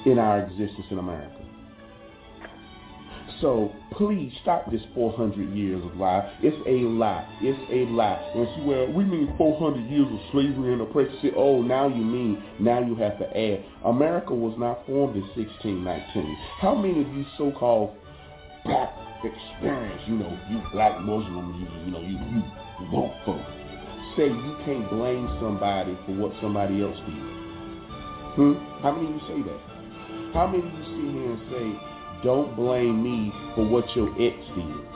in 0.06 0.20
our 0.20 0.44
existence 0.44 0.86
in 0.92 1.00
America. 1.00 1.41
So 3.42 3.74
please 3.94 4.32
stop 4.44 4.72
this 4.72 4.82
400 4.94 5.56
years 5.56 5.84
of 5.84 5.98
lie. 5.98 6.32
It's 6.44 6.56
a 6.68 6.88
lie. 6.88 7.28
It's 7.42 7.60
a 7.72 7.92
lie. 7.92 8.32
And 8.36 8.48
she, 8.56 8.62
well, 8.62 8.92
we 8.94 9.04
mean 9.04 9.34
400 9.36 9.90
years 9.90 10.08
of 10.08 10.20
slavery 10.32 10.74
and 10.74 10.82
oppression. 10.82 11.34
Oh, 11.36 11.62
now 11.64 11.88
you 11.88 12.04
mean, 12.04 12.42
now 12.60 12.80
you 12.80 12.96
have 12.96 13.18
to 13.18 13.26
add. 13.26 13.66
America 13.84 14.36
was 14.36 14.54
not 14.60 14.86
formed 14.86 15.16
in 15.16 15.24
1619. 15.36 16.38
How 16.60 16.76
many 16.76 17.02
of 17.02 17.08
you 17.08 17.26
so-called 17.38 17.98
black 18.64 18.94
experience, 19.26 20.02
you 20.06 20.18
know, 20.18 20.38
you 20.50 20.62
black 20.72 21.02
Muslims, 21.02 21.58
you, 21.58 21.86
you 21.86 21.92
know, 21.92 22.02
you, 22.02 22.18
you 22.18 22.92
woke 22.94 23.14
folk, 23.26 23.42
say 24.18 24.30
you 24.30 24.56
can't 24.66 24.88
blame 24.90 25.26
somebody 25.42 25.98
for 26.06 26.14
what 26.14 26.32
somebody 26.42 26.82
else 26.82 26.98
did? 27.10 27.42
Hmm? 28.38 28.54
How 28.86 28.94
many 28.94 29.10
of 29.10 29.14
you 29.18 29.22
say 29.26 29.42
that? 29.50 29.62
How 30.34 30.46
many 30.46 30.62
of 30.62 30.74
you 30.74 30.84
sit 30.94 31.10
here 31.10 31.32
and 31.34 31.42
say, 31.50 32.01
don't 32.24 32.56
blame 32.56 33.04
me 33.04 33.34
for 33.56 33.66
what 33.66 33.86
your 33.96 34.10
ex 34.22 34.36
did? 34.56 34.92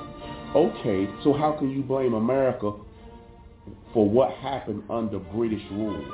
Okay, 0.55 1.09
so 1.23 1.33
how 1.33 1.53
can 1.57 1.69
you 1.69 1.83
blame 1.83 2.13
America 2.13 2.71
for 3.93 4.09
what 4.09 4.31
happened 4.31 4.83
under 4.89 5.19
British 5.19 5.63
rule? 5.71 6.05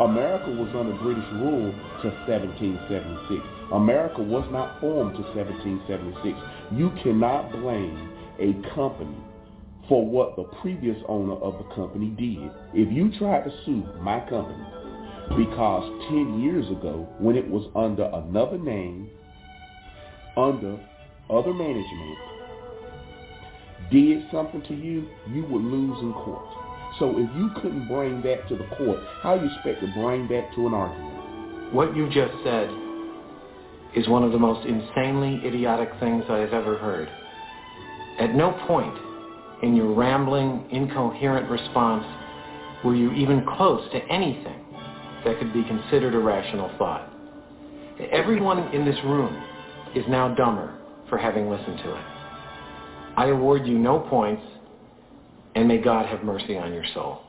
America 0.00 0.50
was 0.50 0.74
under 0.74 0.96
British 1.02 1.28
rule 1.34 1.70
to 2.02 2.08
1776. 2.26 3.42
America 3.72 4.22
was 4.22 4.48
not 4.50 4.80
formed 4.80 5.14
to 5.14 5.22
1776. 5.36 6.36
You 6.72 6.90
cannot 7.02 7.52
blame 7.52 8.10
a 8.40 8.56
company 8.74 9.16
for 9.88 10.06
what 10.06 10.36
the 10.36 10.44
previous 10.62 10.96
owner 11.06 11.34
of 11.34 11.58
the 11.58 11.74
company 11.74 12.08
did. 12.16 12.50
If 12.72 12.90
you 12.92 13.16
tried 13.18 13.44
to 13.44 13.52
sue 13.64 13.84
my 14.00 14.20
company 14.20 14.64
because 15.36 15.84
10 16.08 16.40
years 16.40 16.66
ago 16.70 17.06
when 17.18 17.36
it 17.36 17.46
was 17.46 17.68
under 17.76 18.04
another 18.04 18.58
name, 18.58 19.10
under 20.48 20.78
other 21.28 21.52
management, 21.52 22.18
did 23.90 24.24
something 24.32 24.62
to 24.62 24.74
you, 24.74 25.08
you 25.32 25.44
would 25.46 25.62
lose 25.62 25.98
in 26.00 26.12
court. 26.12 26.46
So 26.98 27.10
if 27.18 27.30
you 27.36 27.50
couldn't 27.60 27.88
bring 27.88 28.22
that 28.22 28.48
to 28.48 28.56
the 28.56 28.66
court, 28.76 28.98
how 29.22 29.34
you 29.34 29.46
expect 29.46 29.80
to 29.80 29.92
bring 29.94 30.28
that 30.28 30.50
to 30.54 30.66
an 30.66 30.74
argument? 30.74 31.74
What 31.74 31.96
you 31.96 32.06
just 32.06 32.32
said 32.44 32.68
is 33.96 34.08
one 34.08 34.22
of 34.22 34.32
the 34.32 34.38
most 34.38 34.66
insanely 34.66 35.40
idiotic 35.46 35.90
things 36.00 36.24
I 36.28 36.38
have 36.38 36.52
ever 36.52 36.78
heard. 36.78 37.08
At 38.20 38.34
no 38.34 38.52
point 38.66 38.94
in 39.62 39.76
your 39.76 39.92
rambling, 39.92 40.68
incoherent 40.70 41.50
response 41.50 42.04
were 42.84 42.94
you 42.94 43.12
even 43.12 43.44
close 43.56 43.82
to 43.92 43.98
anything 44.06 44.64
that 45.24 45.38
could 45.38 45.52
be 45.52 45.62
considered 45.64 46.14
a 46.14 46.18
rational 46.18 46.70
thought. 46.78 47.08
Everyone 48.10 48.58
in 48.74 48.84
this 48.84 48.96
room 49.04 49.42
is 49.94 50.04
now 50.08 50.34
dumber 50.34 50.78
for 51.08 51.18
having 51.18 51.50
listened 51.50 51.78
to 51.78 51.94
it. 51.94 52.04
I 53.16 53.26
award 53.26 53.66
you 53.66 53.78
no 53.78 54.00
points, 54.00 54.42
and 55.54 55.66
may 55.66 55.78
God 55.78 56.06
have 56.06 56.22
mercy 56.22 56.56
on 56.56 56.72
your 56.72 56.84
soul. 56.94 57.22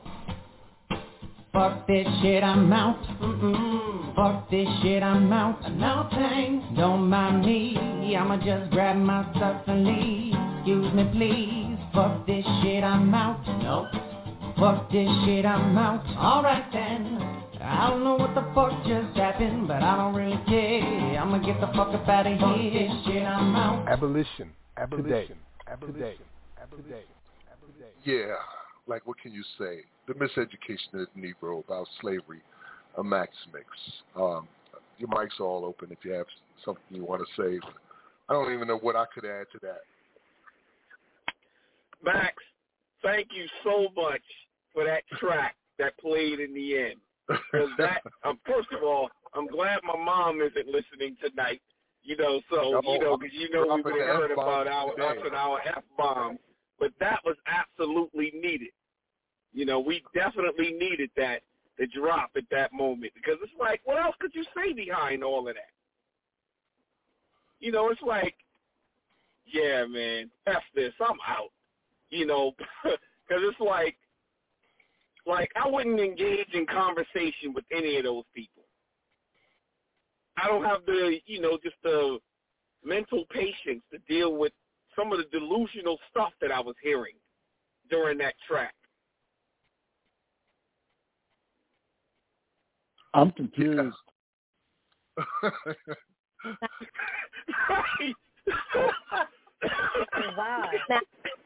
Fuck 1.52 1.86
this 1.86 2.06
shit, 2.22 2.42
I'm 2.42 2.72
out. 2.72 3.02
Mm-mm. 3.20 4.14
Fuck 4.16 4.50
this 4.50 4.68
shit, 4.82 5.02
I'm 5.02 5.30
out. 5.32 5.60
No 5.72 6.08
thanks, 6.10 6.64
don't 6.76 7.10
mind 7.10 7.44
me. 7.44 8.16
I'ma 8.16 8.36
just 8.38 8.70
grab 8.70 8.96
my 8.96 9.22
stuff 9.36 9.62
and 9.66 9.84
leave. 9.86 10.34
Excuse 10.58 10.94
me, 10.94 11.04
please. 11.12 11.78
Fuck 11.94 12.26
this 12.26 12.44
shit, 12.62 12.82
I'm 12.84 13.12
out. 13.14 13.44
Nope. 13.62 13.88
Fuck 14.58 14.90
this 14.90 15.08
shit, 15.24 15.44
I'm 15.44 15.76
out. 15.76 16.04
Alright 16.16 16.72
then. 16.72 17.42
I 17.64 17.90
don't 17.90 18.02
know 18.02 18.16
what 18.16 18.34
the 18.34 18.42
fuck 18.54 18.84
just 18.84 19.16
happened, 19.16 19.68
but 19.68 19.82
I 19.82 19.96
don't 19.96 20.14
really 20.14 20.40
care. 20.48 21.18
I'ma 21.20 21.38
get 21.38 21.60
the 21.60 21.68
fuck 21.68 21.94
up 21.94 22.08
out 22.08 22.26
of 22.26 22.32
here. 22.32 22.40
Fuck 22.40 22.56
this 22.72 23.04
shit, 23.06 23.22
I'm 23.22 23.54
out. 23.54 23.88
Abolition. 23.88 24.50
Abolition. 24.76 25.36
Abolition. 25.70 26.18
Abolition. 26.60 27.04
Yeah, 28.04 28.34
like 28.86 29.06
what 29.06 29.18
can 29.18 29.32
you 29.32 29.44
say? 29.58 29.82
The 30.08 30.14
miseducation 30.14 31.02
of 31.02 31.06
the 31.14 31.20
Negro 31.20 31.64
about 31.64 31.86
slavery, 32.00 32.40
a 32.98 33.04
Max 33.04 33.30
Mix. 33.52 33.66
Um, 34.16 34.48
your 34.98 35.08
mic's 35.08 35.36
all 35.38 35.64
open 35.64 35.88
if 35.92 35.98
you 36.04 36.12
have 36.12 36.26
something 36.64 36.82
you 36.90 37.04
want 37.04 37.22
to 37.22 37.42
say. 37.42 37.60
I 38.28 38.32
don't 38.32 38.52
even 38.52 38.68
know 38.68 38.78
what 38.78 38.96
I 38.96 39.04
could 39.14 39.24
add 39.24 39.46
to 39.52 39.58
that. 39.62 39.82
Max, 42.04 42.34
thank 43.02 43.28
you 43.32 43.46
so 43.62 43.88
much 43.94 44.22
for 44.72 44.84
that 44.84 45.04
track 45.18 45.54
that 45.78 45.96
played 45.98 46.40
in 46.40 46.52
the 46.54 46.78
end. 46.78 46.96
Because 47.52 47.68
that, 47.78 48.02
um, 48.24 48.38
first 48.46 48.68
of 48.72 48.82
all, 48.82 49.08
I'm 49.34 49.46
glad 49.46 49.80
my 49.84 49.96
mom 49.96 50.40
isn't 50.40 50.66
listening 50.66 51.16
tonight. 51.20 51.60
You 52.04 52.16
know, 52.16 52.40
so 52.50 52.80
you 52.84 52.98
know, 52.98 53.16
because 53.16 53.32
you 53.32 53.48
know 53.50 53.74
we 53.76 53.82
would 53.82 54.00
have 54.00 54.16
heard 54.16 54.30
about 54.32 54.66
our 54.66 54.90
us 55.00 55.16
and 55.24 55.36
our 55.36 55.60
f 55.64 55.84
bombs, 55.96 56.40
but 56.80 56.90
that 56.98 57.20
was 57.24 57.36
absolutely 57.46 58.32
needed. 58.34 58.70
You 59.52 59.66
know, 59.66 59.78
we 59.78 60.02
definitely 60.12 60.72
needed 60.72 61.10
that 61.16 61.42
the 61.78 61.86
drop 61.86 62.30
at 62.36 62.44
that 62.50 62.72
moment 62.72 63.12
because 63.14 63.38
it's 63.42 63.52
like, 63.58 63.80
what 63.84 64.02
else 64.02 64.16
could 64.20 64.34
you 64.34 64.44
say 64.56 64.72
behind 64.72 65.22
all 65.22 65.48
of 65.48 65.54
that? 65.54 65.70
You 67.60 67.70
know, 67.70 67.90
it's 67.90 68.02
like, 68.02 68.34
yeah, 69.46 69.84
man, 69.86 70.30
f 70.46 70.62
this, 70.74 70.92
I'm 71.00 71.18
out. 71.26 71.50
You 72.10 72.26
know, 72.26 72.52
because 72.82 73.42
it's 73.44 73.60
like, 73.60 73.96
like 75.26 75.50
I 75.56 75.68
wouldn't 75.68 76.00
engage 76.00 76.48
in 76.52 76.66
conversation 76.66 77.52
with 77.54 77.64
any 77.72 77.96
of 77.96 78.04
those 78.04 78.24
people. 78.34 78.64
I 80.36 80.48
don't 80.48 80.64
have 80.64 80.84
the, 80.86 81.18
you 81.26 81.40
know, 81.40 81.58
just 81.62 81.76
the 81.82 82.18
mental 82.84 83.24
patience 83.30 83.82
to 83.92 83.98
deal 84.08 84.36
with 84.36 84.52
some 84.96 85.12
of 85.12 85.18
the 85.18 85.24
delusional 85.38 85.98
stuff 86.10 86.32
that 86.40 86.50
I 86.50 86.60
was 86.60 86.74
hearing 86.82 87.14
during 87.90 88.18
that 88.18 88.34
track. 88.48 88.74
I'm 93.14 93.30
confused. 93.32 93.94
wow. 100.36 100.64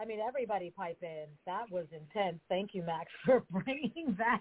I 0.00 0.04
mean, 0.04 0.20
everybody 0.26 0.70
pipe 0.76 0.98
in. 1.02 1.24
That 1.46 1.70
was 1.70 1.86
intense. 1.92 2.38
Thank 2.48 2.74
you, 2.74 2.82
Max, 2.82 3.10
for 3.24 3.42
bringing 3.50 4.16
that. 4.18 4.40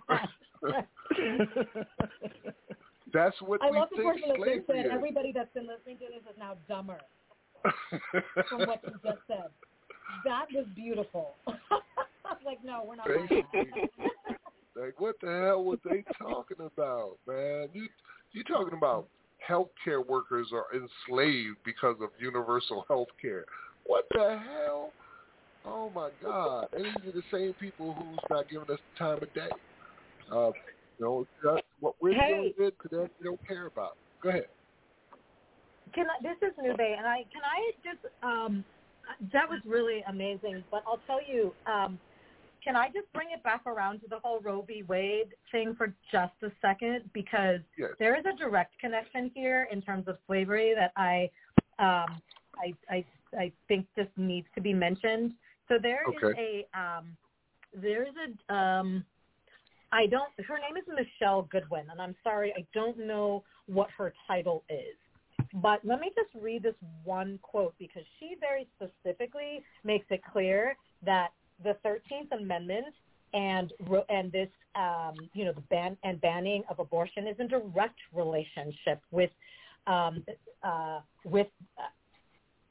That's 3.14 3.36
what 3.42 3.62
I 3.64 3.72
we 3.72 3.78
love 3.78 3.90
the 3.90 3.98
think 3.98 4.14
person 4.14 4.30
that 4.30 4.64
said. 4.68 4.86
everybody 4.92 5.32
that's 5.34 5.54
been 5.54 5.66
listening 5.66 5.98
to 5.98 6.06
this 6.14 6.24
is 6.30 6.38
now 6.38 6.56
dumber 6.68 7.00
from 8.50 8.68
what 8.68 8.82
you 8.84 8.94
just 9.04 9.20
said. 9.28 9.50
That 10.26 10.46
was 10.54 10.66
beautiful. 10.76 11.36
like, 12.46 12.64
no, 12.64 12.84
we're 12.86 12.98
not 12.98 13.08
like 13.10 13.30
like, 14.76 15.00
what 15.00 15.16
the 15.22 15.28
hell 15.28 15.64
was 15.64 15.80
they 15.90 16.04
talking 16.20 16.58
about, 16.60 17.18
man? 17.28 17.70
You 17.74 17.88
you 18.34 18.44
talking 18.44 18.78
about 18.78 19.08
healthcare 19.48 20.06
workers 20.06 20.50
are 20.54 20.66
enslaved 20.76 21.58
because 21.64 21.96
of 22.02 22.10
universal 22.20 22.86
health 22.88 23.08
care. 23.22 23.46
What 23.86 24.06
the 24.12 24.38
hell? 24.44 24.92
Oh 25.68 25.92
my 25.94 26.10
God! 26.24 26.68
And 26.74 26.86
these 26.86 27.10
are 27.10 27.12
the 27.12 27.24
same 27.32 27.54
people 27.54 27.94
who's 27.94 28.20
not 28.30 28.50
giving 28.50 28.70
us 28.72 28.80
the 28.94 29.00
time 29.06 29.18
of 29.22 29.34
day. 29.34 29.50
Uh, 30.32 30.52
you 30.98 31.06
know, 31.06 31.28
that's 31.44 31.66
what 31.80 31.96
we're 32.02 32.14
Hey. 32.14 32.30
doing 32.30 32.54
good 32.58 32.74
today. 32.82 33.12
We 33.20 33.26
don't 33.26 33.48
care 33.48 33.66
about. 33.66 33.98
Go 34.24 34.30
ahead. 34.30 34.46
Can 35.94 36.06
I, 36.10 36.22
this 36.22 36.38
is 36.42 36.54
Nube, 36.62 36.80
and 36.80 37.06
I 37.06 37.26
can 37.32 37.42
I 37.44 37.72
just 37.84 38.06
um, 38.24 38.64
that 39.34 39.50
was 39.50 39.60
really 39.66 40.04
amazing. 40.08 40.64
But 40.72 40.84
I'll 40.88 41.02
tell 41.06 41.20
you, 41.26 41.54
um, 41.66 42.00
can 42.64 42.76
I 42.76 42.88
just 42.88 43.12
bring 43.14 43.30
it 43.34 43.44
back 43.44 43.66
around 43.66 44.00
to 44.02 44.08
the 44.10 44.20
whole 44.24 44.40
Roe 44.42 44.62
v. 44.62 44.84
Wade 44.84 45.30
thing 45.52 45.76
for 45.78 45.94
just 46.12 46.34
a 46.44 46.52
second 46.62 47.10
because 47.14 47.60
Yes. 47.78 47.92
there 48.00 48.18
is 48.18 48.26
a 48.26 48.36
direct 48.38 48.78
connection 48.80 49.32
here 49.34 49.68
in 49.72 49.82
terms 49.82 50.08
of 50.08 50.18
slavery 50.28 50.74
that 50.76 50.92
I 50.96 51.30
um, 51.80 52.22
I, 52.58 52.74
I 52.90 53.06
I 53.38 53.52
think 53.68 53.86
just 53.98 54.10
needs 54.18 54.48
to 54.56 54.62
be 54.62 54.74
mentioned. 54.74 55.34
So 55.68 55.76
there 55.82 56.04
is 56.10 56.24
Okay. 56.24 56.66
a 56.74 56.80
um, 56.80 57.18
there 57.74 58.04
is 58.04 58.14
a 58.50 58.54
um, 58.54 59.06
I 59.92 60.08
don't. 60.08 60.30
Her 60.46 60.58
name 60.58 60.78
is 60.78 60.84
Michele 60.88 61.48
Goodwin, 61.52 61.86
and 61.92 62.02
I'm 62.02 62.16
sorry, 62.24 62.54
I 62.58 62.66
don't 62.74 62.98
know 62.98 63.44
what 63.68 63.90
her 63.98 64.14
title 64.28 64.64
is. 64.70 64.96
But 65.54 65.80
let 65.84 66.00
me 66.00 66.12
just 66.16 66.44
read 66.44 66.64
this 66.64 66.76
one 67.04 67.40
quote 67.42 67.74
because 67.80 68.04
she 68.20 68.36
very 68.40 68.68
specifically 68.76 69.64
makes 69.84 70.06
it 70.10 70.22
clear 70.32 70.76
that 71.06 71.30
the 71.64 71.78
13th 71.86 72.32
Amendment 72.38 72.88
and 73.34 73.72
and 74.10 74.32
this 74.32 74.50
um, 74.76 75.30
you 75.34 75.46
know 75.46 75.54
the 75.54 75.62
ban 75.70 75.98
and 76.04 76.20
banning 76.22 76.64
of 76.70 76.80
abortion 76.80 77.28
is 77.28 77.36
in 77.40 77.48
direct 77.48 78.00
relationship 78.14 79.02
with 79.12 79.30
um, 79.86 80.24
uh, 80.64 81.00
with 81.26 81.48
uh, 81.78 81.84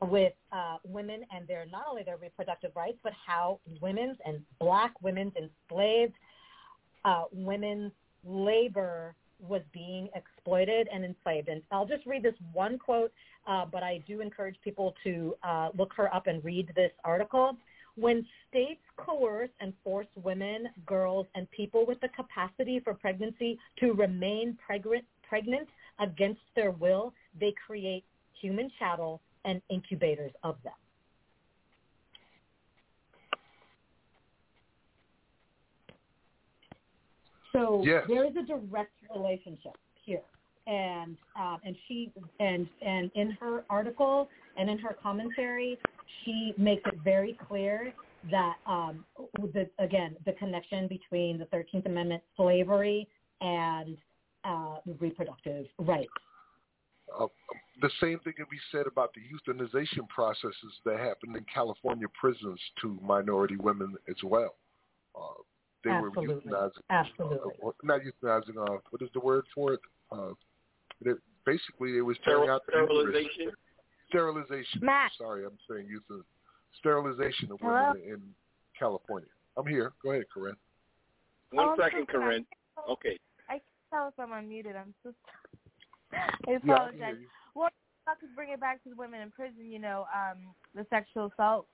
with 0.02 0.32
uh, 0.52 0.76
women 0.84 1.22
and 1.34 1.48
their 1.48 1.66
not 1.70 1.84
only 1.88 2.02
their 2.02 2.18
reproductive 2.18 2.70
rights 2.76 2.98
but 3.02 3.12
how 3.26 3.58
women's 3.80 4.16
and 4.26 4.40
black 4.60 4.92
women's 5.02 5.32
enslaved 5.36 6.12
uh, 7.04 7.24
women's 7.32 7.92
labor 8.24 9.14
was 9.40 9.62
being 9.72 10.08
exploited 10.14 10.88
and 10.92 11.04
enslaved. 11.04 11.48
And 11.48 11.62
I'll 11.70 11.86
just 11.86 12.06
read 12.06 12.22
this 12.22 12.34
one 12.52 12.78
quote, 12.78 13.12
uh, 13.46 13.66
but 13.70 13.82
I 13.82 14.02
do 14.06 14.20
encourage 14.20 14.56
people 14.62 14.94
to 15.04 15.34
uh, 15.42 15.68
look 15.76 15.92
her 15.96 16.12
up 16.14 16.26
and 16.26 16.42
read 16.44 16.72
this 16.74 16.90
article. 17.04 17.56
When 17.96 18.26
states 18.48 18.80
coerce 18.96 19.50
and 19.60 19.72
force 19.82 20.06
women, 20.22 20.68
girls, 20.84 21.26
and 21.34 21.50
people 21.50 21.86
with 21.86 22.00
the 22.00 22.08
capacity 22.08 22.80
for 22.80 22.94
pregnancy 22.94 23.58
to 23.80 23.92
remain 23.92 24.58
pregnant, 24.64 25.04
pregnant 25.26 25.68
against 25.98 26.40
their 26.54 26.72
will, 26.72 27.14
they 27.38 27.54
create 27.66 28.04
human 28.40 28.70
chattel 28.78 29.20
and 29.46 29.62
incubators 29.70 30.32
of 30.42 30.56
them. 30.64 30.74
So 37.52 37.82
Yes. 37.84 38.04
there 38.06 38.26
is 38.26 38.36
a 38.36 38.42
direct 38.42 38.92
relationship 39.14 39.76
here. 40.04 40.20
and 40.66 41.16
um, 41.38 41.58
and 41.64 41.76
she 41.86 42.10
and 42.40 42.68
and 42.82 43.10
in 43.14 43.30
her 43.40 43.64
article 43.70 44.28
and 44.56 44.68
in 44.68 44.78
her 44.78 44.96
commentary, 45.00 45.78
she 46.24 46.52
makes 46.58 46.82
it 46.86 46.98
very 47.04 47.38
clear 47.48 47.92
that 48.30 48.56
um, 48.66 49.04
the 49.54 49.68
again 49.78 50.16
the 50.24 50.32
connection 50.32 50.88
between 50.88 51.38
the 51.38 51.44
Thirteenth 51.46 51.86
Amendment 51.86 52.22
slavery 52.36 53.06
and 53.40 53.96
uh, 54.44 54.76
reproductive 54.98 55.66
rights. 55.78 56.08
Uh, 57.18 57.26
the 57.80 57.90
same 58.00 58.18
thing 58.20 58.32
can 58.36 58.46
be 58.50 58.58
said 58.72 58.86
about 58.86 59.12
the 59.14 59.20
euthanization 59.20 60.08
processes 60.08 60.72
that 60.84 60.98
happened 60.98 61.36
in 61.36 61.44
California 61.52 62.06
prisons 62.18 62.60
to 62.80 62.98
minority 63.02 63.56
women 63.56 63.94
as 64.08 64.16
well. 64.24 64.54
Uh, 65.14 65.42
they 65.84 65.90
Absolutely. 65.90 66.26
were 66.26 66.40
euthanizing. 66.40 66.82
Absolutely. 66.90 67.52
Uh, 67.64 67.70
not 67.82 68.00
euthanizing. 68.00 68.56
Uh, 68.56 68.80
what 68.90 69.02
is 69.02 69.08
the 69.14 69.20
word 69.20 69.44
for 69.54 69.74
it? 69.74 69.80
Uh, 70.10 70.30
they, 71.04 71.12
basically, 71.44 71.98
it 71.98 72.02
was 72.02 72.16
tearing 72.24 72.48
out 72.48 72.62
the 72.66 72.78
uterus. 72.78 73.14
Sterilization. 73.14 73.52
Sterilization. 74.08 74.80
Matt. 74.82 75.12
Sorry, 75.18 75.44
I'm 75.44 75.58
saying 75.70 75.86
euthanasia. 75.88 76.24
Sterilization 76.78 77.50
of 77.52 77.58
Hello? 77.60 77.92
women 77.92 78.02
in 78.06 78.22
California. 78.78 79.28
I'm 79.56 79.66
here. 79.66 79.92
Go 80.02 80.12
ahead, 80.12 80.24
Corinne. 80.32 80.56
One 81.52 81.68
Oh, 81.68 81.70
I'm 81.72 81.78
second, 81.78 82.06
so 82.06 82.18
sorry. 82.18 82.24
Corinne. 82.24 82.46
Okay. 82.90 83.18
I 83.48 83.52
can 83.54 83.60
tell 83.90 84.08
if 84.08 84.14
I'm 84.18 84.30
unmuted. 84.30 84.76
I'm 84.76 84.94
so 85.02 85.12
sorry. 86.12 86.28
I 86.46 86.58
Yeah, 86.64 87.06
I 87.06 87.14
well, 87.56 87.70
not 88.06 88.20
to 88.20 88.26
bring 88.34 88.50
it 88.50 88.60
back 88.60 88.82
to 88.84 88.90
the 88.90 88.96
women 88.96 89.20
in 89.20 89.30
prison, 89.30 89.70
you 89.70 89.78
know, 89.78 90.06
um, 90.14 90.38
the 90.74 90.86
sexual 90.90 91.32
assault 91.32 91.66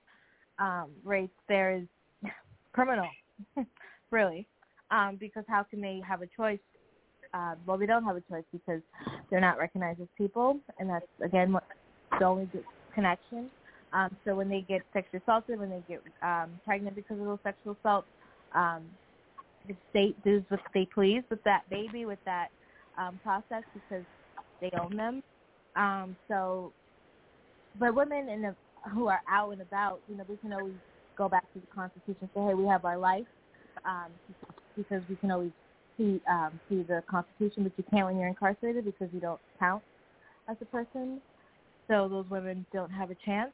um, 0.57 0.89
rates 1.03 1.33
there 1.47 1.75
is 1.75 1.83
criminal, 2.73 3.09
really, 4.11 4.47
um, 4.89 5.17
because 5.19 5.43
how 5.47 5.63
can 5.63 5.81
they 5.81 6.01
have 6.07 6.21
a 6.21 6.27
choice? 6.35 6.59
Uh, 7.33 7.55
well, 7.65 7.77
they 7.77 7.85
don't 7.85 8.03
have 8.03 8.15
a 8.15 8.21
choice 8.21 8.43
because 8.51 8.81
they're 9.29 9.41
not 9.41 9.57
recognized 9.57 9.99
as 9.99 10.07
people, 10.17 10.59
and 10.79 10.89
that's 10.89 11.05
again 11.23 11.51
what 11.51 11.63
the 12.19 12.25
only 12.25 12.47
connection. 12.93 13.49
Um, 13.91 14.15
so 14.25 14.35
when 14.35 14.49
they 14.49 14.61
get 14.61 14.81
sexually 14.93 15.21
assaulted, 15.23 15.59
when 15.59 15.69
they 15.69 15.83
get 15.87 16.01
um, 16.21 16.49
pregnant 16.65 16.95
because 16.95 17.19
of 17.19 17.25
those 17.25 17.39
sexual 17.43 17.75
assaults, 17.79 18.07
um, 18.55 18.83
the 19.67 19.75
state 19.89 20.15
does 20.23 20.41
what 20.49 20.59
they 20.73 20.87
please 20.93 21.23
with 21.29 21.43
that 21.43 21.67
baby, 21.69 22.05
with 22.05 22.19
that 22.25 22.47
um, 22.97 23.19
process 23.23 23.63
because 23.73 24.03
they 24.61 24.71
own 24.79 24.95
them. 24.95 25.21
Um, 25.75 26.15
so, 26.27 26.71
but 27.79 27.95
women 27.95 28.29
in 28.29 28.41
the, 28.41 28.55
who 28.93 29.07
are 29.07 29.21
out 29.29 29.51
and 29.51 29.61
about, 29.61 29.99
you 30.09 30.17
know, 30.17 30.23
we 30.27 30.37
can 30.37 30.53
always 30.53 30.73
go 31.17 31.29
back 31.29 31.43
to 31.53 31.59
the 31.59 31.67
Constitution 31.73 32.17
and 32.21 32.29
say, 32.35 32.41
hey, 32.41 32.53
we 32.53 32.65
have 32.67 32.85
our 32.85 32.97
life, 32.97 33.25
um, 33.85 34.11
because 34.77 35.01
we 35.09 35.15
can 35.17 35.31
always 35.31 35.51
see 35.97 36.19
um, 36.29 36.59
see 36.69 36.83
the 36.83 37.03
Constitution, 37.09 37.63
but 37.63 37.71
you 37.77 37.83
can't 37.91 38.07
when 38.07 38.17
you're 38.17 38.27
incarcerated 38.27 38.85
because 38.85 39.07
you 39.13 39.19
don't 39.19 39.39
count 39.59 39.83
as 40.49 40.57
a 40.61 40.65
person. 40.65 41.21
So 41.87 42.07
those 42.07 42.25
women 42.29 42.65
don't 42.73 42.91
have 42.91 43.11
a 43.11 43.15
chance. 43.25 43.51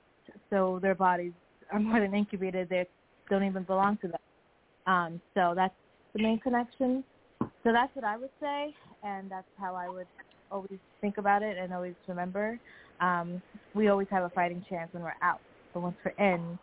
So 0.50 0.80
their 0.82 0.96
bodies 0.96 1.34
are 1.72 1.80
more 1.80 2.00
than 2.00 2.14
incubated. 2.14 2.70
They 2.70 2.86
don't 3.30 3.44
even 3.44 3.64
belong 3.64 3.98
to 3.98 4.08
them. 4.08 4.20
Um, 4.88 5.22
so 5.34 5.54
that's 5.56 5.74
the 6.14 6.22
main 6.22 6.40
connection. 6.40 7.04
So 7.41 7.72
that's 7.72 7.94
what 7.96 8.06
I 8.06 8.18
would 8.18 8.30
say, 8.41 8.74
and 9.04 9.30
that's 9.30 9.48
how 9.60 9.76
I 9.76 9.90
would 9.90 10.08
always 10.52 10.80
think 11.02 11.18
about 11.18 11.44
it 11.44 11.58
and 11.58 11.74
always 11.74 11.96
remember. 12.08 12.60
Um, 13.00 13.42
we 13.74 13.88
always 13.90 14.08
have 14.12 14.24
a 14.24 14.30
fighting 14.30 14.64
chance 14.70 14.92
when 14.94 15.04
we're 15.04 15.14
out, 15.22 15.40
but 15.74 15.82
once 15.82 15.96
we're 16.04 16.26
in, 16.26 16.58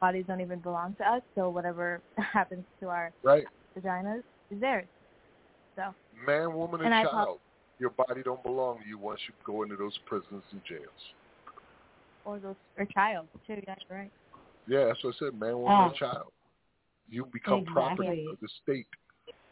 bodies 0.00 0.24
don't 0.26 0.40
even 0.40 0.58
belong 0.60 0.94
to 0.98 1.04
us. 1.08 1.22
So 1.34 1.50
whatever 1.50 2.00
happens 2.18 2.64
to 2.80 2.88
our 2.88 3.12
Right. 3.22 3.44
vaginas 3.76 4.22
is 4.50 4.60
theirs. 4.60 4.86
So 5.76 5.94
Man, 6.26 6.54
woman, 6.54 6.80
and, 6.80 6.92
And 6.92 7.04
child. 7.04 7.28
apo- 7.28 7.40
Your 7.78 7.90
body 7.90 8.22
don't 8.24 8.42
belong 8.42 8.80
to 8.80 8.88
you 8.88 8.98
once 8.98 9.20
you 9.28 9.34
go 9.44 9.62
into 9.62 9.76
those 9.76 9.96
prisons 10.06 10.42
and 10.50 10.60
jails. 10.68 11.14
or 12.24 12.38
those 12.38 12.56
or 12.76 12.84
child 12.86 13.26
too. 13.46 13.60
That's 13.66 13.80
right. 13.90 14.10
Yeah, 14.66 14.86
that's 14.86 15.02
what 15.04 15.14
I 15.14 15.26
said. 15.26 15.40
Man, 15.40 15.56
woman, 15.58 15.86
and 15.86 15.94
Oh. 15.94 15.98
child. 15.98 16.32
You 17.10 17.24
become 17.32 17.64
property 17.64 18.26
of 18.30 18.38
the 18.40 18.48
state, 18.62 18.86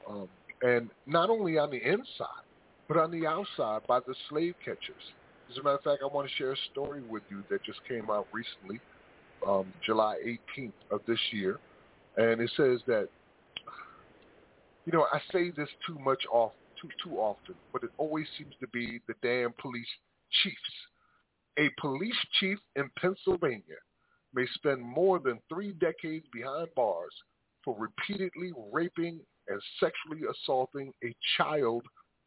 um, 0.08 0.28
and 0.62 0.90
not 1.06 1.30
only 1.30 1.56
on 1.56 1.70
the 1.70 1.78
inside, 1.78 2.45
but 2.88 2.96
on 2.96 3.10
the 3.10 3.26
outside 3.26 3.86
by 3.86 4.00
the 4.00 4.14
slave 4.28 4.54
catchers. 4.64 5.02
As 5.50 5.58
a 5.58 5.62
matter 5.62 5.76
of 5.76 5.82
fact, 5.82 6.02
I 6.02 6.06
want 6.06 6.28
to 6.28 6.34
share 6.34 6.52
a 6.52 6.56
story 6.72 7.02
with 7.02 7.22
you 7.30 7.42
that 7.50 7.62
just 7.62 7.78
came 7.86 8.10
out 8.10 8.26
recently, 8.32 8.80
um, 9.46 9.72
July 9.84 10.16
18th 10.56 10.72
of 10.90 11.00
this 11.06 11.20
year, 11.30 11.58
and 12.16 12.40
it 12.40 12.50
says 12.56 12.80
that, 12.86 13.08
you 14.84 14.92
know, 14.92 15.06
I 15.12 15.20
say 15.32 15.50
this 15.50 15.68
too 15.86 15.98
much 15.98 16.22
off 16.32 16.52
too 16.80 16.88
too 17.02 17.16
often, 17.16 17.54
but 17.72 17.82
it 17.82 17.90
always 17.96 18.26
seems 18.38 18.54
to 18.60 18.68
be 18.68 19.00
the 19.08 19.14
damn 19.22 19.52
police 19.60 19.86
chiefs. 20.42 20.56
A 21.58 21.70
police 21.80 22.16
chief 22.38 22.58
in 22.76 22.90
Pennsylvania 23.00 23.80
may 24.34 24.46
spend 24.54 24.82
more 24.82 25.18
than 25.18 25.38
three 25.48 25.72
decades 25.72 26.26
behind 26.32 26.68
bars 26.76 27.12
for 27.64 27.74
repeatedly 27.78 28.52
raping 28.72 29.20
and 29.48 29.60
sexually 29.80 30.26
assaulting 30.30 30.92
a 31.04 31.14
child 31.36 31.82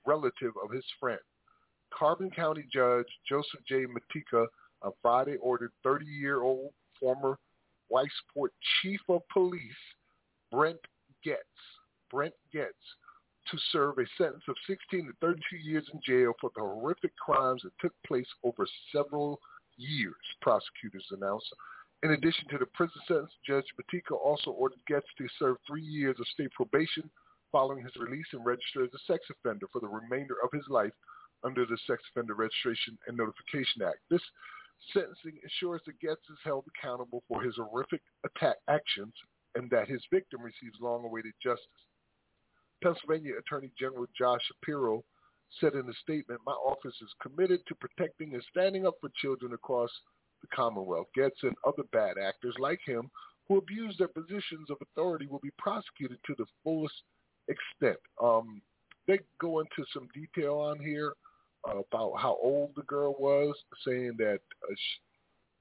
relative 0.06 0.54
of 0.64 0.72
his 0.72 0.86
friend. 1.00 1.20
Carbon 1.94 2.30
County 2.30 2.66
Judge 2.72 3.08
Joseph 3.28 3.62
J. 3.68 3.86
Matika 3.86 4.46
on 4.82 4.92
Friday 5.02 5.38
ordered 5.42 5.72
30-year-old 5.86 6.72
former 7.00 7.38
Weissport 7.92 8.50
Chief 8.82 9.00
of 9.10 9.22
Police 9.32 9.62
Brent 10.52 10.80
Getz, 11.24 11.40
Brent 12.12 12.34
Getz, 12.54 12.74
to 13.52 13.58
serve 13.72 13.98
a 13.98 14.06
sentence 14.18 14.44
of 14.48 14.56
16 14.68 15.08
to 15.08 15.14
32 15.22 15.58
years 15.58 15.88
in 15.94 16.00
jail 16.06 16.34
for 16.40 16.52
the 16.56 16.62
horrific 16.62 17.16
crimes 17.18 17.62
that 17.64 17.72
took 17.82 17.94
place 18.06 18.28
over 18.44 18.66
several 18.94 19.40
years, 19.78 20.16
prosecutors 20.42 21.06
announced. 21.12 21.48
In 22.04 22.12
addition 22.12 22.48
to 22.50 22.58
the 22.58 22.66
prison 22.68 23.02
sentence, 23.08 23.32
Judge 23.46 23.66
Matika 23.80 24.16
also 24.16 24.52
ordered 24.52 24.80
Getz 24.88 25.08
to 25.18 25.28
serve 25.38 25.58
three 25.68 25.82
years 25.82 26.16
of 26.20 26.28
state 26.28 26.52
probation 26.52 27.10
following 27.52 27.84
his 27.84 27.96
release 27.96 28.28
and 28.34 28.46
register 28.46 28.84
as 28.84 28.94
a 28.94 29.12
sex 29.12 29.26
offender 29.30 29.68
for 29.72 29.82
the 29.82 29.88
remainder 29.88 30.36
of 30.44 30.50
his 30.52 30.68
life 30.70 30.94
under 31.44 31.66
the 31.66 31.78
Sex 31.88 32.04
Offender 32.12 32.36
Registration 32.36 32.98
and 33.08 33.16
Notification 33.16 33.82
Act. 33.82 34.00
This 34.10 34.22
sentencing 34.94 35.40
ensures 35.44 35.82
that 35.86 36.00
Getz 36.00 36.22
is 36.30 36.38
held 36.44 36.66
accountable 36.68 37.24
for 37.28 37.42
his 37.42 37.56
horrific 37.56 38.02
attack 38.26 38.58
actions 38.68 39.14
and 39.56 39.70
that 39.70 39.88
his 39.88 40.02
victim 40.12 40.42
receives 40.42 40.80
long-awaited 40.80 41.34
justice. 41.42 41.66
Pennsylvania 42.84 43.34
Attorney 43.40 43.72
General 43.78 44.06
Josh 44.18 44.42
Shapiro 44.48 45.04
said 45.60 45.74
in 45.74 45.90
a 45.90 45.94
statement, 46.02 46.40
my 46.46 46.54
office 46.54 46.96
is 47.02 47.14
committed 47.22 47.60
to 47.68 47.76
protecting 47.76 48.34
and 48.34 48.44
standing 48.52 48.86
up 48.86 48.96
for 49.02 49.10
children 49.22 49.54
across 49.54 49.90
the 50.42 50.48
Commonwealth. 50.56 51.08
Getz 51.16 51.36
and 51.44 51.56
other 51.66 51.84
bad 51.92 52.18
actors 52.18 52.56
like 52.60 52.80
him 52.86 53.10
who 53.48 53.58
abuse 53.58 53.96
their 53.98 54.08
positions 54.08 54.70
of 54.70 54.78
authority 54.82 55.28
will 55.28 55.40
be 55.40 55.52
prosecuted 55.58 56.20
to 56.26 56.36
the 56.38 56.46
fullest 56.64 56.94
extent. 57.50 57.98
Um, 58.22 58.62
they 59.08 59.20
go 59.42 59.60
into 59.60 59.84
some 59.94 60.08
detail 60.14 60.56
on 60.56 60.80
here 60.80 61.14
about 61.66 62.14
how 62.18 62.38
old 62.42 62.72
the 62.76 62.84
girl 62.84 63.16
was, 63.20 63.56
saying 63.86 64.14
that 64.18 64.40
uh, 64.64 64.76
she, 64.76 65.00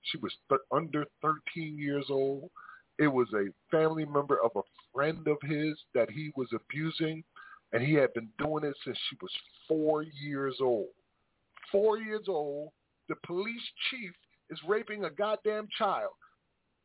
she 0.02 0.18
was 0.18 0.32
th- 0.48 0.60
under 0.70 1.04
13 1.22 1.76
years 1.76 2.06
old. 2.08 2.50
It 2.98 3.08
was 3.08 3.28
a 3.34 3.46
family 3.70 4.04
member 4.04 4.38
of 4.42 4.50
a 4.56 4.62
friend 4.94 5.26
of 5.26 5.38
his 5.42 5.76
that 5.94 6.10
he 6.10 6.30
was 6.36 6.48
abusing, 6.54 7.24
and 7.72 7.82
he 7.82 7.94
had 7.94 8.12
been 8.14 8.28
doing 8.38 8.64
it 8.64 8.74
since 8.84 8.98
she 9.08 9.16
was 9.20 9.30
four 9.66 10.02
years 10.02 10.56
old. 10.60 10.88
Four 11.72 11.98
years 11.98 12.26
old, 12.28 12.70
the 13.08 13.16
police 13.26 13.62
chief 13.90 14.10
is 14.50 14.58
raping 14.66 15.04
a 15.04 15.10
goddamn 15.10 15.68
child, 15.76 16.12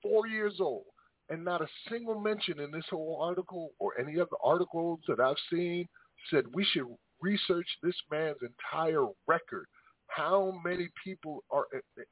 four 0.02 0.28
years 0.28 0.56
old, 0.60 0.86
and 1.30 1.44
not 1.44 1.62
a 1.62 1.68
single 1.90 2.20
mention 2.20 2.60
in 2.60 2.72
this 2.72 2.86
whole 2.90 3.20
article 3.22 3.72
or 3.80 4.00
any 4.00 4.20
other 4.20 4.36
articles 4.44 5.00
that 5.08 5.20
I've 5.20 5.38
seen 5.50 5.88
said 6.30 6.46
we 6.54 6.66
should 6.72 6.86
research 7.22 7.68
this 7.82 7.96
man's 8.12 8.38
entire 8.42 9.08
record. 9.28 9.66
How 10.08 10.54
many 10.64 10.90
people 11.04 11.44
are 11.50 11.66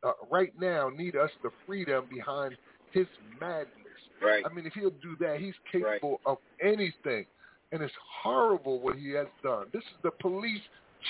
uh, 0.03 0.11
right 0.31 0.51
now 0.59 0.89
need 0.89 1.15
us 1.15 1.29
to 1.43 1.49
free 1.67 1.85
them 1.85 2.05
behind 2.09 2.55
his 2.91 3.05
madness? 3.39 3.67
Right. 4.23 4.43
I 4.49 4.53
mean, 4.53 4.65
if 4.65 4.73
he'll 4.73 4.89
do 4.89 5.15
that, 5.19 5.39
he's 5.39 5.53
capable 5.71 6.19
of 6.25 6.37
anything, 6.63 7.25
and 7.71 7.81
it's 7.81 7.93
horrible 8.23 8.79
what 8.79 8.95
he 8.95 9.11
has 9.11 9.27
done. 9.43 9.65
This 9.73 9.83
is 9.83 9.97
the 10.03 10.11
police 10.11 10.61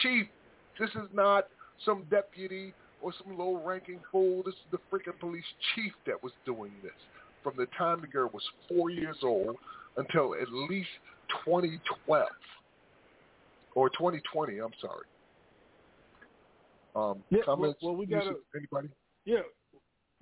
chief. 0.01 0.27
This 0.79 0.89
is 0.91 1.09
not 1.13 1.47
some 1.85 2.05
deputy 2.09 2.73
or 3.01 3.13
some 3.23 3.37
low-ranking 3.37 3.99
fool. 4.11 4.43
This 4.43 4.55
is 4.55 4.71
the 4.71 4.79
freaking 4.91 5.19
police 5.19 5.45
chief 5.75 5.93
that 6.07 6.21
was 6.21 6.33
doing 6.45 6.71
this 6.83 6.91
from 7.43 7.53
the 7.57 7.65
time 7.77 8.01
the 8.01 8.07
girl 8.07 8.29
was 8.33 8.43
four 8.67 8.89
years 8.89 9.17
old 9.23 9.57
until 9.97 10.35
at 10.35 10.51
least 10.69 10.89
2012 11.45 12.27
or 13.75 13.89
2020. 13.89 14.59
I'm 14.59 14.69
sorry. 14.79 15.05
Um, 16.95 17.23
Yeah, 17.29 17.39
comments? 17.45 17.79
well, 17.81 17.91
well, 17.93 17.99
we 17.99 18.05
gotta- 18.05 18.39
anybody? 18.55 18.89
Yeah. 19.25 19.41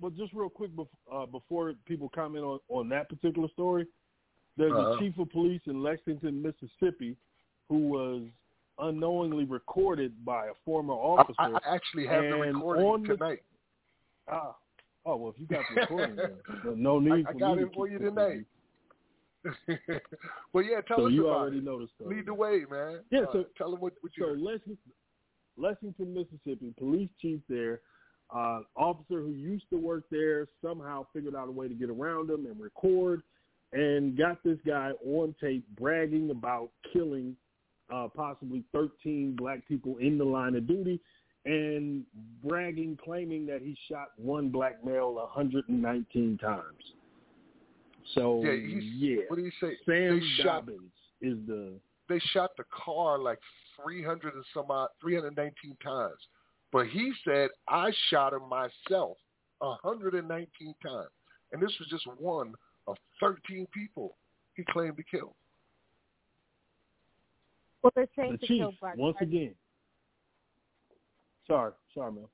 Well, 0.00 0.10
just 0.12 0.32
real 0.32 0.48
quick 0.48 0.70
bef- 0.72 0.88
uh, 1.10 1.26
before 1.26 1.74
people 1.84 2.08
comment 2.08 2.44
on, 2.44 2.60
on 2.68 2.88
that 2.90 3.08
particular 3.08 3.48
story, 3.48 3.86
there's 4.56 4.72
Uh-huh. 4.72 4.92
a 4.92 4.98
chief 4.98 5.18
of 5.18 5.28
police 5.30 5.60
in 5.66 5.82
Lexington, 5.82 6.40
Mississippi, 6.40 7.16
who 7.68 7.88
was 7.88 8.22
unknowingly 8.78 9.44
recorded 9.44 10.24
by 10.24 10.46
a 10.46 10.54
former 10.64 10.94
officer. 10.94 11.34
I, 11.38 11.50
I 11.52 11.74
actually 11.74 12.06
have 12.06 12.22
the 12.22 12.36
recording 12.36 12.84
on 12.86 13.02
the- 13.02 13.16
tonight. 13.16 13.42
Ah, 14.28 14.54
oh 15.06 15.16
well, 15.16 15.34
if 15.34 15.40
you 15.40 15.46
got 15.46 15.64
the 15.74 15.80
recording, 15.82 16.16
then, 16.16 16.32
then 16.64 16.82
no 16.82 16.98
need 16.98 17.26
I, 17.26 17.30
I 17.30 17.32
for 17.32 17.38
got 17.38 17.56
me 17.56 17.62
it 17.62 17.66
to 17.66 17.72
for 17.74 17.88
keep 17.88 18.00
you 18.00 18.06
it. 18.06 18.10
tonight. 18.10 18.44
well, 20.52 20.64
yeah, 20.64 20.80
tell 20.86 20.98
So 20.98 21.06
us 21.06 21.12
you 21.12 21.26
about 21.28 21.38
already 21.40 21.58
it. 21.58 21.64
know 21.64 21.80
the 21.80 21.88
story. 21.96 22.16
Lead 22.16 22.26
the 22.26 22.34
way, 22.34 22.62
man. 22.70 23.00
Yeah, 23.10 23.20
Uh, 23.20 23.32
so 23.32 23.44
tell 23.56 23.70
them 23.70 23.80
what, 23.80 23.94
what 24.02 24.12
you. 24.16 24.24
So 24.24 24.32
Lexington, 24.32 24.76
Lexington, 25.56 26.14
Mississippi, 26.14 26.74
police 26.78 27.08
chief 27.20 27.40
there, 27.48 27.80
uh, 28.34 28.60
officer 28.76 29.20
who 29.20 29.30
used 29.30 29.64
to 29.70 29.76
work 29.78 30.04
there 30.10 30.46
somehow 30.62 31.06
figured 31.12 31.34
out 31.34 31.48
a 31.48 31.50
way 31.52 31.68
to 31.68 31.74
get 31.74 31.90
around 31.90 32.28
him 32.30 32.46
and 32.46 32.60
record, 32.60 33.22
and 33.72 34.16
got 34.16 34.42
this 34.44 34.58
guy 34.66 34.90
on 35.06 35.34
tape 35.40 35.64
bragging 35.78 36.30
about 36.30 36.70
killing 36.92 37.34
uh, 37.92 38.08
possibly 38.14 38.62
13 38.72 39.34
black 39.36 39.66
people 39.66 39.96
in 39.98 40.16
the 40.18 40.24
line 40.24 40.54
of 40.54 40.66
duty, 40.68 41.00
and 41.44 42.04
bragging, 42.44 42.98
claiming 43.02 43.46
that 43.46 43.62
he 43.62 43.76
shot 43.88 44.08
one 44.16 44.50
black 44.50 44.84
male 44.84 45.14
119 45.14 46.38
times. 46.38 46.62
So 48.14 48.42
yeah, 48.44 48.52
he's, 48.52 48.84
yeah, 48.94 49.16
what 49.28 49.36
do 49.36 49.42
you 49.42 49.52
say? 49.60 49.76
Sam 49.86 50.20
they 50.20 50.42
shot, 50.42 50.66
Dobbins 50.66 50.92
is 51.20 51.38
the 51.46 51.74
they 52.08 52.18
shot 52.32 52.50
the 52.56 52.64
car 52.70 53.18
like 53.18 53.38
300 53.82 54.34
and 54.34 54.44
some 54.52 54.70
odd, 54.70 54.88
319 55.00 55.76
times. 55.82 56.18
But 56.72 56.86
he 56.88 57.12
said, 57.24 57.50
I 57.68 57.92
shot 58.10 58.32
him 58.32 58.48
myself 58.48 59.16
119 59.58 60.74
times. 60.82 61.08
And 61.52 61.62
this 61.62 61.72
was 61.78 61.88
just 61.88 62.06
one 62.18 62.54
of 62.86 62.96
13 63.20 63.66
people 63.72 64.16
he 64.54 64.64
claimed 64.70 64.96
to 64.96 65.02
kill. 65.02 65.34
Well, 67.82 67.92
they're 67.94 68.06
trained 68.14 68.34
the 68.34 68.38
to 68.38 68.46
chief 68.46 68.58
kill 68.58 68.74
black 68.80 68.96
once 68.96 69.16
again. 69.20 69.54
Sorry, 71.46 71.72
sorry, 71.94 72.12
man. 72.12 72.24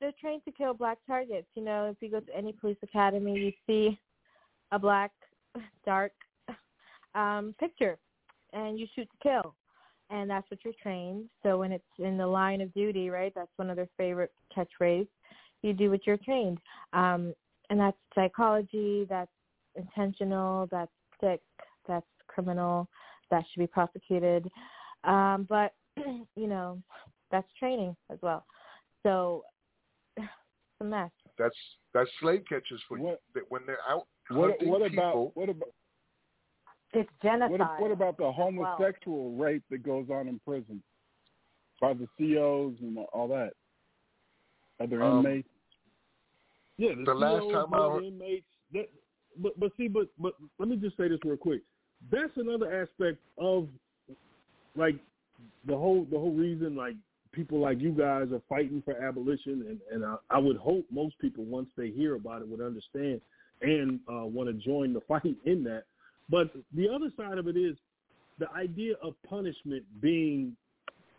They're 0.00 0.12
trained 0.18 0.42
to 0.46 0.52
kill 0.52 0.72
black 0.72 0.98
targets. 1.06 1.46
You 1.54 1.62
know, 1.62 1.86
if 1.86 1.96
you 2.00 2.10
go 2.10 2.20
to 2.20 2.36
any 2.36 2.52
police 2.52 2.78
academy, 2.82 3.34
you 3.34 3.52
see 3.66 3.98
a 4.72 4.78
black, 4.78 5.12
dark 5.84 6.12
um, 7.14 7.54
picture, 7.60 7.98
and 8.52 8.78
you 8.78 8.86
shoot 8.94 9.08
to 9.10 9.16
kill, 9.22 9.54
and 10.08 10.30
that's 10.30 10.50
what 10.50 10.60
you're 10.64 10.74
trained. 10.82 11.28
So 11.42 11.58
when 11.58 11.72
it's 11.72 11.84
in 11.98 12.16
the 12.16 12.26
line 12.26 12.60
of 12.60 12.72
duty, 12.72 13.10
right? 13.10 13.32
That's 13.34 13.50
one 13.56 13.68
of 13.68 13.76
their 13.76 13.88
favorite 13.96 14.32
catchphrase. 14.56 15.08
You 15.62 15.74
do 15.74 15.90
what 15.90 16.06
you're 16.06 16.16
trained, 16.16 16.58
um, 16.94 17.34
and 17.68 17.78
that's 17.78 17.98
psychology. 18.14 19.06
That's 19.08 19.30
intentional. 19.76 20.66
That's 20.70 20.90
sick. 21.20 21.42
That's 21.86 22.06
criminal. 22.26 22.88
That 23.30 23.44
should 23.52 23.60
be 23.60 23.66
prosecuted. 23.66 24.50
Um, 25.04 25.46
but 25.48 25.74
you 26.36 26.46
know, 26.46 26.78
that's 27.30 27.48
training 27.58 27.96
as 28.10 28.18
well. 28.22 28.44
So 29.02 29.44
it's 30.16 30.26
a 30.80 30.84
mess. 30.84 31.10
That's 31.38 31.54
that's 31.94 32.10
slave 32.20 32.42
catchers 32.48 32.82
for 32.88 32.98
you. 32.98 33.16
That 33.34 33.44
when 33.48 33.62
they're 33.66 33.78
out 33.88 34.06
What 34.28 34.50
hunting 34.50 34.68
what 34.68 34.82
people, 34.90 35.04
about 35.04 35.36
what 35.36 35.48
about 35.48 35.68
It's 36.92 37.10
genocide. 37.22 37.50
what, 37.58 37.80
what 37.80 37.90
about 37.92 38.16
the 38.16 38.24
well. 38.24 38.32
homosexual 38.32 39.32
rape 39.36 39.62
that 39.70 39.82
goes 39.82 40.06
on 40.10 40.28
in 40.28 40.40
prison 40.46 40.82
by 41.80 41.94
the 41.94 42.06
COs 42.18 42.74
and 42.80 42.98
all 43.12 43.28
that? 43.28 43.52
Other 44.82 45.02
Um, 45.02 45.24
inmates. 45.26 45.48
Yeah, 46.78 46.90
the, 46.96 47.04
The 47.04 47.14
last 47.14 47.50
time 47.52 47.74
I 47.74 47.78
the 47.78 47.90
heard- 47.90 48.04
inmates. 48.04 48.46
That, 48.72 48.88
but 49.38 49.58
but 49.58 49.72
see, 49.76 49.88
but 49.88 50.08
but 50.18 50.34
let 50.58 50.68
me 50.68 50.76
just 50.76 50.96
say 50.96 51.08
this 51.08 51.18
real 51.24 51.36
quick. 51.36 51.62
That's 52.10 52.32
another 52.36 52.82
aspect 52.82 53.18
of 53.38 53.68
like 54.76 54.96
the 55.66 55.76
whole 55.76 56.04
the 56.10 56.18
whole 56.18 56.32
reason 56.32 56.76
like 56.76 56.94
people 57.32 57.58
like 57.58 57.80
you 57.80 57.92
guys 57.92 58.28
are 58.32 58.42
fighting 58.48 58.82
for 58.84 59.00
abolition, 59.02 59.64
and 59.68 59.80
and 59.92 60.04
I, 60.04 60.16
I 60.30 60.38
would 60.38 60.56
hope 60.56 60.86
most 60.90 61.18
people 61.18 61.44
once 61.44 61.68
they 61.76 61.90
hear 61.90 62.14
about 62.14 62.42
it 62.42 62.48
would 62.48 62.60
understand 62.60 63.20
and 63.62 64.00
uh, 64.08 64.24
want 64.24 64.48
to 64.48 64.54
join 64.54 64.92
the 64.92 65.00
fight 65.08 65.36
in 65.44 65.64
that. 65.64 65.84
But 66.28 66.52
the 66.74 66.88
other 66.88 67.10
side 67.16 67.38
of 67.38 67.48
it 67.48 67.56
is 67.56 67.76
the 68.38 68.50
idea 68.52 68.94
of 69.02 69.14
punishment 69.28 69.84
being 70.00 70.56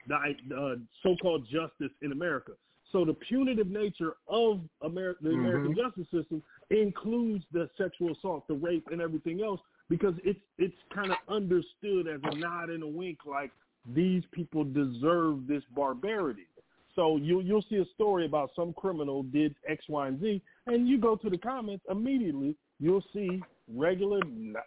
the 0.08 0.16
uh, 0.16 0.76
so-called 1.04 1.46
justice 1.46 1.92
in 2.02 2.12
America. 2.12 2.54
So 2.92 3.06
the 3.06 3.14
punitive 3.14 3.68
nature 3.68 4.16
of 4.28 4.62
Amer- 4.84 5.18
the 5.22 5.30
American 5.30 5.76
justice 5.76 6.08
system 6.12 6.44
includes 6.72 7.46
the 7.54 7.70
sexual 7.78 8.12
assault, 8.12 8.48
the 8.48 8.56
rape, 8.56 8.88
and 8.92 9.02
everything 9.02 9.42
else 9.42 9.62
because 9.90 10.14
it's 10.24 10.40
it's 10.58 10.76
kind 10.94 11.12
of 11.12 11.18
understood 11.28 12.08
as 12.08 12.20
a 12.24 12.36
nod 12.36 12.70
and 12.70 12.84
a 12.84 12.88
wink, 12.88 13.20
like 13.26 13.52
these 13.94 14.24
people 14.32 14.64
deserve 14.64 15.48
this 15.48 15.64
barbarity. 15.76 16.48
So 16.96 17.18
you 17.18 17.42
you'll 17.42 17.64
see 17.70 17.78
a 17.78 17.86
story 17.96 18.26
about 18.26 18.52
some 18.56 18.74
criminal 18.74 19.24
did 19.24 19.56
X, 19.68 19.86
Y, 19.88 20.08
and 20.08 20.20
Z, 20.20 20.42
and 20.68 20.88
you 20.88 20.98
go 21.00 21.16
to 21.16 21.30
the 21.30 21.38
comments 21.38 21.84
immediately. 21.90 22.56
You'll 22.80 23.04
see 23.14 23.42
regular 23.74 24.20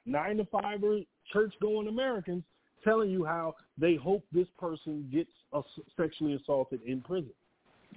nine 0.07 0.39
to 0.39 0.45
five 0.47 0.83
or 0.83 1.01
church 1.33 1.53
going 1.61 1.89
Americans 1.89 2.43
telling 2.83 3.11
you 3.11 3.25
how 3.25 3.55
they 3.79 3.95
hope 3.97 4.25
this 4.33 4.47
person 4.59 5.09
gets 5.13 5.31
sexually 5.97 6.35
assaulted 6.35 6.81
in 6.87 7.01
prison. 7.01 7.31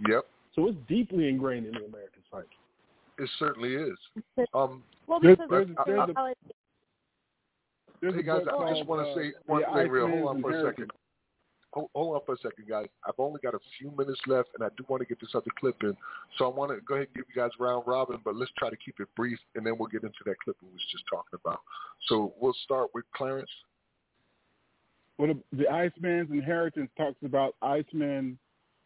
Yep, 0.07 0.26
So 0.56 0.68
it's 0.68 0.77
deeply 0.88 1.27
ingrained 1.30 1.65
in 1.65 1.73
the 1.73 1.85
American 1.85 2.22
psyche. 2.31 2.48
it 3.18 3.30
certainly 3.39 3.76
is. 3.76 3.98
Um, 4.53 4.84
Well, 5.07 5.19
There's- 5.19 5.38
because 5.38 5.49
there's- 5.49 5.69
of 5.77 5.85
there's 5.85 5.99
a- 5.99 6.07
psychology. 6.07 6.39
There's 8.02 8.14
hey 8.15 8.23
guys, 8.23 8.44
book 8.45 8.61
I 8.61 8.73
just 8.76 8.85
want 8.88 9.06
to 9.07 9.11
uh, 9.11 9.15
say 9.15 9.34
one 9.48 9.61
The 9.61 9.81
thing 9.84 9.91
real. 9.91 10.07
Hold 10.07 10.27
on 10.35 10.41
for 10.41 10.52
a 10.52 10.53
Inheritance. 10.56 10.88
second. 10.88 10.91
Hold, 11.78 11.90
hold 11.94 12.16
on 12.16 12.22
for 12.26 12.34
a 12.34 12.38
second, 12.38 12.68
guys. 12.68 12.88
I've 13.08 13.20
only 13.20 13.40
got 13.44 13.54
a 13.54 13.60
few 13.78 13.91
minutes 13.91 14.20
left, 14.26 14.49
and 14.56 14.64
I 14.64 14.70
do 14.78 14.86
want 14.88 15.02
to 15.02 15.06
get 15.06 15.20
this 15.22 15.30
other 15.36 15.52
clip 15.60 15.76
in. 15.84 15.95
So 16.38 16.45
I 16.45 16.48
want 16.48 16.72
to 16.72 16.82
go 16.82 16.95
ahead 16.95 17.08
and 17.14 17.16
give 17.16 17.26
you 17.30 17.40
guys 17.40 17.52
round 17.60 17.84
robin, 17.86 18.18
but 18.26 18.36
let's 18.36 18.52
try 18.58 18.72
to 18.72 18.76
keep 18.78 18.99
it 18.99 19.08
brief, 19.16 19.38
and 19.54 19.64
then 19.64 19.76
we'll 19.78 19.88
get 19.88 20.02
into 20.02 20.18
that 20.26 20.40
clip 20.44 20.58
we 20.64 20.70
was 20.70 20.82
just 20.91 21.04
talking 21.08 21.40
about. 21.45 21.60
So 22.08 22.34
we'll 22.40 22.56
start 22.64 22.90
with 22.95 23.06
Clarence. 23.16 23.49
Well, 25.20 25.36
the 25.52 25.66
Iceman's 25.66 26.32
Inheritance 26.32 26.90
talks 26.98 27.18
about 27.24 27.54
Icemen 27.62 28.38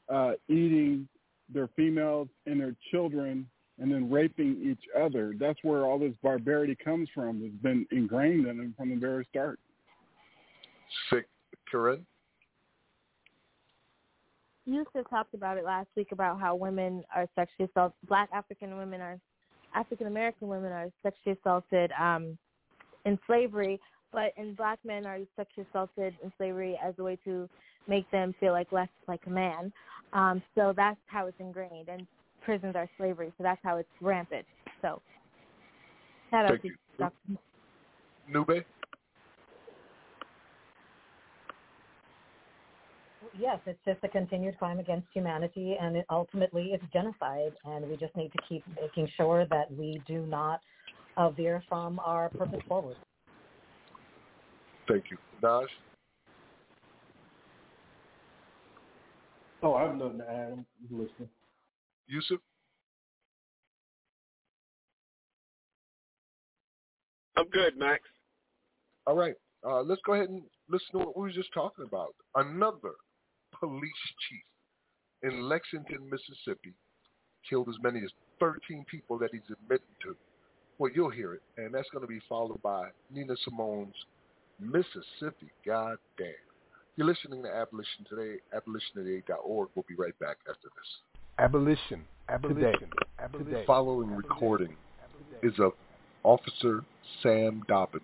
uh, 0.10 0.34
eating 0.50 1.08
their 1.54 1.70
females 1.78 2.28
and 2.46 2.60
their 2.60 2.76
children 2.92 3.48
and 3.80 3.90
then 3.90 4.12
raping 4.12 4.58
each 4.70 4.84
other. 5.02 5.34
That's 5.40 5.60
where 5.64 5.86
all 5.86 5.98
this 5.98 6.14
barbarity 6.22 6.76
comes 6.84 7.08
from. 7.16 7.42
It's 7.42 7.64
been 7.64 7.88
ingrained 7.92 8.48
in 8.48 8.58
them 8.58 8.74
from 8.78 8.90
the 8.90 8.98
very 8.98 9.26
start. 9.30 9.60
Sick, 11.10 11.30
Corinne. 11.72 12.06
Yusuf 14.66 15.10
talked 15.10 15.34
about 15.34 15.58
it 15.58 15.64
last 15.64 15.88
week 15.96 16.12
about 16.12 16.40
how 16.40 16.56
women 16.56 17.04
are 17.16 17.28
sexually 17.36 17.70
assaulted. 17.70 17.98
Black 18.08 18.30
African 18.34 18.78
women 18.78 19.02
are, 19.02 19.20
African 19.76 20.08
American 20.08 20.48
women 20.48 20.72
are 20.72 20.90
sexually 21.04 21.38
assaulted 21.40 21.92
um, 22.00 22.38
in 23.06 23.18
slavery, 23.26 23.80
but 24.12 24.34
and 24.38 24.56
black 24.56 24.80
men 24.86 25.06
are 25.06 25.20
sexually 25.36 25.66
assaulted 25.70 26.14
in 26.24 26.32
slavery 26.38 26.78
as 26.84 26.94
a 27.00 27.04
way 27.04 27.18
to 27.26 27.50
make 27.88 28.10
them 28.12 28.36
feel 28.40 28.52
like 28.52 28.72
less 28.72 28.90
like 29.08 29.22
a 29.26 29.30
man. 29.30 29.72
Um, 30.14 30.42
so 30.56 30.74
that's 30.76 31.00
how 31.08 31.28
it's 31.28 31.40
ingrained, 31.40 31.90
and 31.90 32.06
prisons 32.44 32.76
are 32.76 32.90
slavery, 32.98 33.34
so 33.38 33.44
that's 33.44 33.62
how 33.64 33.78
it's 33.78 33.90
rampant. 34.02 34.46
So 34.82 35.02
shout 36.30 36.52
out 36.52 36.62
to 36.62 36.68
you. 36.68 36.76
Dr. 37.00 37.14
Nube. 38.28 38.66
Yes, 43.40 43.60
it's 43.66 43.80
just 43.86 43.99
a 44.03 44.08
continued 44.08 44.58
crime 44.58 44.80
against 44.80 45.08
humanity, 45.14 45.78
and 45.80 45.95
it, 45.95 46.06
ultimately 46.10 46.72
it's 46.74 46.84
genocide. 46.91 47.53
And 47.66 47.88
we 47.90 47.95
just 47.98 48.16
need 48.16 48.32
to 48.34 48.40
keep 48.48 48.64
making 48.80 49.08
sure 49.16 49.45
that 49.45 49.72
we 49.72 50.02
do 50.06 50.26
not 50.26 50.60
uh, 51.18 51.30
veer 51.30 51.64
from 51.70 51.99
our 51.99 52.30
purpose 52.30 52.60
forward. 52.68 52.98
Thank 54.88 55.06
you. 55.10 55.18
Naj. 55.41 55.66
Oh, 59.64 59.76
I 59.76 59.84
have 59.84 59.95
nothing 59.95 60.18
to 60.18 60.30
add. 60.30 60.53
I'm 60.53 60.66
listening. 60.91 61.30
Yusuf. 62.08 62.40
I'm 67.38 67.48
good, 67.49 67.78
Max. 67.78 68.02
All 69.08 69.16
right. 69.16 69.36
Uh, 69.66 69.82
let's 69.82 70.02
go 70.06 70.14
ahead 70.14 70.30
and 70.30 70.41
listen 70.70 70.88
to 70.94 70.98
what 70.99 71.16
we 71.16 71.22
were 71.22 71.32
just 71.32 71.53
talking 71.53 71.86
about. 71.86 72.14
Another 72.36 72.91
police 73.62 74.04
chief 74.28 74.44
in 75.24 75.44
Lexington, 75.48 76.10
Mississippi, 76.10 76.74
killed 77.48 77.70
as 77.70 77.76
many 77.82 78.00
as 78.04 78.10
13 78.40 78.86
people 78.90 79.18
that 79.20 79.30
he's 79.32 79.42
admitted 79.52 79.86
to. 80.02 80.16
Well, 80.80 80.92
you'll 80.94 81.12
hear 81.12 81.36
it, 81.36 81.42
and 81.58 81.74
that's 81.74 81.90
going 81.92 82.02
to 82.02 82.08
be 82.08 82.20
followed 82.28 82.62
by 82.64 82.90
Nina 83.14 83.36
Simone's 83.46 83.94
Mississippi. 84.60 85.52
God 85.66 85.98
damn. 86.18 86.34
You're 86.96 87.08
listening 87.08 87.44
to 87.44 87.50
Abolition 87.50 88.06
Today, 88.10 88.40
abolitiontoday.org. 88.54 89.70
We'll 89.76 89.86
be 89.88 89.96
right 89.96 90.18
back 90.20 90.38
after 90.50 90.68
this. 90.68 91.22
Abolition. 91.38 92.04
Abolition. 92.30 92.90
Abolition. 93.20 93.54
The 93.54 93.64
following 93.66 94.12
recording 94.12 94.76
is 95.44 95.54
of 95.60 95.74
Officer 96.24 96.84
Sam 97.22 97.64
Dobbins, 97.68 98.04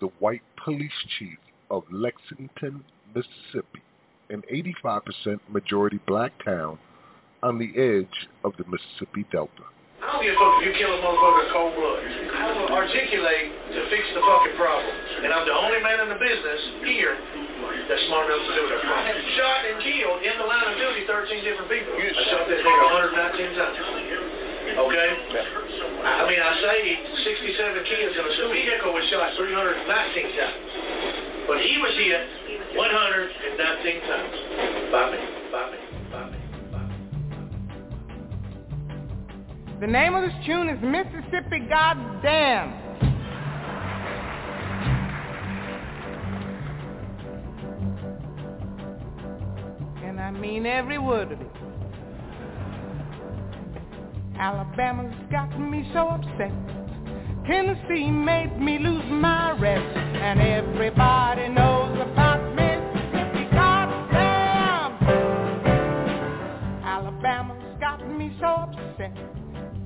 the 0.00 0.08
white 0.20 0.42
police 0.64 0.90
chief 1.18 1.38
of 1.70 1.84
Lexington, 1.90 2.84
Mississippi, 3.14 3.82
an 4.30 4.42
85% 4.50 5.40
majority 5.50 6.00
black 6.06 6.32
town 6.44 6.78
on 7.42 7.58
the 7.58 7.70
edge 7.74 8.28
of 8.44 8.54
the 8.56 8.64
Mississippi 8.70 9.26
Delta. 9.32 9.66
I 10.00 10.16
don't 10.16 10.24
give 10.24 10.32
a 10.32 10.40
fuck 10.40 10.54
if 10.58 10.64
you 10.64 10.72
kill 10.80 10.96
a 10.96 11.00
motherfucker 11.04 11.44
in 11.44 11.50
cold 11.52 11.72
blood. 11.76 12.00
I 12.00 12.46
will 12.56 12.72
articulate 12.72 13.52
to 13.76 13.80
fix 13.92 14.02
the 14.16 14.22
fucking 14.24 14.56
problem. 14.56 14.94
And 15.20 15.28
I'm 15.28 15.44
the 15.44 15.52
only 15.52 15.80
man 15.84 16.00
in 16.00 16.08
the 16.08 16.16
business 16.16 16.60
here 16.88 17.20
that's 17.84 18.00
smart 18.08 18.32
enough 18.32 18.44
to 18.48 18.52
do 18.56 18.64
it. 18.64 18.80
I 18.80 19.00
have 19.12 19.20
shot 19.36 19.60
and 19.68 19.76
killed 19.84 20.20
in 20.24 20.34
the 20.40 20.46
line 20.48 20.66
of 20.72 20.74
duty 20.80 21.04
13 21.04 21.44
different 21.44 21.68
people. 21.68 21.92
I 22.00 22.22
shot 22.32 22.48
this 22.48 22.64
nigga 22.64 22.86
119 23.44 23.60
times. 23.60 23.76
Okay? 24.88 25.10
I 26.00 26.24
mean, 26.24 26.40
I 26.40 26.52
saved 26.64 27.02
67 27.20 27.84
kids 27.84 28.12
in 28.16 28.24
a 28.24 28.48
vehicle 28.56 28.96
was 28.96 29.04
shot 29.12 29.36
319 29.36 29.84
times. 29.84 31.44
But 31.44 31.60
he 31.60 31.76
was 31.76 31.92
hit 31.92 32.39
119 32.76 34.00
times 34.02 34.92
by 34.92 35.10
me. 35.10 35.40
The 39.80 39.86
name 39.86 40.14
of 40.14 40.22
this 40.22 40.34
tune 40.44 40.68
is 40.68 40.78
Mississippi 40.82 41.60
Goddamn. 41.70 42.68
And 50.04 50.20
I 50.20 50.30
mean 50.32 50.66
every 50.66 50.98
word 50.98 51.32
of 51.32 51.40
it. 51.40 51.46
Alabama's 54.38 55.14
got 55.30 55.58
me 55.58 55.88
so 55.94 56.08
upset. 56.08 56.52
Tennessee 57.46 58.10
made 58.10 58.60
me 58.60 58.78
lose 58.78 59.10
my 59.10 59.58
rest. 59.58 59.96
And 59.96 60.40
everybody 60.40 61.48
knows 61.48 61.89
so. 69.00 69.08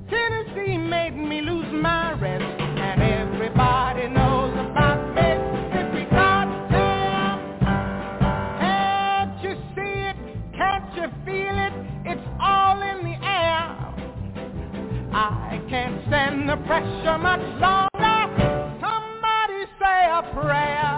Tennessee 0.09 0.77
made 0.77 1.15
me 1.15 1.41
lose 1.41 1.71
my 1.71 2.11
rest, 2.19 2.43
and 2.43 3.01
everybody 3.01 4.07
knows 4.09 4.53
about 4.53 5.15
Mississippi. 5.15 6.05
Goddamn! 6.11 7.39
Can't 8.59 9.43
you 9.43 9.55
see 9.73 9.95
it? 10.11 10.17
Can't 10.55 10.93
you 10.95 11.07
feel 11.25 11.57
it? 11.57 11.73
It's 12.05 12.27
all 12.41 12.81
in 12.81 13.05
the 13.05 13.15
air. 13.25 13.63
I 15.13 15.61
can't 15.69 16.01
stand 16.07 16.49
the 16.49 16.57
pressure 16.67 17.17
much 17.17 17.45
longer. 17.61 17.87
Somebody 18.81 19.65
say 19.79 20.09
a 20.11 20.23
prayer. 20.33 20.91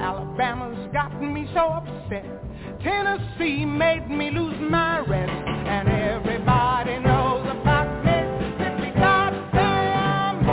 Alabama's 0.00 0.92
gotten 0.92 1.34
me 1.34 1.50
so 1.52 1.60
upset. 1.60 2.43
Tennessee 2.84 3.64
made 3.64 4.10
me 4.10 4.30
lose 4.30 4.60
my 4.60 4.98
rest, 5.00 5.32
and 5.32 5.88
everybody 5.88 6.98
knows 6.98 7.46
about 7.50 8.04
Mississippi. 8.04 8.90
Goddamn! 8.98 10.44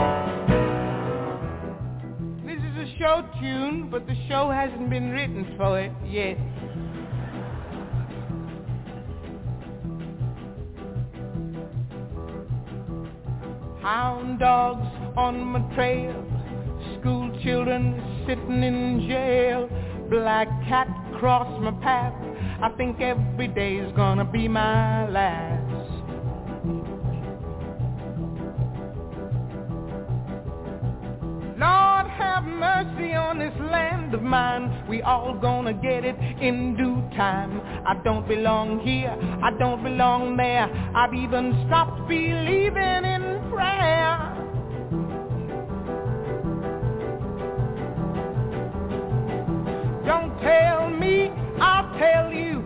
This 2.46 2.60
is 2.60 2.78
a 2.78 2.98
show 2.98 3.28
tune, 3.42 3.90
but 3.92 4.08
the 4.08 4.16
show 4.30 4.50
hasn't 4.50 4.90
been 4.90 5.12
written 5.12 5.56
for 5.58 5.78
it 5.78 5.92
yet. 6.08 6.38
Hound 13.82 14.40
dogs 14.40 14.88
on 15.18 15.44
my 15.44 15.60
trail, 15.76 16.24
school 16.98 17.30
children 17.44 18.02
sitting 18.26 18.64
in 18.64 19.06
jail, 19.10 19.68
black 20.10 20.48
cat 20.70 20.88
cross 21.20 21.60
my 21.62 21.72
path. 21.84 22.21
I 22.64 22.70
think 22.78 23.02
every 23.02 23.48
day's 23.48 23.92
gonna 23.96 24.24
be 24.26 24.48
my 24.48 25.10
last. 25.10 25.62
Lord 31.58 32.08
have 32.08 32.44
mercy 32.44 33.14
on 33.14 33.40
this 33.40 33.54
land 33.60 34.14
of 34.14 34.22
mine. 34.22 34.86
We 34.88 35.02
all 35.02 35.34
gonna 35.40 35.74
get 35.74 36.06
it 36.06 36.16
in 36.40 36.76
due 36.76 37.02
time. 37.18 37.62
I 37.86 37.96
don't 38.04 38.28
belong 38.28 38.80
here, 38.82 39.16
I 39.44 39.52
don't 39.58 39.84
belong 39.84 40.38
there. 40.38 40.70
I've 40.96 41.14
even 41.14 41.66
stopped 41.68 42.08
believing 42.08 43.06
in 43.06 43.52
prayer. 43.52 44.28
Don't 50.06 50.40
tell 50.42 50.90
me, 50.90 51.32
I'll 51.62 51.98
tell 52.00 52.32
you. 52.34 52.64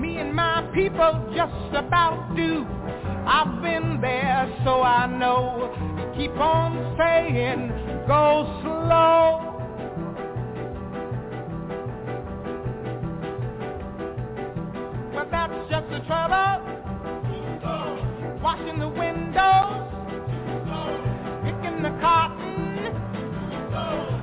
Me 0.00 0.18
and 0.18 0.32
my 0.34 0.62
people 0.72 1.32
just 1.34 1.74
about 1.74 2.36
do. 2.36 2.64
I've 3.26 3.60
been 3.60 4.00
there, 4.00 4.48
so 4.64 4.82
I 4.82 5.06
know. 5.06 5.74
Keep 6.16 6.36
on 6.36 6.96
saying, 6.96 7.68
go 8.06 8.46
slow. 8.62 9.46
But 15.12 15.30
that's 15.30 15.70
just 15.70 15.90
the 15.90 16.00
trouble. 16.06 16.78
Washing 18.42 18.78
the 18.78 18.88
windows, 18.88 19.90
picking 21.44 21.82
the 21.82 21.90
cotton. 22.00 22.76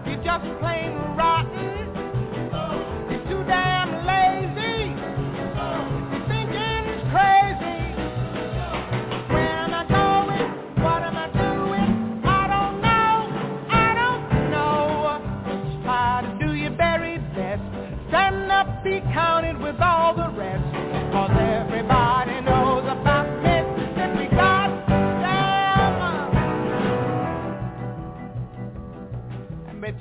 You're 0.05 0.23
just 0.23 0.59
plain 0.59 0.93
rotten. 1.15 1.86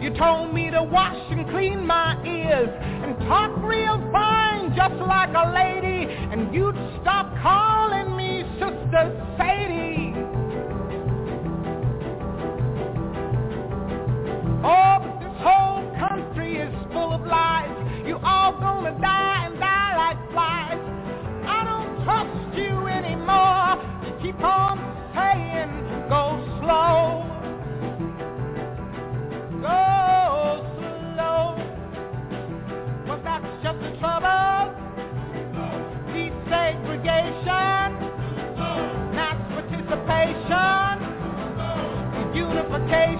You 0.00 0.08
told 0.16 0.54
me 0.54 0.70
to 0.70 0.82
wash 0.82 1.20
and 1.30 1.46
clean 1.50 1.86
my 1.86 2.16
ears 2.24 2.70
and 2.80 3.18
talk 3.28 3.52
real 3.62 4.00
fine, 4.10 4.74
just 4.74 4.94
like 4.94 5.28
a 5.36 5.52
lady. 5.52 6.10
And 6.32 6.54
you'd 6.54 6.74
stop 7.02 7.30
calling 7.42 8.16
me 8.16 8.42
Sister 8.54 9.19
unification. 42.90 43.19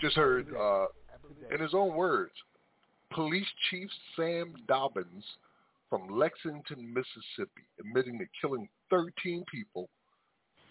Just 0.00 0.16
heard, 0.16 0.46
uh, 0.58 0.86
in 1.52 1.60
his 1.60 1.74
own 1.74 1.94
words, 1.94 2.32
Police 3.12 3.46
Chief 3.70 3.88
Sam 4.16 4.54
Dobbins 4.68 5.24
from 5.88 6.16
Lexington, 6.16 6.94
Mississippi, 6.94 7.62
admitting 7.80 8.18
to 8.18 8.24
killing 8.40 8.68
13 8.90 9.44
people 9.52 9.88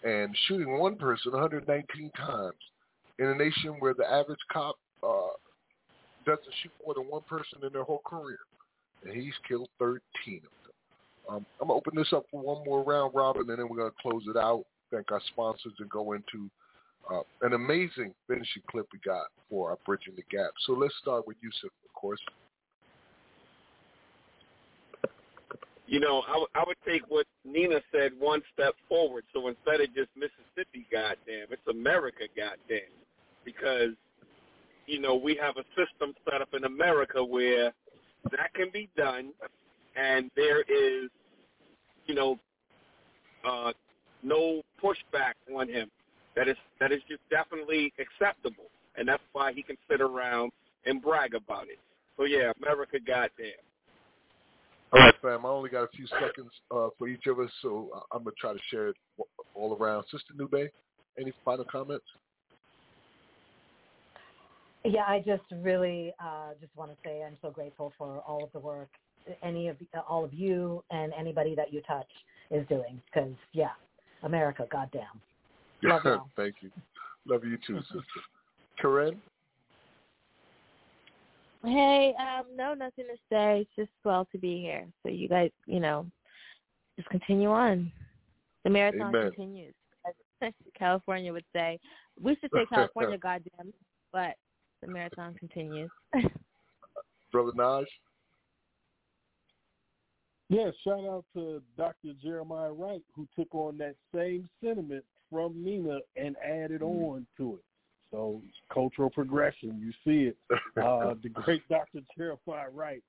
and 0.02 0.34
shooting 0.46 0.78
one 0.78 0.96
person 0.96 1.32
119 1.32 2.10
times 2.16 2.54
in 3.18 3.26
a 3.26 3.34
nation 3.34 3.76
where 3.80 3.94
the 3.94 4.10
average 4.10 4.38
cop 4.50 4.76
uh, 5.02 5.36
doesn't 6.24 6.54
shoot 6.62 6.72
more 6.84 6.94
than 6.94 7.04
one 7.04 7.22
person 7.28 7.58
in 7.62 7.72
their 7.72 7.84
whole 7.84 8.00
career. 8.06 8.38
And 9.04 9.14
he's 9.14 9.34
killed 9.46 9.68
13 9.78 10.00
of 10.26 10.42
them. 10.42 10.72
Um, 11.28 11.46
I'm 11.60 11.68
going 11.68 11.80
to 11.80 11.86
open 11.86 11.96
this 11.96 12.12
up 12.12 12.24
for 12.30 12.40
one 12.40 12.64
more 12.64 12.82
round 12.82 13.14
robin, 13.14 13.48
and 13.48 13.58
then 13.58 13.68
we're 13.68 13.76
going 13.76 13.90
to 13.90 14.02
close 14.02 14.22
it 14.26 14.36
out, 14.36 14.64
thank 14.90 15.12
our 15.12 15.20
sponsors, 15.32 15.72
and 15.78 15.88
go 15.90 16.12
into 16.12 16.50
uh, 17.08 17.22
an 17.42 17.54
amazing 17.54 18.14
finishing 18.26 18.62
clip 18.70 18.86
we 18.92 18.98
got 19.04 19.26
for 19.48 19.70
our 19.70 19.78
Bridging 19.86 20.14
the 20.16 20.22
Gap. 20.30 20.50
So 20.66 20.72
let's 20.72 20.94
start 21.00 21.26
with 21.26 21.36
Yusuf, 21.42 21.70
of 21.84 21.94
course. 21.94 22.20
You 25.86 25.98
know, 25.98 26.22
I, 26.28 26.32
w- 26.32 26.46
I 26.54 26.62
would 26.64 26.76
take 26.86 27.02
what 27.08 27.26
Nina 27.44 27.80
said 27.90 28.12
one 28.18 28.42
step 28.54 28.74
forward. 28.88 29.24
So 29.32 29.48
instead 29.48 29.80
of 29.80 29.92
just 29.94 30.08
Mississippi, 30.14 30.86
goddamn, 30.90 31.48
it's 31.50 31.66
America, 31.68 32.24
goddamn, 32.36 32.94
because 33.44 33.90
you 34.86 35.00
know 35.00 35.16
we 35.16 35.36
have 35.42 35.56
a 35.56 35.64
system 35.70 36.14
set 36.30 36.40
up 36.42 36.54
in 36.54 36.64
America 36.64 37.24
where 37.24 37.72
that 38.30 38.54
can 38.54 38.70
be 38.72 38.88
done, 38.96 39.32
and 39.96 40.30
there 40.36 40.60
is, 40.60 41.10
you 42.06 42.14
know, 42.14 42.38
uh, 43.44 43.72
no 44.22 44.62
pushback 44.82 45.34
on 45.56 45.68
him. 45.68 45.90
That 46.36 46.48
is 46.48 46.56
that 46.78 46.92
is 46.92 47.00
just 47.08 47.20
definitely 47.30 47.92
acceptable, 47.98 48.70
and 48.96 49.06
that's 49.08 49.22
why 49.32 49.52
he 49.52 49.62
can 49.62 49.76
sit 49.90 50.00
around 50.00 50.52
and 50.86 51.02
brag 51.02 51.34
about 51.34 51.64
it. 51.64 51.78
So 52.16 52.24
yeah, 52.24 52.52
America, 52.62 52.98
goddamn. 53.04 53.52
All 54.92 55.00
right, 55.00 55.14
fam. 55.22 55.46
I 55.46 55.48
only 55.48 55.70
got 55.70 55.84
a 55.84 55.88
few 55.88 56.06
seconds 56.06 56.50
uh, 56.70 56.88
for 56.98 57.08
each 57.08 57.26
of 57.26 57.38
us, 57.38 57.50
so 57.62 57.90
I'm 58.12 58.24
gonna 58.24 58.32
try 58.40 58.52
to 58.52 58.58
share 58.70 58.88
it 58.88 58.96
all 59.54 59.76
around. 59.76 60.04
Sister 60.10 60.34
Nube, 60.36 60.70
any 61.18 61.32
final 61.44 61.64
comments? 61.64 62.04
Yeah, 64.84 65.04
I 65.06 65.22
just 65.26 65.42
really 65.52 66.12
uh, 66.22 66.50
just 66.60 66.74
want 66.76 66.90
to 66.90 66.96
say 67.04 67.22
I'm 67.22 67.36
so 67.42 67.50
grateful 67.50 67.92
for 67.98 68.20
all 68.26 68.44
of 68.44 68.52
the 68.52 68.60
work 68.60 68.88
any 69.42 69.68
of 69.68 69.76
all 70.08 70.24
of 70.24 70.32
you 70.32 70.82
and 70.90 71.12
anybody 71.18 71.54
that 71.54 71.72
you 71.72 71.82
touch 71.82 72.08
is 72.50 72.66
doing. 72.68 73.00
Because 73.12 73.32
yeah, 73.52 73.70
America, 74.22 74.66
goddamn. 74.70 75.20
Love 75.82 76.02
you. 76.04 76.22
Thank 76.36 76.56
you. 76.60 76.70
Love 77.26 77.44
you 77.44 77.58
too, 77.66 77.80
sister. 77.82 78.02
Karen. 78.80 79.20
Hey, 81.62 82.14
um, 82.18 82.46
no, 82.56 82.72
nothing 82.72 83.04
to 83.04 83.16
say. 83.30 83.60
It's 83.60 83.70
just 83.76 83.90
swell 84.02 84.26
to 84.32 84.38
be 84.38 84.60
here. 84.60 84.86
So 85.02 85.10
you 85.10 85.28
guys, 85.28 85.50
you 85.66 85.80
know, 85.80 86.06
just 86.96 87.08
continue 87.10 87.50
on. 87.50 87.92
The 88.64 88.70
marathon 88.70 89.14
Amen. 89.14 89.30
continues. 89.30 89.74
As 90.06 90.52
California 90.78 91.32
would 91.32 91.44
say. 91.54 91.78
We 92.20 92.36
should 92.40 92.50
say 92.52 92.66
California, 92.68 93.18
goddamn, 93.22 93.72
but 94.12 94.34
the 94.80 94.88
marathon 94.88 95.34
continues. 95.34 95.90
Brother 97.30 97.52
Naj. 97.52 97.84
Yeah, 100.48 100.70
shout 100.82 101.04
out 101.04 101.24
to 101.36 101.62
Dr. 101.76 102.14
Jeremiah 102.20 102.72
Wright 102.72 103.02
who 103.14 103.28
took 103.38 103.54
on 103.54 103.78
that 103.78 103.94
same 104.12 104.48
sentiment 104.64 105.04
from 105.30 105.62
Nina 105.62 105.98
and 106.16 106.36
added 106.38 106.82
on 106.82 107.26
to 107.36 107.54
it. 107.54 107.64
So 108.10 108.42
cultural 108.72 109.10
progression, 109.10 109.78
you 109.80 109.92
see 110.04 110.28
it. 110.28 110.36
Uh, 110.80 111.14
the 111.22 111.28
great 111.28 111.62
Dr. 111.68 112.00
Jeremiah 112.16 112.70
Wright, 112.72 113.02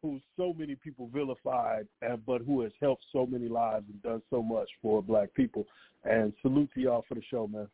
who 0.00 0.18
so 0.36 0.54
many 0.56 0.76
people 0.76 1.10
vilified, 1.12 1.86
and, 2.00 2.24
but 2.24 2.40
who 2.40 2.62
has 2.62 2.72
helped 2.80 3.04
so 3.12 3.26
many 3.26 3.48
lives 3.48 3.84
and 3.90 4.02
done 4.02 4.22
so 4.30 4.42
much 4.42 4.68
for 4.80 5.02
black 5.02 5.34
people. 5.34 5.66
And 6.04 6.32
salute 6.40 6.70
to 6.74 6.80
y'all 6.80 7.04
for 7.06 7.16
the 7.16 7.22
show, 7.30 7.46
man. 7.46 7.68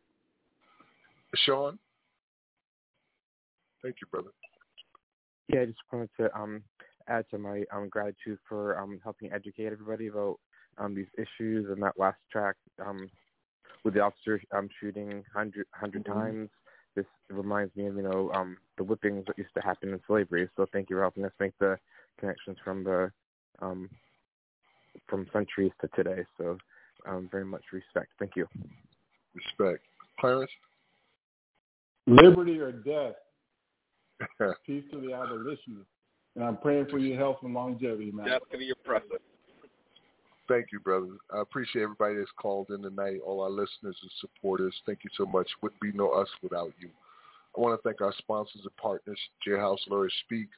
Sean. 1.37 1.79
Thank 3.83 3.97
you, 4.01 4.07
brother. 4.11 4.31
Yeah, 5.49 5.61
I 5.61 5.67
just 5.67 5.79
wanted 5.93 6.11
to 6.19 6.35
um, 6.35 6.63
add 7.07 7.27
to 7.31 7.39
my 7.39 7.65
um, 7.73 7.89
gratitude 7.89 8.39
for 8.49 8.79
um, 8.79 8.99
helping 9.05 9.31
educate 9.33 9.67
everybody 9.67 10.09
about 10.09 10.41
um, 10.79 10.95
these 10.95 11.07
issues 11.17 11.67
and 11.71 11.83
that 11.83 11.99
last 11.99 12.19
track 12.33 12.57
um, 12.85 13.09
with 13.85 13.95
the 13.95 14.01
officer 14.01 14.41
um, 14.53 14.69
shooting 14.81 15.25
100, 15.33 15.67
100 15.73 16.05
Mhm. 16.05 16.13
times. 16.13 16.51
This 16.95 17.07
reminds 17.29 17.75
me 17.77 17.87
of, 17.87 17.97
you 17.97 18.03
know, 18.03 18.31
um, 18.33 18.57
the 18.77 18.85
whippings 18.85 19.27
that 19.27 19.39
used 19.39 19.55
to 19.55 19.61
happen 19.61 19.93
in 19.93 20.03
slavery. 20.07 20.49
So 20.57 20.67
thank 20.67 20.91
you 20.91 20.97
for 20.97 21.03
helping 21.03 21.25
us 21.25 21.33
make 21.39 21.57
the 21.59 21.79
connections 22.19 22.59
from 22.61 22.85
the 22.85 23.13
um, 23.61 23.91
from 25.09 25.29
centuries 25.33 25.73
to 25.81 25.89
today. 25.89 26.25
So 26.39 26.57
um, 27.07 27.29
very 27.31 27.45
much 27.45 27.65
respect. 27.73 28.13
Thank 28.19 28.37
you. 28.37 28.49
Respect. 29.35 29.85
Clarence. 30.19 30.51
Liberty 32.07 32.61
or 32.61 32.73
death. 32.73 33.17
Peace 34.67 34.85
to 34.91 35.01
the 35.01 35.13
abolitionists. 35.13 35.91
And 36.37 36.45
I'm 36.45 36.57
praying 36.57 36.87
for 36.87 36.99
your 36.99 37.17
health 37.17 37.39
and 37.43 37.55
longevity, 37.55 38.11
man. 38.11 38.27
Death 38.27 38.43
to 38.51 38.59
the 38.59 38.71
oppressor. 38.71 39.21
Thank 40.47 40.67
you, 40.73 40.81
brother. 40.81 41.09
I 41.35 41.41
appreciate 41.41 41.83
everybody 41.83 42.17
that's 42.17 42.31
called 42.37 42.69
in 42.71 42.83
tonight, 42.83 43.21
all 43.25 43.41
our 43.41 43.51
listeners 43.51 43.97
and 44.03 44.11
supporters. 44.21 44.75
Thank 44.85 45.01
you 45.03 45.11
so 45.17 45.25
much. 45.25 45.49
Would 45.63 45.73
be 45.81 45.93
no 45.93 46.11
us 46.11 46.29
without 46.43 46.73
you. 46.79 46.91
I 47.57 47.61
want 47.61 47.81
to 47.81 47.89
thank 47.89 48.01
our 48.01 48.13
sponsors 48.19 48.63
and 48.63 48.77
partners, 48.77 49.19
Jailhouse 49.47 49.79
Lawyers 49.89 50.13
Speak, 50.25 50.49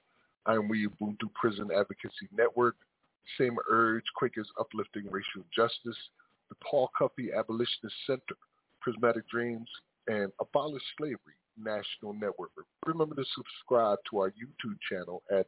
I'm 0.46 0.68
We 0.68 0.88
Ubuntu 0.88 1.32
Prison 1.34 1.68
Advocacy 1.70 2.28
Network, 2.36 2.76
Same 3.38 3.56
Urge, 3.70 4.04
Quakers 4.16 4.48
Uplifting 4.58 5.04
Racial 5.10 5.44
Justice, 5.54 5.98
the 6.48 6.56
Paul 6.68 6.90
Cuffey 6.98 7.32
Abolitionist 7.36 7.94
Center, 8.06 8.36
Prismatic 8.80 9.28
Dreams, 9.28 9.68
and 10.08 10.32
Abolish 10.40 10.82
Slavery 10.96 11.36
National 11.58 12.12
Network. 12.14 12.50
Remember 12.86 13.14
to 13.14 13.24
subscribe 13.34 13.98
to 14.10 14.18
our 14.18 14.30
YouTube 14.30 14.76
channel 14.88 15.22
at 15.30 15.46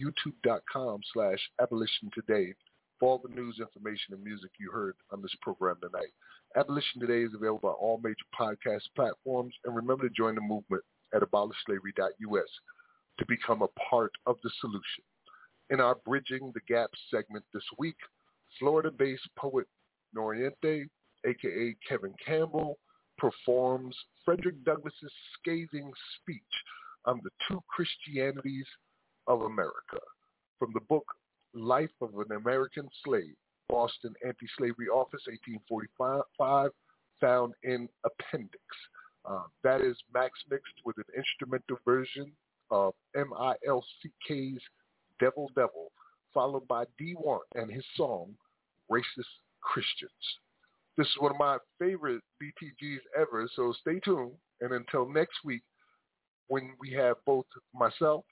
youtube.com 0.00 1.00
slash 1.12 1.38
abolition 1.60 2.10
today 2.14 2.54
for 3.02 3.08
all 3.08 3.20
the 3.26 3.34
news, 3.34 3.58
information, 3.58 4.14
and 4.14 4.22
music 4.22 4.52
you 4.60 4.70
heard 4.70 4.94
on 5.10 5.20
this 5.20 5.34
program 5.40 5.74
tonight. 5.82 6.12
Abolition 6.56 7.00
Today 7.00 7.24
is 7.24 7.34
available 7.34 7.70
on 7.70 7.74
all 7.74 8.00
major 8.00 8.14
podcast 8.38 8.82
platforms, 8.94 9.52
and 9.64 9.74
remember 9.74 10.08
to 10.08 10.14
join 10.14 10.36
the 10.36 10.40
movement 10.40 10.84
at 11.12 11.22
abolishslavery.us 11.22 12.48
to 13.18 13.26
become 13.26 13.62
a 13.62 13.80
part 13.90 14.12
of 14.26 14.36
the 14.44 14.50
solution. 14.60 15.02
In 15.70 15.80
our 15.80 15.96
Bridging 16.06 16.52
the 16.54 16.60
Gap 16.72 16.90
segment 17.10 17.44
this 17.52 17.64
week, 17.76 17.96
Florida-based 18.60 19.28
poet 19.36 19.66
Noriente, 20.16 20.86
aka 21.26 21.76
Kevin 21.88 22.14
Campbell, 22.24 22.78
performs 23.18 23.96
Frederick 24.24 24.64
Douglass's 24.64 25.12
scathing 25.40 25.90
speech 26.20 26.42
on 27.06 27.20
the 27.24 27.30
two 27.48 27.60
Christianities 27.68 28.66
of 29.26 29.42
America 29.42 29.98
from 30.60 30.70
the 30.72 30.80
book 30.88 31.06
Life 31.54 31.90
of 32.00 32.10
an 32.18 32.36
American 32.36 32.88
Slave, 33.04 33.34
Boston 33.68 34.14
Anti-Slavery 34.24 34.88
Office, 34.88 35.22
1845, 35.26 36.70
found 37.20 37.54
in 37.62 37.88
Appendix. 38.04 38.62
Uh, 39.24 39.44
that 39.62 39.80
is 39.80 39.96
max 40.12 40.32
mixed 40.50 40.74
with 40.84 40.96
an 40.98 41.04
instrumental 41.16 41.78
version 41.84 42.32
of 42.70 42.94
M.I.L.C.K.'s 43.14 44.60
Devil 45.20 45.50
Devil, 45.54 45.92
followed 46.34 46.66
by 46.66 46.84
D1 47.00 47.38
and 47.54 47.70
his 47.70 47.84
song, 47.96 48.34
Racist 48.90 49.30
Christians. 49.60 50.10
This 50.98 51.06
is 51.06 51.16
one 51.18 51.30
of 51.32 51.38
my 51.38 51.58
favorite 51.78 52.22
BTGs 52.42 52.98
ever, 53.18 53.48
so 53.54 53.72
stay 53.80 54.00
tuned. 54.00 54.32
And 54.60 54.72
until 54.72 55.08
next 55.08 55.36
week, 55.44 55.62
when 56.48 56.74
we 56.80 56.92
have 56.92 57.16
both 57.24 57.46
myself, 57.74 58.24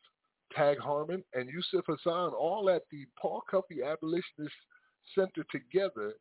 Tag 0.54 0.78
Harmon, 0.78 1.22
and 1.34 1.48
Yusuf 1.48 1.84
Hassan 1.86 2.32
all 2.32 2.70
at 2.70 2.82
the 2.90 3.06
Paul 3.20 3.42
Cuffey 3.50 3.82
Abolitionist 3.82 4.54
Center 5.14 5.44
together, 5.50 6.14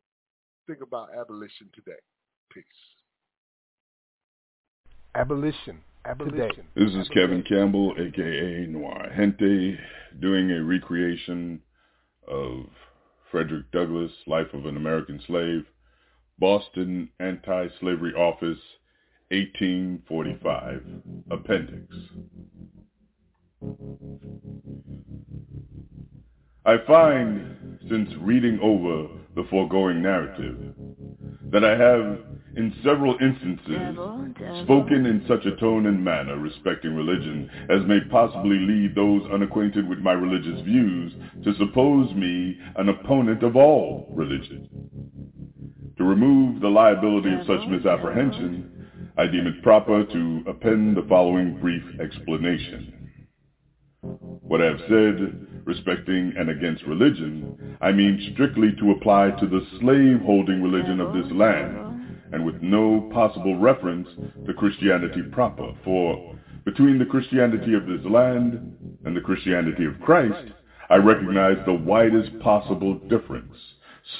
think 0.66 0.80
about 0.82 1.08
abolition 1.18 1.68
today. 1.74 1.98
Peace. 2.52 2.64
Abolition. 5.14 5.80
Abolition. 6.06 6.64
This 6.74 6.94
is 6.94 7.08
Kevin 7.08 7.42
Campbell, 7.42 7.94
aka 7.98 8.66
Noir 8.66 9.12
Gente, 9.16 9.78
doing 10.20 10.50
a 10.50 10.62
recreation 10.62 11.60
of 12.26 12.66
Frederick 13.30 13.70
Douglass, 13.70 14.12
Life 14.26 14.52
of 14.54 14.66
an 14.66 14.76
American 14.76 15.20
Slave, 15.26 15.66
Boston 16.38 17.10
Anti-Slavery 17.20 18.14
Office, 18.14 18.58
1845, 19.30 20.82
Appendix. 21.30 21.94
I 26.64 26.76
find, 26.86 27.78
since 27.88 28.08
reading 28.20 28.58
over 28.62 29.08
the 29.34 29.44
foregoing 29.50 30.02
narrative, 30.02 30.56
that 31.50 31.64
I 31.64 31.76
have 31.76 32.20
in 32.56 32.74
several 32.84 33.16
instances, 33.20 33.96
spoken 34.64 35.06
in 35.06 35.24
such 35.28 35.46
a 35.46 35.56
tone 35.56 35.86
and 35.86 36.04
manner 36.04 36.38
respecting 36.38 36.94
religion 36.94 37.50
as 37.68 37.86
may 37.86 38.00
possibly 38.10 38.58
lead 38.58 38.94
those 38.94 39.22
unacquainted 39.32 39.88
with 39.88 39.98
my 39.98 40.12
religious 40.12 40.60
views 40.62 41.12
to 41.44 41.54
suppose 41.54 42.14
me 42.14 42.58
an 42.76 42.88
opponent 42.88 43.42
of 43.42 43.56
all 43.56 44.06
religion. 44.10 44.68
To 45.98 46.04
remove 46.04 46.60
the 46.60 46.68
liability 46.68 47.32
of 47.34 47.46
such 47.46 47.68
misapprehension, 47.68 48.88
I 49.16 49.26
deem 49.26 49.46
it 49.46 49.62
proper 49.62 50.04
to 50.04 50.44
append 50.46 50.96
the 50.96 51.06
following 51.08 51.58
brief 51.60 51.82
explanation. 52.00 52.99
What 54.02 54.62
I 54.62 54.64
have 54.64 54.80
said 54.88 55.46
respecting 55.64 56.32
and 56.36 56.50
against 56.50 56.86
religion, 56.86 57.76
I 57.80 57.92
mean 57.92 58.18
strictly 58.32 58.72
to 58.80 58.90
apply 58.90 59.30
to 59.38 59.46
the 59.46 59.64
slave-holding 59.78 60.62
religion 60.62 61.00
of 61.00 61.12
this 61.12 61.30
land, 61.30 62.18
and 62.32 62.44
with 62.44 62.60
no 62.62 63.10
possible 63.12 63.58
reference 63.58 64.08
to 64.46 64.54
Christianity 64.54 65.22
proper, 65.30 65.72
for 65.84 66.34
between 66.64 66.98
the 66.98 67.04
Christianity 67.04 67.74
of 67.74 67.86
this 67.86 68.04
land 68.04 68.96
and 69.04 69.16
the 69.16 69.20
Christianity 69.20 69.84
of 69.84 70.00
Christ, 70.00 70.50
I 70.88 70.96
recognize 70.96 71.58
the 71.64 71.74
widest 71.74 72.36
possible 72.40 72.94
difference, 72.94 73.54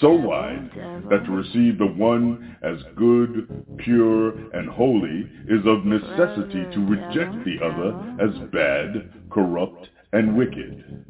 so 0.01 0.13
wide 0.13 0.71
that 1.11 1.25
to 1.25 1.31
receive 1.33 1.79
the 1.79 1.87
one 1.87 2.57
as 2.63 2.77
good, 2.97 3.65
pure, 3.79 4.31
and 4.53 4.69
holy 4.69 5.29
is 5.49 5.67
of 5.67 5.85
necessity 5.85 6.65
to 6.73 6.87
reject 6.87 7.45
the 7.45 7.59
other 7.65 8.17
as 8.21 8.51
bad, 8.51 9.13
corrupt, 9.31 9.89
and 10.13 10.37
wicked. 10.37 11.05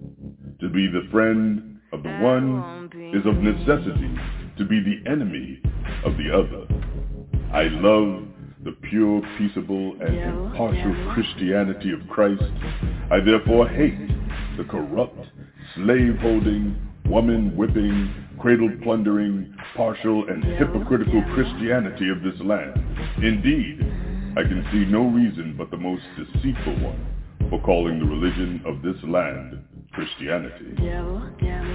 To 0.61 0.69
be 0.69 0.86
the 0.86 1.09
friend 1.11 1.81
of 1.93 2.02
the 2.02 2.19
one 2.19 2.90
is 3.15 3.27
of 3.27 3.36
necessity 3.36 4.15
to 4.59 4.65
be 4.65 4.81
the 4.81 5.11
enemy 5.11 5.61
of 6.05 6.16
the 6.16 6.31
other. 6.31 6.66
I 7.52 7.65
love 7.65 8.24
the 8.62 8.73
pure, 8.73 9.23
peaceable, 9.39 9.97
and 10.01 10.16
impartial 10.16 11.12
Christianity 11.15 11.93
of 11.93 12.07
Christ. 12.09 12.43
I 13.11 13.20
therefore 13.20 13.69
hate 13.69 14.09
the 14.59 14.65
corrupt, 14.65 15.19
slave-holding, 15.74 16.77
woman-whipping, 17.07 18.19
cradle-plundering, 18.41 19.55
partial, 19.77 20.29
and 20.29 20.43
hypocritical 20.43 21.23
Christianity 21.35 22.09
of 22.09 22.23
this 22.23 22.41
land. 22.41 22.75
Indeed, 23.23 23.81
I 24.37 24.43
can 24.43 24.67
see 24.73 24.91
no 24.91 25.05
reason 25.09 25.55
but 25.59 25.71
the 25.71 25.77
most 25.77 26.03
deceitful 26.17 26.81
one 26.81 27.07
for 27.51 27.61
calling 27.61 27.99
the 27.99 28.07
religion 28.07 28.62
of 28.65 28.83
this 28.83 28.97
land 29.05 29.62
Christianity. 29.93 30.75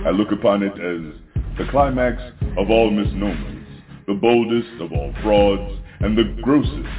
I 0.05 0.09
look 0.09 0.31
upon 0.31 0.63
it 0.63 0.73
as 0.73 1.13
the 1.57 1.69
climax 1.69 2.21
of 2.57 2.69
all 2.69 2.89
misnomers, 2.89 3.67
the 4.07 4.13
boldest 4.13 4.81
of 4.81 4.91
all 4.91 5.13
frauds, 5.21 5.79
and 5.99 6.17
the 6.17 6.41
grossest 6.41 6.89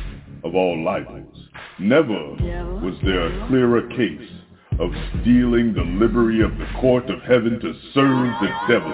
of 0.44 0.54
all 0.54 0.82
libels. 0.84 1.48
Never 1.78 2.34
was 2.80 2.94
there 3.02 3.26
a 3.26 3.48
clearer 3.48 3.88
case 3.88 4.35
of 4.78 4.90
stealing 5.20 5.72
the 5.72 5.82
liberty 5.82 6.42
of 6.42 6.56
the 6.58 6.66
court 6.80 7.08
of 7.08 7.20
heaven 7.22 7.58
to 7.60 7.72
serve 7.94 8.28
the 8.40 8.50
devil. 8.68 8.92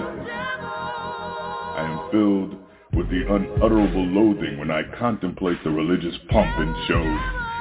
I 1.75 1.83
am 1.89 2.11
filled 2.11 2.55
with 2.93 3.09
the 3.09 3.23
unutterable 3.27 4.05
loathing 4.05 4.57
when 4.57 4.71
I 4.71 4.83
contemplate 4.97 5.57
the 5.63 5.71
religious 5.71 6.15
pomp 6.29 6.57
and 6.57 6.75
show, 6.87 7.03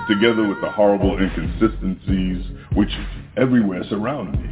together 0.06 0.46
with 0.46 0.60
the 0.60 0.70
horrible 0.70 1.18
inconsistencies 1.18 2.44
which 2.74 2.90
everywhere 3.36 3.82
surround 3.88 4.32
me. 4.40 4.50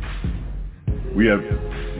We 1.14 1.26
have 1.26 1.40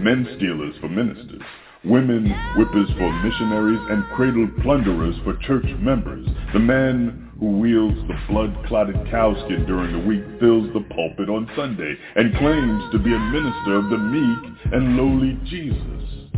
men 0.01 0.27
stealers 0.37 0.75
for 0.81 0.89
ministers, 0.89 1.43
women 1.85 2.31
whippers 2.57 2.91
for 2.99 3.13
missionaries, 3.23 3.81
and 3.91 4.05
cradle 4.17 4.49
plunderers 4.63 5.17
for 5.25 5.37
church 5.37 5.67
members. 5.79 6.27
The 6.53 6.59
man 6.59 7.30
who 7.41 7.59
wields 7.59 7.97
the 8.07 8.19
blood-clotted 8.29 8.97
cowskin 9.11 9.67
during 9.67 9.93
the 9.93 10.07
week 10.07 10.23
fills 10.39 10.71
the 10.75 10.95
pulpit 10.95 11.31
on 11.31 11.51
Sunday 11.57 11.97
and 12.15 12.37
claims 12.37 12.85
to 12.93 12.99
be 12.99 13.15
a 13.15 13.19
minister 13.19 13.77
of 13.77 13.89
the 13.89 13.97
meek 13.97 14.73
and 14.73 14.97
lowly 14.97 15.39
Jesus. 15.47 16.29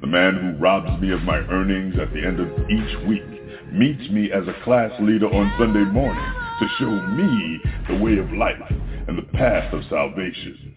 The 0.00 0.06
man 0.06 0.34
who 0.34 0.62
robs 0.62 1.00
me 1.00 1.12
of 1.12 1.22
my 1.22 1.36
earnings 1.36 1.94
at 2.00 2.12
the 2.12 2.24
end 2.26 2.40
of 2.40 2.48
each 2.70 3.06
week 3.06 3.72
meets 3.72 4.10
me 4.10 4.32
as 4.32 4.48
a 4.48 4.64
class 4.64 4.90
leader 5.00 5.26
on 5.26 5.52
Sunday 5.58 5.84
morning 5.84 6.32
to 6.60 6.68
show 6.78 6.90
me 6.90 7.60
the 7.88 8.02
way 8.02 8.16
of 8.16 8.32
life 8.32 8.72
and 9.06 9.18
the 9.18 9.38
path 9.38 9.72
of 9.74 9.82
salvation. 9.90 10.76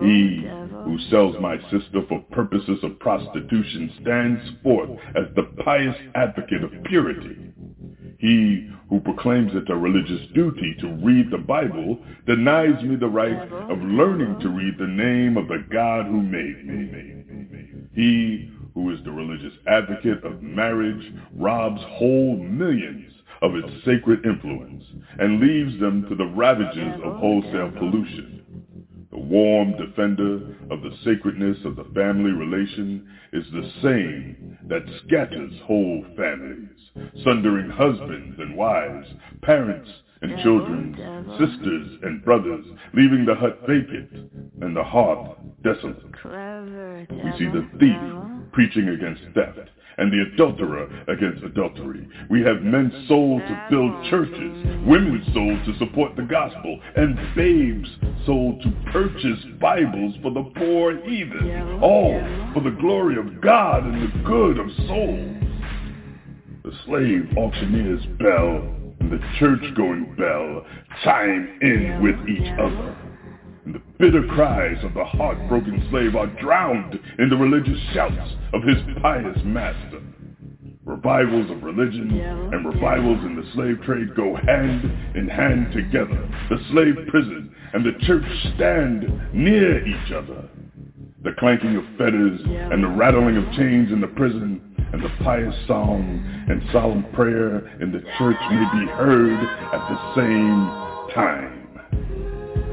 He 0.00 0.48
who 0.84 0.98
sells 1.10 1.36
my 1.40 1.56
sister 1.70 2.02
for 2.08 2.20
purposes 2.32 2.78
of 2.82 2.98
prostitution 2.98 3.92
stands 4.00 4.40
forth 4.62 4.90
as 5.14 5.26
the 5.36 5.44
pious 5.62 5.96
advocate 6.14 6.64
of 6.64 6.72
purity. 6.84 7.49
He 8.20 8.68
who 8.90 9.00
proclaims 9.00 9.52
it 9.54 9.70
a 9.70 9.76
religious 9.76 10.26
duty 10.34 10.76
to 10.80 10.88
read 11.02 11.30
the 11.30 11.38
Bible 11.38 11.98
denies 12.26 12.82
me 12.84 12.96
the 12.96 13.08
right 13.08 13.50
of 13.70 13.78
learning 13.78 14.38
to 14.40 14.50
read 14.50 14.76
the 14.76 14.86
name 14.86 15.38
of 15.38 15.48
the 15.48 15.64
God 15.72 16.04
who 16.04 16.20
made 16.20 16.66
me. 16.66 17.86
He 17.94 18.52
who 18.74 18.90
is 18.90 19.02
the 19.04 19.10
religious 19.10 19.54
advocate 19.66 20.22
of 20.22 20.42
marriage 20.42 21.12
robs 21.34 21.80
whole 21.86 22.36
millions 22.36 23.10
of 23.40 23.54
its 23.54 23.72
sacred 23.86 24.26
influence 24.26 24.84
and 25.18 25.40
leaves 25.40 25.80
them 25.80 26.06
to 26.10 26.14
the 26.14 26.26
ravages 26.26 27.00
of 27.02 27.16
wholesale 27.16 27.70
pollution. 27.78 28.39
The 29.10 29.18
warm 29.18 29.76
defender 29.76 30.40
of 30.70 30.82
the 30.82 30.96
sacredness 31.02 31.58
of 31.64 31.74
the 31.74 31.84
family 31.94 32.30
relation 32.30 33.08
is 33.32 33.44
the 33.50 33.68
same 33.82 34.56
that 34.68 34.88
scatters 35.04 35.52
whole 35.64 36.04
families, 36.16 36.90
sundering 37.24 37.70
husbands 37.70 38.38
and 38.38 38.56
wives, 38.56 39.08
parents 39.42 39.90
and 40.22 40.38
children, 40.42 40.94
sisters 41.38 41.98
and 42.02 42.24
brothers, 42.24 42.64
leaving 42.94 43.24
the 43.24 43.34
hut 43.34 43.60
vacant 43.66 44.30
and 44.60 44.76
the 44.76 44.84
hearth 44.84 45.36
desolate. 45.62 46.04
We 47.10 47.32
see 47.36 47.46
the 47.46 47.66
thief 47.80 48.52
preaching 48.52 48.88
against 48.90 49.22
theft 49.34 49.70
and 50.00 50.10
the 50.10 50.22
adulterer 50.32 50.88
against 51.08 51.44
adultery. 51.44 52.08
We 52.30 52.40
have 52.42 52.62
men 52.62 52.90
sold 53.06 53.42
to 53.42 53.66
build 53.70 53.92
churches, 54.10 54.86
women 54.86 55.22
sold 55.34 55.64
to 55.66 55.78
support 55.78 56.16
the 56.16 56.22
gospel, 56.22 56.80
and 56.96 57.16
babes 57.36 57.88
sold 58.24 58.62
to 58.62 58.72
purchase 58.90 59.44
Bibles 59.60 60.14
for 60.22 60.32
the 60.32 60.50
poor 60.56 60.96
heathen, 61.06 61.80
all 61.82 62.18
for 62.54 62.62
the 62.62 62.76
glory 62.80 63.16
of 63.18 63.40
God 63.40 63.84
and 63.84 64.02
the 64.02 64.24
good 64.24 64.58
of 64.58 64.66
souls. 64.88 65.36
The 66.64 66.72
slave 66.86 67.36
auctioneer's 67.36 68.04
bell 68.18 68.80
and 69.00 69.12
the 69.12 69.20
church-going 69.38 70.14
bell 70.16 70.64
chime 71.04 71.58
in 71.60 72.02
with 72.02 72.16
each 72.28 72.48
other. 72.58 73.09
And 73.64 73.74
the 73.74 73.82
bitter 73.98 74.22
cries 74.26 74.82
of 74.84 74.94
the 74.94 75.04
heartbroken 75.04 75.86
slave 75.90 76.16
are 76.16 76.26
drowned 76.40 76.98
in 77.18 77.28
the 77.28 77.36
religious 77.36 77.78
shouts 77.92 78.32
of 78.52 78.62
his 78.62 78.78
pious 79.02 79.38
master. 79.44 80.00
Revivals 80.84 81.50
of 81.50 81.62
religion 81.62 82.18
and 82.20 82.64
revivals 82.66 83.22
in 83.24 83.36
the 83.36 83.48
slave 83.54 83.80
trade 83.84 84.14
go 84.16 84.34
hand 84.34 84.90
in 85.14 85.28
hand 85.28 85.72
together. 85.72 86.28
The 86.48 86.58
slave 86.70 87.06
prison 87.08 87.54
and 87.74 87.84
the 87.84 87.92
church 88.06 88.24
stand 88.54 89.34
near 89.34 89.86
each 89.86 90.12
other. 90.12 90.48
The 91.22 91.32
clanking 91.38 91.76
of 91.76 91.84
fetters 91.98 92.40
and 92.44 92.82
the 92.82 92.88
rattling 92.88 93.36
of 93.36 93.44
chains 93.52 93.92
in 93.92 94.00
the 94.00 94.08
prison 94.08 94.60
and 94.92 95.02
the 95.02 95.12
pious 95.22 95.54
song 95.66 96.46
and 96.48 96.62
solemn 96.72 97.04
prayer 97.12 97.58
in 97.80 97.92
the 97.92 98.00
church 98.18 98.40
may 98.50 98.80
be 98.80 98.86
heard 98.92 99.42
at 99.72 99.88
the 99.88 100.14
same 100.16 101.14
time. 101.14 101.59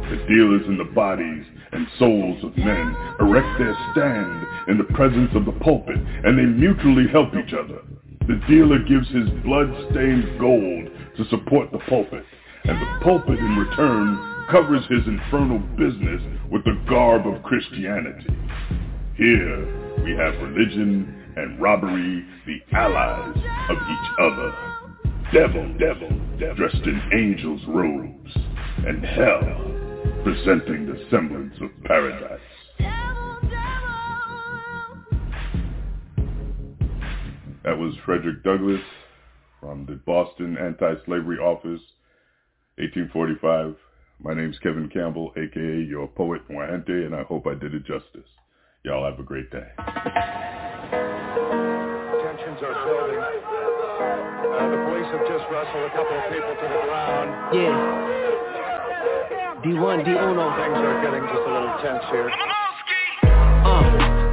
The 0.09 0.23
dealers 0.27 0.65
in 0.67 0.77
the 0.77 0.85
bodies 0.85 1.43
and 1.73 1.85
souls 1.99 2.41
of 2.41 2.55
men 2.55 2.95
erect 3.19 3.59
their 3.59 3.75
stand 3.91 4.47
in 4.69 4.77
the 4.77 4.93
presence 4.95 5.31
of 5.35 5.43
the 5.43 5.51
pulpit, 5.51 5.97
and 5.97 6.38
they 6.38 6.45
mutually 6.45 7.07
help 7.07 7.35
each 7.35 7.53
other. 7.53 7.81
The 8.25 8.41
dealer 8.47 8.79
gives 8.79 9.09
his 9.09 9.29
blood-stained 9.43 10.39
gold 10.39 10.89
to 11.17 11.25
support 11.29 11.71
the 11.73 11.79
pulpit, 11.89 12.23
and 12.63 12.79
the 12.79 13.03
pulpit 13.03 13.38
in 13.38 13.57
return 13.57 14.47
covers 14.49 14.85
his 14.88 15.05
infernal 15.07 15.59
business 15.75 16.21
with 16.49 16.63
the 16.63 16.79
garb 16.88 17.27
of 17.27 17.43
Christianity. 17.43 18.34
Here 19.15 20.03
we 20.05 20.11
have 20.11 20.41
religion 20.41 21.34
and 21.35 21.61
robbery, 21.61 22.25
the 22.45 22.61
allies 22.71 23.35
of 23.69 23.77
each 23.77 24.09
other. 24.19 24.55
Devil, 25.34 25.67
devil, 25.77 26.09
devil, 26.39 26.55
dressed 26.55 26.85
in 26.85 27.01
angels' 27.11 27.61
robes, 27.67 28.31
and 28.85 29.03
hell 29.03 29.77
presenting 30.28 30.86
the 30.86 30.99
semblance 31.10 31.56
of 31.62 31.70
paradise. 31.86 32.41
That 37.64 37.78
was 37.78 37.94
Frederick 38.06 38.44
Douglass 38.44 38.82
from 39.62 39.86
the 39.86 39.94
Boston 40.06 40.58
Anti-Slavery 40.58 41.38
Office, 41.38 41.80
1845. 42.76 43.78
My 44.22 44.34
name's 44.34 44.60
Kevin 44.60 44.90
Campbell, 44.90 45.32
aka 45.38 45.86
your 45.88 46.08
poet 46.08 46.41
Muahente, 46.49 47.06
and 47.06 47.16
I 47.16 47.24
hope 47.24 47.48
I 47.48 47.54
did 47.54 47.74
it 47.74 47.86
justice. 47.86 48.28
Y'all 48.84 49.10
have 49.10 49.22
a 49.22 49.24
great 49.24 49.49
day. 49.49 49.70
Tensions 49.78 49.88
are 52.64 52.74
building. 52.84 53.20
Uh, 53.24 54.72
the 54.72 54.78
police 54.91 55.08
have 55.08 55.26
just 55.28 55.45
wrestled 55.49 55.86
a 55.86 55.90
couple 55.95 56.18
of 56.18 56.24
people 56.34 56.54
to 56.56 56.68
the 56.68 56.82
ground. 56.84 57.56
Yeah. 57.56 58.36
D1, 59.63 60.05
D1. 60.05 60.38
Things 60.57 60.77
are 60.77 61.01
getting 61.01 61.23
just 61.25 61.47
a 61.47 61.51
little 61.51 61.73
tense 61.81 62.03
here. 62.11 62.56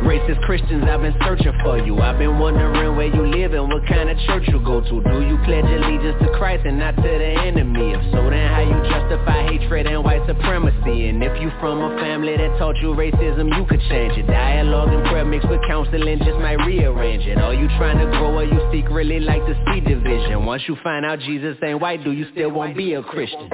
Racist 0.04 0.40
Christians, 0.42 0.84
I've 0.84 1.00
been 1.00 1.16
searching 1.24 1.52
for 1.64 1.78
you 1.78 1.96
I've 1.96 2.18
been 2.18 2.38
wondering 2.38 2.94
where 2.94 3.08
you 3.08 3.24
live 3.26 3.54
and 3.54 3.68
what 3.72 3.86
kind 3.88 4.10
of 4.10 4.18
church 4.28 4.44
you 4.48 4.60
go 4.60 4.82
to 4.84 5.00
Do 5.00 5.24
you 5.24 5.40
pledge 5.48 5.64
allegiance 5.64 6.20
to 6.20 6.28
Christ 6.36 6.66
and 6.66 6.78
not 6.78 6.94
to 6.96 7.02
the 7.02 7.32
enemy? 7.40 7.96
If 7.96 8.12
so, 8.12 8.28
then 8.28 8.44
how 8.52 8.60
you 8.60 8.76
justify 8.84 9.48
hatred 9.48 9.86
and 9.86 10.04
white 10.04 10.20
supremacy? 10.28 11.08
And 11.08 11.24
if 11.24 11.40
you 11.40 11.48
from 11.56 11.80
a 11.80 11.96
family 11.96 12.36
that 12.36 12.52
taught 12.58 12.76
you 12.84 12.92
racism, 12.92 13.48
you 13.56 13.64
could 13.64 13.80
change 13.88 14.18
it 14.18 14.26
Dialogue 14.26 14.92
and 14.92 15.08
prayer 15.08 15.24
mixed 15.24 15.48
with 15.48 15.60
counseling 15.66 16.18
just 16.18 16.36
might 16.36 16.60
rearrange 16.68 17.24
it 17.24 17.38
Are 17.38 17.54
you 17.54 17.68
trying 17.80 17.96
to 17.96 18.04
grow 18.18 18.36
or 18.36 18.44
you 18.44 18.60
secretly 18.72 19.20
like 19.20 19.40
to 19.46 19.56
see 19.72 19.80
division? 19.80 20.44
Once 20.44 20.64
you 20.68 20.76
find 20.84 21.06
out 21.06 21.18
Jesus 21.20 21.56
ain't 21.64 21.80
white, 21.80 22.04
do 22.04 22.12
you 22.12 22.26
still 22.32 22.50
won't 22.50 22.76
be 22.76 22.92
a 22.92 23.02
Christian? 23.02 23.48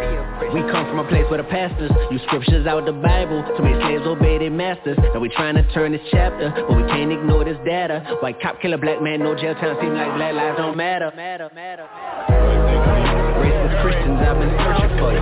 We 0.51 0.67
come 0.67 0.91
from 0.91 0.99
a 0.99 1.09
place 1.09 1.27
where 1.31 1.39
the 1.39 1.49
pastors 1.49 1.93
use 2.11 2.23
scriptures 2.27 2.67
out 2.67 2.87
the 2.87 2.93
Bible 2.93 3.45
To 3.57 3.63
make 3.63 3.79
slaves 3.83 4.03
obey 4.03 4.39
their 4.39 4.51
masters 4.51 4.99
Now 5.15 5.21
we 5.21 5.29
trying 5.29 5.55
to 5.55 5.63
turn 5.73 5.93
this 5.93 6.01
chapter 6.11 6.40
but 6.41 6.77
we 6.77 6.83
can't 6.89 7.13
ignore 7.13 7.45
this 7.45 7.59
data. 7.65 8.01
White 8.21 8.41
cop 8.41 8.61
kill 8.61 8.73
a 8.73 8.79
black 8.79 9.03
man, 9.03 9.21
no 9.21 9.35
jail 9.35 9.55
time, 9.55 9.77
seem 9.81 9.93
like 9.93 10.17
black 10.17 10.33
lives 10.35 10.57
don't 10.57 10.77
matter. 10.77 11.13
matter, 11.15 11.51
matter, 11.55 11.87
matter. 11.87 12.41
Racist 13.41 13.83
Christians, 13.83 14.19
I've 14.25 14.39
been 14.39 14.57
searching 14.65 14.97
for 14.99 15.13
you. 15.13 15.21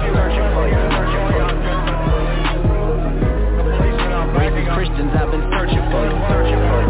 Racist 4.39 4.75
Christians, 4.75 5.11
I've 5.19 5.31
been 5.35 5.43
searching 5.51 5.87
for 5.91 6.07
you. 6.07 6.15
Searching 6.31 6.63
for 6.63 6.79
you. 6.79 6.87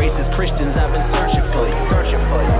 Racist 0.00 0.32
Christians, 0.34 0.74
I've 0.76 0.92
been 0.92 1.04
searching 1.12 1.46
for 1.52 1.68
you. 1.68 1.76
Searching 1.92 2.24
for 2.32 2.40
you. 2.40 2.52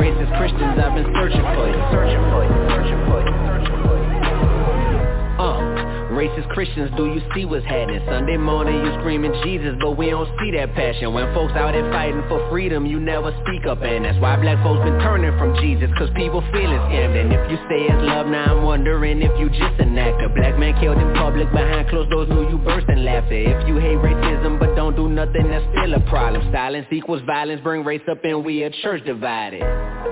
Racist 0.00 0.32
Christians, 0.38 0.74
I've 0.74 0.94
been 0.94 1.06
searching 1.14 1.46
for 1.54 1.70
you. 1.70 1.78
Searching 1.94 2.24
for 2.34 2.42
you. 2.42 2.50
Searching 2.66 3.02
for 3.06 3.20
you. 3.22 3.29
Racist 6.20 6.50
Christians, 6.50 6.92
do 6.98 7.06
you 7.06 7.22
see 7.34 7.46
what's 7.46 7.64
happening? 7.64 8.04
Sunday 8.04 8.36
morning 8.36 8.76
you 8.84 8.92
screaming 9.00 9.32
Jesus, 9.42 9.72
but 9.80 9.96
we 9.96 10.10
don't 10.10 10.28
see 10.36 10.50
that 10.52 10.74
passion. 10.74 11.14
When 11.14 11.24
folks 11.32 11.54
out 11.54 11.72
there 11.72 11.90
fighting 11.90 12.20
for 12.28 12.44
freedom, 12.50 12.84
you 12.84 13.00
never 13.00 13.32
speak 13.40 13.64
up 13.64 13.80
And 13.80 14.04
that's 14.04 14.20
why 14.20 14.36
black 14.36 14.62
folks 14.62 14.84
been 14.84 15.00
turning 15.00 15.32
from 15.38 15.56
Jesus 15.64 15.88
Cause 15.96 16.10
people 16.14 16.44
feeling 16.52 16.76
scammed 16.92 17.16
And 17.16 17.32
if 17.32 17.50
you 17.50 17.56
say 17.72 17.88
it's 17.88 18.04
love, 18.04 18.26
now 18.26 18.52
I'm 18.52 18.64
wondering 18.64 19.22
if 19.22 19.32
you 19.40 19.48
just 19.48 19.80
an 19.80 19.96
actor. 19.96 20.28
Black 20.36 20.58
man 20.58 20.78
killed 20.78 20.98
in 20.98 21.08
public, 21.14 21.50
behind 21.52 21.88
closed 21.88 22.10
doors 22.10 22.28
knew 22.28 22.50
you 22.50 22.58
burst 22.58 22.90
in 22.90 23.02
laughter. 23.02 23.40
If 23.40 23.66
you 23.66 23.80
hate 23.80 23.96
racism 23.96 24.60
but 24.60 24.76
don't 24.76 24.94
do 24.94 25.08
nothing, 25.08 25.48
that's 25.48 25.64
still 25.72 25.94
a 25.94 26.00
problem. 26.10 26.44
Silence 26.52 26.86
equals 26.92 27.22
violence, 27.24 27.62
bring 27.62 27.82
race 27.82 28.04
up 28.10 28.22
and 28.24 28.44
we 28.44 28.64
a 28.64 28.70
church 28.84 29.06
divided. 29.06 29.64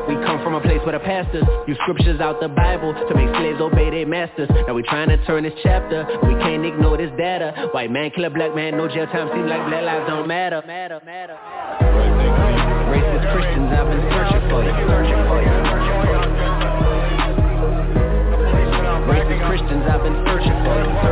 We 0.08 0.14
come 0.24 0.40
from 0.42 0.54
a 0.54 0.60
place 0.62 0.80
where 0.88 0.96
the 0.96 1.04
pastors 1.04 1.44
use 1.68 1.76
scriptures 1.82 2.18
out 2.18 2.40
the 2.40 2.48
Bible 2.48 2.94
To 2.94 3.14
make 3.14 3.28
slaves 3.36 3.60
obey 3.60 3.90
their 3.90 4.06
masters. 4.06 4.48
Now 4.66 4.72
we 4.72 4.82
trying 4.82 5.10
to 5.10 5.22
turn 5.26 5.42
this 5.42 5.52
chapter 5.62 5.97
we 6.26 6.34
can't 6.42 6.64
ignore 6.64 6.96
this 6.96 7.10
data. 7.16 7.68
White 7.72 7.90
man 7.90 8.10
kill 8.10 8.24
a 8.24 8.30
black 8.30 8.54
man, 8.54 8.76
no 8.76 8.88
jail 8.88 9.06
time. 9.06 9.28
Seem 9.32 9.46
like 9.46 9.66
black 9.68 9.82
lives 9.82 10.06
don't 10.08 10.28
matter. 10.28 10.62
matter, 10.66 11.00
matter, 11.04 11.36
matter. 11.36 11.36
Racist 12.92 13.26
Christians, 13.32 13.70
I've 13.72 13.88
been 13.88 14.02
searching 14.12 14.44
for 14.50 14.60
you. 14.64 14.72
Searching 14.88 15.22
for 15.28 15.38
you. 15.42 15.52
Racist 19.08 19.42
Christians, 19.48 19.84
I've 19.88 20.02
been. 20.02 20.16
Searching 20.26 20.58
for 20.64 20.76
you. 20.82 21.07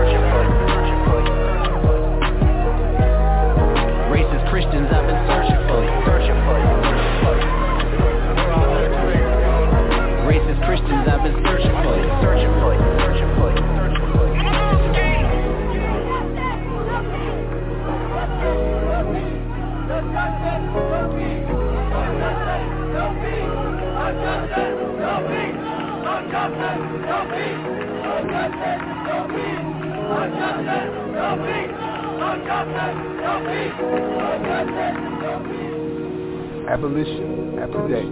Abolition, 36.70 37.58
today, 37.72 38.06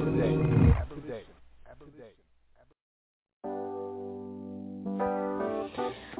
today. 0.00 1.24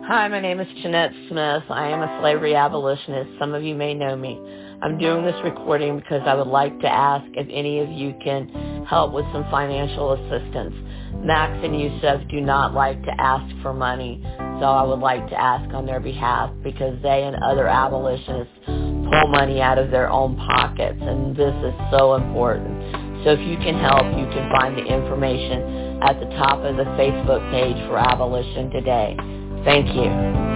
Hi, 0.06 0.28
my 0.28 0.40
name 0.40 0.60
is 0.60 0.68
Jeanette 0.82 1.12
Smith. 1.30 1.62
I 1.70 1.88
am 1.88 2.02
a 2.02 2.20
slavery 2.20 2.54
abolitionist. 2.54 3.38
Some 3.40 3.54
of 3.54 3.62
you 3.62 3.74
may 3.74 3.94
know 3.94 4.14
me. 4.16 4.38
I'm 4.82 4.98
doing 4.98 5.24
this 5.24 5.40
recording 5.42 5.96
because 5.98 6.20
I 6.26 6.34
would 6.34 6.46
like 6.46 6.78
to 6.80 6.88
ask 6.88 7.24
if 7.32 7.46
any 7.50 7.78
of 7.80 7.88
you 7.88 8.14
can 8.22 8.84
help 8.84 9.14
with 9.14 9.24
some 9.32 9.44
financial 9.50 10.12
assistance. 10.12 10.74
Max 11.22 11.52
and 11.64 11.78
Yusuf 11.78 12.22
do 12.28 12.40
not 12.40 12.74
like 12.74 13.02
to 13.04 13.20
ask 13.20 13.44
for 13.62 13.72
money, 13.72 14.20
so 14.60 14.66
I 14.66 14.82
would 14.82 15.00
like 15.00 15.28
to 15.30 15.40
ask 15.40 15.72
on 15.74 15.86
their 15.86 16.00
behalf 16.00 16.50
because 16.62 17.00
they 17.02 17.24
and 17.24 17.36
other 17.42 17.68
abolitionists 17.68 18.52
pull 18.66 19.28
money 19.28 19.60
out 19.60 19.78
of 19.78 19.90
their 19.90 20.10
own 20.10 20.36
pockets, 20.36 20.98
and 21.00 21.36
this 21.36 21.54
is 21.64 21.74
so 21.90 22.14
important. 22.14 23.24
So 23.24 23.30
if 23.30 23.40
you 23.40 23.56
can 23.56 23.78
help, 23.80 24.04
you 24.18 24.26
can 24.32 24.50
find 24.52 24.76
the 24.76 24.84
information 24.84 26.02
at 26.02 26.20
the 26.20 26.26
top 26.36 26.58
of 26.58 26.76
the 26.76 26.84
Facebook 26.84 27.50
page 27.50 27.76
for 27.88 27.98
Abolition 27.98 28.70
Today. 28.70 29.16
Thank 29.64 29.94
you. 29.94 30.53